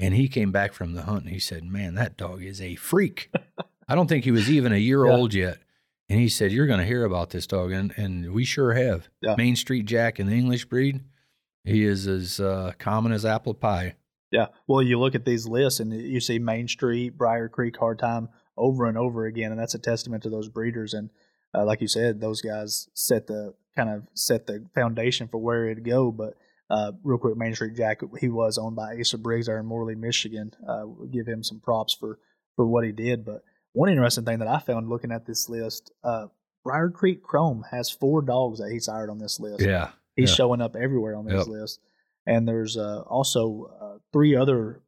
and 0.00 0.14
he 0.14 0.26
came 0.28 0.50
back 0.50 0.72
from 0.72 0.94
the 0.94 1.02
hunt 1.02 1.24
and 1.24 1.32
he 1.32 1.38
said, 1.38 1.64
"Man, 1.64 1.94
that 1.94 2.16
dog 2.16 2.42
is 2.42 2.60
a 2.60 2.74
freak." 2.74 3.30
I 3.88 3.94
don't 3.94 4.08
think 4.08 4.24
he 4.24 4.30
was 4.32 4.50
even 4.50 4.72
a 4.72 4.76
year 4.78 5.06
Yeah. 5.06 5.12
old 5.12 5.32
yet, 5.34 5.58
and 6.08 6.18
he 6.18 6.28
said, 6.28 6.50
"You're 6.50 6.66
going 6.66 6.80
to 6.80 6.86
hear 6.86 7.04
about 7.04 7.30
this 7.30 7.46
dog," 7.46 7.70
and 7.70 7.92
and 7.96 8.32
we 8.32 8.44
sure 8.44 8.72
have. 8.74 9.08
Yeah. 9.22 9.36
Main 9.38 9.54
Street 9.56 9.86
Jack 9.86 10.18
in 10.18 10.26
the 10.26 10.34
English 10.34 10.64
breed, 10.64 11.00
he 11.64 11.84
is 11.84 12.08
as 12.08 12.40
uh, 12.40 12.72
common 12.78 13.12
as 13.12 13.24
apple 13.24 13.54
pie. 13.54 13.94
Yeah. 14.32 14.48
Well, 14.66 14.82
you 14.82 14.98
look 14.98 15.14
at 15.14 15.24
these 15.24 15.46
lists 15.46 15.78
and 15.78 15.92
you 15.92 16.18
see 16.18 16.40
Main 16.40 16.66
Street, 16.66 17.16
Briar 17.16 17.48
Creek, 17.48 17.76
Hard 17.76 18.00
Time 18.00 18.28
over 18.56 18.86
and 18.86 18.98
over 18.98 19.26
again, 19.26 19.52
and 19.52 19.60
that's 19.60 19.74
a 19.74 19.78
testament 19.78 20.24
to 20.24 20.30
those 20.30 20.48
breeders. 20.48 20.92
And 20.94 21.10
uh, 21.54 21.64
like 21.64 21.80
you 21.80 21.86
said, 21.86 22.20
those 22.20 22.40
guys 22.40 22.88
set 22.94 23.28
the 23.28 23.54
kind 23.76 23.90
of 23.90 24.02
set 24.14 24.46
the 24.46 24.64
foundation 24.74 25.28
for 25.28 25.38
where 25.38 25.68
it'd 25.68 25.84
go. 25.84 26.10
But 26.12 26.34
uh, 26.70 26.92
real 27.02 27.18
quick, 27.18 27.36
Main 27.36 27.54
Street 27.54 27.76
Jack, 27.76 28.00
he 28.20 28.28
was 28.28 28.56
owned 28.58 28.76
by 28.76 28.96
Asa 28.98 29.18
Briggs 29.18 29.46
there 29.46 29.58
in 29.58 29.66
Morley, 29.66 29.94
Michigan. 29.94 30.52
Uh, 30.66 30.82
we'll 30.84 31.08
give 31.08 31.26
him 31.26 31.42
some 31.42 31.60
props 31.60 31.94
for 31.94 32.18
for 32.56 32.66
what 32.66 32.84
he 32.84 32.92
did. 32.92 33.24
But 33.24 33.42
one 33.72 33.88
interesting 33.88 34.24
thing 34.24 34.38
that 34.38 34.48
I 34.48 34.58
found 34.60 34.88
looking 34.88 35.10
at 35.12 35.26
this 35.26 35.48
list, 35.48 35.90
uh, 36.04 36.26
Briar 36.64 36.88
Creek 36.90 37.22
Chrome 37.22 37.64
has 37.70 37.90
four 37.90 38.22
dogs 38.22 38.60
that 38.60 38.70
he's 38.70 38.86
hired 38.86 39.10
on 39.10 39.18
this 39.18 39.38
list. 39.40 39.60
Yeah, 39.60 39.90
He's 40.16 40.30
Yeah. 40.30 40.36
showing 40.36 40.60
up 40.62 40.76
everywhere 40.76 41.16
on 41.16 41.26
this 41.26 41.46
Yep. 41.46 41.46
list. 41.48 41.80
And 42.26 42.48
there's 42.48 42.76
uh, 42.78 43.00
also 43.02 43.70
uh, 43.80 43.98
three 44.12 44.34
other 44.36 44.80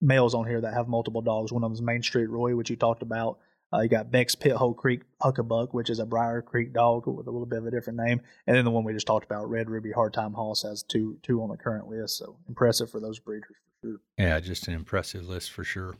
males 0.00 0.34
on 0.34 0.46
here 0.46 0.60
that 0.62 0.72
have 0.74 0.88
multiple 0.88 1.20
dogs. 1.20 1.52
One 1.52 1.62
of 1.62 1.68
them 1.68 1.74
is 1.74 1.82
Main 1.82 2.02
Street 2.02 2.26
Roy, 2.30 2.56
which 2.56 2.70
you 2.70 2.76
talked 2.76 3.02
about. 3.02 3.38
Uh, 3.72 3.80
you 3.80 3.88
got 3.88 4.10
Beck's 4.10 4.34
Pit 4.34 4.52
Hole 4.52 4.74
Creek 4.74 5.02
Huckabuck, 5.22 5.68
which 5.72 5.90
is 5.90 6.00
a 6.00 6.06
Briar 6.06 6.42
Creek 6.42 6.72
dog 6.72 7.06
with 7.06 7.26
a 7.26 7.30
little 7.30 7.46
bit 7.46 7.58
of 7.60 7.66
a 7.66 7.70
different 7.70 7.98
name. 7.98 8.20
And 8.46 8.56
then 8.56 8.64
the 8.64 8.70
one 8.70 8.84
we 8.84 8.92
just 8.92 9.06
talked 9.06 9.24
about, 9.24 9.48
Red 9.48 9.70
Ruby 9.70 9.92
Hard 9.92 10.12
Time 10.12 10.34
Hoss, 10.34 10.62
has 10.62 10.82
two 10.82 11.18
two 11.22 11.42
on 11.42 11.50
the 11.50 11.56
current 11.56 11.88
list. 11.88 12.18
So 12.18 12.36
impressive 12.48 12.90
for 12.90 13.00
those 13.00 13.18
breeders 13.18 13.56
for 13.80 13.86
sure. 13.88 14.00
yeah, 14.18 14.40
just 14.40 14.66
an 14.68 14.74
impressive 14.74 15.28
list 15.28 15.52
for 15.52 15.64
sure. 15.64 15.94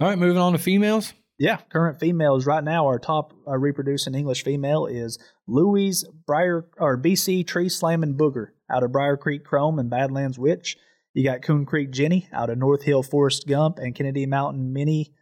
All 0.00 0.08
right, 0.08 0.18
moving 0.18 0.38
on 0.38 0.52
to 0.52 0.58
females. 0.58 1.12
Yeah, 1.38 1.58
current 1.70 2.00
females 2.00 2.46
right 2.46 2.64
now. 2.64 2.86
Our 2.86 2.98
top 2.98 3.32
uh, 3.46 3.56
reproducing 3.56 4.14
English 4.14 4.42
female 4.44 4.86
is 4.86 5.18
Louise 5.46 6.04
Briar 6.26 6.66
or 6.78 6.98
BC 6.98 7.46
Tree 7.46 7.68
Slamming 7.68 8.16
Booger 8.16 8.48
out 8.70 8.82
of 8.82 8.92
Briar 8.92 9.16
Creek 9.16 9.44
Chrome 9.44 9.78
and 9.78 9.88
Badlands 9.88 10.38
Witch. 10.38 10.76
You 11.14 11.24
got 11.24 11.42
Coon 11.42 11.64
Creek 11.64 11.90
Jenny 11.90 12.28
out 12.32 12.50
of 12.50 12.58
North 12.58 12.82
Hill 12.82 13.02
Forest 13.02 13.46
Gump 13.46 13.78
and 13.78 13.94
Kennedy 13.94 14.26
Mountain 14.26 14.72
Mini. 14.72 15.12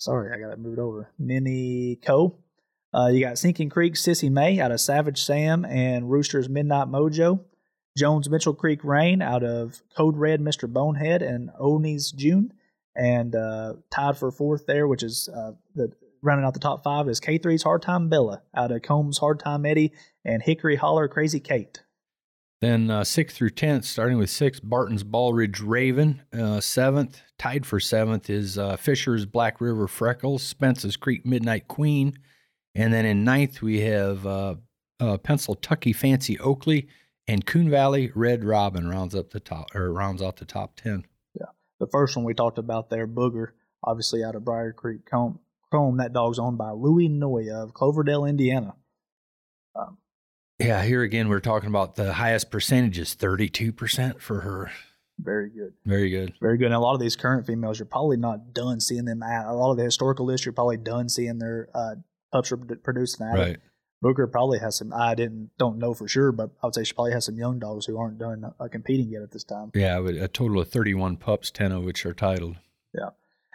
Sorry, 0.00 0.32
I 0.32 0.40
got 0.40 0.58
it 0.58 0.78
over. 0.78 1.10
Mini 1.18 1.96
Co. 1.96 2.38
Uh, 2.92 3.08
you 3.08 3.20
got 3.20 3.36
Sinking 3.36 3.68
Creek 3.68 3.94
Sissy 3.94 4.30
May 4.30 4.58
out 4.58 4.72
of 4.72 4.80
Savage 4.80 5.22
Sam 5.22 5.66
and 5.66 6.10
Rooster's 6.10 6.48
Midnight 6.48 6.88
Mojo. 6.88 7.40
Jones 7.98 8.30
Mitchell 8.30 8.54
Creek 8.54 8.82
Rain 8.82 9.20
out 9.20 9.44
of 9.44 9.82
Code 9.94 10.16
Red 10.16 10.40
Mr. 10.40 10.72
Bonehead 10.72 11.20
and 11.20 11.50
Oni's 11.60 12.12
June 12.12 12.54
and 12.96 13.36
uh, 13.36 13.74
tied 13.90 14.16
for 14.16 14.30
fourth 14.30 14.64
there, 14.64 14.88
which 14.88 15.02
is 15.02 15.28
uh, 15.28 15.52
the 15.74 15.92
rounding 16.22 16.46
out 16.46 16.54
the 16.54 16.60
top 16.60 16.82
five 16.82 17.06
is 17.06 17.20
K3's 17.20 17.62
Hard 17.62 17.82
Time 17.82 18.08
Bella 18.08 18.40
out 18.54 18.72
of 18.72 18.80
Combs 18.80 19.18
Hard 19.18 19.38
Time 19.38 19.66
Eddie 19.66 19.92
and 20.24 20.42
Hickory 20.42 20.76
Holler 20.76 21.08
Crazy 21.08 21.40
Kate. 21.40 21.82
Then 22.60 22.90
uh, 22.90 23.04
sixth 23.04 23.36
through 23.36 23.50
tenth, 23.50 23.86
starting 23.86 24.18
with 24.18 24.28
sixth, 24.28 24.60
Barton's 24.62 25.02
Ballridge 25.02 25.62
Raven. 25.64 26.22
Uh, 26.32 26.60
seventh, 26.60 27.22
tied 27.38 27.64
for 27.64 27.80
seventh, 27.80 28.28
is 28.28 28.58
uh, 28.58 28.76
Fisher's 28.76 29.24
Black 29.24 29.60
River 29.62 29.88
Freckles, 29.88 30.42
Spence's 30.42 30.96
Creek 30.96 31.24
Midnight 31.24 31.68
Queen, 31.68 32.18
and 32.74 32.92
then 32.92 33.06
in 33.06 33.24
ninth 33.24 33.62
we 33.62 33.80
have 33.80 34.26
uh, 34.26 34.56
uh, 35.00 35.16
Fancy 35.24 36.38
Oakley 36.38 36.88
and 37.26 37.46
Coon 37.46 37.70
Valley 37.70 38.10
Red 38.14 38.44
Robin 38.44 38.88
rounds 38.88 39.14
up 39.14 39.30
the 39.30 39.40
top 39.40 39.74
or 39.74 39.92
rounds 39.92 40.20
out 40.20 40.36
the 40.36 40.44
top 40.44 40.76
ten. 40.76 41.06
Yeah, 41.34 41.46
The 41.78 41.86
first 41.86 42.14
one 42.14 42.26
we 42.26 42.34
talked 42.34 42.58
about 42.58 42.90
there, 42.90 43.06
Booger, 43.06 43.52
obviously 43.82 44.22
out 44.22 44.34
of 44.34 44.44
Briar 44.44 44.72
Creek. 44.72 45.06
Chrome, 45.06 45.38
that 45.96 46.12
dog's 46.12 46.38
owned 46.38 46.58
by 46.58 46.72
Louis 46.72 47.08
Noy 47.08 47.48
of 47.50 47.72
Cloverdale, 47.72 48.24
Indiana. 48.24 48.74
Um, 49.74 49.96
Yeah, 50.60 50.82
here 50.84 51.02
again 51.02 51.28
we're 51.28 51.40
talking 51.40 51.68
about 51.68 51.96
the 51.96 52.12
highest 52.12 52.50
percentages, 52.50 53.14
thirty-two 53.14 53.72
percent 53.72 54.20
for 54.20 54.40
her. 54.40 54.70
very 55.18 55.50
good. 55.50 55.72
Very 55.84 56.10
good. 56.10 56.34
Very 56.40 56.58
good. 56.58 56.66
And 56.66 56.74
a 56.74 56.78
lot 56.78 56.94
of 56.94 57.00
these 57.00 57.16
current 57.16 57.46
females, 57.46 57.78
you're 57.78 57.86
probably 57.86 58.16
not 58.16 58.52
done 58.52 58.80
seeing 58.80 59.04
them 59.06 59.22
at. 59.22 59.46
A 59.46 59.52
lot 59.52 59.70
of 59.70 59.76
the 59.76 59.84
historical 59.84 60.26
lists, 60.26 60.44
you're 60.46 60.52
probably 60.52 60.76
done 60.76 61.08
seeing 61.08 61.38
their 61.38 61.68
uh, 61.74 61.94
pups 62.32 62.52
producing 62.82 63.26
at. 63.26 63.38
Right. 63.38 63.56
Booker 64.02 64.26
probably 64.26 64.58
has 64.60 64.76
some. 64.76 64.92
I 64.94 65.14
didn't 65.14 65.50
don't 65.58 65.78
know 65.78 65.92
for 65.92 66.08
sure, 66.08 66.32
but 66.32 66.50
I 66.62 66.66
would 66.66 66.74
say 66.74 66.84
she 66.84 66.94
probably 66.94 67.12
has 67.12 67.26
some 67.26 67.36
young 67.36 67.58
dogs 67.58 67.84
who 67.84 67.98
aren't 67.98 68.18
done 68.18 68.50
uh, 68.58 68.68
competing 68.68 69.08
yet 69.10 69.22
at 69.22 69.30
this 69.30 69.44
time. 69.44 69.72
Yeah, 69.74 69.98
a 70.06 70.26
total 70.28 70.60
of 70.60 70.68
31 70.68 71.18
pups, 71.18 71.50
10 71.50 71.72
of 71.72 71.84
which 71.84 72.06
are 72.06 72.14
titled. 72.14 72.56
Yeah. 72.94 73.10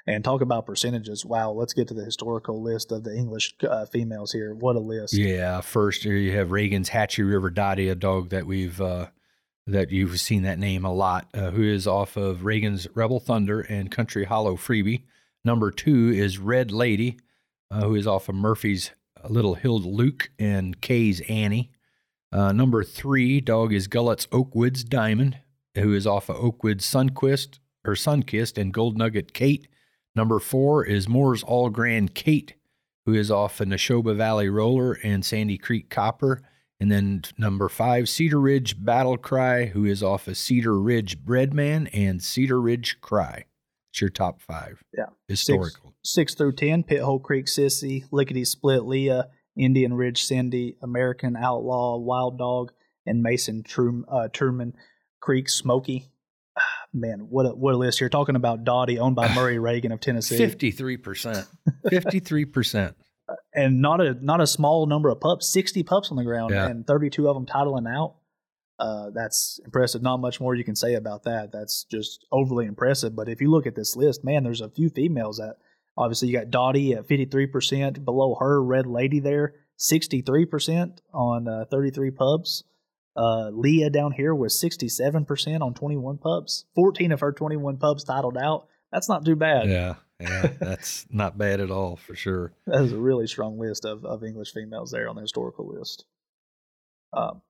And 0.08 0.24
talk 0.24 0.42
about 0.42 0.68
percentages. 0.68 1.26
Wow, 1.26 1.52
let's 1.52 1.74
get 1.74 1.88
to 1.88 1.96
the 1.96 2.06
historical 2.06 2.62
list 2.62 2.92
of 2.92 3.04
the 3.04 3.16
English 3.16 3.56
uh, 3.68 3.86
females 3.86 4.32
here. 4.32 4.54
What 4.54 4.76
a 4.76 4.80
list! 4.80 5.14
Yeah, 5.16 5.62
first 5.62 6.04
here 6.04 6.14
you 6.14 6.32
have 6.38 6.52
Reagan's 6.52 6.90
Hatchie 6.90 7.24
River 7.24 7.50
Dottie, 7.50 7.90
a 7.90 7.96
dog 7.96 8.30
that 8.30 8.46
we've 8.46 8.80
uh, 8.80 9.08
that 9.66 9.92
you've 9.92 10.20
seen 10.20 10.44
that 10.44 10.60
name 10.60 10.86
a 10.86 10.94
lot, 10.94 11.28
uh, 11.34 11.50
who 11.50 11.64
is 11.64 11.88
off 11.88 12.18
of 12.18 12.46
Reagan's 12.46 12.88
Rebel 12.94 13.20
Thunder 13.20 13.62
and 13.62 13.90
Country 13.90 14.26
Hollow 14.26 14.56
Freebie. 14.56 15.04
Number 15.44 15.72
two 15.72 16.10
is 16.10 16.38
Red 16.38 16.72
Lady, 16.72 17.18
uh, 17.72 17.82
who 17.82 17.96
is 17.96 18.06
off 18.06 18.30
of 18.30 18.36
Murphy's 18.36 18.92
Little 19.28 19.56
Hill 19.56 19.80
Luke 19.80 20.30
and 20.38 20.80
Kay's 20.82 21.22
Annie. 21.22 21.72
Uh, 22.32 22.52
number 22.52 22.84
three 22.84 23.42
dog 23.42 23.74
is 23.74 23.88
Gullett's 23.88 24.28
Oakwoods 24.28 24.88
Diamond, 24.88 25.40
who 25.76 25.94
is 25.94 26.06
off 26.06 26.30
of 26.30 26.36
Oakwood's 26.36 26.86
Sunquist 26.86 27.60
or 27.86 27.94
Sunkist 27.94 28.60
and 28.60 28.74
Gold 28.74 28.98
Nugget 28.98 29.34
Kate. 29.34 29.68
Number 30.16 30.40
four 30.40 30.86
is 30.86 31.10
Moore's 31.10 31.44
All 31.44 31.70
Grand 31.70 32.16
Kate, 32.16 32.54
who 33.06 33.14
is 33.14 33.30
off 33.30 33.60
of 33.60 33.68
Nashoba 33.68 34.16
Valley 34.16 34.50
Roller 34.50 34.94
and 35.04 35.26
Sandy 35.26 35.58
Creek 35.58 35.90
Copper. 35.90 36.42
And 36.80 36.92
then 36.92 37.24
number 37.38 37.70
five, 37.70 38.10
Cedar 38.10 38.40
Ridge 38.40 38.84
Battle 38.84 39.18
Cry, 39.18 39.66
who 39.66 39.86
is 39.86 40.04
off 40.04 40.28
of 40.28 40.38
Cedar 40.38 40.80
Ridge 40.80 41.24
Breadman 41.24 41.90
and 41.94 42.22
Cedar 42.22 42.60
Ridge 42.60 43.00
Cry. 43.02 43.46
It's 43.92 44.02
your 44.02 44.10
top 44.10 44.42
five. 44.42 44.84
Yeah. 44.98 45.06
Historical. 45.28 45.94
Six, 46.04 46.14
six 46.14 46.36
through 46.36 46.54
10, 46.54 46.84
Pit 46.84 47.02
Hole 47.02 47.20
Creek 47.20 47.46
Sissy, 47.46 48.04
Lickety 48.12 48.44
Split 48.44 48.84
Leah, 48.84 49.30
Indian 49.58 49.94
Ridge 49.94 50.24
Cindy, 50.24 50.76
American 50.82 51.38
Outlaw, 51.38 51.98
Wild 51.98 52.38
Dog, 52.38 52.72
and 53.06 53.24
Mason 53.24 53.64
Trum, 53.64 54.06
uh, 54.10 54.28
Truman 54.28 54.76
Creek 55.22 55.48
Smoky. 55.48 56.10
Man, 56.96 57.28
what 57.30 57.46
a, 57.46 57.50
what 57.50 57.74
a 57.74 57.78
list 57.78 58.00
here. 58.00 58.08
Talking 58.08 58.36
about 58.36 58.64
Dottie, 58.64 59.00
owned 59.00 59.16
by 59.16 59.28
Murray 59.36 59.60
Reagan 59.60 59.92
of 59.92 60.00
Tennessee. 60.00 60.38
53%. 60.38 61.46
53% 61.86 62.96
and 63.54 63.82
not 63.82 64.02
a 64.02 64.14
not 64.24 64.42
a 64.42 64.48
small 64.48 64.86
number 64.86 65.10
of 65.10 65.20
pups, 65.20 65.48
sixty 65.48 65.84
pups 65.84 66.12
on 66.12 66.18
the 66.18 66.24
ground, 66.24 66.52
yeah. 66.52 66.68
and 66.68 66.86
thirty 66.86 67.10
two 67.10 67.28
of 67.28 67.36
them 67.36 67.46
titling 67.46 67.92
out. 67.92 68.16
Uh, 68.78 69.10
that's 69.12 69.60
impressive. 69.64 70.02
Not 70.02 70.18
much 70.18 70.42
more 70.42 70.54
you 70.54 70.64
can 70.64 70.76
say 70.76 70.96
about 70.96 71.24
that. 71.24 71.52
That's 71.52 71.86
just 71.86 72.26
overly 72.32 72.66
impressive. 72.66 73.16
But 73.16 73.30
if 73.30 73.40
you 73.42 73.50
look 73.50 73.66
at 73.66 73.76
this 73.76 73.96
list, 73.96 74.24
man, 74.24 74.44
there's 74.44 74.62
a 74.62 74.70
few 74.70 74.90
females 74.90 75.38
that 75.38 75.56
obviously 75.98 76.28
you 76.28 76.38
got 76.38 76.52
Dottie 76.52 76.94
at 76.94 77.08
fifty 77.08 77.26
three 77.26 77.48
percent. 77.48 78.04
Below 78.04 78.36
her, 78.40 78.62
Red 78.62 78.86
Lady 78.86 79.20
there, 79.20 79.56
sixty 79.78 80.22
three 80.22 80.46
percent 80.46 81.02
on 81.14 81.48
uh, 81.48 81.66
thirty 81.72 81.90
three 81.90 82.12
pups. 82.12 82.64
Uh, 83.16 83.50
Leah 83.50 83.90
down 83.90 84.12
here 84.12 84.36
was 84.36 84.60
sixty 84.60 84.90
seven 84.90 85.26
percent 85.26 85.64
on 85.64 85.74
twenty 85.74 85.98
one 85.98 86.18
pups. 86.18 86.66
Fourteen 86.76 87.12
of 87.12 87.22
her 87.22 87.32
twenty 87.32 87.58
one 87.58 87.78
pups 87.78 88.04
titled 88.04 88.38
out. 88.38 88.68
That's 88.92 89.10
not 89.10 89.26
too 89.26 89.36
bad. 89.36 89.70
Yeah, 89.70 89.96
yeah, 90.20 90.48
that's 90.60 91.06
not 91.10 91.38
bad 91.38 91.60
at 91.60 91.72
all 91.72 91.96
for 91.96 92.16
sure. 92.16 92.54
That 92.68 92.82
is 92.82 92.92
a 92.92 92.98
really 92.98 93.28
strong 93.28 93.60
list 93.60 93.86
of, 93.86 94.04
of 94.06 94.24
English 94.24 94.52
females 94.54 94.92
there 94.92 95.08
on 95.10 95.16
the 95.16 95.22
historical 95.22 95.68
list. 95.68 96.06
Um, 97.14 97.42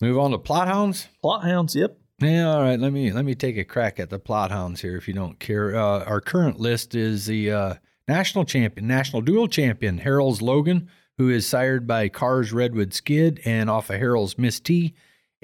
Move 0.00 0.18
on 0.18 0.30
to 0.30 0.38
Plott 0.38 0.66
hounds. 0.66 1.08
Plott 1.22 1.42
hounds, 1.42 1.74
yep. 1.74 1.98
Yeah, 2.20 2.50
all 2.50 2.62
right. 2.62 2.78
Let 2.78 2.92
me 2.92 3.12
let 3.12 3.24
me 3.24 3.34
take 3.34 3.56
a 3.56 3.64
crack 3.64 3.98
at 3.98 4.10
the 4.10 4.20
Plott 4.20 4.50
hounds 4.50 4.80
here, 4.80 4.96
if 4.96 5.08
you 5.08 5.14
don't 5.14 5.38
care. 5.38 5.74
Uh, 5.74 6.04
our 6.04 6.20
current 6.20 6.60
list 6.60 6.94
is 6.94 7.26
the 7.26 7.50
uh, 7.50 7.74
national 8.06 8.44
champion, 8.44 8.86
national 8.86 9.22
dual 9.22 9.48
champion, 9.48 10.00
Harrell's 10.00 10.42
Logan, 10.42 10.88
who 11.20 11.28
is 11.28 11.46
sired 11.46 11.86
by 11.86 12.08
Carr's 12.08 12.50
Redwood 12.50 12.94
Skid 12.94 13.42
and 13.44 13.68
off 13.68 13.90
of 13.90 14.00
Harrell's 14.00 14.38
Miss 14.38 14.58
T. 14.58 14.94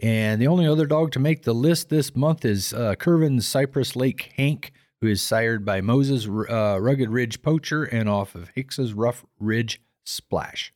And 0.03 0.41
the 0.41 0.47
only 0.47 0.66
other 0.66 0.87
dog 0.87 1.12
to 1.12 1.18
make 1.18 1.43
the 1.43 1.53
list 1.53 1.91
this 1.91 2.16
month 2.16 2.47
is 2.47 2.72
uh, 2.72 2.95
Curvin's 2.95 3.47
Cypress 3.47 3.95
Lake 3.95 4.33
Hank, 4.39 4.72
who 5.03 5.07
is 5.07 5.20
sired 5.20 5.66
by 5.66 5.83
Moses 5.83 6.27
uh, 6.27 6.79
Rugged 6.81 7.11
Ridge 7.11 7.43
Poacher 7.43 7.85
and 7.85 8.09
off 8.09 8.35
of 8.35 8.53
Hicks's 8.55 8.95
Rough 8.95 9.27
Ridge 9.39 9.83
Splash. 10.03 10.72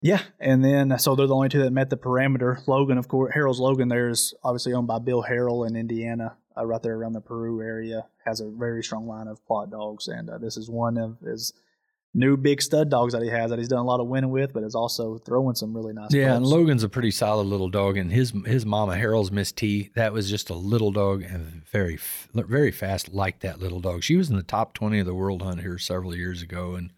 Yeah, 0.00 0.22
and 0.40 0.64
then 0.64 0.98
so 0.98 1.14
they're 1.14 1.28
the 1.28 1.34
only 1.36 1.48
two 1.48 1.62
that 1.62 1.70
met 1.70 1.88
the 1.88 1.96
parameter. 1.96 2.66
Logan, 2.66 2.98
of 2.98 3.06
course, 3.06 3.32
Harrell's 3.32 3.60
Logan 3.60 3.86
there 3.86 4.08
is 4.08 4.34
obviously 4.42 4.72
owned 4.72 4.88
by 4.88 4.98
Bill 4.98 5.22
Harrell 5.30 5.68
in 5.68 5.76
Indiana, 5.76 6.34
uh, 6.56 6.66
right 6.66 6.82
there 6.82 6.96
around 6.96 7.12
the 7.12 7.20
Peru 7.20 7.62
area. 7.62 8.06
Has 8.24 8.40
a 8.40 8.50
very 8.50 8.82
strong 8.82 9.06
line 9.06 9.28
of 9.28 9.38
Plott 9.46 9.70
dogs, 9.70 10.08
and 10.08 10.28
uh, 10.28 10.38
this 10.38 10.56
is 10.56 10.68
one 10.68 10.98
of 10.98 11.20
his 11.20 11.52
new 12.14 12.36
big 12.36 12.60
stud 12.60 12.90
dogs 12.90 13.12
that 13.12 13.22
he 13.22 13.28
has 13.28 13.50
that 13.50 13.58
he's 13.58 13.68
done 13.68 13.78
a 13.78 13.84
lot 13.84 14.00
of 14.00 14.06
winning 14.06 14.30
with, 14.30 14.52
but 14.52 14.62
is 14.62 14.74
also 14.74 15.18
throwing 15.18 15.54
some 15.54 15.74
really 15.74 15.92
nice. 15.92 16.12
Yeah, 16.12 16.34
and 16.34 16.46
Logan's 16.46 16.82
a 16.82 16.88
pretty 16.88 17.10
solid 17.10 17.46
little 17.46 17.68
dog, 17.68 17.96
and 17.96 18.12
his 18.12 18.32
his 18.46 18.66
mama 18.66 18.94
Harrell's 18.94 19.30
Miss 19.30 19.52
T. 19.52 19.90
That 19.94 20.12
was 20.12 20.28
just 20.28 20.50
a 20.50 20.54
little 20.54 20.92
dog 20.92 21.22
and 21.22 21.64
very 21.66 21.98
very 22.34 22.70
fast, 22.70 23.12
like 23.12 23.40
that 23.40 23.60
little 23.60 23.80
dog. 23.80 24.02
She 24.02 24.16
was 24.16 24.30
in 24.30 24.36
the 24.36 24.42
top 24.42 24.74
twenty 24.74 24.98
of 24.98 25.06
the 25.06 25.14
world 25.14 25.42
hunt 25.42 25.60
here 25.60 25.78
several 25.78 26.14
years 26.14 26.42
ago, 26.42 26.74
and 26.74 26.92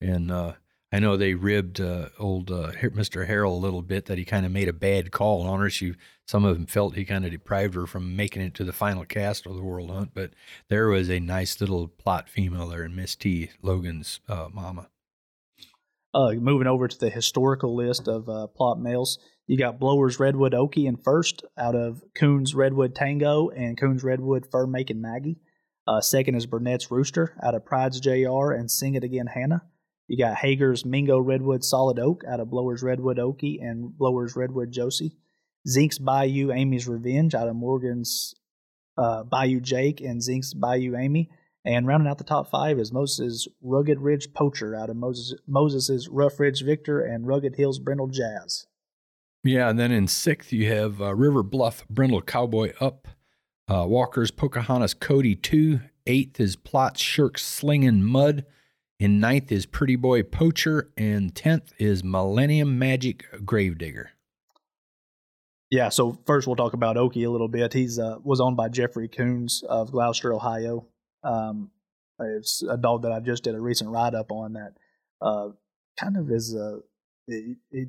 and 0.00 0.30
uh, 0.30 0.54
I 0.92 1.00
know 1.00 1.16
they 1.16 1.34
ribbed 1.34 1.80
uh, 1.80 2.10
old 2.20 2.50
uh, 2.52 2.70
Mr. 2.72 3.28
Harrell 3.28 3.52
a 3.52 3.60
little 3.60 3.82
bit 3.82 4.06
that 4.06 4.16
he 4.16 4.24
kind 4.24 4.46
of 4.46 4.52
made 4.52 4.68
a 4.68 4.72
bad 4.72 5.10
call 5.10 5.42
on 5.42 5.58
her. 5.58 5.68
She, 5.68 5.94
some 6.26 6.44
of 6.44 6.54
them 6.54 6.66
felt 6.66 6.94
he 6.94 7.04
kind 7.04 7.24
of 7.24 7.30
deprived 7.30 7.74
her 7.74 7.86
from 7.86 8.16
making 8.16 8.42
it 8.42 8.54
to 8.54 8.64
the 8.64 8.72
final 8.72 9.04
cast 9.04 9.46
of 9.46 9.56
the 9.56 9.62
World 9.62 9.90
Hunt. 9.90 10.10
But 10.14 10.30
there 10.68 10.88
was 10.88 11.10
a 11.10 11.20
nice 11.20 11.60
little 11.60 11.88
Plott 11.88 12.28
female 12.28 12.68
there 12.68 12.84
in 12.84 12.96
Miss 12.96 13.14
T, 13.14 13.50
Logan's 13.62 14.20
uh, 14.28 14.48
mama. 14.52 14.88
Uh, 16.14 16.32
moving 16.32 16.68
over 16.68 16.86
to 16.86 16.98
the 16.98 17.10
historical 17.10 17.74
list 17.74 18.06
of 18.06 18.28
uh, 18.28 18.46
Plott 18.58 18.78
males, 18.78 19.18
you 19.46 19.58
got 19.58 19.78
Blowers 19.78 20.18
Redwood 20.18 20.52
Okie 20.52 20.86
in 20.86 20.96
first 20.96 21.44
out 21.58 21.74
of 21.74 22.02
Coons 22.14 22.54
Redwood 22.54 22.94
Tango 22.94 23.50
and 23.50 23.78
Coons 23.78 24.02
Redwood 24.02 24.46
Fur 24.50 24.66
Making 24.66 25.02
Maggie. 25.02 25.40
Uh, 25.86 26.00
second 26.00 26.34
is 26.36 26.46
Burnett's 26.46 26.90
Rooster 26.90 27.36
out 27.42 27.54
of 27.54 27.66
Pride's 27.66 28.00
JR 28.00 28.52
and 28.52 28.70
Sing 28.70 28.94
It 28.94 29.04
Again 29.04 29.26
Hannah. 29.26 29.62
You 30.06 30.16
got 30.16 30.36
Hager's 30.36 30.84
Mingo 30.84 31.18
Redwood 31.18 31.64
Solid 31.64 31.98
Oak 31.98 32.22
out 32.26 32.40
of 32.40 32.48
Blowers 32.48 32.82
Redwood 32.82 33.18
Okie 33.18 33.60
and 33.60 33.92
Blowers 33.96 34.34
Redwood 34.36 34.72
Josie. 34.72 35.16
Zink's 35.68 35.98
Bayou 35.98 36.52
Amy's 36.52 36.86
Revenge 36.86 37.34
out 37.34 37.48
of 37.48 37.56
Morgan's 37.56 38.34
uh, 38.98 39.22
Bayou 39.24 39.60
Jake 39.60 40.00
and 40.00 40.22
Zink's 40.22 40.54
Bayou 40.54 40.96
Amy. 40.96 41.30
And 41.64 41.86
rounding 41.86 42.08
out 42.08 42.18
the 42.18 42.24
top 42.24 42.50
five 42.50 42.78
is 42.78 42.92
Moses' 42.92 43.48
Rugged 43.62 43.98
Ridge 44.00 44.34
Poacher 44.34 44.76
out 44.76 44.90
of 44.90 44.96
Moses 44.96 45.38
Moses's 45.46 46.08
Rough 46.08 46.38
Ridge 46.38 46.62
Victor 46.62 47.00
and 47.00 47.26
Rugged 47.26 47.56
Hills 47.56 47.78
Brindle 47.78 48.08
Jazz. 48.08 48.66
Yeah, 49.42 49.70
and 49.70 49.78
then 49.78 49.90
in 49.90 50.06
sixth 50.06 50.52
you 50.52 50.70
have 50.70 51.00
uh, 51.00 51.14
River 51.14 51.42
Bluff 51.42 51.86
Brindle 51.88 52.22
Cowboy 52.22 52.72
Up, 52.80 53.08
uh, 53.66 53.86
Walker's 53.88 54.30
Pocahontas 54.30 54.92
Cody 54.94 55.34
two. 55.34 55.80
Eighth 56.06 56.38
is 56.38 56.54
Plott's 56.54 57.00
Shirk 57.00 57.38
Slinging 57.38 58.02
Mud. 58.02 58.44
In 59.00 59.18
ninth 59.18 59.50
is 59.50 59.64
Pretty 59.64 59.96
Boy 59.96 60.22
Poacher, 60.22 60.90
and 60.98 61.34
tenth 61.34 61.72
is 61.78 62.04
Millennium 62.04 62.78
Magic 62.78 63.24
Gravedigger. 63.44 64.10
Yeah, 65.74 65.88
so 65.88 66.16
first 66.24 66.46
we'll 66.46 66.54
talk 66.54 66.72
about 66.72 66.94
Okie 66.94 67.26
a 67.26 67.30
little 67.30 67.48
bit. 67.48 67.72
He's 67.72 67.98
uh, 67.98 68.18
was 68.22 68.40
owned 68.40 68.56
by 68.56 68.68
Jeffrey 68.68 69.08
Coons 69.08 69.64
of 69.68 69.90
Glouster, 69.90 70.32
Ohio. 70.32 70.86
Um, 71.24 71.72
it's 72.20 72.62
a 72.62 72.76
dog 72.76 73.02
that 73.02 73.10
I 73.10 73.18
just 73.18 73.42
did 73.42 73.56
a 73.56 73.60
recent 73.60 73.90
write 73.90 74.14
up 74.14 74.30
on 74.30 74.52
that 74.52 74.74
uh, 75.20 75.48
kind 75.98 76.16
of 76.16 76.30
is 76.30 76.54
a. 76.54 76.78
It, 77.26 77.56
it, 77.72 77.88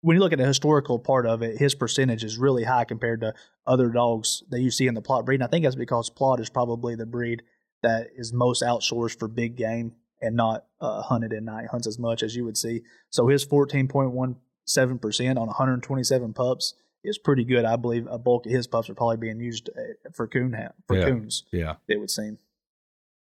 when 0.00 0.16
you 0.16 0.20
look 0.20 0.32
at 0.32 0.40
the 0.40 0.46
historical 0.46 0.98
part 0.98 1.26
of 1.26 1.42
it, 1.42 1.58
his 1.58 1.76
percentage 1.76 2.24
is 2.24 2.38
really 2.38 2.64
high 2.64 2.82
compared 2.82 3.20
to 3.20 3.34
other 3.68 3.88
dogs 3.88 4.42
that 4.50 4.60
you 4.60 4.72
see 4.72 4.88
in 4.88 4.94
the 4.94 5.02
Plott 5.02 5.24
breed. 5.24 5.36
And 5.36 5.44
I 5.44 5.46
think 5.46 5.62
that's 5.62 5.76
because 5.76 6.10
Plott 6.10 6.40
is 6.40 6.50
probably 6.50 6.96
the 6.96 7.06
breed 7.06 7.44
that 7.84 8.08
is 8.16 8.32
most 8.32 8.64
outsourced 8.64 9.16
for 9.16 9.28
big 9.28 9.54
game 9.54 9.92
and 10.20 10.34
not 10.34 10.64
uh, 10.80 11.02
hunted 11.02 11.32
in 11.32 11.44
night 11.44 11.68
hunts 11.70 11.86
as 11.86 12.00
much 12.00 12.24
as 12.24 12.34
you 12.34 12.44
would 12.44 12.56
see. 12.56 12.82
So 13.10 13.28
his 13.28 13.46
14.17% 13.46 15.30
on 15.30 15.46
127 15.46 16.32
pups 16.32 16.74
is 17.06 17.18
pretty 17.18 17.44
good. 17.44 17.64
I 17.64 17.76
believe 17.76 18.06
a 18.10 18.18
bulk 18.18 18.46
of 18.46 18.52
his 18.52 18.66
pups 18.66 18.90
are 18.90 18.94
probably 18.94 19.16
being 19.16 19.40
used 19.40 19.70
uh, 19.76 20.10
for 20.12 20.26
coon 20.26 20.56
for 20.86 20.96
yeah. 20.96 21.04
coons. 21.04 21.44
Yeah, 21.52 21.74
it 21.88 21.98
would 21.98 22.10
seem. 22.10 22.38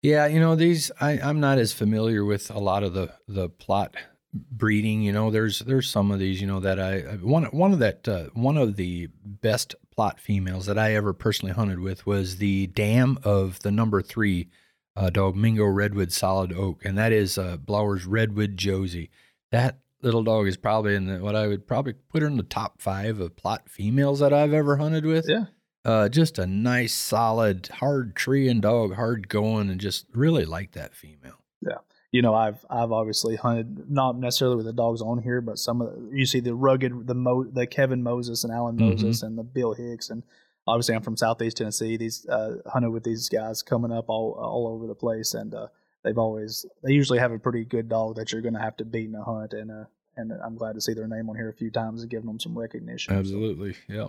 Yeah, 0.01 0.27
you 0.27 0.39
know 0.39 0.55
these. 0.55 0.91
I, 1.01 1.19
I'm 1.19 1.39
not 1.39 1.57
as 1.57 1.73
familiar 1.73 2.23
with 2.23 2.49
a 2.51 2.59
lot 2.59 2.83
of 2.83 2.93
the 2.93 3.13
the 3.27 3.49
Plott 3.49 3.95
breeding. 4.33 5.01
You 5.01 5.11
know, 5.11 5.31
there's 5.31 5.59
there's 5.59 5.89
some 5.89 6.11
of 6.11 6.19
these. 6.19 6.39
You 6.39 6.47
know 6.47 6.59
that 6.59 6.79
I 6.79 6.99
one 7.17 7.45
one 7.45 7.73
of 7.73 7.79
that 7.79 8.07
uh, 8.07 8.25
one 8.33 8.57
of 8.57 8.75
the 8.75 9.09
best 9.23 9.75
Plott 9.97 10.19
females 10.19 10.65
that 10.67 10.77
I 10.77 10.93
ever 10.93 11.13
personally 11.13 11.53
hunted 11.53 11.79
with 11.79 12.05
was 12.05 12.37
the 12.37 12.67
dam 12.67 13.17
of 13.23 13.59
the 13.59 13.71
number 13.71 14.01
three 14.01 14.49
uh, 14.95 15.09
dog 15.09 15.35
Mingo 15.35 15.65
Redwood 15.65 16.11
Solid 16.11 16.53
Oak, 16.53 16.85
and 16.85 16.97
that 16.97 17.11
is 17.11 17.37
uh, 17.37 17.57
Blower's 17.57 18.05
Redwood 18.05 18.57
Josie. 18.57 19.09
That 19.51 19.79
little 20.01 20.23
dog 20.23 20.47
is 20.47 20.57
probably 20.57 20.95
in 20.95 21.05
the, 21.05 21.19
what 21.19 21.35
I 21.35 21.47
would 21.47 21.67
probably 21.67 21.93
put 21.93 22.21
her 22.21 22.27
in 22.27 22.37
the 22.37 22.43
top 22.43 22.81
five 22.81 23.19
of 23.19 23.35
Plott 23.35 23.69
females 23.69 24.19
that 24.19 24.33
I've 24.33 24.53
ever 24.53 24.77
hunted 24.77 25.05
with. 25.05 25.25
Yeah. 25.27 25.45
Uh, 25.85 26.09
just 26.09 26.37
a 26.37 26.45
nice, 26.45 26.93
solid, 26.93 27.67
hard 27.67 28.15
tree 28.15 28.49
and 28.49 28.61
dog, 28.61 28.93
hard 28.95 29.29
going, 29.29 29.69
and 29.69 29.79
just 29.79 30.05
really 30.13 30.43
like 30.45 30.73
that 30.73 30.93
female. 30.95 31.39
Yeah. 31.61 31.77
you 32.11 32.21
know, 32.21 32.33
I've 32.35 32.65
I've 32.69 32.91
obviously 32.91 33.35
hunted 33.35 33.89
not 33.89 34.17
necessarily 34.17 34.57
with 34.57 34.65
the 34.65 34.73
dogs 34.73 35.01
on 35.01 35.21
here, 35.21 35.41
but 35.41 35.57
some 35.57 35.81
of 35.81 35.93
the, 35.93 36.09
you 36.17 36.25
see 36.25 36.39
the 36.39 36.53
rugged 36.55 37.07
the 37.07 37.15
Mo, 37.15 37.43
the 37.45 37.65
Kevin 37.67 38.03
Moses 38.03 38.43
and 38.43 38.53
Alan 38.53 38.77
Mhm. 38.77 38.89
Moses 38.91 39.23
and 39.23 39.37
the 39.37 39.43
Bill 39.43 39.73
Hicks 39.73 40.09
and 40.09 40.23
obviously 40.67 40.95
I'm 40.95 41.01
from 41.01 41.17
Southeast 41.17 41.57
Tennessee. 41.57 41.95
These 41.97 42.25
uh, 42.27 42.57
hunted 42.65 42.89
with 42.91 43.03
these 43.03 43.29
guys 43.29 43.63
coming 43.63 43.91
up 43.91 44.05
all 44.09 44.33
all 44.33 44.67
over 44.67 44.85
the 44.87 44.95
place, 44.95 45.33
and 45.33 45.53
uh, 45.55 45.67
they've 46.07 46.17
always 46.17 46.65
they 46.83 46.93
usually 46.93 47.19
have 47.19 47.31
a 47.31 47.39
pretty 47.39 47.65
good 47.65 47.89
dog 47.89 48.15
that 48.15 48.31
you're 48.31 48.41
going 48.41 48.53
to 48.53 48.61
have 48.61 48.77
to 48.77 48.85
beat 48.85 49.09
in 49.09 49.15
a 49.15 49.23
hunt, 49.23 49.53
and 49.53 49.69
uh, 49.69 49.83
and 50.15 50.31
I'm 50.43 50.55
glad 50.55 50.75
to 50.75 50.81
see 50.81 50.93
their 50.93 51.07
name 51.07 51.29
on 51.29 51.35
here 51.35 51.49
a 51.49 51.53
few 51.53 51.69
times 51.69 52.01
and 52.01 52.09
giving 52.09 52.27
them 52.27 52.39
some 52.39 52.57
recognition. 52.57 53.13
Absolutely. 53.13 53.75
Yeah. 53.87 54.07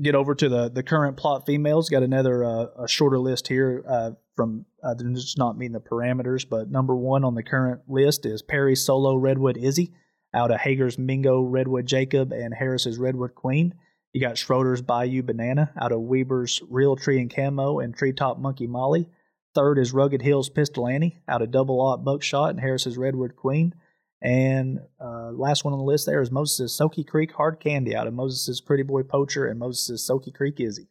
Get 0.00 0.14
over 0.14 0.34
to 0.34 0.48
the 0.48 0.68
the 0.68 0.82
current 0.82 1.16
Plott 1.16 1.44
females. 1.46 1.88
Got 1.88 2.02
another 2.02 2.44
uh, 2.44 2.66
a 2.84 2.88
shorter 2.88 3.18
list 3.18 3.48
here 3.48 3.84
uh, 3.88 4.12
from 4.34 4.64
uh, 4.82 4.94
they're 4.94 5.12
just 5.12 5.38
not 5.38 5.58
meeting 5.58 5.74
the 5.74 5.80
parameters, 5.80 6.48
but 6.48 6.70
number 6.70 6.94
one 6.96 7.24
on 7.24 7.34
the 7.34 7.42
current 7.42 7.82
list 7.88 8.26
is 8.26 8.42
Perry 8.42 8.76
Solo 8.76 9.16
Redwood 9.16 9.56
Izzy 9.56 9.92
out 10.34 10.50
of 10.50 10.60
Hager's 10.60 10.98
Mingo 10.98 11.40
Redwood 11.40 11.86
Jacob 11.86 12.32
and 12.32 12.52
Harris's 12.54 12.98
Redwood 12.98 13.34
Queen. 13.34 13.74
You 14.12 14.20
got 14.20 14.38
Schroeder's 14.38 14.82
Bayou 14.82 15.22
Banana 15.22 15.72
out 15.80 15.92
of 15.92 16.00
Weber's 16.00 16.62
Real 16.68 16.96
Tree 16.96 17.20
and 17.20 17.32
Camo 17.32 17.80
and 17.80 17.94
Treetop 17.94 18.38
Monkey 18.38 18.66
Molly. 18.66 19.08
Third 19.56 19.78
is 19.78 19.94
Rugged 19.94 20.20
Hills 20.20 20.50
Pistol 20.50 20.86
Annie 20.86 21.18
out 21.26 21.40
of 21.40 21.50
Double 21.50 21.80
Aught 21.80 22.04
Buckshot 22.04 22.50
and 22.50 22.60
Harris's 22.60 22.98
Redwood 22.98 23.36
Queen. 23.36 23.74
And 24.20 24.80
uh, 25.00 25.30
last 25.32 25.64
one 25.64 25.72
on 25.72 25.78
the 25.78 25.84
list 25.84 26.04
there 26.04 26.20
is 26.20 26.30
Moses' 26.30 26.78
Soaky 26.78 27.06
Creek 27.06 27.32
Hard 27.32 27.58
Candy 27.58 27.96
out 27.96 28.06
of 28.06 28.12
Moses' 28.12 28.60
Pretty 28.60 28.82
Boy 28.82 29.02
Poacher 29.02 29.46
and 29.46 29.58
Moses' 29.58 30.06
Soaky 30.06 30.30
Creek 30.30 30.60
Izzy. 30.60 30.88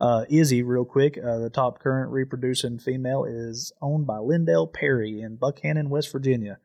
Uh, 0.00 0.24
Izzy, 0.28 0.62
real 0.62 0.84
quick, 0.84 1.18
uh, 1.18 1.38
the 1.38 1.50
top 1.50 1.80
current 1.80 2.12
reproducing 2.12 2.78
female 2.78 3.24
is 3.24 3.72
owned 3.82 4.06
by 4.06 4.18
Lindell 4.18 4.68
Perry 4.68 5.20
in 5.20 5.36
Buckhannon, 5.36 5.88
West 5.88 6.12
Virginia. 6.12 6.60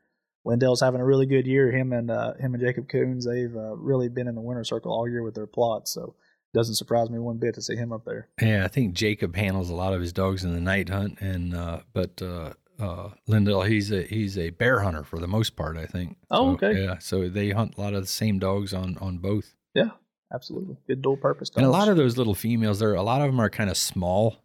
Lindell's 0.45 0.81
having 0.81 1.01
a 1.01 1.05
really 1.05 1.25
good 1.25 1.47
year. 1.47 1.71
Him 1.71 1.91
and 1.91 2.11
uh, 2.11 2.35
him 2.35 2.53
and 2.53 2.61
Jacob 2.61 2.87
Coons, 2.87 3.25
they've 3.25 3.55
uh, 3.55 3.75
really 3.77 4.09
been 4.09 4.27
in 4.27 4.35
the 4.35 4.41
winner 4.41 4.63
circle 4.63 4.91
all 4.91 5.09
year 5.09 5.23
with 5.23 5.33
their 5.33 5.47
Plotts. 5.47 5.87
So 5.87 6.13
doesn't 6.53 6.75
surprise 6.75 7.09
me 7.09 7.19
one 7.19 7.37
bit 7.37 7.55
to 7.55 7.61
see 7.61 7.75
him 7.75 7.91
up 7.93 8.05
there. 8.05 8.27
Yeah, 8.41 8.65
I 8.65 8.67
think 8.67 8.93
Jacob 8.93 9.35
handles 9.35 9.69
a 9.69 9.75
lot 9.75 9.93
of 9.93 10.01
his 10.01 10.13
dogs 10.13 10.43
in 10.43 10.53
the 10.53 10.59
night 10.61 10.89
hunt, 10.89 11.19
and 11.21 11.55
uh, 11.55 11.81
but 11.93 12.21
uh, 12.21 12.53
uh, 12.79 13.09
Lindell 13.27 13.61
he's 13.63 13.91
a 13.91 14.03
he's 14.03 14.37
a 14.37 14.49
bear 14.49 14.79
hunter 14.79 15.03
for 15.03 15.19
the 15.19 15.27
most 15.27 15.55
part. 15.55 15.77
I 15.77 15.85
think. 15.85 16.17
Oh, 16.31 16.57
So, 16.57 16.65
okay. 16.65 16.83
Yeah, 16.83 16.97
so 16.99 17.29
they 17.29 17.51
hunt 17.51 17.75
a 17.77 17.81
lot 17.81 17.93
of 17.93 18.01
the 18.01 18.07
same 18.07 18.39
dogs 18.39 18.73
on 18.73 18.97
on 18.99 19.17
both, 19.19 19.53
Yeah, 19.75 19.91
absolutely. 20.33 20.77
Good 20.87 21.01
dual 21.01 21.17
purpose. 21.17 21.49
Dogs. 21.49 21.57
And 21.57 21.65
a 21.65 21.69
lot 21.69 21.87
of 21.89 21.97
those 21.97 22.17
little 22.17 22.35
females. 22.35 22.79
There, 22.79 22.93
a 22.95 23.03
lot 23.03 23.21
of 23.21 23.27
them 23.27 23.39
are 23.39 23.49
kind 23.49 23.69
of 23.69 23.77
small, 23.77 24.37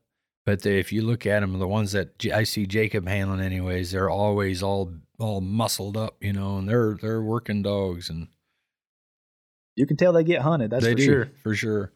but 0.45 0.63
they, 0.63 0.79
if 0.79 0.93
you 0.93 1.03
look 1.03 1.25
at 1.27 1.41
them, 1.41 1.59
the 1.59 1.67
ones 1.69 1.93
that 1.93 2.19
J- 2.19 2.33
I 2.33 2.43
see 2.45 2.67
Jacob 2.67 3.09
handling, 3.09 3.41
anyways, 3.41 3.93
they're 3.93 4.11
always 4.11 4.63
all 4.63 4.93
all 5.19 5.41
muscled 5.41 5.97
up, 5.97 6.17
you 6.21 6.33
know, 6.35 6.59
and 6.59 6.69
they're 6.69 6.99
they're 7.01 7.23
working 7.23 7.63
dogs 7.63 8.11
and. 8.11 8.29
you 9.77 9.87
can 9.87 9.97
tell 9.97 10.13
they 10.13 10.25
get 10.25 10.43
hunted. 10.43 10.71
That's 10.71 10.85
they 10.85 10.93
for 10.93 10.97
do, 10.97 11.05
sure. 11.05 11.31
for 11.43 11.55
sure. 11.55 11.93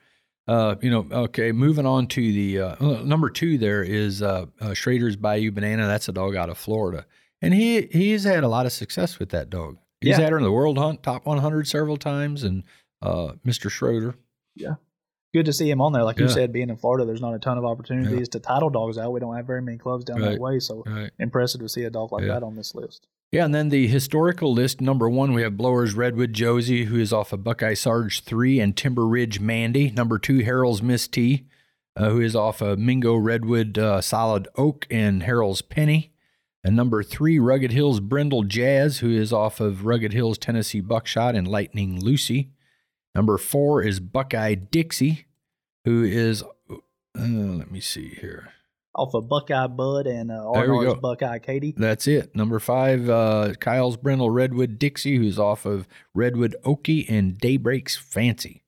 Uh, 0.48 0.76
you 0.80 0.90
know, 0.90 1.06
okay. 1.12 1.52
Moving 1.52 1.84
on 1.86 2.06
to 2.08 2.20
the 2.32 2.60
uh, 2.60 2.76
uh, 2.80 3.02
number 3.04 3.28
two, 3.30 3.58
there 3.58 3.82
is 3.82 4.22
uh, 4.22 4.46
uh, 4.60 4.72
Schrader's 4.74 5.14
Bayou 5.16 5.50
Banana. 5.52 5.86
That's 5.86 6.08
a 6.08 6.12
dog 6.12 6.34
out 6.36 6.48
of 6.48 6.56
Florida, 6.56 7.04
and 7.42 7.52
he 7.52 7.82
he's 7.92 8.24
had 8.24 8.42
a 8.44 8.48
lot 8.48 8.64
of 8.66 8.72
success 8.72 9.18
with 9.18 9.28
that 9.30 9.50
dog. 9.50 9.76
He's 10.00 10.10
Yeah. 10.10 10.20
had 10.24 10.32
her 10.32 10.38
in 10.38 10.44
the 10.44 10.52
World 10.52 10.78
Hunt 10.78 11.02
Top 11.02 11.26
100 11.26 11.68
several 11.68 11.96
times, 11.98 12.44
and 12.44 12.62
uh, 13.02 13.32
Mr. 13.46 13.70
Schroeder. 13.70 14.14
Good 15.38 15.46
to 15.46 15.52
see 15.52 15.70
him 15.70 15.80
on 15.80 15.92
there. 15.92 16.02
Like 16.02 16.18
you 16.18 16.28
said, 16.28 16.52
being 16.52 16.68
in 16.68 16.76
Florida, 16.76 17.04
there's 17.04 17.20
not 17.20 17.32
a 17.32 17.38
ton 17.38 17.58
of 17.58 17.64
opportunities 17.64 18.28
to 18.30 18.40
title 18.40 18.70
dogs 18.70 18.98
out. 18.98 19.12
We 19.12 19.20
don't 19.20 19.36
have 19.36 19.46
very 19.46 19.62
many 19.62 19.78
clubs 19.78 20.04
down 20.04 20.20
Right. 20.20 20.32
that 20.32 20.40
way, 20.40 20.58
so 20.58 20.82
Right. 20.84 21.12
impressive 21.20 21.60
to 21.60 21.68
see 21.68 21.84
a 21.84 21.90
dog 21.90 22.10
like 22.10 22.22
Yeah. 22.24 22.32
that 22.34 22.42
on 22.42 22.56
this 22.56 22.74
list. 22.74 23.06
Yeah, 23.30 23.44
and 23.44 23.54
then 23.54 23.68
the 23.68 23.86
historical 23.86 24.52
list 24.52 24.80
number 24.80 25.08
one, 25.08 25.34
we 25.34 25.42
have 25.42 25.56
Blowers 25.56 25.94
Redwood 25.94 26.32
Josie, 26.32 26.86
who 26.86 26.98
is 26.98 27.12
off 27.12 27.32
of 27.32 27.44
Buckeye 27.44 27.74
Sarge 27.74 28.24
three, 28.24 28.58
and 28.58 28.76
Timber 28.76 29.06
Ridge 29.06 29.38
Mandy. 29.38 29.92
Number 29.92 30.18
two, 30.18 30.38
Harrell's 30.40 30.82
Miss 30.82 31.06
T, 31.06 31.46
uh, 31.94 32.10
who 32.10 32.20
is 32.20 32.34
off 32.34 32.60
of 32.60 32.80
Mingo 32.80 33.14
Redwood 33.14 33.78
uh, 33.78 34.00
Solid 34.00 34.48
Oak 34.56 34.88
and 34.90 35.22
Harrell's 35.22 35.62
Penny. 35.62 36.10
And 36.64 36.74
number 36.74 37.04
three, 37.04 37.38
Rugged 37.38 37.70
Hills 37.70 38.00
Brindle 38.00 38.42
Jazz, 38.42 38.98
who 38.98 39.10
is 39.10 39.32
off 39.32 39.60
of 39.60 39.84
Rugged 39.86 40.12
Hills 40.12 40.36
Tennessee 40.36 40.80
Buckshot 40.80 41.36
and 41.36 41.46
Lightning 41.46 42.00
Lucy. 42.02 42.50
Number 43.14 43.38
four 43.38 43.82
is 43.82 44.00
Buckeye 44.00 44.54
Dixie, 44.54 45.26
who 45.84 46.02
is, 46.04 46.42
uh, 46.70 46.76
let 47.14 47.70
me 47.70 47.80
see 47.80 48.08
here. 48.20 48.52
Off 48.94 49.14
of 49.14 49.28
Buckeye 49.28 49.68
Bud 49.68 50.06
and 50.06 50.32
uh, 50.32 50.50
Arnold's. 50.50 51.00
Buckeye 51.00 51.38
Katie. 51.38 51.74
That's 51.76 52.08
it. 52.08 52.34
Number 52.34 52.58
five, 52.58 53.08
uh, 53.08 53.54
Kyle's 53.60 53.96
Brindle 53.96 54.30
Redwood 54.30 54.78
Dixie, 54.78 55.16
who's 55.16 55.38
off 55.38 55.64
of 55.64 55.86
Redwood 56.14 56.56
Okie 56.64 57.08
and 57.08 57.38
Daybreak's 57.38 57.96
Fancy. 57.96 58.64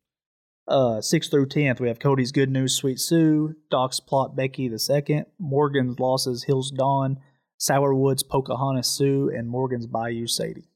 Uh, 0.68 1.00
sixth 1.00 1.32
through 1.32 1.46
tenth, 1.46 1.80
we 1.80 1.88
have 1.88 1.98
Cody's 1.98 2.30
Good 2.30 2.48
News 2.48 2.76
Sweet 2.76 3.00
Sue, 3.00 3.56
Doc's 3.72 3.98
Plot 3.98 4.36
Becky 4.36 4.68
the 4.68 4.78
second, 4.78 5.26
Morgan's 5.36 5.98
Losses 5.98 6.44
Hills 6.44 6.70
Dawn, 6.70 7.18
Sourwood's 7.58 8.22
Pocahontas 8.22 8.86
Sue, 8.86 9.32
and 9.34 9.48
Morgan's 9.48 9.88
Bayou 9.88 10.28
Sadie. 10.28 10.70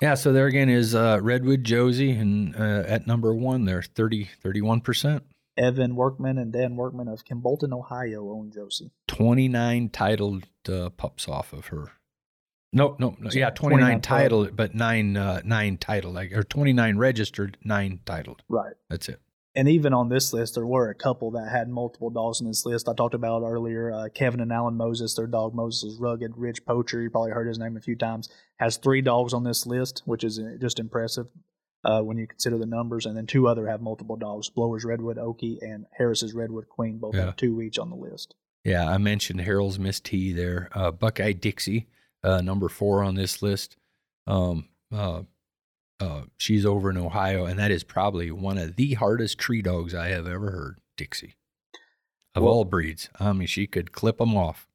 Yeah, 0.00 0.14
so 0.14 0.32
there 0.32 0.46
again 0.46 0.70
is 0.70 0.94
uh, 0.94 1.18
Redwood 1.20 1.62
Josie, 1.62 2.12
and 2.12 2.56
uh, 2.56 2.84
at 2.86 3.06
number 3.06 3.34
one, 3.34 3.66
they're 3.66 3.82
30, 3.82 4.30
31%. 4.42 5.20
Evan 5.56 5.96
Workman 5.96 6.38
and 6.38 6.52
Dan 6.52 6.76
Workman 6.76 7.08
of 7.08 7.24
Kimbolton, 7.24 7.72
Ohio, 7.72 8.30
own 8.30 8.50
Josie. 8.50 8.90
29 9.08 9.90
titled 9.90 10.46
uh, 10.68 10.90
pups 10.90 11.28
off 11.28 11.52
of 11.52 11.66
her. 11.66 11.92
No, 12.72 12.96
no, 12.98 13.16
no. 13.20 13.30
Yeah, 13.30 13.50
29 13.50 14.00
29 14.00 14.00
total. 14.00 14.18
titled, 14.18 14.56
but 14.56 14.74
nine, 14.74 15.16
uh, 15.16 15.42
nine 15.44 15.76
titled, 15.76 16.14
like, 16.14 16.32
or 16.32 16.42
29 16.42 16.96
registered, 16.96 17.58
nine 17.62 18.00
titled. 18.06 18.42
Right. 18.48 18.72
That's 18.88 19.10
it. 19.10 19.20
And 19.54 19.68
even 19.68 19.92
on 19.92 20.08
this 20.08 20.32
list, 20.32 20.54
there 20.54 20.66
were 20.66 20.88
a 20.88 20.94
couple 20.94 21.32
that 21.32 21.50
had 21.50 21.68
multiple 21.68 22.08
dogs 22.08 22.40
in 22.40 22.46
this 22.46 22.64
list. 22.64 22.88
I 22.88 22.94
talked 22.94 23.12
about 23.12 23.42
earlier 23.42 23.92
uh, 23.92 24.08
Kevin 24.14 24.40
and 24.40 24.50
Alan 24.50 24.78
Moses, 24.78 25.14
their 25.14 25.26
dog 25.26 25.54
Moses 25.54 25.92
is 25.92 25.98
Rugged 25.98 26.32
Ridge 26.38 26.64
Poacher. 26.64 27.02
You 27.02 27.10
probably 27.10 27.32
heard 27.32 27.48
his 27.48 27.58
name 27.58 27.76
a 27.76 27.80
few 27.80 27.94
times. 27.94 28.30
Has 28.56 28.78
three 28.78 29.02
dogs 29.02 29.34
on 29.34 29.44
this 29.44 29.66
list, 29.66 30.02
which 30.06 30.24
is 30.24 30.38
uh, 30.38 30.56
just 30.58 30.78
impressive 30.78 31.26
uh, 31.84 32.00
when 32.00 32.16
you 32.18 32.26
consider 32.26 32.58
the 32.58 32.66
numbers. 32.66 33.06
And 33.06 33.16
then 33.16 33.26
two 33.26 33.48
other 33.48 33.66
have 33.66 33.80
multiple 33.80 34.16
dogs 34.16 34.48
Blowers 34.50 34.84
Redwood 34.84 35.16
Okie 35.16 35.58
and 35.62 35.86
Harris's 35.96 36.34
Redwood 36.34 36.68
Queen. 36.68 36.98
Both 36.98 37.14
Yeah. 37.14 37.26
have 37.26 37.36
two 37.36 37.60
each 37.62 37.78
on 37.78 37.90
the 37.90 37.96
list. 37.96 38.34
Yeah, 38.64 38.88
I 38.88 38.98
mentioned 38.98 39.40
Harrell's 39.40 39.78
Miss 39.78 39.98
T 40.00 40.32
there. 40.32 40.68
Uh, 40.72 40.90
Buckeye 40.92 41.32
Dixie, 41.32 41.88
uh, 42.22 42.40
number 42.42 42.68
four 42.68 43.02
on 43.02 43.16
this 43.16 43.42
list. 43.42 43.76
Um, 44.26 44.68
uh, 44.92 45.22
uh, 45.98 46.22
she's 46.36 46.64
over 46.64 46.90
in 46.90 46.96
Ohio, 46.96 47.44
and 47.44 47.58
that 47.58 47.70
is 47.72 47.82
probably 47.82 48.30
one 48.30 48.58
of 48.58 48.76
the 48.76 48.94
hardest 48.94 49.38
tree 49.38 49.62
dogs 49.62 49.94
I 49.94 50.08
have 50.08 50.26
ever 50.28 50.50
heard. 50.52 50.78
Dixie, 50.96 51.34
of 52.36 52.42
Well- 52.44 52.52
all 52.52 52.64
breeds. 52.64 53.08
I 53.18 53.32
mean, 53.32 53.46
she 53.48 53.66
could 53.66 53.90
clip 53.92 54.18
them 54.18 54.36
off. 54.36 54.68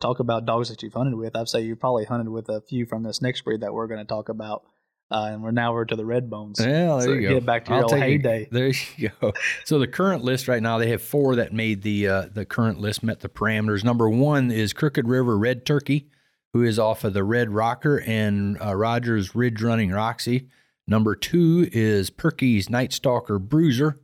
Talk 0.00 0.20
about 0.20 0.46
dogs 0.46 0.68
that 0.70 0.82
you've 0.82 0.94
hunted 0.94 1.16
with. 1.16 1.34
I'd 1.36 1.48
say 1.48 1.60
you 1.62 1.76
probably 1.76 2.04
hunted 2.04 2.28
with 2.30 2.48
a 2.48 2.60
few 2.62 2.86
from 2.86 3.02
this 3.02 3.20
next 3.20 3.42
breed 3.42 3.60
that 3.60 3.74
we're 3.74 3.86
going 3.88 4.00
to 4.00 4.06
talk 4.06 4.28
about. 4.28 4.64
Uh, 5.10 5.30
and 5.32 5.42
we're 5.42 5.50
now 5.50 5.72
we're 5.74 5.84
to 5.84 5.94
the 5.96 6.04
red 6.06 6.30
bones. 6.30 6.58
Yeah, 6.58 6.66
there 6.96 7.00
So 7.02 7.12
you 7.12 7.22
go. 7.28 7.34
get 7.34 7.44
back 7.46 7.64
to 7.66 7.74
your 7.74 7.82
old 7.82 7.92
heyday. 7.92 8.48
there 8.50 8.72
you 8.96 9.10
go. 9.20 9.32
So 9.64 9.78
the 9.78 9.86
current 9.86 10.24
list 10.24 10.48
right 10.48 10.62
now, 10.62 10.78
they 10.78 10.88
have 10.90 11.02
four 11.02 11.36
that 11.36 11.52
made 11.52 11.82
the 11.82 12.08
uh, 12.08 12.26
the 12.32 12.46
current 12.46 12.78
list 12.80 13.02
met 13.02 13.20
the 13.20 13.28
parameters. 13.28 13.84
Number 13.84 14.08
one 14.08 14.50
is 14.50 14.72
Crooked 14.72 15.06
River 15.06 15.36
Red 15.36 15.66
Turkey, 15.66 16.08
who 16.54 16.62
is 16.62 16.78
off 16.78 17.04
of 17.04 17.12
the 17.12 17.24
Red 17.24 17.50
Rocker 17.50 18.00
and 18.06 18.56
uh, 18.62 18.74
Rogers 18.74 19.34
Ridge 19.34 19.60
Running 19.62 19.90
Roxy. 19.90 20.48
Number 20.88 21.14
two 21.14 21.68
is 21.72 22.08
Perky's 22.10 22.70
Night 22.70 22.92
Stalker 22.92 23.38
Bruiser, 23.38 24.00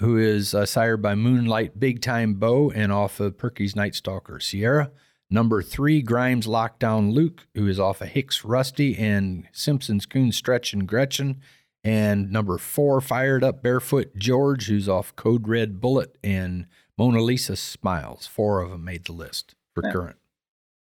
who 0.00 0.16
is 0.18 0.52
uh, 0.54 0.66
sired 0.66 1.00
by 1.00 1.14
Moonlight 1.14 1.78
Big 1.78 2.02
Time 2.02 2.34
Bow 2.34 2.70
and 2.72 2.90
off 2.92 3.20
of 3.20 3.38
Perky's 3.38 3.76
Night 3.76 3.94
Stalker 3.94 4.40
Sierra. 4.40 4.90
Number 5.30 5.62
three, 5.62 6.02
Grimes 6.02 6.46
Lockdown 6.46 7.12
Luke, 7.12 7.46
who 7.54 7.68
is 7.68 7.78
off 7.78 8.00
of 8.00 8.08
Hicks 8.08 8.44
Rusty 8.44 8.96
and 8.98 9.46
Simpson's 9.52 10.04
Coon 10.06 10.32
Stretch 10.32 10.72
and 10.72 10.88
Gretchen. 10.88 11.40
And 11.84 12.30
number 12.30 12.58
four, 12.58 13.00
Fired 13.00 13.44
Up 13.44 13.62
Barefoot 13.62 14.16
George, 14.16 14.66
who's 14.66 14.88
off 14.88 15.14
Code 15.16 15.46
Red 15.48 15.80
Bullet 15.80 16.18
and 16.22 16.66
Mona 16.98 17.20
Lisa 17.22 17.56
Smiles. 17.56 18.26
Four 18.26 18.60
of 18.60 18.70
them 18.70 18.84
made 18.84 19.04
the 19.04 19.12
list 19.12 19.54
for 19.74 19.82
Yeah. 19.84 19.92
current. 19.92 20.16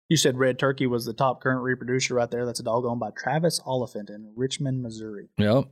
You 0.09 0.17
said 0.17 0.37
Red 0.39 0.57
Turkey 0.57 0.87
was 0.87 1.05
the 1.05 1.13
top 1.13 1.39
current 1.39 1.61
reproducer 1.61 2.15
right 2.15 2.29
there. 2.31 2.45
That's 2.45 2.59
a 2.59 2.63
dog 2.63 2.83
owned 2.83 2.99
by 2.99 3.11
Travis 3.11 3.61
Oliphant 3.63 4.09
in 4.09 4.33
Richmond, 4.35 4.81
Missouri. 4.81 5.29
Yep. 5.37 5.65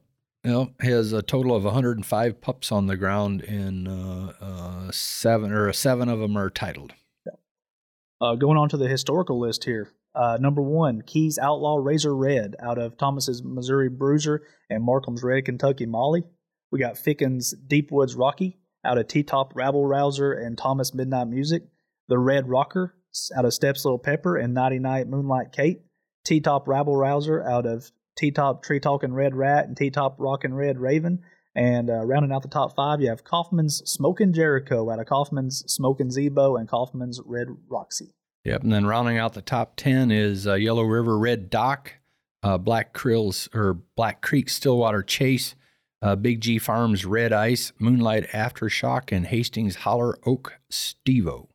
Yep. 0.44 0.82
Has 0.82 1.12
a 1.12 1.24
total 1.24 1.56
of 1.56 1.64
105 1.66 2.40
pups 2.40 2.72
on 2.72 2.86
the 2.86 2.96
ground, 2.96 3.42
and 3.42 3.88
uh, 3.88 4.34
uh, 4.40 4.92
seven 4.92 5.52
or 5.52 5.74
seven 5.74 6.08
of 6.08 6.20
them 6.20 6.38
are 6.38 6.52
titled. 6.52 6.94
Uh, 8.20 8.36
going 8.36 8.58
on 8.58 8.70
to 8.70 8.78
the 8.78 8.88
historical 8.88 9.40
list 9.40 9.64
here. 9.64 9.94
Uh, 10.16 10.38
number 10.40 10.62
one, 10.62 11.02
Keys 11.02 11.38
Outlaw 11.38 11.78
Razor 11.78 12.16
Red 12.16 12.56
out 12.60 12.80
of 12.80 12.98
Thomas's 12.98 13.44
Missouri 13.44 13.90
Bruiser 13.90 14.42
and 14.70 14.84
Markham's 14.84 15.24
Red 15.24 15.46
Kentucky 15.46 15.86
Molly. 15.86 16.24
We 16.72 16.80
got 16.80 16.98
Ficken's 16.98 17.54
Deep 17.68 17.92
Woods 17.92 18.16
Rocky 18.16 18.58
out 18.84 18.98
of 18.98 19.08
T 19.08 19.22
Top 19.22 19.56
Rabble 19.56 19.86
Rouser 19.86 20.34
and 20.34 20.58
Thomas 20.58 20.94
Midnight 20.94 21.28
Music. 21.28 21.64
The 22.08 22.18
Red 22.18 22.50
Rocker, 22.50 22.96
out 23.36 23.46
of 23.46 23.54
Steps 23.54 23.86
Little 23.86 24.00
Pepper 24.00 24.38
and 24.38 24.54
Nighty 24.54 24.80
Night 24.80 25.08
Moonlight 25.08 25.52
Kate. 25.52 25.82
T 26.26 26.40
Top 26.40 26.68
Rabble 26.68 26.96
Rouser 26.96 27.44
out 27.44 27.66
of 27.66 27.92
T 28.18 28.32
Top 28.32 28.64
Tree 28.64 28.80
Talking 28.80 29.14
Red 29.14 29.36
Rat 29.36 29.68
and 29.68 29.78
T 29.78 29.90
Top 29.92 30.16
Rockin' 30.18 30.54
Red 30.54 30.80
Raven. 30.80 31.22
And 31.58 31.90
uh, 31.90 32.06
rounding 32.06 32.32
out 32.32 32.44
the 32.44 32.50
top 32.50 32.76
five, 32.76 33.02
you 33.02 33.10
have 33.10 33.24
Kaufman's 33.24 33.82
Smoking 33.90 34.32
Jericho 34.32 34.92
out 34.92 35.00
of 35.00 35.08
Kaufman's 35.08 35.64
Smoking 35.66 36.10
Zebo 36.10 36.58
and 36.58 36.70
Kaufman's 36.70 37.20
Red 37.26 37.48
Roxy. 37.68 38.14
Yep. 38.46 38.62
And 38.62 38.72
then 38.72 38.86
rounding 38.86 39.18
out 39.18 39.34
the 39.34 39.42
top 39.42 39.76
10 39.76 40.12
is 40.12 40.46
uh, 40.46 40.54
Yellow 40.54 40.84
River 40.84 41.18
Red 41.18 41.50
Dock, 41.50 41.96
uh, 42.44 42.60
Black 42.60 42.94
Krills 42.94 43.54
or 43.56 43.74
Black 43.74 44.22
Creek 44.22 44.50
Stillwater 44.50 45.02
Chase, 45.02 45.56
uh, 46.04 46.16
Big 46.16 46.42
G 46.42 46.60
Farms 46.60 47.06
Red 47.06 47.34
Ice, 47.34 47.74
Moonlight 47.80 48.28
Aftershock, 48.30 49.12
and 49.12 49.26
Hastings 49.26 49.78
Holler 49.78 50.20
Oak 50.28 50.60
Stevo. 50.72 51.48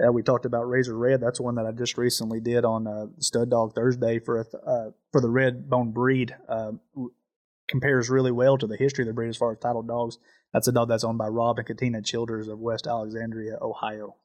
Uh, 0.00 0.12
we 0.12 0.22
talked 0.22 0.46
about 0.46 0.68
Razor 0.68 0.96
Red. 0.96 1.20
That's 1.20 1.40
one 1.40 1.56
that 1.56 1.66
I 1.66 1.72
just 1.72 1.98
recently 1.98 2.38
did 2.38 2.64
on 2.64 2.86
uh, 2.86 3.06
Stud 3.18 3.50
Dog 3.50 3.74
Thursday 3.74 4.20
for 4.20 4.38
a 4.38 4.44
th- 4.44 4.62
uh, 4.64 4.90
for 5.10 5.20
the 5.20 5.28
red 5.28 5.68
bone 5.68 5.90
breed. 5.90 6.36
Compares 7.68 8.08
really 8.08 8.32
well 8.32 8.56
to 8.58 8.66
the 8.66 8.76
history 8.76 9.02
of 9.02 9.08
the 9.08 9.12
breed 9.12 9.28
as 9.28 9.36
far 9.36 9.52
as 9.52 9.58
title 9.58 9.82
dogs. 9.82 10.18
That's 10.52 10.68
a 10.68 10.72
dog 10.72 10.88
that's 10.88 11.04
owned 11.04 11.18
by 11.18 11.28
Rob 11.28 11.58
and 11.58 11.66
Katina 11.66 12.02
Childers 12.02 12.48
of 12.48 12.58
West 12.58 12.86
Alexandria, 12.86 13.58
Ohio. 13.60 14.16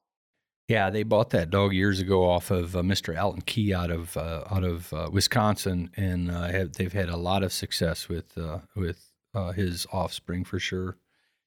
Yeah, 0.70 0.90
they 0.90 1.04
bought 1.04 1.32
that 1.32 1.50
dog 1.50 1.74
years 1.74 2.00
ago 2.00 2.24
off 2.24 2.50
of 2.50 2.76
uh, 2.76 2.82
Mr. 2.82 3.22
Alton 3.22 3.42
Key 3.42 3.74
out 3.74 3.92
of 3.92 4.16
uh, 4.16 4.46
out 4.50 4.64
of 4.64 4.94
uh, 4.94 5.10
Wisconsin, 5.12 5.92
and 5.98 6.32
uh, 6.32 6.48
have, 6.48 6.74
they've 6.74 6.94
had 6.94 7.10
a 7.10 7.18
lot 7.18 7.44
of 7.44 7.52
success 7.52 8.08
with 8.08 8.38
uh, 8.38 8.60
with 8.76 9.12
uh, 9.36 9.52
his 9.52 9.86
offspring 9.92 10.46
for 10.46 10.60
sure. 10.60 10.98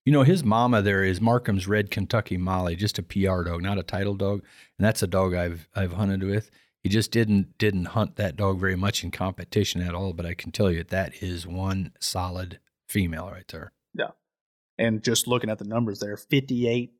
You 0.05 0.13
know, 0.13 0.23
his 0.23 0.45
mama 0.45 0.83
there 0.83 1.03
is 1.03 1.21
Markham's 1.21 1.67
Red 1.67 1.91
Kentucky 1.91 2.37
Molly, 2.37 2.77
just 2.77 2.99
a 2.99 3.03
PR 3.03 3.43
dog, 3.43 3.63
not 3.63 3.79
a 3.79 3.83
title 3.83 4.15
dog, 4.15 4.43
and 4.79 4.87
that's 4.87 5.03
a 5.03 5.07
dog 5.07 5.35
I've 5.35 5.67
I've 5.75 5.95
hunted 5.95 6.23
with. 6.23 6.51
He 6.87 6.91
just 6.91 7.11
didn't 7.11 7.59
didn't 7.59 7.87
hunt 7.87 8.15
that 8.15 8.37
dog 8.37 8.61
very 8.61 8.77
much 8.77 9.03
in 9.03 9.11
competition 9.11 9.83
at 9.83 9.93
all, 9.93 10.13
but 10.13 10.25
I 10.25 10.35
can 10.35 10.53
tell 10.53 10.71
you 10.71 10.85
that 10.85 11.21
is 11.21 11.45
one 11.45 11.91
solid 11.99 12.61
female 12.89 13.29
right 13.29 13.49
there. 13.49 13.73
Yeah, 13.93 14.11
and 14.79 15.03
just 15.03 15.27
looking 15.27 15.51
at 15.51 15.59
the 15.59 15.65
numbers 15.65 15.99
there, 15.99 16.17
fifty 16.17 16.69
eight 16.69 16.93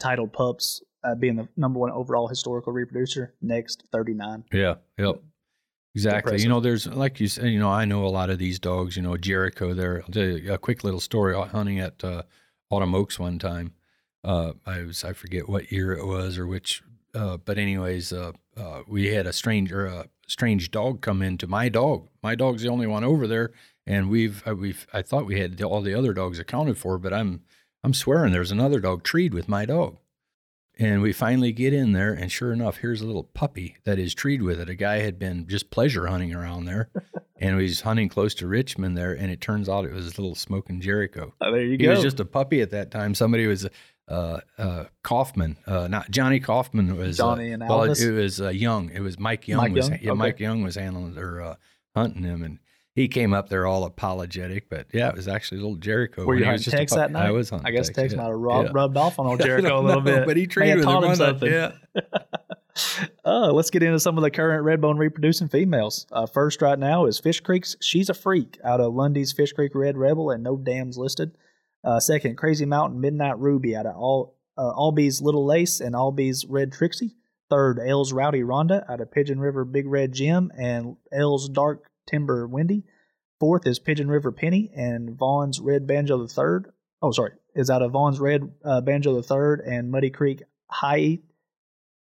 titled 0.00 0.32
pups 0.32 0.82
uh, 1.04 1.14
being 1.14 1.36
the 1.36 1.46
number 1.56 1.78
one 1.78 1.92
overall 1.92 2.26
historical 2.26 2.72
reproducer. 2.72 3.32
Next, 3.40 3.84
39. 3.92 4.42
Yeah, 4.52 4.74
yep. 4.98 5.22
Exactly. 5.94 6.18
Impressive. 6.18 6.40
You 6.42 6.48
know, 6.48 6.58
there's 6.58 6.88
like 6.88 7.20
you 7.20 7.28
said. 7.28 7.46
You 7.46 7.60
know, 7.60 7.70
I 7.70 7.84
know 7.84 8.04
a 8.04 8.08
lot 8.08 8.30
of 8.30 8.40
these 8.40 8.58
dogs. 8.58 8.96
You 8.96 9.02
know, 9.02 9.16
Jericho. 9.16 9.72
There. 9.72 10.02
I'll 10.02 10.10
tell 10.10 10.24
you 10.24 10.52
a 10.52 10.58
quick 10.58 10.82
little 10.82 10.98
story. 10.98 11.40
Hunting 11.48 11.78
at 11.78 12.02
uh, 12.02 12.22
Autumn 12.70 12.96
Oaks 12.96 13.20
one 13.20 13.38
time. 13.38 13.74
Uh, 14.24 14.54
I 14.66 14.82
was 14.82 15.04
I 15.04 15.12
forget 15.12 15.48
what 15.48 15.70
year 15.70 15.92
it 15.92 16.04
was 16.04 16.38
or 16.38 16.46
which. 16.48 16.82
Uh, 17.14 17.36
but 17.36 17.56
anyways, 17.56 18.12
uh, 18.12 18.32
uh, 18.58 18.82
we 18.86 19.08
had 19.14 19.26
a 19.26 19.32
strange 19.32 19.72
or 19.72 19.86
a 19.86 20.08
strange 20.26 20.70
dog 20.70 21.00
come 21.00 21.22
into 21.22 21.46
my 21.46 21.68
dog. 21.68 22.08
My 22.22 22.34
dog's 22.34 22.62
the 22.62 22.68
only 22.68 22.86
one 22.86 23.04
over 23.04 23.26
there, 23.26 23.52
and 23.86 24.10
we've 24.10 24.42
uh, 24.46 24.54
we've 24.54 24.86
I 24.92 25.02
thought 25.02 25.26
we 25.26 25.38
had 25.38 25.62
all 25.62 25.80
the 25.80 25.94
other 25.94 26.12
dogs 26.12 26.38
accounted 26.38 26.78
for, 26.78 26.98
but 26.98 27.12
I'm 27.12 27.42
I'm 27.84 27.94
swearing 27.94 28.32
there's 28.32 28.52
another 28.52 28.80
dog 28.80 29.02
treed 29.04 29.32
with 29.32 29.48
my 29.48 29.64
dog. 29.64 29.98
And 30.80 31.02
we 31.02 31.12
finally 31.12 31.50
get 31.50 31.74
in 31.74 31.90
there, 31.90 32.12
and 32.12 32.30
sure 32.30 32.52
enough, 32.52 32.76
here's 32.76 33.00
a 33.00 33.06
little 33.06 33.24
puppy 33.24 33.76
that 33.84 33.98
is 33.98 34.14
treed 34.14 34.42
with 34.42 34.60
it. 34.60 34.68
A 34.68 34.76
guy 34.76 34.98
had 34.98 35.18
been 35.18 35.48
just 35.48 35.70
pleasure 35.70 36.06
hunting 36.06 36.32
around 36.32 36.66
there, 36.66 36.88
and 37.36 37.60
he's 37.60 37.80
hunting 37.80 38.08
close 38.08 38.32
to 38.36 38.46
Richmond 38.46 38.96
there, 38.96 39.12
and 39.12 39.30
it 39.30 39.40
turns 39.40 39.68
out 39.68 39.84
it 39.84 39.92
was 39.92 40.04
his 40.04 40.18
little 40.18 40.36
smoking 40.36 40.80
Jericho. 40.80 41.34
Oh, 41.40 41.50
there 41.50 41.62
you 41.62 41.72
he 41.72 41.76
go. 41.78 41.84
He 41.84 41.90
was 41.90 42.02
just 42.02 42.20
a 42.20 42.24
puppy 42.24 42.60
at 42.60 42.70
that 42.70 42.92
time. 42.92 43.16
Somebody 43.16 43.48
was 43.48 43.66
uh, 44.06 44.40
uh, 44.56 44.84
Kaufman, 45.02 45.56
uh, 45.66 45.88
not 45.88 46.10
Johnny 46.10 46.38
Kaufman 46.38 46.96
was 46.96 47.18
uh, 47.18 47.24
Johnny 47.24 47.50
and 47.50 47.68
well, 47.68 47.82
it, 47.82 48.00
it 48.00 48.12
was 48.12 48.40
uh, 48.40 48.48
Young. 48.48 48.90
It 48.90 49.00
was 49.00 49.18
Mike 49.18 49.48
Young. 49.48 49.58
Mike 49.58 49.72
was, 49.72 49.88
Young? 49.88 49.98
Yeah, 50.00 50.10
Okay. 50.12 50.18
Mike 50.18 50.40
Young 50.40 50.62
was 50.62 50.76
handling 50.76 51.18
or 51.18 51.42
uh, 51.42 51.54
hunting 51.94 52.22
him, 52.22 52.42
and 52.42 52.58
he 52.98 53.06
came 53.06 53.32
up 53.32 53.48
there 53.48 53.64
all 53.64 53.84
apologetic. 53.84 54.68
But 54.68 54.88
yeah, 54.92 55.08
it 55.08 55.14
was 55.14 55.28
actually 55.28 55.58
little 55.58 55.76
Jericho. 55.76 56.24
Were 56.24 56.34
you 56.34 56.44
hunting 56.44 56.72
Tex 56.72 56.92
that 56.94 57.12
night? 57.12 57.26
I 57.26 57.30
was 57.30 57.50
hunting. 57.50 57.66
I 57.66 57.70
guess 57.70 57.88
Tex, 57.90 58.12
yeah. 58.12 58.18
might 58.22 58.54
have 58.56 58.64
Yeah. 58.66 58.70
rubbed 58.72 58.96
off 58.96 59.18
on 59.20 59.26
old 59.26 59.40
Jericho 59.44 59.78
a 59.78 59.80
little 59.80 60.02
know, 60.02 60.16
bit. 60.16 60.26
but 60.26 60.36
he 60.36 60.46
treated 60.48 60.82
taught 60.82 61.04
him 61.04 61.10
on 61.10 61.16
something. 61.16 61.50
Yeah. 61.50 61.72
uh, 63.24 63.52
let's 63.52 63.70
get 63.70 63.82
into 63.84 64.00
some 64.00 64.16
of 64.18 64.22
the 64.22 64.30
current 64.30 64.64
redbone 64.64 64.98
reproducing 64.98 65.48
females. 65.48 66.06
Uh, 66.10 66.26
first, 66.26 66.60
right 66.60 66.78
now, 66.78 67.06
is 67.06 67.20
Fish 67.20 67.40
Creek's 67.40 67.76
She's 67.80 68.08
a 68.08 68.14
Freak 68.14 68.58
out 68.64 68.80
of 68.80 68.94
Lundy's 68.94 69.32
Fish 69.32 69.52
Creek 69.52 69.72
Red 69.74 69.96
Rebel 69.96 70.30
and 70.30 70.42
no 70.42 70.56
dams 70.56 70.98
listed. 70.98 71.36
Uh, 71.84 72.00
second, 72.00 72.36
Crazy 72.36 72.66
Mountain 72.66 73.00
Midnight 73.00 73.38
Ruby 73.38 73.76
out 73.76 73.86
of 73.86 73.96
All 73.96 74.36
uh, 74.56 74.72
Albie's 74.72 75.22
Little 75.22 75.46
Lace 75.46 75.80
and 75.80 75.94
Albie's 75.94 76.44
Red 76.48 76.72
Trixie. 76.72 77.14
Third, 77.48 77.78
L's 77.78 78.12
Rowdy 78.12 78.42
Rhonda 78.42 78.88
out 78.90 79.00
of 79.00 79.10
Pigeon 79.12 79.38
River 79.38 79.64
Big 79.64 79.86
Red 79.86 80.12
Jim 80.12 80.50
and 80.58 80.96
L's 81.12 81.48
Dark 81.48 81.84
Timber 82.08 82.46
Windy. 82.48 82.84
Fourth 83.38 83.66
is 83.66 83.78
Pigeon 83.78 84.08
River 84.08 84.32
Penny 84.32 84.72
and 84.74 85.16
Vaughn's 85.16 85.60
Red 85.60 85.86
Banjo 85.86 86.18
the 86.18 86.26
Third. 86.26 86.72
Oh, 87.00 87.12
sorry, 87.12 87.32
is 87.54 87.70
out 87.70 87.82
of 87.82 87.92
Vaughn's 87.92 88.18
Red 88.18 88.50
uh, 88.64 88.80
Banjo 88.80 89.14
the 89.14 89.22
Third 89.22 89.60
and 89.60 89.90
Muddy 89.90 90.10
Creek 90.10 90.42
High 90.68 91.20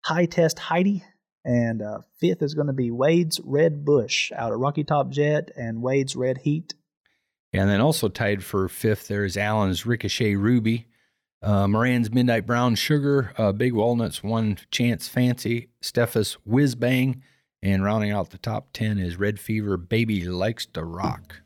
High 0.05 0.25
Test 0.25 0.59
Heidi. 0.59 1.03
And 1.45 1.81
uh, 1.81 1.99
fifth 2.19 2.41
is 2.41 2.53
going 2.53 2.67
to 2.67 2.73
be 2.73 2.91
Wade's 2.91 3.41
Red 3.43 3.83
Bush 3.83 4.31
out 4.35 4.53
of 4.53 4.59
Rocky 4.59 4.83
Top 4.83 5.09
Jet 5.09 5.49
and 5.57 5.81
Wade's 5.81 6.15
Red 6.15 6.37
Heat. 6.39 6.73
And 7.51 7.69
then 7.69 7.81
also 7.81 8.07
tied 8.09 8.43
for 8.43 8.67
fifth, 8.67 9.07
there 9.07 9.25
is 9.25 9.37
Allen's 9.37 9.85
Ricochet 9.85 10.35
Ruby, 10.35 10.87
uh, 11.41 11.67
Moran's 11.67 12.11
Midnight 12.11 12.47
Brown 12.47 12.75
Sugar, 12.75 13.33
uh, 13.37 13.51
Big 13.51 13.73
Walnuts 13.73 14.23
One 14.23 14.57
Chance 14.71 15.07
Fancy, 15.07 15.69
Stephus 15.81 16.33
Whiz 16.45 16.75
Bang, 16.75 17.21
and 17.63 17.81
rounding 17.81 18.11
out 18.11 18.29
the 18.29 18.37
top 18.37 18.67
10 18.73 18.99
is 18.99 19.15
Red 19.17 19.39
Fever 19.39 19.77
Baby 19.77 20.25
Likes 20.25 20.65
to 20.65 20.83
Rock. 20.83 21.41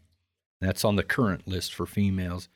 That's 0.60 0.84
on 0.84 0.96
the 0.96 1.04
current 1.04 1.48
list 1.48 1.76
for 1.76 1.86
females. 1.86 2.50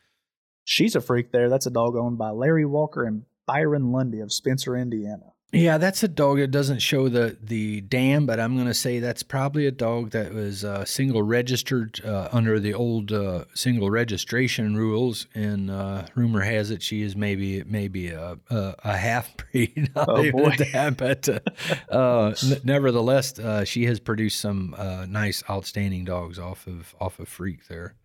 She's 0.64 0.96
a 0.96 1.02
freak 1.02 1.32
there. 1.32 1.48
That's 1.48 1.68
a 1.68 1.72
dog 1.72 1.96
owned 1.96 2.18
by 2.18 2.32
Larry 2.32 2.66
Walker 2.66 3.04
and 3.04 3.24
Byron 3.46 3.92
Lundy 3.92 4.20
of 4.20 4.34
Spencer, 4.34 4.76
Indiana. 4.76 5.31
Yeah, 5.54 5.78
that's 5.78 6.02
a 6.02 6.08
dog 6.08 6.38
that 6.38 6.48
doesn't 6.52 6.80
show 6.80 7.10
the 7.10 7.38
the 7.44 7.82
dam, 7.82 8.26
but 8.26 8.40
I'm 8.40 8.56
going 8.56 8.68
to 8.68 8.74
say 8.74 9.00
that's 9.00 9.22
probably 9.22 9.68
a 9.68 9.72
dog 9.72 10.12
that 10.12 10.34
was 10.34 10.64
uh, 10.64 10.86
single 10.86 11.24
registered 11.24 12.00
uh, 12.06 12.30
under 12.32 12.58
the 12.58 12.74
old 12.74 13.12
uh, 13.12 13.44
single 13.54 13.90
registration 13.90 14.78
rules. 14.78 15.28
And 15.36 15.70
uh, 15.70 16.06
rumor 16.16 16.40
has 16.40 16.72
it 16.72 16.82
she 16.82 17.02
is 17.02 17.18
maybe 17.18 17.66
maybe 17.66 18.12
a 18.12 18.38
a, 18.50 18.76
a 18.86 18.96
half 18.96 19.36
breed. 19.52 19.92
Oh, 19.94 20.32
boy. 20.32 20.56
but 20.98 21.28
uh, 21.28 21.40
uh, 21.94 22.34
n- 22.44 22.62
nevertheless, 22.64 23.38
uh, 23.38 23.66
she 23.66 23.84
has 23.88 24.00
produced 24.00 24.40
some 24.40 24.74
uh, 24.78 25.06
nice, 25.06 25.44
outstanding 25.50 26.06
dogs 26.06 26.40
off 26.40 26.66
of 26.66 26.96
off 27.02 27.20
of 27.20 27.28
Freak 27.28 27.68
there. 27.68 27.96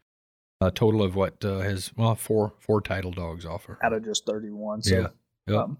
A 0.61 0.73
total 0.73 1.01
of 1.01 1.15
what 1.15 1.45
uh, 1.45 1.59
has 1.61 1.93
well 1.97 2.17
four 2.17 2.55
four 2.59 2.81
title 2.81 3.13
dogs 3.13 3.47
off 3.47 3.67
her. 3.67 3.79
Out 3.85 3.93
of 3.93 4.05
just 4.05 4.27
31. 4.27 4.83
So, 4.83 4.95
Yeah. 4.97 5.07
Yep. 5.47 5.61
um, 5.61 5.79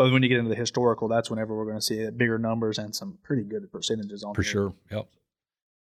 but 0.00 0.10
when 0.12 0.22
you 0.22 0.30
get 0.30 0.38
into 0.38 0.48
the 0.48 0.56
historical, 0.56 1.08
that's 1.08 1.28
whenever 1.28 1.54
we're 1.54 1.66
going 1.66 1.76
to 1.76 1.82
see 1.82 2.08
bigger 2.08 2.38
numbers 2.38 2.78
and 2.78 2.96
some 2.96 3.18
pretty 3.22 3.42
good 3.42 3.70
percentages 3.70 4.24
on 4.24 4.32
for 4.32 4.40
here. 4.40 4.50
sure. 4.50 4.74
Yep. 4.90 5.08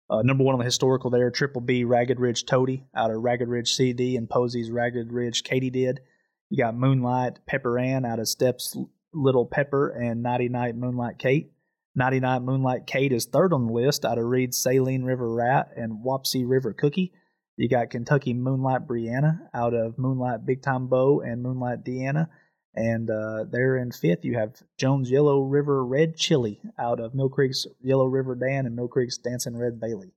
Uh, 0.08 0.22
number 0.22 0.42
one 0.42 0.54
on 0.54 0.58
the 0.58 0.64
historical 0.64 1.10
there, 1.10 1.30
Triple 1.30 1.60
B 1.60 1.84
Ragged 1.84 2.18
Ridge 2.18 2.46
Toady 2.46 2.86
out 2.96 3.10
of 3.10 3.20
Ragged 3.22 3.46
Ridge 3.46 3.74
CD 3.74 4.16
and 4.16 4.26
Posey's 4.26 4.70
Ragged 4.70 5.12
Ridge 5.12 5.44
Katie 5.44 5.68
did. 5.68 6.00
You 6.48 6.56
got 6.56 6.74
Moonlight 6.74 7.40
Pepper 7.44 7.78
Ann 7.78 8.06
out 8.06 8.18
of 8.18 8.26
Steps 8.26 8.74
Little 9.12 9.44
Pepper 9.44 9.90
and 9.90 10.22
Nighty 10.22 10.48
Night 10.48 10.76
Moonlight 10.76 11.18
Kate. 11.18 11.52
Nighty 11.94 12.20
Night 12.20 12.40
Moonlight 12.40 12.86
Kate 12.86 13.12
is 13.12 13.26
third 13.26 13.52
on 13.52 13.66
the 13.66 13.72
list 13.74 14.06
out 14.06 14.16
of 14.16 14.24
Reed's 14.24 14.56
Saline 14.56 15.04
River 15.04 15.30
Rat 15.30 15.72
and 15.76 16.02
Wapsie 16.02 16.48
River 16.48 16.72
Cookie. 16.72 17.12
You 17.58 17.68
got 17.68 17.90
Kentucky 17.90 18.32
Moonlight 18.32 18.86
Brianna 18.86 19.40
out 19.52 19.74
of 19.74 19.98
Moonlight 19.98 20.46
Big 20.46 20.62
Time 20.62 20.86
Bow 20.86 21.20
and 21.20 21.42
Moonlight 21.42 21.84
Deanna. 21.84 22.28
And 22.76 23.10
uh, 23.10 23.44
there 23.44 23.78
in 23.78 23.90
fifth, 23.90 24.24
you 24.24 24.34
have 24.34 24.62
Jones 24.76 25.10
Yellow 25.10 25.40
River 25.40 25.84
Red 25.84 26.16
Chili 26.16 26.60
out 26.78 27.00
of 27.00 27.14
Mill 27.14 27.30
Creek's 27.30 27.66
Yellow 27.82 28.04
River 28.04 28.34
Dan 28.34 28.66
and 28.66 28.76
Mill 28.76 28.88
Creek's 28.88 29.16
Dancing 29.16 29.56
Red 29.56 29.80
Bailey. 29.80 30.12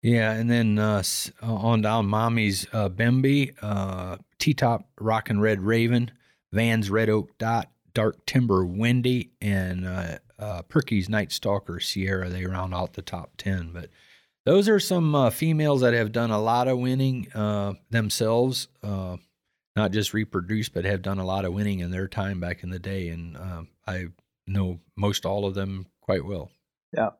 Yeah, 0.00 0.32
and 0.32 0.48
then 0.48 0.78
uh, 0.78 1.02
uh, 1.42 1.54
on 1.54 1.82
down, 1.82 2.06
Mommy's 2.06 2.66
uh, 2.72 2.88
Bemby, 2.88 3.54
uh, 3.60 4.16
T 4.38 4.54
Top 4.54 4.88
Rockin' 4.98 5.40
Red 5.40 5.60
Raven, 5.60 6.12
Van's 6.52 6.88
Red 6.88 7.10
Oak 7.10 7.36
Dot, 7.36 7.68
Dark 7.94 8.24
Timber 8.24 8.64
Wendy, 8.64 9.32
and 9.42 9.84
uh, 9.84 10.18
uh, 10.38 10.62
Perky's 10.62 11.08
Night 11.08 11.32
Stalker 11.32 11.80
Sierra. 11.80 12.28
They 12.28 12.46
round 12.46 12.72
out 12.72 12.94
the 12.94 13.02
top 13.02 13.32
10. 13.38 13.72
But 13.72 13.90
those 14.46 14.68
are 14.68 14.80
some 14.80 15.14
uh, 15.14 15.30
females 15.30 15.80
that 15.80 15.94
have 15.94 16.12
done 16.12 16.30
a 16.30 16.40
lot 16.40 16.68
of 16.68 16.78
winning 16.78 17.30
uh, 17.32 17.74
themselves, 17.90 18.68
not 19.78 19.92
just 19.92 20.12
reproduced, 20.12 20.74
but 20.74 20.84
have 20.84 21.00
done 21.00 21.18
a 21.18 21.24
lot 21.24 21.44
of 21.44 21.54
winning 21.54 21.78
in 21.80 21.90
their 21.90 22.08
time 22.08 22.40
back 22.40 22.62
in 22.62 22.70
the 22.70 22.78
day. 22.78 23.08
And 23.08 23.36
um 23.36 23.68
I 23.86 24.08
know 24.46 24.80
most 24.96 25.24
all 25.24 25.46
of 25.46 25.54
them 25.54 25.86
quite 26.00 26.24
well. 26.24 26.50
Yeah. 26.92 27.10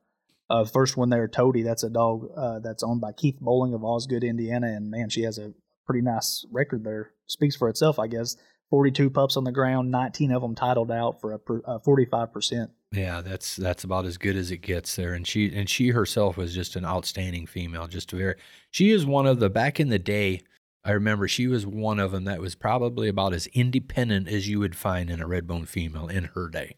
Uh, 0.49 0.65
first 0.65 0.97
one 0.97 1.09
there, 1.09 1.27
Toady. 1.27 1.61
That's 1.61 1.83
a 1.83 1.91
dog 1.91 2.27
uh, 2.35 2.59
that's 2.59 2.81
owned 2.81 3.01
by 3.01 3.11
Keith 3.11 3.39
Bowling 3.39 3.75
of 3.75 3.83
Osgood, 3.83 4.23
Indiana, 4.23 4.67
and 4.67 4.89
man, 4.89 5.09
she 5.09 5.21
has 5.21 5.37
a 5.37 5.53
pretty 5.85 6.01
nice 6.01 6.43
record 6.51 6.83
there. 6.83 7.11
Speaks 7.27 7.55
for 7.55 7.69
itself, 7.69 7.99
I 7.99 8.07
guess. 8.07 8.35
Forty-two 8.71 9.11
pups 9.11 9.37
on 9.37 9.43
the 9.43 9.51
ground, 9.51 9.91
nineteen 9.91 10.31
of 10.31 10.41
them 10.41 10.55
titled 10.55 10.91
out 10.91 11.21
for 11.21 11.33
a 11.33 11.39
per- 11.39 11.61
a 11.65 11.79
forty-five 11.79 12.33
percent 12.33 12.71
Yeah, 12.91 13.21
that's 13.21 13.55
that's 13.55 13.83
about 13.83 14.05
as 14.05 14.17
good 14.17 14.35
as 14.35 14.49
it 14.49 14.61
gets 14.61 14.95
there. 14.95 15.13
And 15.13 15.27
she 15.27 15.53
and 15.53 15.69
she 15.69 15.89
herself 15.89 16.37
was 16.37 16.53
just 16.53 16.75
an 16.75 16.85
outstanding 16.85 17.45
female. 17.45 17.87
Just 17.87 18.13
a 18.13 18.15
very 18.15 18.35
she 18.71 18.89
is 18.89 19.05
one 19.05 19.27
of 19.27 19.39
the 19.39 19.49
back 19.49 19.79
in 19.79 19.89
the 19.89 19.99
day. 19.99 20.41
I 20.89 20.93
remember 20.93 21.27
she 21.27 21.45
was 21.45 21.67
one 21.67 21.99
of 21.99 22.11
them 22.11 22.23
that 22.23 22.41
was 22.41 22.55
probably 22.55 23.09
about 23.09 23.31
as 23.31 23.45
independent 23.53 24.27
as 24.27 24.49
you 24.49 24.57
would 24.59 24.75
find 24.75 25.11
in 25.11 25.21
a 25.21 25.27
red 25.27 25.45
bone 25.45 25.65
female 25.65 26.07
in 26.07 26.31
her 26.33 26.49
day. 26.49 26.77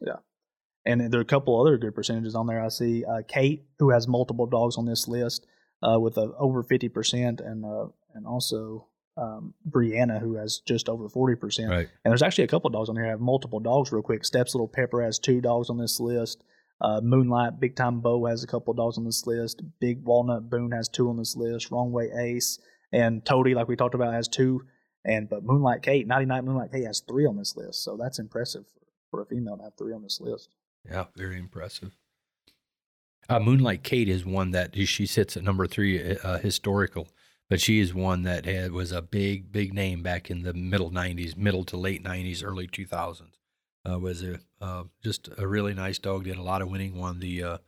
Yeah. 0.00 0.16
And 0.86 1.12
there 1.12 1.20
are 1.20 1.22
a 1.22 1.26
couple 1.26 1.60
other 1.60 1.76
good 1.76 1.94
percentages 1.94 2.34
on 2.34 2.46
there. 2.46 2.64
I 2.64 2.68
see 2.68 3.04
uh, 3.04 3.20
Kate, 3.28 3.66
who 3.78 3.90
has 3.90 4.08
multiple 4.08 4.46
dogs 4.46 4.78
on 4.78 4.86
this 4.86 5.06
list, 5.06 5.46
uh, 5.82 6.00
with 6.00 6.16
a, 6.16 6.32
over 6.38 6.62
fifty 6.62 6.88
percent, 6.88 7.42
and 7.42 7.62
uh, 7.62 7.88
and 8.14 8.26
also 8.26 8.86
um, 9.18 9.52
Brianna, 9.68 10.18
who 10.18 10.36
has 10.36 10.62
just 10.66 10.88
over 10.88 11.06
40%. 11.10 11.68
Right. 11.68 11.88
And 12.04 12.10
there's 12.10 12.22
actually 12.22 12.44
a 12.44 12.48
couple 12.48 12.70
dogs 12.70 12.88
on 12.88 12.96
here. 12.96 13.04
Have 13.04 13.20
multiple 13.20 13.60
dogs 13.60 13.92
real 13.92 14.02
quick. 14.02 14.24
Steps 14.24 14.54
Little 14.54 14.66
Pepper 14.66 15.02
has 15.02 15.18
two 15.18 15.42
dogs 15.42 15.68
on 15.68 15.76
this 15.76 16.00
list. 16.00 16.42
Uh, 16.80 17.02
Moonlight 17.02 17.60
Big 17.60 17.76
Time 17.76 18.00
Bow 18.00 18.24
has 18.24 18.42
a 18.42 18.46
couple 18.46 18.72
dogs 18.72 18.96
on 18.96 19.04
this 19.04 19.26
list. 19.26 19.62
Big 19.78 20.02
Walnut 20.02 20.48
Boone 20.48 20.72
has 20.72 20.88
two 20.88 21.10
on 21.10 21.18
this 21.18 21.36
list. 21.36 21.70
Wrong 21.70 21.92
Way 21.92 22.10
Ace 22.16 22.58
and 22.92 23.24
Toady, 23.24 23.54
like 23.54 23.68
we 23.68 23.76
talked 23.76 23.94
about, 23.94 24.12
has 24.12 24.28
two. 24.28 24.64
And 25.04 25.28
but 25.28 25.44
Moonlight 25.44 25.82
Kate, 25.82 26.06
Nighty 26.06 26.26
Night 26.26 26.44
Moonlight 26.44 26.70
Kate 26.72 26.86
has 26.86 27.00
three 27.00 27.26
on 27.26 27.36
this 27.36 27.56
list. 27.56 27.82
So 27.82 27.96
that's 27.96 28.18
impressive 28.18 28.64
for, 28.68 28.86
for 29.10 29.22
a 29.22 29.26
female 29.26 29.56
to 29.56 29.64
have 29.64 29.74
three 29.76 29.92
on 29.92 30.02
this 30.02 30.20
list. 30.20 30.50
Yeah, 30.88 31.06
very 31.16 31.38
impressive. 31.38 31.96
Uh, 33.28 33.40
Moonlight 33.40 33.82
Kate 33.82 34.08
is 34.08 34.24
one 34.24 34.50
that 34.52 34.76
she 34.86 35.06
sits 35.06 35.36
at 35.36 35.42
number 35.42 35.66
three, 35.66 36.16
uh, 36.18 36.38
historical 36.38 37.08
but 37.52 37.60
she 37.60 37.80
is 37.80 37.92
one 37.92 38.22
that 38.22 38.46
had 38.46 38.72
was 38.72 38.92
a 38.92 39.02
big 39.02 39.52
big 39.52 39.74
name 39.74 40.02
back 40.02 40.30
in 40.30 40.42
the 40.42 40.54
middle 40.54 40.90
90s 40.90 41.36
middle 41.36 41.64
to 41.64 41.76
late 41.76 42.02
90s 42.02 42.42
early 42.42 42.66
2000s 42.66 43.24
uh, 43.86 43.98
was 43.98 44.22
a 44.22 44.38
uh, 44.62 44.84
just 45.02 45.28
a 45.36 45.46
really 45.46 45.74
nice 45.74 45.98
dog 45.98 46.24
did 46.24 46.38
a 46.38 46.42
lot 46.42 46.62
of 46.62 46.70
winning 46.70 46.98
won 46.98 47.20
the 47.20 47.42
uh, 47.42 47.58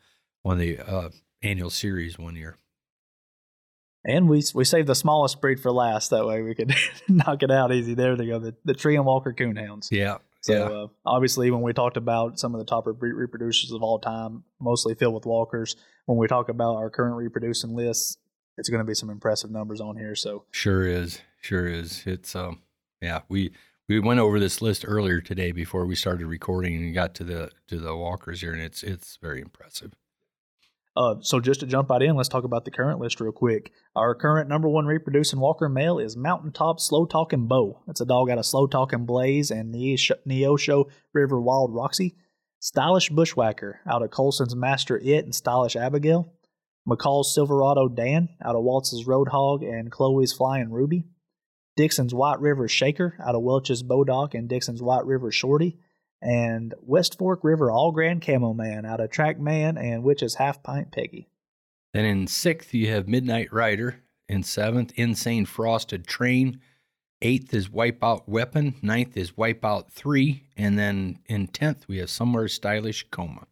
won 0.42 0.56
the 0.56 0.78
uh, 0.78 1.10
annual 1.42 1.68
series 1.68 2.18
one 2.18 2.34
year 2.34 2.56
and 4.04 4.28
we 4.28 4.42
we 4.54 4.64
saved 4.64 4.88
the 4.88 4.94
smallest 4.94 5.40
breed 5.40 5.60
for 5.60 5.70
last 5.70 6.10
that 6.10 6.26
way 6.26 6.42
we 6.42 6.54
could 6.54 6.74
knock 7.08 7.42
it 7.42 7.50
out 7.50 7.72
easy 7.72 7.94
there 7.94 8.16
they 8.16 8.26
go 8.26 8.38
the, 8.38 8.54
the 8.64 8.88
and 8.88 9.04
Walker 9.04 9.32
coonhounds 9.32 9.88
yeah 9.90 10.18
so 10.40 10.52
yeah. 10.52 10.64
Uh, 10.64 10.86
obviously 11.06 11.50
when 11.50 11.62
we 11.62 11.72
talked 11.72 11.96
about 11.96 12.38
some 12.38 12.54
of 12.54 12.58
the 12.58 12.66
top 12.66 12.84
breed 12.84 13.14
reproducers 13.14 13.74
of 13.74 13.82
all 13.82 13.98
time 13.98 14.44
mostly 14.60 14.94
filled 14.94 15.14
with 15.14 15.26
walkers 15.26 15.76
when 16.06 16.18
we 16.18 16.26
talk 16.26 16.48
about 16.48 16.76
our 16.76 16.90
current 16.90 17.16
reproducing 17.16 17.74
lists 17.74 18.18
it's 18.56 18.68
going 18.68 18.80
to 18.80 18.84
be 18.84 18.94
some 18.94 19.10
impressive 19.10 19.50
numbers 19.50 19.80
on 19.80 19.96
here. 19.96 20.14
So 20.14 20.44
sure 20.50 20.86
is, 20.86 21.20
sure 21.40 21.66
is. 21.66 22.02
It's 22.06 22.34
um, 22.36 22.60
yeah. 23.00 23.20
We 23.28 23.52
we 23.88 24.00
went 24.00 24.20
over 24.20 24.38
this 24.38 24.62
list 24.62 24.84
earlier 24.86 25.20
today 25.20 25.52
before 25.52 25.86
we 25.86 25.94
started 25.94 26.26
recording 26.26 26.76
and 26.76 26.94
got 26.94 27.14
to 27.16 27.24
the 27.24 27.50
to 27.68 27.78
the 27.78 27.96
walkers 27.96 28.40
here, 28.40 28.52
and 28.52 28.62
it's 28.62 28.82
it's 28.82 29.18
very 29.20 29.40
impressive. 29.40 29.92
Uh, 30.96 31.16
so 31.20 31.40
just 31.40 31.60
to 31.60 31.66
jump 31.66 31.90
right 31.90 32.02
in, 32.02 32.14
let's 32.14 32.28
talk 32.28 32.44
about 32.44 32.64
the 32.64 32.70
current 32.70 33.00
list 33.00 33.20
real 33.20 33.32
quick. 33.32 33.72
Our 33.96 34.14
current 34.14 34.48
number 34.48 34.68
one 34.68 34.86
reproducing 34.86 35.40
walker 35.40 35.68
male 35.68 35.98
is 35.98 36.16
Mountaintop 36.16 36.78
Slow 36.78 37.04
Talking 37.04 37.48
Bo. 37.48 37.80
That's 37.86 38.00
a 38.00 38.06
dog 38.06 38.30
out 38.30 38.38
of 38.38 38.46
Slow 38.46 38.68
Talking 38.68 39.04
Blaze 39.04 39.50
and 39.50 39.74
Neosho 39.74 40.84
River 41.12 41.40
Wild 41.40 41.74
Roxy. 41.74 42.14
Stylish 42.60 43.10
Bushwhacker 43.10 43.80
out 43.90 44.02
of 44.02 44.10
Colson's 44.10 44.54
Master 44.54 44.96
It 44.98 45.24
and 45.24 45.34
Stylish 45.34 45.76
Abigail. 45.76 46.32
McCall's 46.88 47.34
Silverado 47.34 47.88
Dan 47.88 48.28
out 48.44 48.54
of 48.54 48.62
Waltz's 48.62 49.06
Roadhog 49.06 49.62
and 49.62 49.90
Chloe's 49.90 50.32
Flying 50.32 50.70
Ruby. 50.70 51.04
Dixon's 51.76 52.14
White 52.14 52.40
River 52.40 52.68
Shaker 52.68 53.16
out 53.20 53.34
of 53.34 53.42
Welch's 53.42 53.82
Bodog 53.82 54.34
and 54.34 54.48
Dixon's 54.48 54.82
White 54.82 55.04
River 55.04 55.32
Shorty. 55.32 55.78
And 56.24 56.74
West 56.80 57.18
Fork 57.18 57.44
River 57.44 57.68
Allgrand 57.68 58.24
Camo 58.24 58.54
Man 58.54 58.86
out 58.86 59.00
of 59.00 59.10
Trackman 59.10 59.78
and 59.78 60.02
Witch's 60.02 60.36
Half 60.36 60.62
Pint 60.62 60.90
Peggy. 60.90 61.28
Then 61.92 62.06
in 62.06 62.26
sixth, 62.26 62.72
you 62.72 62.90
have 62.90 63.06
Midnight 63.06 63.52
Rider. 63.52 64.00
In 64.26 64.42
seventh, 64.42 64.92
Insane 64.96 65.44
Frosted 65.44 66.06
Train. 66.06 66.60
Eighth 67.20 67.52
is 67.52 67.68
Wipeout 67.68 68.22
Weapon. 68.26 68.74
Ninth 68.80 69.18
is 69.18 69.32
Wipeout 69.32 69.90
3. 69.90 70.44
And 70.56 70.78
then 70.78 71.18
in 71.26 71.46
tenth, 71.48 71.86
we 71.86 71.98
have 71.98 72.08
Somewhere 72.08 72.48
Stylish 72.48 73.06
Coma 73.10 73.46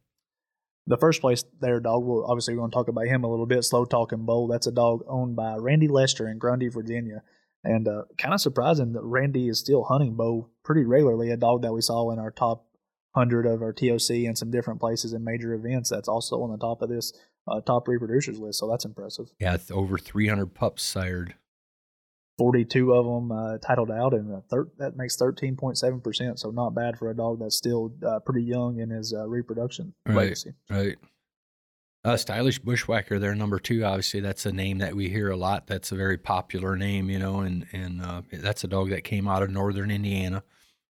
the 0.86 0.96
first 0.96 1.20
place 1.20 1.44
there 1.60 1.80
dog 1.80 2.04
well 2.04 2.24
obviously 2.26 2.54
we're 2.54 2.60
going 2.60 2.70
to 2.70 2.74
talk 2.74 2.88
about 2.88 3.06
him 3.06 3.24
a 3.24 3.30
little 3.30 3.46
bit 3.46 3.62
slow 3.62 3.84
talking 3.84 4.24
Bo 4.24 4.48
that's 4.48 4.66
a 4.66 4.72
dog 4.72 5.04
owned 5.06 5.36
by 5.36 5.56
randy 5.56 5.88
lester 5.88 6.28
in 6.28 6.38
grundy 6.38 6.68
virginia 6.68 7.22
and 7.64 7.88
uh, 7.88 8.02
kind 8.18 8.34
of 8.34 8.40
surprising 8.40 8.92
that 8.92 9.02
randy 9.02 9.48
is 9.48 9.58
still 9.58 9.84
hunting 9.84 10.14
Bo 10.14 10.48
pretty 10.64 10.84
regularly 10.84 11.30
a 11.30 11.36
dog 11.36 11.62
that 11.62 11.72
we 11.72 11.80
saw 11.80 12.10
in 12.10 12.18
our 12.18 12.30
top 12.30 12.66
100 13.14 13.46
of 13.46 13.62
our 13.62 13.72
toc 13.72 14.10
and 14.10 14.38
some 14.38 14.50
different 14.50 14.80
places 14.80 15.12
and 15.12 15.24
major 15.24 15.52
events 15.54 15.90
that's 15.90 16.08
also 16.08 16.42
on 16.42 16.50
the 16.50 16.58
top 16.58 16.82
of 16.82 16.88
this 16.88 17.12
uh, 17.46 17.60
top 17.60 17.86
reproducers 17.86 18.38
list 18.38 18.58
so 18.58 18.70
that's 18.70 18.84
impressive 18.84 19.26
yeah 19.38 19.56
over 19.70 19.98
300 19.98 20.54
pups 20.54 20.82
sired 20.82 21.34
42 22.38 22.92
of 22.92 23.04
them 23.04 23.30
uh, 23.30 23.58
titled 23.58 23.90
out, 23.90 24.14
and 24.14 24.42
thir- 24.48 24.68
that 24.78 24.96
makes 24.96 25.16
13.7%. 25.16 26.38
So 26.38 26.50
not 26.50 26.74
bad 26.74 26.98
for 26.98 27.10
a 27.10 27.16
dog 27.16 27.38
that's 27.40 27.56
still 27.56 27.92
uh, 28.04 28.20
pretty 28.20 28.42
young 28.42 28.80
in 28.80 28.90
his 28.90 29.12
uh, 29.12 29.28
reproduction 29.28 29.94
right, 30.06 30.16
legacy. 30.16 30.54
Right. 30.70 30.96
Uh, 32.04 32.16
stylish 32.16 32.58
bushwhacker, 32.58 33.20
they're 33.20 33.34
number 33.34 33.60
two. 33.60 33.84
Obviously, 33.84 34.18
that's 34.18 34.44
a 34.44 34.52
name 34.52 34.78
that 34.78 34.96
we 34.96 35.08
hear 35.08 35.30
a 35.30 35.36
lot. 35.36 35.68
That's 35.68 35.92
a 35.92 35.96
very 35.96 36.18
popular 36.18 36.76
name, 36.76 37.08
you 37.08 37.18
know, 37.18 37.40
and 37.40 37.66
and 37.72 38.02
uh, 38.02 38.22
that's 38.32 38.64
a 38.64 38.68
dog 38.68 38.90
that 38.90 39.04
came 39.04 39.28
out 39.28 39.42
of 39.42 39.50
northern 39.50 39.90
Indiana. 39.90 40.42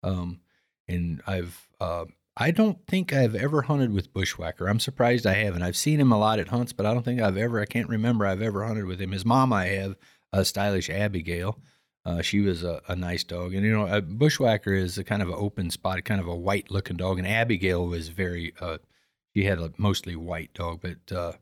Um, 0.03 0.41
and 0.87 1.21
I've 1.25 1.69
uh, 1.79 2.05
I 2.35 2.51
don't 2.51 2.85
think 2.87 3.13
I've 3.13 3.35
ever 3.35 3.63
hunted 3.63 3.93
with 3.93 4.13
bushwhacker. 4.13 4.67
I'm 4.67 4.79
surprised 4.79 5.25
I 5.25 5.33
haven't. 5.33 5.63
I've 5.63 5.75
seen 5.75 5.99
him 5.99 6.11
a 6.11 6.19
lot 6.19 6.39
at 6.39 6.49
hunts, 6.49 6.73
but 6.73 6.85
I 6.85 6.93
don't 6.93 7.03
think 7.03 7.21
I've 7.21 7.37
ever. 7.37 7.59
I 7.61 7.65
can't 7.65 7.89
remember 7.89 8.25
I've 8.25 8.41
ever 8.41 8.65
hunted 8.65 8.85
with 8.85 9.01
him. 9.01 9.11
His 9.11 9.25
mom 9.25 9.51
I 9.53 9.67
have 9.67 9.95
a 10.31 10.45
stylish 10.45 10.89
Abigail. 10.89 11.57
Uh, 12.05 12.21
she 12.21 12.39
was 12.39 12.63
a, 12.63 12.81
a, 12.87 12.95
nice 12.95 13.23
dog, 13.23 13.53
and 13.53 13.65
you 13.65 13.71
know, 13.73 13.87
a 13.87 14.01
bushwhacker 14.01 14.73
is 14.73 14.97
a 14.97 15.03
kind 15.03 15.21
of 15.21 15.27
an 15.27 15.35
open 15.37 15.69
spot, 15.69 16.05
kind 16.05 16.21
of 16.21 16.27
a 16.27 16.35
white 16.35 16.71
looking 16.71 16.95
dog, 16.95 17.17
and 17.17 17.27
Abigail 17.27 17.85
was 17.85 18.09
very. 18.09 18.53
Uh, 18.61 18.77
she 19.37 19.45
had 19.45 19.59
a 19.59 19.71
mostly 19.77 20.15
white 20.15 20.51
dog, 20.55 20.81
but 20.81 21.15
uh, 21.15 21.33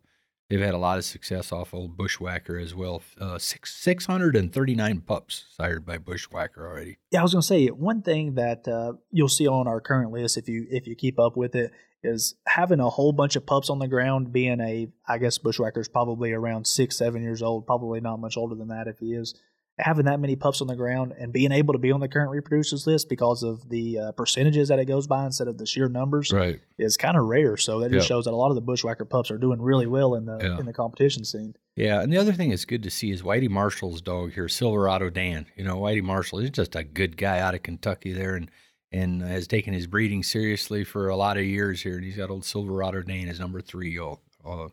they've 0.50 0.60
had 0.60 0.74
a 0.74 0.78
lot 0.78 0.98
of 0.98 1.06
success 1.06 1.54
off 1.54 1.74
old 1.74 1.96
bushwhacker 1.96 2.58
as 2.58 2.76
well. 2.76 3.02
Uh, 3.18 3.38
six 3.38 3.74
six 3.74 4.06
hundred 4.06 4.36
and 4.36 4.52
thirty 4.52 4.76
nine 4.76 5.00
pups 5.00 5.46
sired 5.50 5.86
by 5.86 5.98
bushwhacker 5.98 6.68
already. 6.68 6.98
Yeah, 7.12 7.22
I 7.22 7.24
was 7.24 7.32
to 7.32 7.42
say 7.42 7.68
one 7.68 8.02
thing 8.02 8.36
that 8.36 8.68
uh, 8.68 8.94
you'll 9.12 9.30
see 9.30 9.48
on 9.48 9.66
our 9.70 9.80
current 9.80 10.12
list 10.12 10.36
if 10.36 10.50
you 10.50 10.68
if 10.70 10.88
you 10.88 10.96
keep 10.96 11.18
up 11.20 11.38
with 11.38 11.56
it 11.56 11.72
is 12.04 12.36
having 12.46 12.82
a 12.82 12.90
whole 12.90 13.14
bunch 13.14 13.38
of 13.38 13.46
pups 13.46 13.70
on 13.70 13.80
the 13.80 13.88
ground. 13.88 14.34
Being 14.34 14.60
a, 14.60 14.90
I 15.08 15.18
guess 15.18 15.38
Bushwhacker's 15.38 15.88
probably 15.88 16.34
around 16.34 16.68
six, 16.68 16.98
seven 16.98 17.24
years 17.24 17.42
old, 17.42 17.66
probably 17.66 18.02
not 18.02 18.20
much 18.20 18.36
older 18.36 18.56
than 18.56 18.68
that 18.68 18.88
if 18.88 19.00
he 19.00 19.14
is. 19.14 19.34
Having 19.77 20.06
that 20.06 20.22
many 20.22 20.38
pups 20.38 20.61
on 20.61 20.68
the 20.68 20.76
ground 20.76 21.14
and 21.18 21.34
being 21.34 21.52
able 21.52 21.73
to 21.73 21.80
be 21.80 21.91
on 21.91 21.99
the 21.99 22.07
current 22.07 22.31
reproducers 22.31 22.88
list 22.88 23.10
because 23.10 23.43
of 23.43 23.68
the 23.68 23.99
uh, 23.99 24.11
percentages 24.14 24.69
that 24.69 24.80
it 24.80 24.85
goes 24.85 25.06
by 25.06 25.26
instead 25.26 25.49
of 25.49 25.57
the 25.57 25.65
sheer 25.65 25.89
numbers 25.89 26.31
right. 26.31 26.61
is 26.77 26.95
kind 26.95 27.18
of 27.18 27.26
rare. 27.26 27.57
So 27.57 27.81
that 27.81 27.91
just 27.91 28.07
shows 28.07 28.23
that 28.23 28.31
a 28.31 28.38
lot 28.38 28.49
of 28.49 28.56
the 28.56 28.61
Bushwhacker 28.61 29.03
pups 29.03 29.31
are 29.31 29.38
doing 29.38 29.61
really 29.61 29.85
well 29.85 30.15
in 30.15 30.26
the 30.26 30.38
yeah. 30.41 30.60
in 30.60 30.65
the 30.65 30.73
competition 30.73 31.26
scene. 31.26 31.56
Yeah, 31.76 32.02
and 32.02 32.11
the 32.11 32.18
other 32.18 32.31
thing 32.31 32.52
that's 32.52 32.64
good 32.64 32.84
to 32.84 32.89
see 32.89 33.11
is 33.11 33.22
Whitey 33.22 33.49
Marshall's 33.49 34.02
dog 34.02 34.31
here, 34.31 34.47
Silverado 34.47 35.10
Dan. 35.10 35.45
You 35.57 35.65
know, 35.65 35.76
Whitey 35.76 36.02
Marshall 36.02 36.39
is 36.39 36.52
just 36.52 36.76
a 36.76 36.84
good 36.84 37.18
guy 37.18 37.39
out 37.39 37.53
of 37.53 37.64
Kentucky 37.64 38.14
there, 38.14 38.35
and 38.35 38.49
and 38.93 39.22
has 39.22 39.45
taken 39.45 39.73
his 39.73 39.88
breeding 39.88 40.23
seriously 40.23 40.85
for 40.85 41.10
a 41.10 41.18
lot 41.18 41.38
of 41.38 41.43
years 41.43 41.81
here. 41.81 41.95
And 41.95 42.06
he's 42.06 42.15
got 42.15 42.30
old 42.30 42.45
Silverado 42.45 43.02
Dan 43.02 43.27
as 43.27 43.41
number 43.41 43.60
three 43.60 43.99
uh, 43.99 44.15
on 44.45 44.72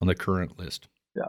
the 0.00 0.14
current 0.14 0.58
list. 0.58 0.88
Yeah. 1.16 1.28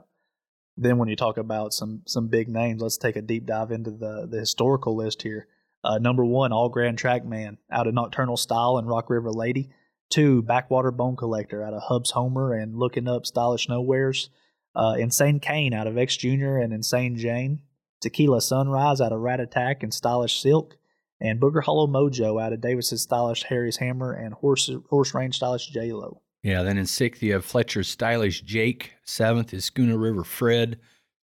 Then 0.75 0.97
when 0.97 1.07
you 1.07 1.15
talk 1.15 1.37
about 1.37 1.73
some 1.73 2.01
some 2.05 2.27
big 2.27 2.49
names, 2.49 2.81
let's 2.81 2.97
take 2.97 3.15
a 3.15 3.21
deep 3.21 3.45
dive 3.45 3.71
into 3.71 3.91
the 3.91 4.27
the 4.29 4.39
historical 4.39 4.95
list 4.95 5.21
here. 5.21 5.47
Uh, 5.83 5.97
number 5.97 6.23
one, 6.23 6.51
Allgrand 6.51 6.95
Trackman 6.95 7.57
out 7.71 7.87
of 7.87 7.93
Nocturnal 7.93 8.37
Style 8.37 8.77
and 8.77 8.87
Rock 8.87 9.09
River 9.09 9.31
Lady. 9.31 9.69
Two, 10.09 10.41
Backwater 10.41 10.91
Bone 10.91 11.15
Collector 11.15 11.63
out 11.63 11.73
of 11.73 11.83
Hub's 11.83 12.11
Homer 12.11 12.53
and 12.53 12.77
Looking 12.77 13.07
Up 13.07 13.25
Stylish 13.25 13.67
Nowheres. 13.67 14.29
Uh, 14.75 14.95
Insane 14.97 15.39
Kane 15.39 15.73
out 15.73 15.87
of 15.87 15.97
X 15.97 16.17
Junior 16.17 16.57
and 16.57 16.73
Insane 16.73 17.17
Jane. 17.17 17.61
Tequila 18.01 18.41
Sunrise 18.41 18.99
out 18.99 19.11
of 19.11 19.19
Rat 19.19 19.39
Attack 19.39 19.83
and 19.83 19.93
Stylish 19.93 20.41
Silk 20.41 20.77
and 21.21 21.39
Booger 21.39 21.63
Hollow 21.63 21.87
Mojo 21.87 22.41
out 22.41 22.53
of 22.53 22.61
Davis's 22.61 23.01
stylish 23.01 23.43
Harry's 23.43 23.77
Hammer 23.77 24.11
and 24.11 24.33
Horse 24.33 24.69
Horse 24.89 25.13
Range 25.13 25.35
stylish 25.35 25.67
J 25.67 25.93
Lo. 25.93 26.21
Yeah, 26.43 26.61
then 26.63 26.77
in 26.77 26.85
sixth 26.85 27.23
you 27.23 27.33
have 27.33 27.45
Fletcher's 27.45 27.87
stylish 27.87 28.41
Jake. 28.41 28.93
Seventh 29.05 29.53
is 29.53 29.65
Schooner 29.65 29.97
River 29.97 30.25
Fred. 30.25 30.77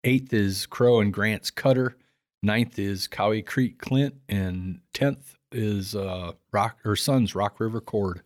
Eighth 0.04 0.32
is 0.32 0.64
Crow 0.64 1.00
and 1.00 1.12
Grant's 1.12 1.50
Cutter. 1.50 1.96
Ninth 2.40 2.78
is 2.78 3.08
Cowie 3.08 3.42
Creek 3.42 3.80
Clint, 3.80 4.14
and 4.28 4.80
tenth 4.94 5.34
is 5.50 5.96
uh, 5.96 6.32
Rock 6.52 6.78
or 6.84 6.94
Sons 6.94 7.34
Rock 7.34 7.58
River 7.58 7.80
Cord. 7.80 8.22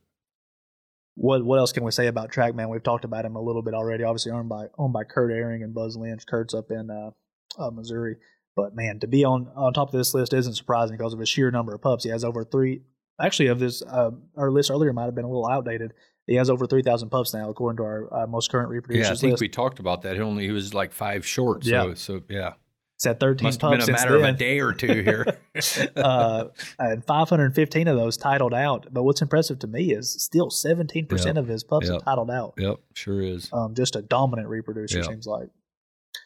What 1.15 1.45
what 1.45 1.59
else 1.59 1.73
can 1.73 1.83
we 1.83 1.91
say 1.91 2.09
about 2.09 2.31
Trackman? 2.31 2.69
We've 2.69 2.83
talked 2.83 3.07
about 3.07 3.25
him 3.25 3.37
a 3.37 3.41
little 3.41 3.63
bit 3.63 3.75
already. 3.75 4.05
Obviously 4.05 4.33
owned 4.33 4.51
by 4.51 4.67
owned 4.79 4.93
by 4.93 5.05
Kurt 5.05 5.31
Ehring 5.31 5.63
and 5.63 5.75
Buzz 5.75 5.97
Lynch. 5.97 6.27
Kurt's 6.27 6.55
up 6.55 6.71
in 6.71 6.91
uh, 6.91 7.11
uh, 7.59 7.71
Missouri. 7.71 8.17
But 8.55 8.75
man, 8.75 9.01
to 9.01 9.07
be 9.07 9.25
on 9.25 9.51
on 9.57 9.73
top 9.73 9.89
of 9.89 9.93
this 9.93 10.13
list 10.13 10.35
isn't 10.35 10.55
surprising 10.55 10.97
because 10.97 11.15
of 11.15 11.21
his 11.21 11.29
sheer 11.29 11.51
number 11.51 11.75
of 11.75 11.81
pups. 11.81 12.05
He 12.05 12.11
has 12.11 12.25
over 12.25 12.45
three 12.45 12.83
actually 13.21 13.49
of 13.49 13.61
this 13.61 13.83
uh, 13.83 14.11
our 14.37 14.51
list 14.51 14.71
earlier 14.71 14.93
might 14.93 15.05
have 15.05 15.15
been 15.15 15.25
a 15.25 15.29
little 15.29 15.49
outdated. 15.49 15.93
He 16.27 16.35
has 16.37 16.49
over 16.51 16.67
three 16.67 16.83
thousand 16.83 17.11
pups 17.11 17.35
now, 17.35 17.51
according 17.51 17.79
to 17.79 17.83
our 17.83 18.23
uh, 18.23 18.27
most 18.27 18.51
current 18.51 18.71
reproducers 18.71 18.97
Yeah, 19.05 19.11
I 19.11 19.15
think 19.17 19.31
list. 19.33 19.41
we 19.41 19.49
talked 19.49 19.79
about 19.81 20.03
that. 20.03 20.15
He 20.17 20.23
only 20.23 20.45
he 20.47 20.53
was 20.53 20.73
like 20.75 20.93
five 20.93 21.27
short. 21.27 21.65
So 21.65 21.71
Yeah. 21.71 21.95
so 21.95 22.23
yeah, 22.29 22.53
It's 22.97 23.07
at 23.07 23.19
thirteen 23.19 23.47
must 23.47 23.61
have 23.61 23.71
pups 23.73 23.87
been 23.87 23.95
a 23.95 23.99
matter 23.99 24.17
of 24.17 24.23
a 24.23 24.33
day 24.33 24.61
or 24.61 24.73
two 24.73 25.03
here. 25.03 25.27
uh, 25.97 26.45
and 26.79 27.05
515 27.05 27.89
of 27.89 27.97
those 27.97 28.17
titled 28.17 28.55
out. 28.55 28.87
But 28.93 29.03
what's 29.03 29.21
impressive 29.21 29.59
to 29.61 29.67
me 29.67 29.93
is 29.93 30.11
still 30.23 30.49
17% 30.49 31.11
Yep. 31.27 31.37
of 31.37 31.47
his 31.49 31.63
pups 31.65 31.89
Yep. 31.89 31.97
are 32.01 32.05
titled 32.05 32.31
out. 32.31 32.55
yep, 32.57 32.77
sure 32.95 33.21
is. 33.21 33.51
Um, 33.53 33.75
just 33.75 33.97
a 33.97 34.03
dominant 34.03 34.49
reproducer, 34.49 34.99
Yep. 34.99 35.07
seems 35.07 35.27
like. 35.27 35.49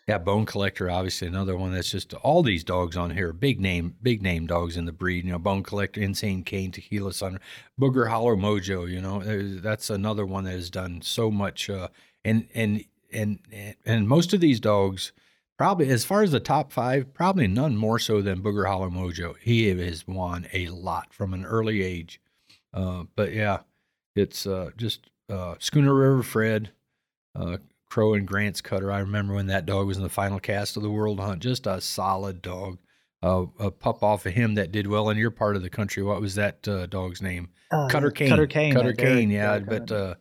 Yeah, 0.07 0.19
Bone 0.19 0.47
Collector, 0.47 0.89
obviously 0.89 1.27
another 1.27 1.57
one 1.57 1.73
that's 1.73 1.91
just 1.91 2.15
all 2.15 2.43
these 2.43 2.63
dogs 2.63 2.97
on 2.97 3.11
here, 3.11 3.33
big 3.33 3.61
name, 3.61 3.97
big 4.03 4.23
name 4.23 4.47
dogs 4.47 4.77
in 4.77 4.85
the 4.85 4.93
breed. 4.93 5.25
You 5.25 5.33
know, 5.33 5.39
Bone 5.39 5.65
Collector, 5.65 6.01
Insane 6.01 6.45
Kane, 6.45 6.71
Tequila 6.71 7.13
Sun, 7.13 7.41
Booger 7.81 8.09
Hollow 8.09 8.37
Mojo. 8.37 8.89
You 8.89 9.01
know, 9.01 9.21
that's 9.61 9.91
another 9.91 10.25
one 10.25 10.45
that 10.45 10.53
has 10.53 10.71
done 10.71 11.03
so 11.03 11.31
much. 11.31 11.69
Uh, 11.69 11.89
and 12.25 12.47
and 12.55 12.85
and 13.13 13.41
and 13.85 14.09
most 14.09 14.33
of 14.33 14.41
these 14.41 14.61
dogs, 14.61 15.13
probably 15.59 15.89
as 15.89 16.05
far 16.05 16.23
as 16.23 16.33
the 16.33 16.41
top 16.41 16.73
five, 16.73 17.13
probably 17.13 17.49
none 17.49 17.77
more 17.77 17.99
so 17.99 18.23
than 18.23 18.43
Booger 18.43 18.67
Hollow 18.67 18.91
Mojo. 18.91 19.35
He 19.41 19.69
has 19.69 20.07
won 20.07 20.47
a 20.53 20.69
lot 20.69 21.13
from 21.13 21.35
an 21.35 21.45
early 21.45 21.83
age. 21.83 22.21
Uh, 22.73 23.05
but 23.17 23.33
yeah, 23.33 23.61
it's 24.15 24.47
uh, 24.47 24.71
just 24.77 25.11
uh, 25.31 25.55
Schooner 25.59 25.95
River 25.95 26.23
Fred, 26.23 26.71
uh, 27.35 27.59
Crow 27.89 28.15
and 28.15 28.27
Grant's 28.27 28.61
Cutter. 28.61 28.91
I 28.91 29.01
remember 29.01 29.35
when 29.35 29.47
that 29.47 29.67
dog 29.67 29.87
was 29.87 29.97
in 29.97 30.03
the 30.03 30.09
final 30.09 30.41
cast 30.41 30.77
of 30.77 30.83
the 30.83 30.91
World 30.91 31.21
Hunt. 31.21 31.43
Just 31.43 31.67
a 31.67 31.81
solid 31.81 32.43
dog. 32.43 32.79
Uh, 33.23 33.47
a 33.59 33.71
pup 33.71 34.03
off 34.03 34.27
of 34.27 34.35
him 34.35 34.55
that 34.55 34.73
did 34.73 34.87
well 34.87 35.09
in 35.09 35.17
your 35.17 35.31
part 35.31 35.57
of 35.57 35.63
the 35.63 35.71
country. 35.71 36.03
What 36.03 36.21
was 36.21 36.35
that 36.35 36.67
uh, 36.69 36.87
dog's 36.87 37.23
name? 37.23 37.49
Uh, 37.71 37.89
Cutter 37.89 38.11
Kane. 38.11 38.29
Cutter 38.29 38.47
Kane. 38.47 38.75
Cutter 38.75 38.93
Kane. 38.93 39.31
Yeah, 39.31 39.59
but 39.59 39.91
uh, 39.91 40.15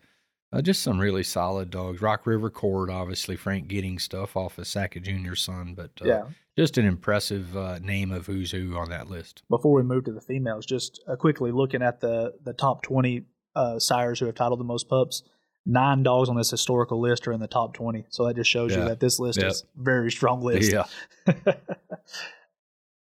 uh, 0.56 0.62
just 0.62 0.82
some 0.82 1.00
really 1.00 1.24
solid 1.24 1.70
dogs. 1.70 2.02
Rock 2.02 2.26
River 2.26 2.50
Cord, 2.50 2.90
obviously 2.90 3.36
Frank 3.36 3.68
Getting 3.68 4.00
stuff 4.00 4.38
off 4.38 4.58
of 4.58 4.66
Sackett 4.66 5.04
Junior's 5.04 5.42
son, 5.42 5.74
but 5.76 5.92
uh, 6.02 6.06
yeah. 6.06 6.24
just 6.58 6.78
an 6.78 6.86
impressive 6.86 7.56
uh, 7.58 7.80
name 7.80 8.12
of 8.12 8.26
who's 8.26 8.52
who 8.52 8.78
on 8.78 8.90
that 8.90 9.10
list. 9.10 9.44
Before 9.50 9.74
we 9.74 9.84
move 9.84 10.06
to 10.06 10.14
the 10.14 10.22
females, 10.22 10.66
just 10.66 11.04
uh, 11.08 11.18
quickly 11.18 11.52
looking 11.52 11.82
at 11.82 12.00
the, 12.00 12.34
the 12.44 12.54
top 12.54 12.84
20 12.84 13.26
uh, 13.56 13.80
sires 13.80 14.20
who 14.20 14.28
have 14.28 14.36
titled 14.36 14.62
the 14.62 14.66
most 14.66 14.88
pups. 14.88 15.24
Nine 15.66 16.04
dogs 16.04 16.30
on 16.30 16.36
this 16.36 16.52
historical 16.52 17.00
list 17.00 17.28
are 17.28 17.32
in 17.32 17.40
the 17.40 17.48
top 17.48 17.74
20. 17.74 18.06
So 18.10 18.26
that 18.26 18.36
just 18.36 18.50
shows 18.50 18.76
you 18.76 18.84
that 18.84 19.00
this 19.00 19.20
list 19.20 19.42
is 19.42 19.64
very 19.76 20.12
strong 20.12 20.44
list. 20.44 20.72
Yeah, 20.72 20.84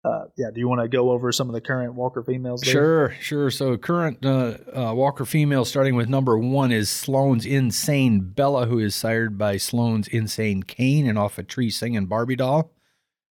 uh, 0.05 0.25
yeah. 0.37 0.51
Do 0.53 0.59
you 0.59 0.67
want 0.67 0.81
to 0.81 0.87
go 0.87 1.09
over 1.09 1.31
some 1.31 1.49
of 1.49 1.53
the 1.53 1.61
current 1.61 1.95
Walker 1.95 2.21
females? 2.21 2.61
there? 2.61 2.71
Sure, 2.71 3.15
sure. 3.19 3.49
So 3.49 3.75
current 3.77 4.23
uh, 4.23 4.57
uh, 4.75 4.93
Walker 4.93 5.25
female, 5.25 5.65
starting 5.65 5.95
with 5.95 6.09
number 6.09 6.37
one, 6.37 6.71
is 6.71 6.91
Sloan's 6.91 7.45
Insane 7.45 8.19
Bella, 8.19 8.67
who 8.67 8.77
is 8.77 8.93
sired 8.93 9.35
by 9.37 9.57
Sloan's 9.57 10.07
Insane 10.07 10.61
Kane 10.61 11.07
and 11.07 11.17
off 11.17 11.39
a 11.39 11.43
tree 11.43 11.71
singing 11.71 12.05
Barbie 12.05 12.35
doll. 12.35 12.71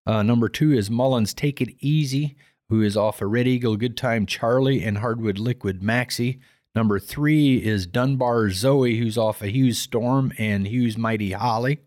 Uh, 0.04 0.22
number 0.22 0.48
two 0.48 0.72
is 0.72 0.90
Mullins 0.90 1.32
Take 1.32 1.60
It 1.60 1.76
Easy, 1.78 2.36
who 2.68 2.82
is 2.82 2.96
off 2.96 3.20
a 3.20 3.26
Red 3.26 3.46
Eagle 3.46 3.76
Good 3.76 3.96
Time 3.96 4.26
Charlie 4.26 4.82
and 4.82 4.98
Hardwood 4.98 5.38
Liquid 5.38 5.80
Maxi. 5.80 6.40
Number 6.74 6.98
three 6.98 7.56
is 7.56 7.86
Dunbar 7.86 8.50
Zoe, 8.50 8.96
who's 8.96 9.18
off 9.18 9.42
a 9.42 9.48
Hughes 9.48 9.78
Storm 9.78 10.32
and 10.38 10.66
Hughes 10.66 10.96
Mighty 10.96 11.32
Holly. 11.32 11.80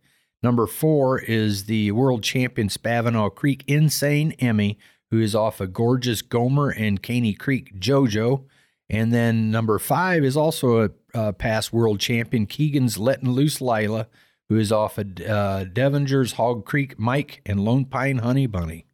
Number 0.44 0.68
four 0.68 1.20
is 1.20 1.66
the 1.66 1.92
world 1.92 2.22
champion 2.22 2.70
Spavinaw 2.70 3.34
Creek 3.34 3.64
Insane 3.66 4.34
Emmy, 4.34 4.78
who 5.10 5.20
is 5.20 5.34
off 5.34 5.60
a 5.60 5.66
gorgeous 5.66 6.22
Gomer 6.22 6.70
and 6.70 7.02
Caney 7.02 7.34
Creek 7.34 7.80
JoJo. 7.80 8.44
And 8.88 9.12
then 9.12 9.50
number 9.50 9.80
five 9.80 10.24
is 10.24 10.38
also 10.38 10.84
a, 10.84 10.90
uh 11.16 11.32
past 11.32 11.74
world 11.74 12.00
champion 12.00 12.46
Keegan's 12.46 13.00
Letting 13.00 13.32
Loose 13.32 13.60
Lila, 13.60 14.08
who 14.50 14.58
is 14.58 14.72
off 14.72 15.00
a 15.00 15.02
uh, 15.02 15.64
Devinger's 15.64 16.34
Hog 16.34 16.66
Creek 16.66 17.00
Mike 17.00 17.42
and 17.46 17.60
Lone 17.66 17.86
Pine 17.86 18.20
Honey 18.20 18.46
Bunny. 18.46 18.86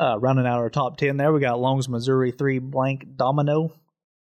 Uh, 0.00 0.18
rounding 0.18 0.46
out 0.46 0.58
our 0.58 0.70
top 0.70 0.96
10 0.96 1.16
there, 1.16 1.32
we 1.32 1.38
got 1.38 1.60
Long's 1.60 1.88
Missouri 1.88 2.32
3 2.32 2.58
Blank 2.58 3.16
Domino, 3.16 3.72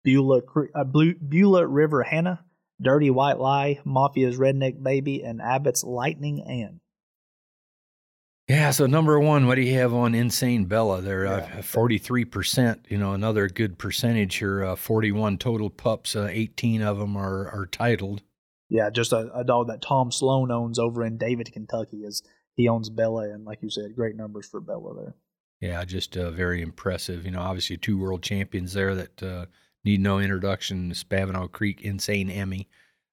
Beulah, 0.07 0.41
uh, 0.73 0.83
Beulah 0.85 1.67
River 1.67 2.01
Hannah, 2.03 2.45
Dirty 2.81 3.09
White 3.09 3.39
Lie, 3.39 3.81
Mafia's 3.85 4.37
Redneck 4.37 4.81
Baby, 4.81 5.21
and 5.21 5.41
Abbott's 5.41 5.83
Lightning 5.83 6.43
Ann. 6.43 6.79
Yeah, 8.47 8.71
so 8.71 8.85
number 8.85 9.19
one, 9.19 9.45
what 9.47 9.55
do 9.55 9.61
you 9.61 9.73
have 9.77 9.93
on 9.93 10.15
Insane 10.15 10.63
Bella? 10.65 11.01
They're 11.01 11.25
Yeah. 11.25 11.57
uh, 11.57 11.61
forty-three 11.61 12.23
percent. 12.23 12.85
You 12.87 12.97
know, 12.97 13.11
another 13.11 13.49
good 13.49 13.77
percentage 13.77 14.35
here. 14.35 14.63
Uh, 14.63 14.77
Forty-one 14.77 15.37
total 15.37 15.69
pups. 15.69 16.15
Uh, 16.15 16.29
Eighteen 16.31 16.81
of 16.81 16.97
them 16.99 17.17
are 17.17 17.49
are 17.49 17.65
titled. 17.65 18.21
Yeah, 18.69 18.89
just 18.89 19.11
a, 19.11 19.29
a 19.37 19.43
dog 19.43 19.67
that 19.67 19.81
Tom 19.81 20.11
Sloan 20.13 20.51
owns 20.51 20.79
over 20.79 21.03
in 21.03 21.17
David, 21.17 21.51
Kentucky. 21.51 22.03
Is 22.05 22.23
he 22.55 22.69
owns 22.69 22.89
Bella, 22.89 23.23
and 23.23 23.43
like 23.43 23.59
you 23.61 23.69
said, 23.69 23.93
great 23.97 24.15
numbers 24.15 24.47
for 24.47 24.61
Bella 24.61 24.93
there. 24.95 25.15
Yeah, 25.59 25.83
just 25.83 26.15
uh, 26.15 26.31
very 26.31 26.61
impressive. 26.61 27.25
You 27.25 27.31
know, 27.31 27.41
obviously 27.41 27.75
two 27.75 27.97
world 27.97 28.23
champions 28.23 28.71
there 28.71 28.95
that 28.95 29.21
uh, 29.23 29.45
need 29.83 30.01
no 30.01 30.19
introduction. 30.19 30.91
Spavinaw 30.91 31.51
Creek, 31.51 31.81
Insane 31.81 32.29
Emmy, 32.29 32.67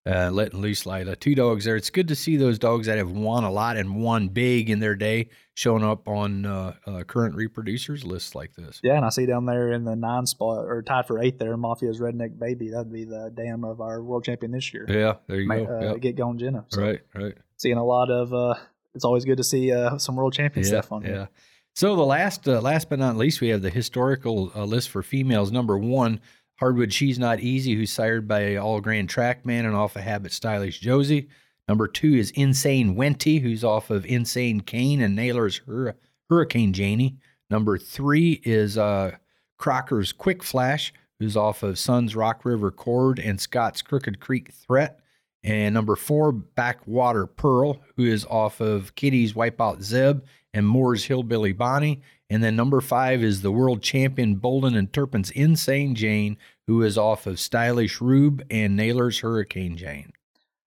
uh, 0.06 0.30
letting 0.30 0.60
loose 0.60 0.84
Lila. 0.86 1.16
Two 1.16 1.34
dogs 1.34 1.64
there. 1.64 1.76
It's 1.76 1.90
good 1.90 2.08
to 2.08 2.14
see 2.14 2.36
those 2.36 2.58
dogs 2.58 2.86
that 2.86 2.98
have 2.98 3.10
won 3.10 3.44
a 3.44 3.50
lot 3.50 3.76
and 3.76 3.96
won 4.02 4.28
big 4.28 4.68
in 4.70 4.80
their 4.80 4.94
day 4.94 5.28
showing 5.54 5.84
up 5.84 6.08
on 6.08 6.44
uh, 6.44 6.74
uh, 6.86 7.04
current 7.04 7.34
reproducers 7.36 8.04
lists 8.04 8.34
like 8.34 8.54
this. 8.54 8.80
Yeah, 8.82 8.96
and 8.96 9.04
I 9.04 9.08
see 9.08 9.24
down 9.24 9.46
there 9.46 9.72
in 9.72 9.84
the 9.84 9.96
nine 9.96 10.26
spot 10.26 10.64
or 10.66 10.82
tied 10.82 11.06
for 11.06 11.20
eighth 11.22 11.38
there, 11.38 11.56
Mafia's 11.56 12.00
Redneck 12.00 12.38
Baby. 12.38 12.70
That'd 12.70 12.92
be 12.92 13.04
the 13.04 13.32
dam 13.34 13.64
of 13.64 13.80
our 13.80 14.02
world 14.02 14.24
champion 14.24 14.52
this 14.52 14.74
year. 14.74 14.84
Yeah, 14.88 15.14
there 15.26 15.40
you 15.40 15.48
go. 15.48 15.64
uh, 15.66 15.80
Yep. 15.92 16.00
Get 16.00 16.16
going, 16.16 16.38
Jenna. 16.38 16.64
So 16.68 16.82
Right, 16.82 17.00
right. 17.14 17.34
Seeing 17.56 17.78
a 17.78 17.84
lot 17.84 18.10
of. 18.10 18.34
uh 18.34 18.54
It's 18.94 19.04
always 19.04 19.24
good 19.24 19.38
to 19.38 19.44
see 19.44 19.72
uh 19.72 19.96
some 19.98 20.16
world 20.16 20.34
champion 20.34 20.64
stuff 20.64 20.92
on 20.92 21.02
yeah. 21.02 21.08
here. 21.08 21.28
So 21.76 21.96
the 21.96 22.04
last, 22.04 22.46
uh, 22.48 22.60
last 22.60 22.88
but 22.88 23.00
not 23.00 23.16
least, 23.16 23.40
we 23.40 23.48
have 23.48 23.60
the 23.62 23.70
historical 23.70 24.52
uh, 24.54 24.64
list 24.64 24.90
for 24.90 25.02
females. 25.02 25.50
Number 25.50 25.76
one, 25.76 26.20
Hardwood 26.56 26.92
She's 26.92 27.18
Not 27.18 27.40
Easy, 27.40 27.74
who's 27.74 27.92
sired 27.92 28.28
by 28.28 28.42
Allgrand 28.54 29.08
Trackman 29.08 29.66
and 29.66 29.74
off 29.74 29.96
of 29.96 30.02
Habit 30.02 30.32
Stylish 30.32 30.80
Josie. 30.80 31.28
Number 31.68 31.88
two 31.88 32.14
is 32.14 32.30
Insane 32.32 32.94
Wenty, 32.94 33.40
who's 33.40 33.64
off 33.64 33.90
of 33.90 34.06
Insane 34.06 34.60
Kane 34.60 35.00
and 35.00 35.16
Nailer's 35.16 35.58
Hur- 35.66 35.96
Hurricane 36.28 36.72
Janie. 36.72 37.16
Number 37.50 37.78
three 37.78 38.40
is 38.44 38.78
uh, 38.78 39.12
Crocker's 39.58 40.12
Quick 40.12 40.42
Flash, 40.42 40.92
who's 41.18 41.36
off 41.36 41.62
of 41.62 41.78
Sun's 41.78 42.14
Rock 42.14 42.44
River 42.44 42.70
Cord 42.70 43.18
and 43.18 43.40
Scott's 43.40 43.82
Crooked 43.82 44.20
Creek 44.20 44.52
Threat. 44.52 45.00
And 45.44 45.74
number 45.74 45.94
four, 45.94 46.32
Backwater 46.32 47.26
Pearl, 47.26 47.78
who 47.96 48.04
is 48.04 48.24
off 48.24 48.60
of 48.60 48.94
Kitty's 48.94 49.34
Wipeout 49.34 49.82
Zeb 49.82 50.22
and 50.54 50.66
Moore's 50.66 51.04
Hillbilly 51.04 51.52
Bonnie. 51.52 52.00
And 52.30 52.42
then 52.42 52.56
number 52.56 52.80
five 52.80 53.22
is 53.22 53.42
the 53.42 53.52
world 53.52 53.82
champion 53.82 54.36
Bolden 54.36 54.74
and 54.74 54.90
Turpin's 54.90 55.30
Insane 55.30 55.94
Jane, 55.94 56.38
who 56.66 56.82
is 56.82 56.96
off 56.96 57.26
of 57.26 57.38
Stylish 57.38 58.00
Rube 58.00 58.42
and 58.50 58.74
Nailer's 58.74 59.20
Hurricane 59.20 59.76
Jane. 59.76 60.12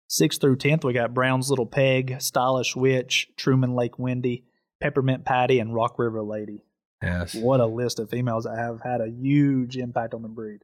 Sixth 0.07 0.41
through 0.41 0.55
tenth, 0.55 0.83
we 0.83 0.93
got 0.93 1.13
Brown's 1.13 1.51
Little 1.51 1.67
Peg, 1.67 2.19
Stylish 2.19 2.75
Witch, 2.75 3.29
Truman 3.37 3.75
Lake 3.75 3.99
Windy, 3.99 4.43
Peppermint 4.81 5.23
Patty, 5.23 5.59
and 5.59 5.73
Rock 5.73 5.99
River 5.99 6.23
Lady. 6.23 6.63
Yes. 7.01 7.35
What 7.35 7.59
a 7.59 7.65
list 7.67 7.99
of 7.99 8.09
females 8.09 8.45
that 8.45 8.57
have 8.57 8.81
had 8.81 9.01
a 9.01 9.09
huge 9.09 9.77
impact 9.77 10.13
on 10.13 10.23
the 10.23 10.27
breed. 10.27 10.61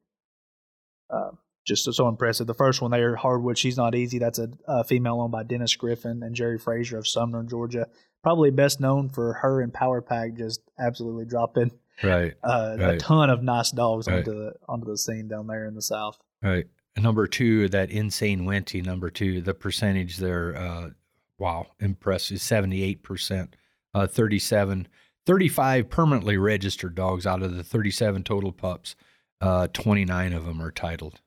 Uh, 1.10 1.32
just 1.70 1.92
so, 1.94 2.08
impressive. 2.10 2.48
The 2.48 2.54
first 2.54 2.82
one 2.82 2.92
there, 2.92 3.16
Hardwood, 3.16 3.58
she's 3.58 3.78
not 3.78 3.96
easy. 3.96 4.20
That's 4.20 4.40
a, 4.40 4.50
a 4.68 4.84
female 4.84 5.22
owned 5.22 5.32
by 5.32 5.44
Dennis 5.44 5.76
Griffin 5.76 6.22
and 6.24 6.36
Jerry 6.36 6.58
Frazier 6.60 6.98
of 6.98 7.08
Sumner, 7.08 7.44
Georgia. 7.44 7.88
Probably 8.24 8.52
best 8.52 8.82
known 8.82 9.08
for 9.10 9.34
her 9.36 9.62
and 9.62 9.74
Power 9.74 10.02
Pack 10.02 10.34
just 10.36 10.62
absolutely 10.78 11.26
dropping 11.26 11.72
Right. 12.04 12.34
uh, 12.44 12.76
a 12.80 12.98
ton 12.98 13.30
of 13.30 13.44
nice 13.44 13.72
dogs 13.72 14.08
Right. 14.08 14.18
onto 14.20 14.32
the 14.34 14.54
onto 14.68 14.88
the 14.88 14.98
scene 14.98 15.28
down 15.30 15.48
there 15.48 15.66
in 15.66 15.76
the 15.76 15.82
south. 15.82 16.18
Right. 16.42 16.68
Number 16.98 17.28
two, 17.28 17.70
that 17.70 17.92
insane 17.92 18.42
Wenty, 18.42 18.84
number 18.86 19.10
two, 19.10 19.40
the 19.42 19.54
percentage 19.54 20.18
there, 20.18 20.56
uh, 20.58 20.90
wow, 21.38 21.68
impressive, 21.80 22.40
78%, 22.40 23.54
uh, 23.94 24.08
37, 24.08 24.88
35 25.26 25.90
permanently 25.90 26.38
registered 26.38 26.96
dogs 26.96 27.26
out 27.28 27.42
of 27.42 27.56
the 27.56 27.64
37 27.64 28.24
total 28.24 28.52
pups. 28.52 28.96
Uh, 29.42 29.68
29 29.72 30.34
of 30.34 30.46
them 30.46 30.62
are 30.62 30.72
titled. 30.72 31.22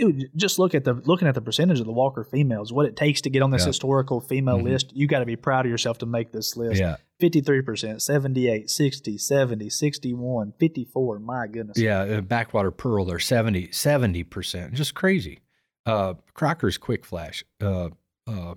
Dude, 0.00 0.30
just 0.34 0.58
look 0.58 0.74
at 0.74 0.84
the 0.84 0.94
looking 0.94 1.28
at 1.28 1.34
the 1.34 1.42
percentage 1.42 1.78
of 1.78 1.84
the 1.86 1.92
Walker 1.92 2.24
females. 2.24 2.72
What 2.72 2.86
it 2.86 2.96
takes 2.96 3.20
to 3.22 3.30
get 3.30 3.42
on 3.42 3.50
this 3.50 3.62
Yeah. 3.62 3.66
historical 3.68 4.20
female 4.20 4.58
Mhm. 4.58 4.64
list. 4.64 4.96
You 4.96 5.06
got 5.06 5.18
to 5.18 5.26
be 5.26 5.36
proud 5.36 5.66
of 5.66 5.70
yourself 5.70 5.98
to 5.98 6.06
make 6.06 6.32
this 6.32 6.56
list. 6.56 6.80
Yeah. 6.80 6.96
53%, 7.20 8.00
78, 8.00 8.70
60, 8.70 9.18
70, 9.18 9.68
61, 9.68 10.52
54. 10.58 11.18
My 11.18 11.46
goodness. 11.46 11.76
Yeah. 11.78 12.00
Uh, 12.00 12.20
Backwater 12.22 12.70
Pearl, 12.70 13.04
they're 13.04 13.18
70, 13.18 13.68
70%. 13.72 14.72
Just 14.72 14.94
crazy. 14.94 15.40
Uh, 15.84 16.14
Crocker's 16.32 16.78
Quick 16.78 17.04
Flash. 17.04 17.44
Uh, 17.60 17.90
uh, 18.26 18.54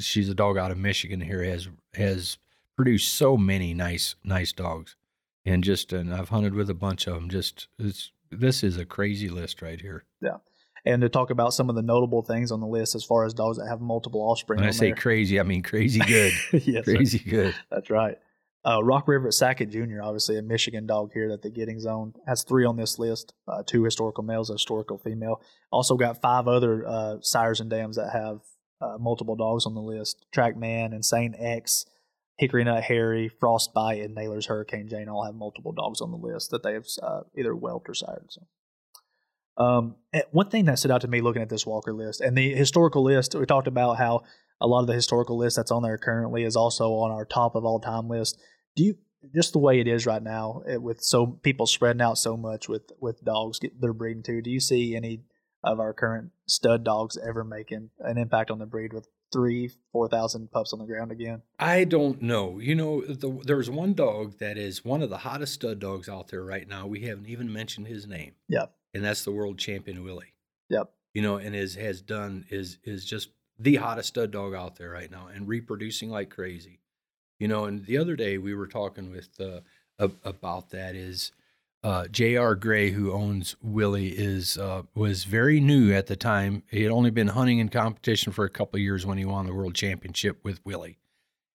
she's 0.00 0.28
a 0.30 0.34
dog 0.34 0.56
out 0.56 0.70
of 0.70 0.78
Michigan 0.78 1.20
here, 1.20 1.42
has, 1.42 1.68
has 1.94 2.38
produced 2.76 3.12
so 3.12 3.36
many 3.36 3.74
nice, 3.74 4.14
nice 4.24 4.52
dogs. 4.52 4.96
And 5.44 5.62
just, 5.64 5.92
and 5.92 6.14
I've 6.14 6.28
hunted 6.30 6.54
with 6.54 6.70
a 6.70 6.74
bunch 6.74 7.06
of 7.06 7.14
them. 7.14 7.28
Just, 7.28 7.68
it's 7.78 8.10
this 8.30 8.62
is 8.62 8.76
a 8.76 8.84
crazy 8.84 9.28
list 9.28 9.60
right 9.62 9.80
here. 9.80 10.04
And 10.88 11.02
to 11.02 11.10
talk 11.10 11.28
about 11.28 11.52
some 11.52 11.68
of 11.68 11.76
the 11.76 11.82
notable 11.82 12.22
things 12.22 12.50
on 12.50 12.60
the 12.60 12.66
list 12.66 12.94
as 12.94 13.04
far 13.04 13.26
as 13.26 13.34
dogs 13.34 13.58
that 13.58 13.68
have 13.68 13.82
multiple 13.82 14.22
offspring. 14.22 14.60
When 14.60 14.68
I 14.68 14.72
say 14.72 14.86
there. 14.86 14.96
crazy, 14.96 15.38
I 15.38 15.42
mean 15.42 15.62
crazy 15.62 16.00
good. 16.00 16.32
yes, 16.52 16.86
sir. 16.86 16.96
crazy 16.96 17.18
good. 17.18 17.54
That's 17.70 17.90
right. 17.90 18.16
Uh, 18.64 18.82
Rock 18.82 19.06
River 19.06 19.30
Sackett 19.30 19.70
Jr., 19.70 20.02
obviously 20.02 20.38
a 20.38 20.42
Michigan 20.42 20.86
dog 20.86 21.12
here 21.12 21.28
that 21.28 21.42
the 21.42 21.50
Getting 21.50 21.78
Zone 21.78 22.14
has 22.26 22.42
three 22.42 22.64
on 22.64 22.76
this 22.76 22.98
list 22.98 23.34
uh, 23.46 23.62
two 23.66 23.84
historical 23.84 24.24
males, 24.24 24.48
a 24.48 24.54
historical 24.54 24.96
female. 24.96 25.42
Also 25.70 25.96
got 25.96 26.22
five 26.22 26.48
other 26.48 26.86
uh, 26.86 27.16
sires 27.20 27.60
and 27.60 27.68
dams 27.68 27.96
that 27.96 28.10
have 28.10 28.40
uh, 28.80 28.96
multiple 28.98 29.36
dogs 29.36 29.66
on 29.66 29.74
the 29.74 29.82
list 29.82 30.24
Trackman, 30.34 30.94
Insane 30.94 31.34
X, 31.38 31.84
Hickory 32.38 32.64
Nut 32.64 32.82
Harry, 32.84 33.28
Frostbite, 33.28 34.00
and 34.00 34.14
Nailer's 34.14 34.46
Hurricane 34.46 34.88
Jane 34.88 35.08
all 35.10 35.24
have 35.24 35.34
multiple 35.34 35.72
dogs 35.72 36.00
on 36.00 36.10
the 36.10 36.16
list 36.16 36.50
that 36.50 36.62
they 36.62 36.72
have 36.72 36.86
uh, 37.02 37.20
either 37.36 37.52
whelped 37.52 37.88
or 37.90 37.94
sired. 37.94 38.26
So. 38.30 38.46
Um, 39.58 39.96
one 40.30 40.48
thing 40.48 40.66
that 40.66 40.78
stood 40.78 40.92
out 40.92 41.00
to 41.00 41.08
me 41.08 41.20
looking 41.20 41.42
at 41.42 41.48
this 41.48 41.66
Walker 41.66 41.92
list 41.92 42.20
and 42.20 42.38
the 42.38 42.54
historical 42.54 43.02
list, 43.02 43.34
we 43.34 43.44
talked 43.44 43.66
about 43.66 43.98
how 43.98 44.22
a 44.60 44.66
lot 44.66 44.80
of 44.80 44.86
the 44.86 44.94
historical 44.94 45.36
list 45.36 45.56
that's 45.56 45.70
on 45.70 45.82
there 45.82 45.98
currently 45.98 46.44
is 46.44 46.56
also 46.56 46.92
on 46.94 47.10
our 47.10 47.24
top 47.24 47.54
of 47.54 47.64
all 47.64 47.80
time 47.80 48.08
list. 48.08 48.38
Do 48.76 48.84
you 48.84 48.98
just 49.34 49.52
the 49.52 49.58
way 49.58 49.80
it 49.80 49.88
is 49.88 50.06
right 50.06 50.22
now 50.22 50.62
it, 50.66 50.80
with 50.80 51.02
so 51.02 51.26
people 51.26 51.66
spreading 51.66 52.02
out 52.02 52.18
so 52.18 52.36
much 52.36 52.68
with 52.68 52.92
with 53.00 53.24
dogs 53.24 53.58
get 53.58 53.80
they're 53.80 53.92
breeding 53.92 54.22
too? 54.22 54.40
Do 54.40 54.50
you 54.50 54.60
see 54.60 54.94
any 54.94 55.22
of 55.64 55.80
our 55.80 55.92
current 55.92 56.30
stud 56.46 56.84
dogs 56.84 57.18
ever 57.18 57.42
making 57.42 57.90
an 57.98 58.16
impact 58.16 58.50
on 58.50 58.58
the 58.58 58.66
breed 58.66 58.92
with 58.92 59.08
three, 59.32 59.70
four 59.92 60.08
thousand 60.08 60.50
pups 60.50 60.72
on 60.72 60.78
the 60.78 60.86
ground 60.86 61.10
again? 61.10 61.42
I 61.58 61.84
don't 61.84 62.22
know. 62.22 62.60
You 62.60 62.74
know, 62.74 63.00
the, 63.02 63.40
there's 63.44 63.68
one 63.68 63.94
dog 63.94 64.38
that 64.38 64.56
is 64.56 64.84
one 64.84 65.02
of 65.02 65.10
the 65.10 65.18
hottest 65.18 65.54
stud 65.54 65.80
dogs 65.80 66.08
out 66.08 66.28
there 66.28 66.44
right 66.44 66.68
now. 66.68 66.86
We 66.86 67.00
haven't 67.00 67.26
even 67.26 67.52
mentioned 67.52 67.88
his 67.88 68.06
name. 68.06 68.34
Yep. 68.48 68.72
And 68.94 69.04
that's 69.04 69.24
the 69.24 69.32
world 69.32 69.58
champion 69.58 70.02
Willie. 70.02 70.34
Yep. 70.70 70.90
You 71.14 71.22
know, 71.22 71.36
and 71.36 71.54
is 71.54 71.74
has 71.76 72.00
done 72.00 72.44
is 72.50 72.78
is 72.84 73.04
just 73.04 73.30
the 73.58 73.76
hottest 73.76 74.08
stud 74.08 74.30
dog 74.30 74.54
out 74.54 74.76
there 74.76 74.90
right 74.90 75.10
now 75.10 75.28
and 75.32 75.48
reproducing 75.48 76.10
like 76.10 76.30
crazy. 76.30 76.80
You 77.38 77.48
know, 77.48 77.64
and 77.64 77.86
the 77.86 77.98
other 77.98 78.16
day 78.16 78.38
we 78.38 78.54
were 78.54 78.66
talking 78.66 79.10
with 79.10 79.28
uh, 79.40 79.60
about 80.24 80.70
that 80.70 80.94
is 80.94 81.32
uh, 81.84 82.08
J.R. 82.08 82.54
Gray, 82.56 82.90
who 82.90 83.12
owns 83.12 83.54
Willie, 83.62 84.08
is 84.08 84.58
uh, 84.58 84.82
was 84.94 85.24
very 85.24 85.60
new 85.60 85.92
at 85.92 86.06
the 86.06 86.16
time. 86.16 86.64
He 86.70 86.82
had 86.82 86.90
only 86.90 87.10
been 87.10 87.28
hunting 87.28 87.58
in 87.58 87.68
competition 87.68 88.32
for 88.32 88.44
a 88.44 88.50
couple 88.50 88.78
of 88.78 88.82
years 88.82 89.06
when 89.06 89.18
he 89.18 89.24
won 89.24 89.46
the 89.46 89.54
world 89.54 89.74
championship 89.74 90.38
with 90.42 90.64
Willie, 90.64 90.98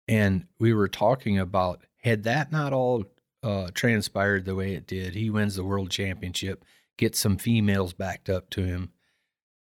and 0.06 0.46
we 0.60 0.72
were 0.72 0.88
talking 0.88 1.38
about 1.38 1.82
had 2.02 2.22
that 2.22 2.52
not 2.52 2.72
all 2.72 3.04
uh, 3.42 3.68
transpired 3.74 4.44
the 4.44 4.54
way 4.54 4.74
it 4.74 4.86
did, 4.86 5.14
he 5.14 5.30
wins 5.30 5.56
the 5.56 5.64
world 5.64 5.90
championship, 5.90 6.64
gets 6.96 7.18
some 7.18 7.36
females 7.36 7.92
backed 7.92 8.28
up 8.28 8.50
to 8.50 8.64
him. 8.64 8.90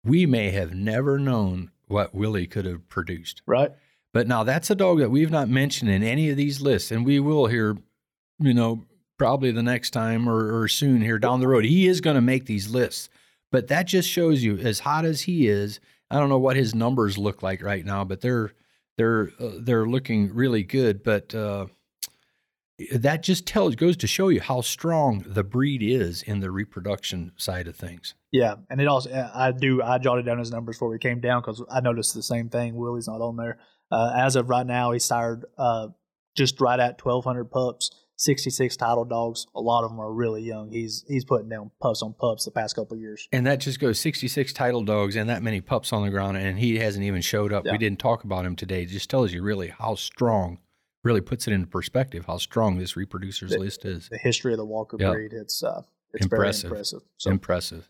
We 0.05 0.27
may 0.27 0.51
have 0.51 0.75
never 0.75 1.19
known 1.19 1.71
what 1.87 2.15
Willie 2.15 2.47
could 2.47 2.65
have 2.65 2.89
produced. 2.89 3.43
Right. 3.47 3.73
But 4.13 4.27
now 4.27 4.45
that's 4.45 4.71
a 4.71 4.75
dog 4.75 4.99
that 4.99 5.11
we've 5.11 5.31
not 5.31 5.49
mentioned 5.49 5.91
in 5.91 6.03
any 6.03 6.31
of 6.31 6.37
these 6.37 6.61
lists, 6.61 6.91
and 6.91 7.05
we 7.05 7.21
will 7.21 7.47
here, 7.47 7.77
you 8.39 8.55
know, 8.55 8.85
probably 9.19 9.51
the 9.53 9.63
next 9.63 9.91
time 9.91 10.29
or, 10.29 10.63
or 10.63 10.67
soon 10.67 11.03
here 11.03 11.19
down 11.19 11.41
the 11.41 11.49
road. 11.49 11.65
He 11.65 11.87
is 11.87 12.01
going 12.01 12.17
to 12.17 12.21
make 12.21 12.47
these 12.47 12.71
lists, 12.71 13.09
but 13.53 13.69
that 13.69 13.87
just 13.87 14.09
shows 14.09 14.43
you 14.43 14.59
as 14.59 14.81
hot 14.81 15.05
as 15.05 15.23
he 15.23 15.47
is. 15.47 15.79
I 16.11 16.19
don't 16.19 16.29
know 16.29 16.39
what 16.39 16.57
his 16.57 16.75
numbers 16.75 17.19
look 17.19 17.43
like 17.43 17.63
right 17.63 17.85
now, 17.85 18.05
but 18.05 18.21
they're 18.21 18.53
they're 18.97 19.31
uh, 19.39 19.51
they're 19.61 19.87
looking 19.87 20.35
really 20.35 20.65
good. 20.65 21.05
But 21.05 21.35
uh, 21.35 21.67
that 22.93 23.23
just 23.23 23.47
tells 23.47 23.75
goes 23.77 23.97
to 23.99 24.07
show 24.07 24.29
you 24.29 24.41
how 24.41 24.61
strong 24.61 25.25
the 25.27 25.45
breed 25.45 25.83
is 25.83 26.23
in 26.23 26.41
the 26.41 26.51
reproduction 26.51 27.33
side 27.37 27.67
of 27.67 27.77
things. 27.77 28.15
Yeah, 28.33 28.57
and 28.69 28.81
it 28.81 28.87
also 28.87 29.11
I 29.35 29.53
do 29.53 29.83
I 29.83 29.99
jotted 29.99 30.27
down 30.27 30.39
his 30.39 30.51
numbers 30.51 30.77
before 30.77 30.91
we 30.91 30.99
came 30.99 31.21
down 31.21 31.43
because 31.43 31.63
I 31.71 31.81
noticed 31.81 32.15
the 32.15 32.23
same 32.23 32.49
thing. 32.49 32.77
Willie's 32.77 33.09
not 33.09 33.21
on 33.21 33.37
there 33.37 33.59
uh, 33.91 34.13
as 34.17 34.37
of 34.37 34.49
right 34.49 34.67
now. 34.67 34.93
He's 34.93 35.05
sired 35.05 35.45
uh, 35.59 35.89
just 36.37 36.61
right 36.61 36.79
at 36.79 36.99
twelve 36.99 37.25
hundred 37.25 37.51
pups, 37.51 37.91
sixty 38.17 38.51
six 38.51 38.77
title 38.77 39.05
dogs. 39.05 39.47
A 39.55 39.61
lot 39.61 39.85
of 39.85 39.91
them 39.91 40.01
are 40.01 40.13
really 40.13 40.43
young. 40.43 40.71
He's 40.71 41.05
he's 41.09 41.25
putting 41.25 41.49
down 41.49 41.73
pups 41.81 42.03
on 42.03 42.15
pups 42.15 42.45
the 42.45 42.51
past 42.51 42.77
couple 42.77 42.95
of 42.95 43.01
years. 43.01 43.29
And 43.33 43.47
that 43.47 43.61
just 43.61 43.81
goes 43.81 43.99
66 43.99 44.53
title 44.53 44.83
dogs 44.85 45.17
and 45.17 45.29
that 45.29 45.43
many 45.43 45.61
pups 45.61 45.93
on 45.93 46.03
the 46.03 46.11
ground, 46.11 46.37
and 46.37 46.59
he 46.59 46.79
hasn't 46.79 47.05
even 47.05 47.21
showed 47.21 47.53
up. 47.53 47.65
Yeah. 47.65 47.73
We 47.73 47.79
didn't 47.79 47.99
talk 47.99 48.25
about 48.25 48.47
him 48.47 48.57
today. 48.57 48.83
It 48.83 48.91
just 48.91 49.11
tells 49.11 49.33
you 49.33 49.43
really 49.43 49.69
how 49.69 49.97
strong, 49.97 50.59
really 51.03 51.21
puts 51.21 51.47
it 51.47 51.53
into 51.53 51.67
perspective 51.67 52.25
how 52.27 52.37
strong 52.39 52.79
this 52.79 52.95
reproducers 52.95 53.51
The- 53.51 53.59
list 53.59 53.85
is. 53.85 54.09
The 54.11 54.19
history 54.19 54.53
of 54.53 54.59
the 54.59 54.65
Walker 54.65 54.97
Yeah. 55.01 55.13
breed, 55.13 55.33
it's 55.33 55.63
uh, 55.63 55.83
it's 56.13 56.25
Impressive. 56.25 56.71
very 56.71 56.79
impressive. 56.79 57.03
So 57.19 57.31
Impressive. 57.31 57.89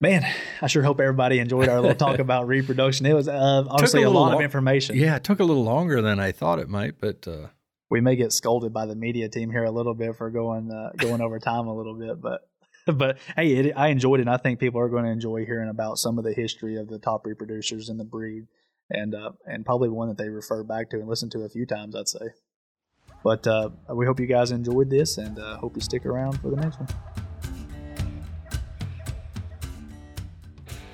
man, 0.00 0.24
I 0.62 0.66
sure 0.66 0.82
hope 0.82 0.98
everybody 1.00 1.38
enjoyed 1.38 1.68
our 1.68 1.80
little 1.80 1.94
talk 1.96 2.18
about 2.26 2.48
reproduction. 2.48 3.04
It 3.06 3.12
was 3.14 3.28
uh, 3.28 3.64
honestly 3.68 4.02
a, 4.02 4.08
little 4.08 4.22
lot 4.22 4.34
of 4.34 4.40
information. 4.40 4.96
Yeah, 4.96 5.16
it 5.16 5.24
took 5.24 5.40
a 5.40 5.44
little 5.44 5.64
longer 5.64 6.00
than 6.00 6.18
I 6.18 6.32
thought 6.32 6.58
it 6.58 6.68
might, 6.68 6.98
but 7.00 7.28
uh, 7.28 7.48
we 7.90 8.00
may 8.00 8.16
get 8.16 8.32
scolded 8.32 8.72
by 8.72 8.86
the 8.86 8.94
media 8.94 9.28
team 9.28 9.50
here 9.50 9.64
a 9.64 9.70
little 9.70 9.94
bit 9.94 10.16
for 10.16 10.30
going 10.30 10.70
uh, 10.72 10.90
going 10.96 11.20
over 11.20 11.38
time 11.38 11.66
a 11.66 11.74
little 11.76 11.94
bit, 11.94 12.20
but 12.20 12.48
but 12.86 13.18
hey, 13.36 13.52
it, 13.52 13.72
I 13.76 13.88
enjoyed 13.88 14.20
it. 14.20 14.22
and 14.22 14.30
I 14.30 14.38
think 14.38 14.58
people 14.58 14.80
are 14.80 14.88
going 14.88 15.04
to 15.04 15.10
enjoy 15.10 15.44
hearing 15.44 15.68
about 15.68 15.98
some 15.98 16.16
of 16.16 16.24
the 16.24 16.32
history 16.32 16.76
of 16.76 16.88
the 16.88 16.98
top 16.98 17.24
reproducers 17.24 17.90
in 17.90 17.98
the 17.98 18.04
breed, 18.04 18.46
and 18.90 19.14
uh, 19.14 19.32
and 19.46 19.64
probably 19.64 19.88
one 19.88 20.08
that 20.08 20.18
they 20.18 20.28
refer 20.28 20.62
back 20.62 20.90
to 20.90 20.98
and 20.98 21.08
listen 21.08 21.30
to 21.30 21.42
a 21.42 21.48
few 21.48 21.66
times. 21.66 21.94
I'd 21.94 22.08
say. 22.08 22.28
But 23.22 23.46
uh, 23.46 23.70
we 23.92 24.06
hope 24.06 24.18
you 24.18 24.26
guys 24.26 24.50
enjoyed 24.50 24.88
this, 24.88 25.18
and 25.18 25.38
uh, 25.38 25.58
hope 25.58 25.76
you 25.76 25.82
stick 25.82 26.06
around 26.06 26.40
for 26.40 26.50
the 26.50 26.56
next 26.56 26.78
one. 26.78 26.88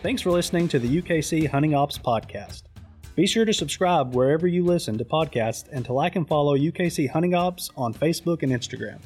Thanks 0.02 0.23
for 0.23 0.31
listening 0.31 0.68
to 0.68 0.78
the 0.78 1.02
UKC 1.02 1.48
Hunting 1.48 1.74
Ops 1.74 1.98
podcast. 1.98 2.62
Be 3.16 3.27
sure 3.27 3.44
to 3.44 3.52
subscribe 3.52 4.14
wherever 4.14 4.47
you 4.47 4.64
listen 4.64 4.98
to 4.98 5.05
podcasts 5.05 5.68
and 5.73 5.85
to 5.86 5.93
like 5.93 6.16
and 6.16 6.28
follow 6.28 6.56
UKC 6.56 7.09
Hunting 7.10 7.35
Ops 7.35 7.70
on 7.77 7.94
Facebook 7.94 8.43
and 8.43 8.52
Instagram. 8.52 9.01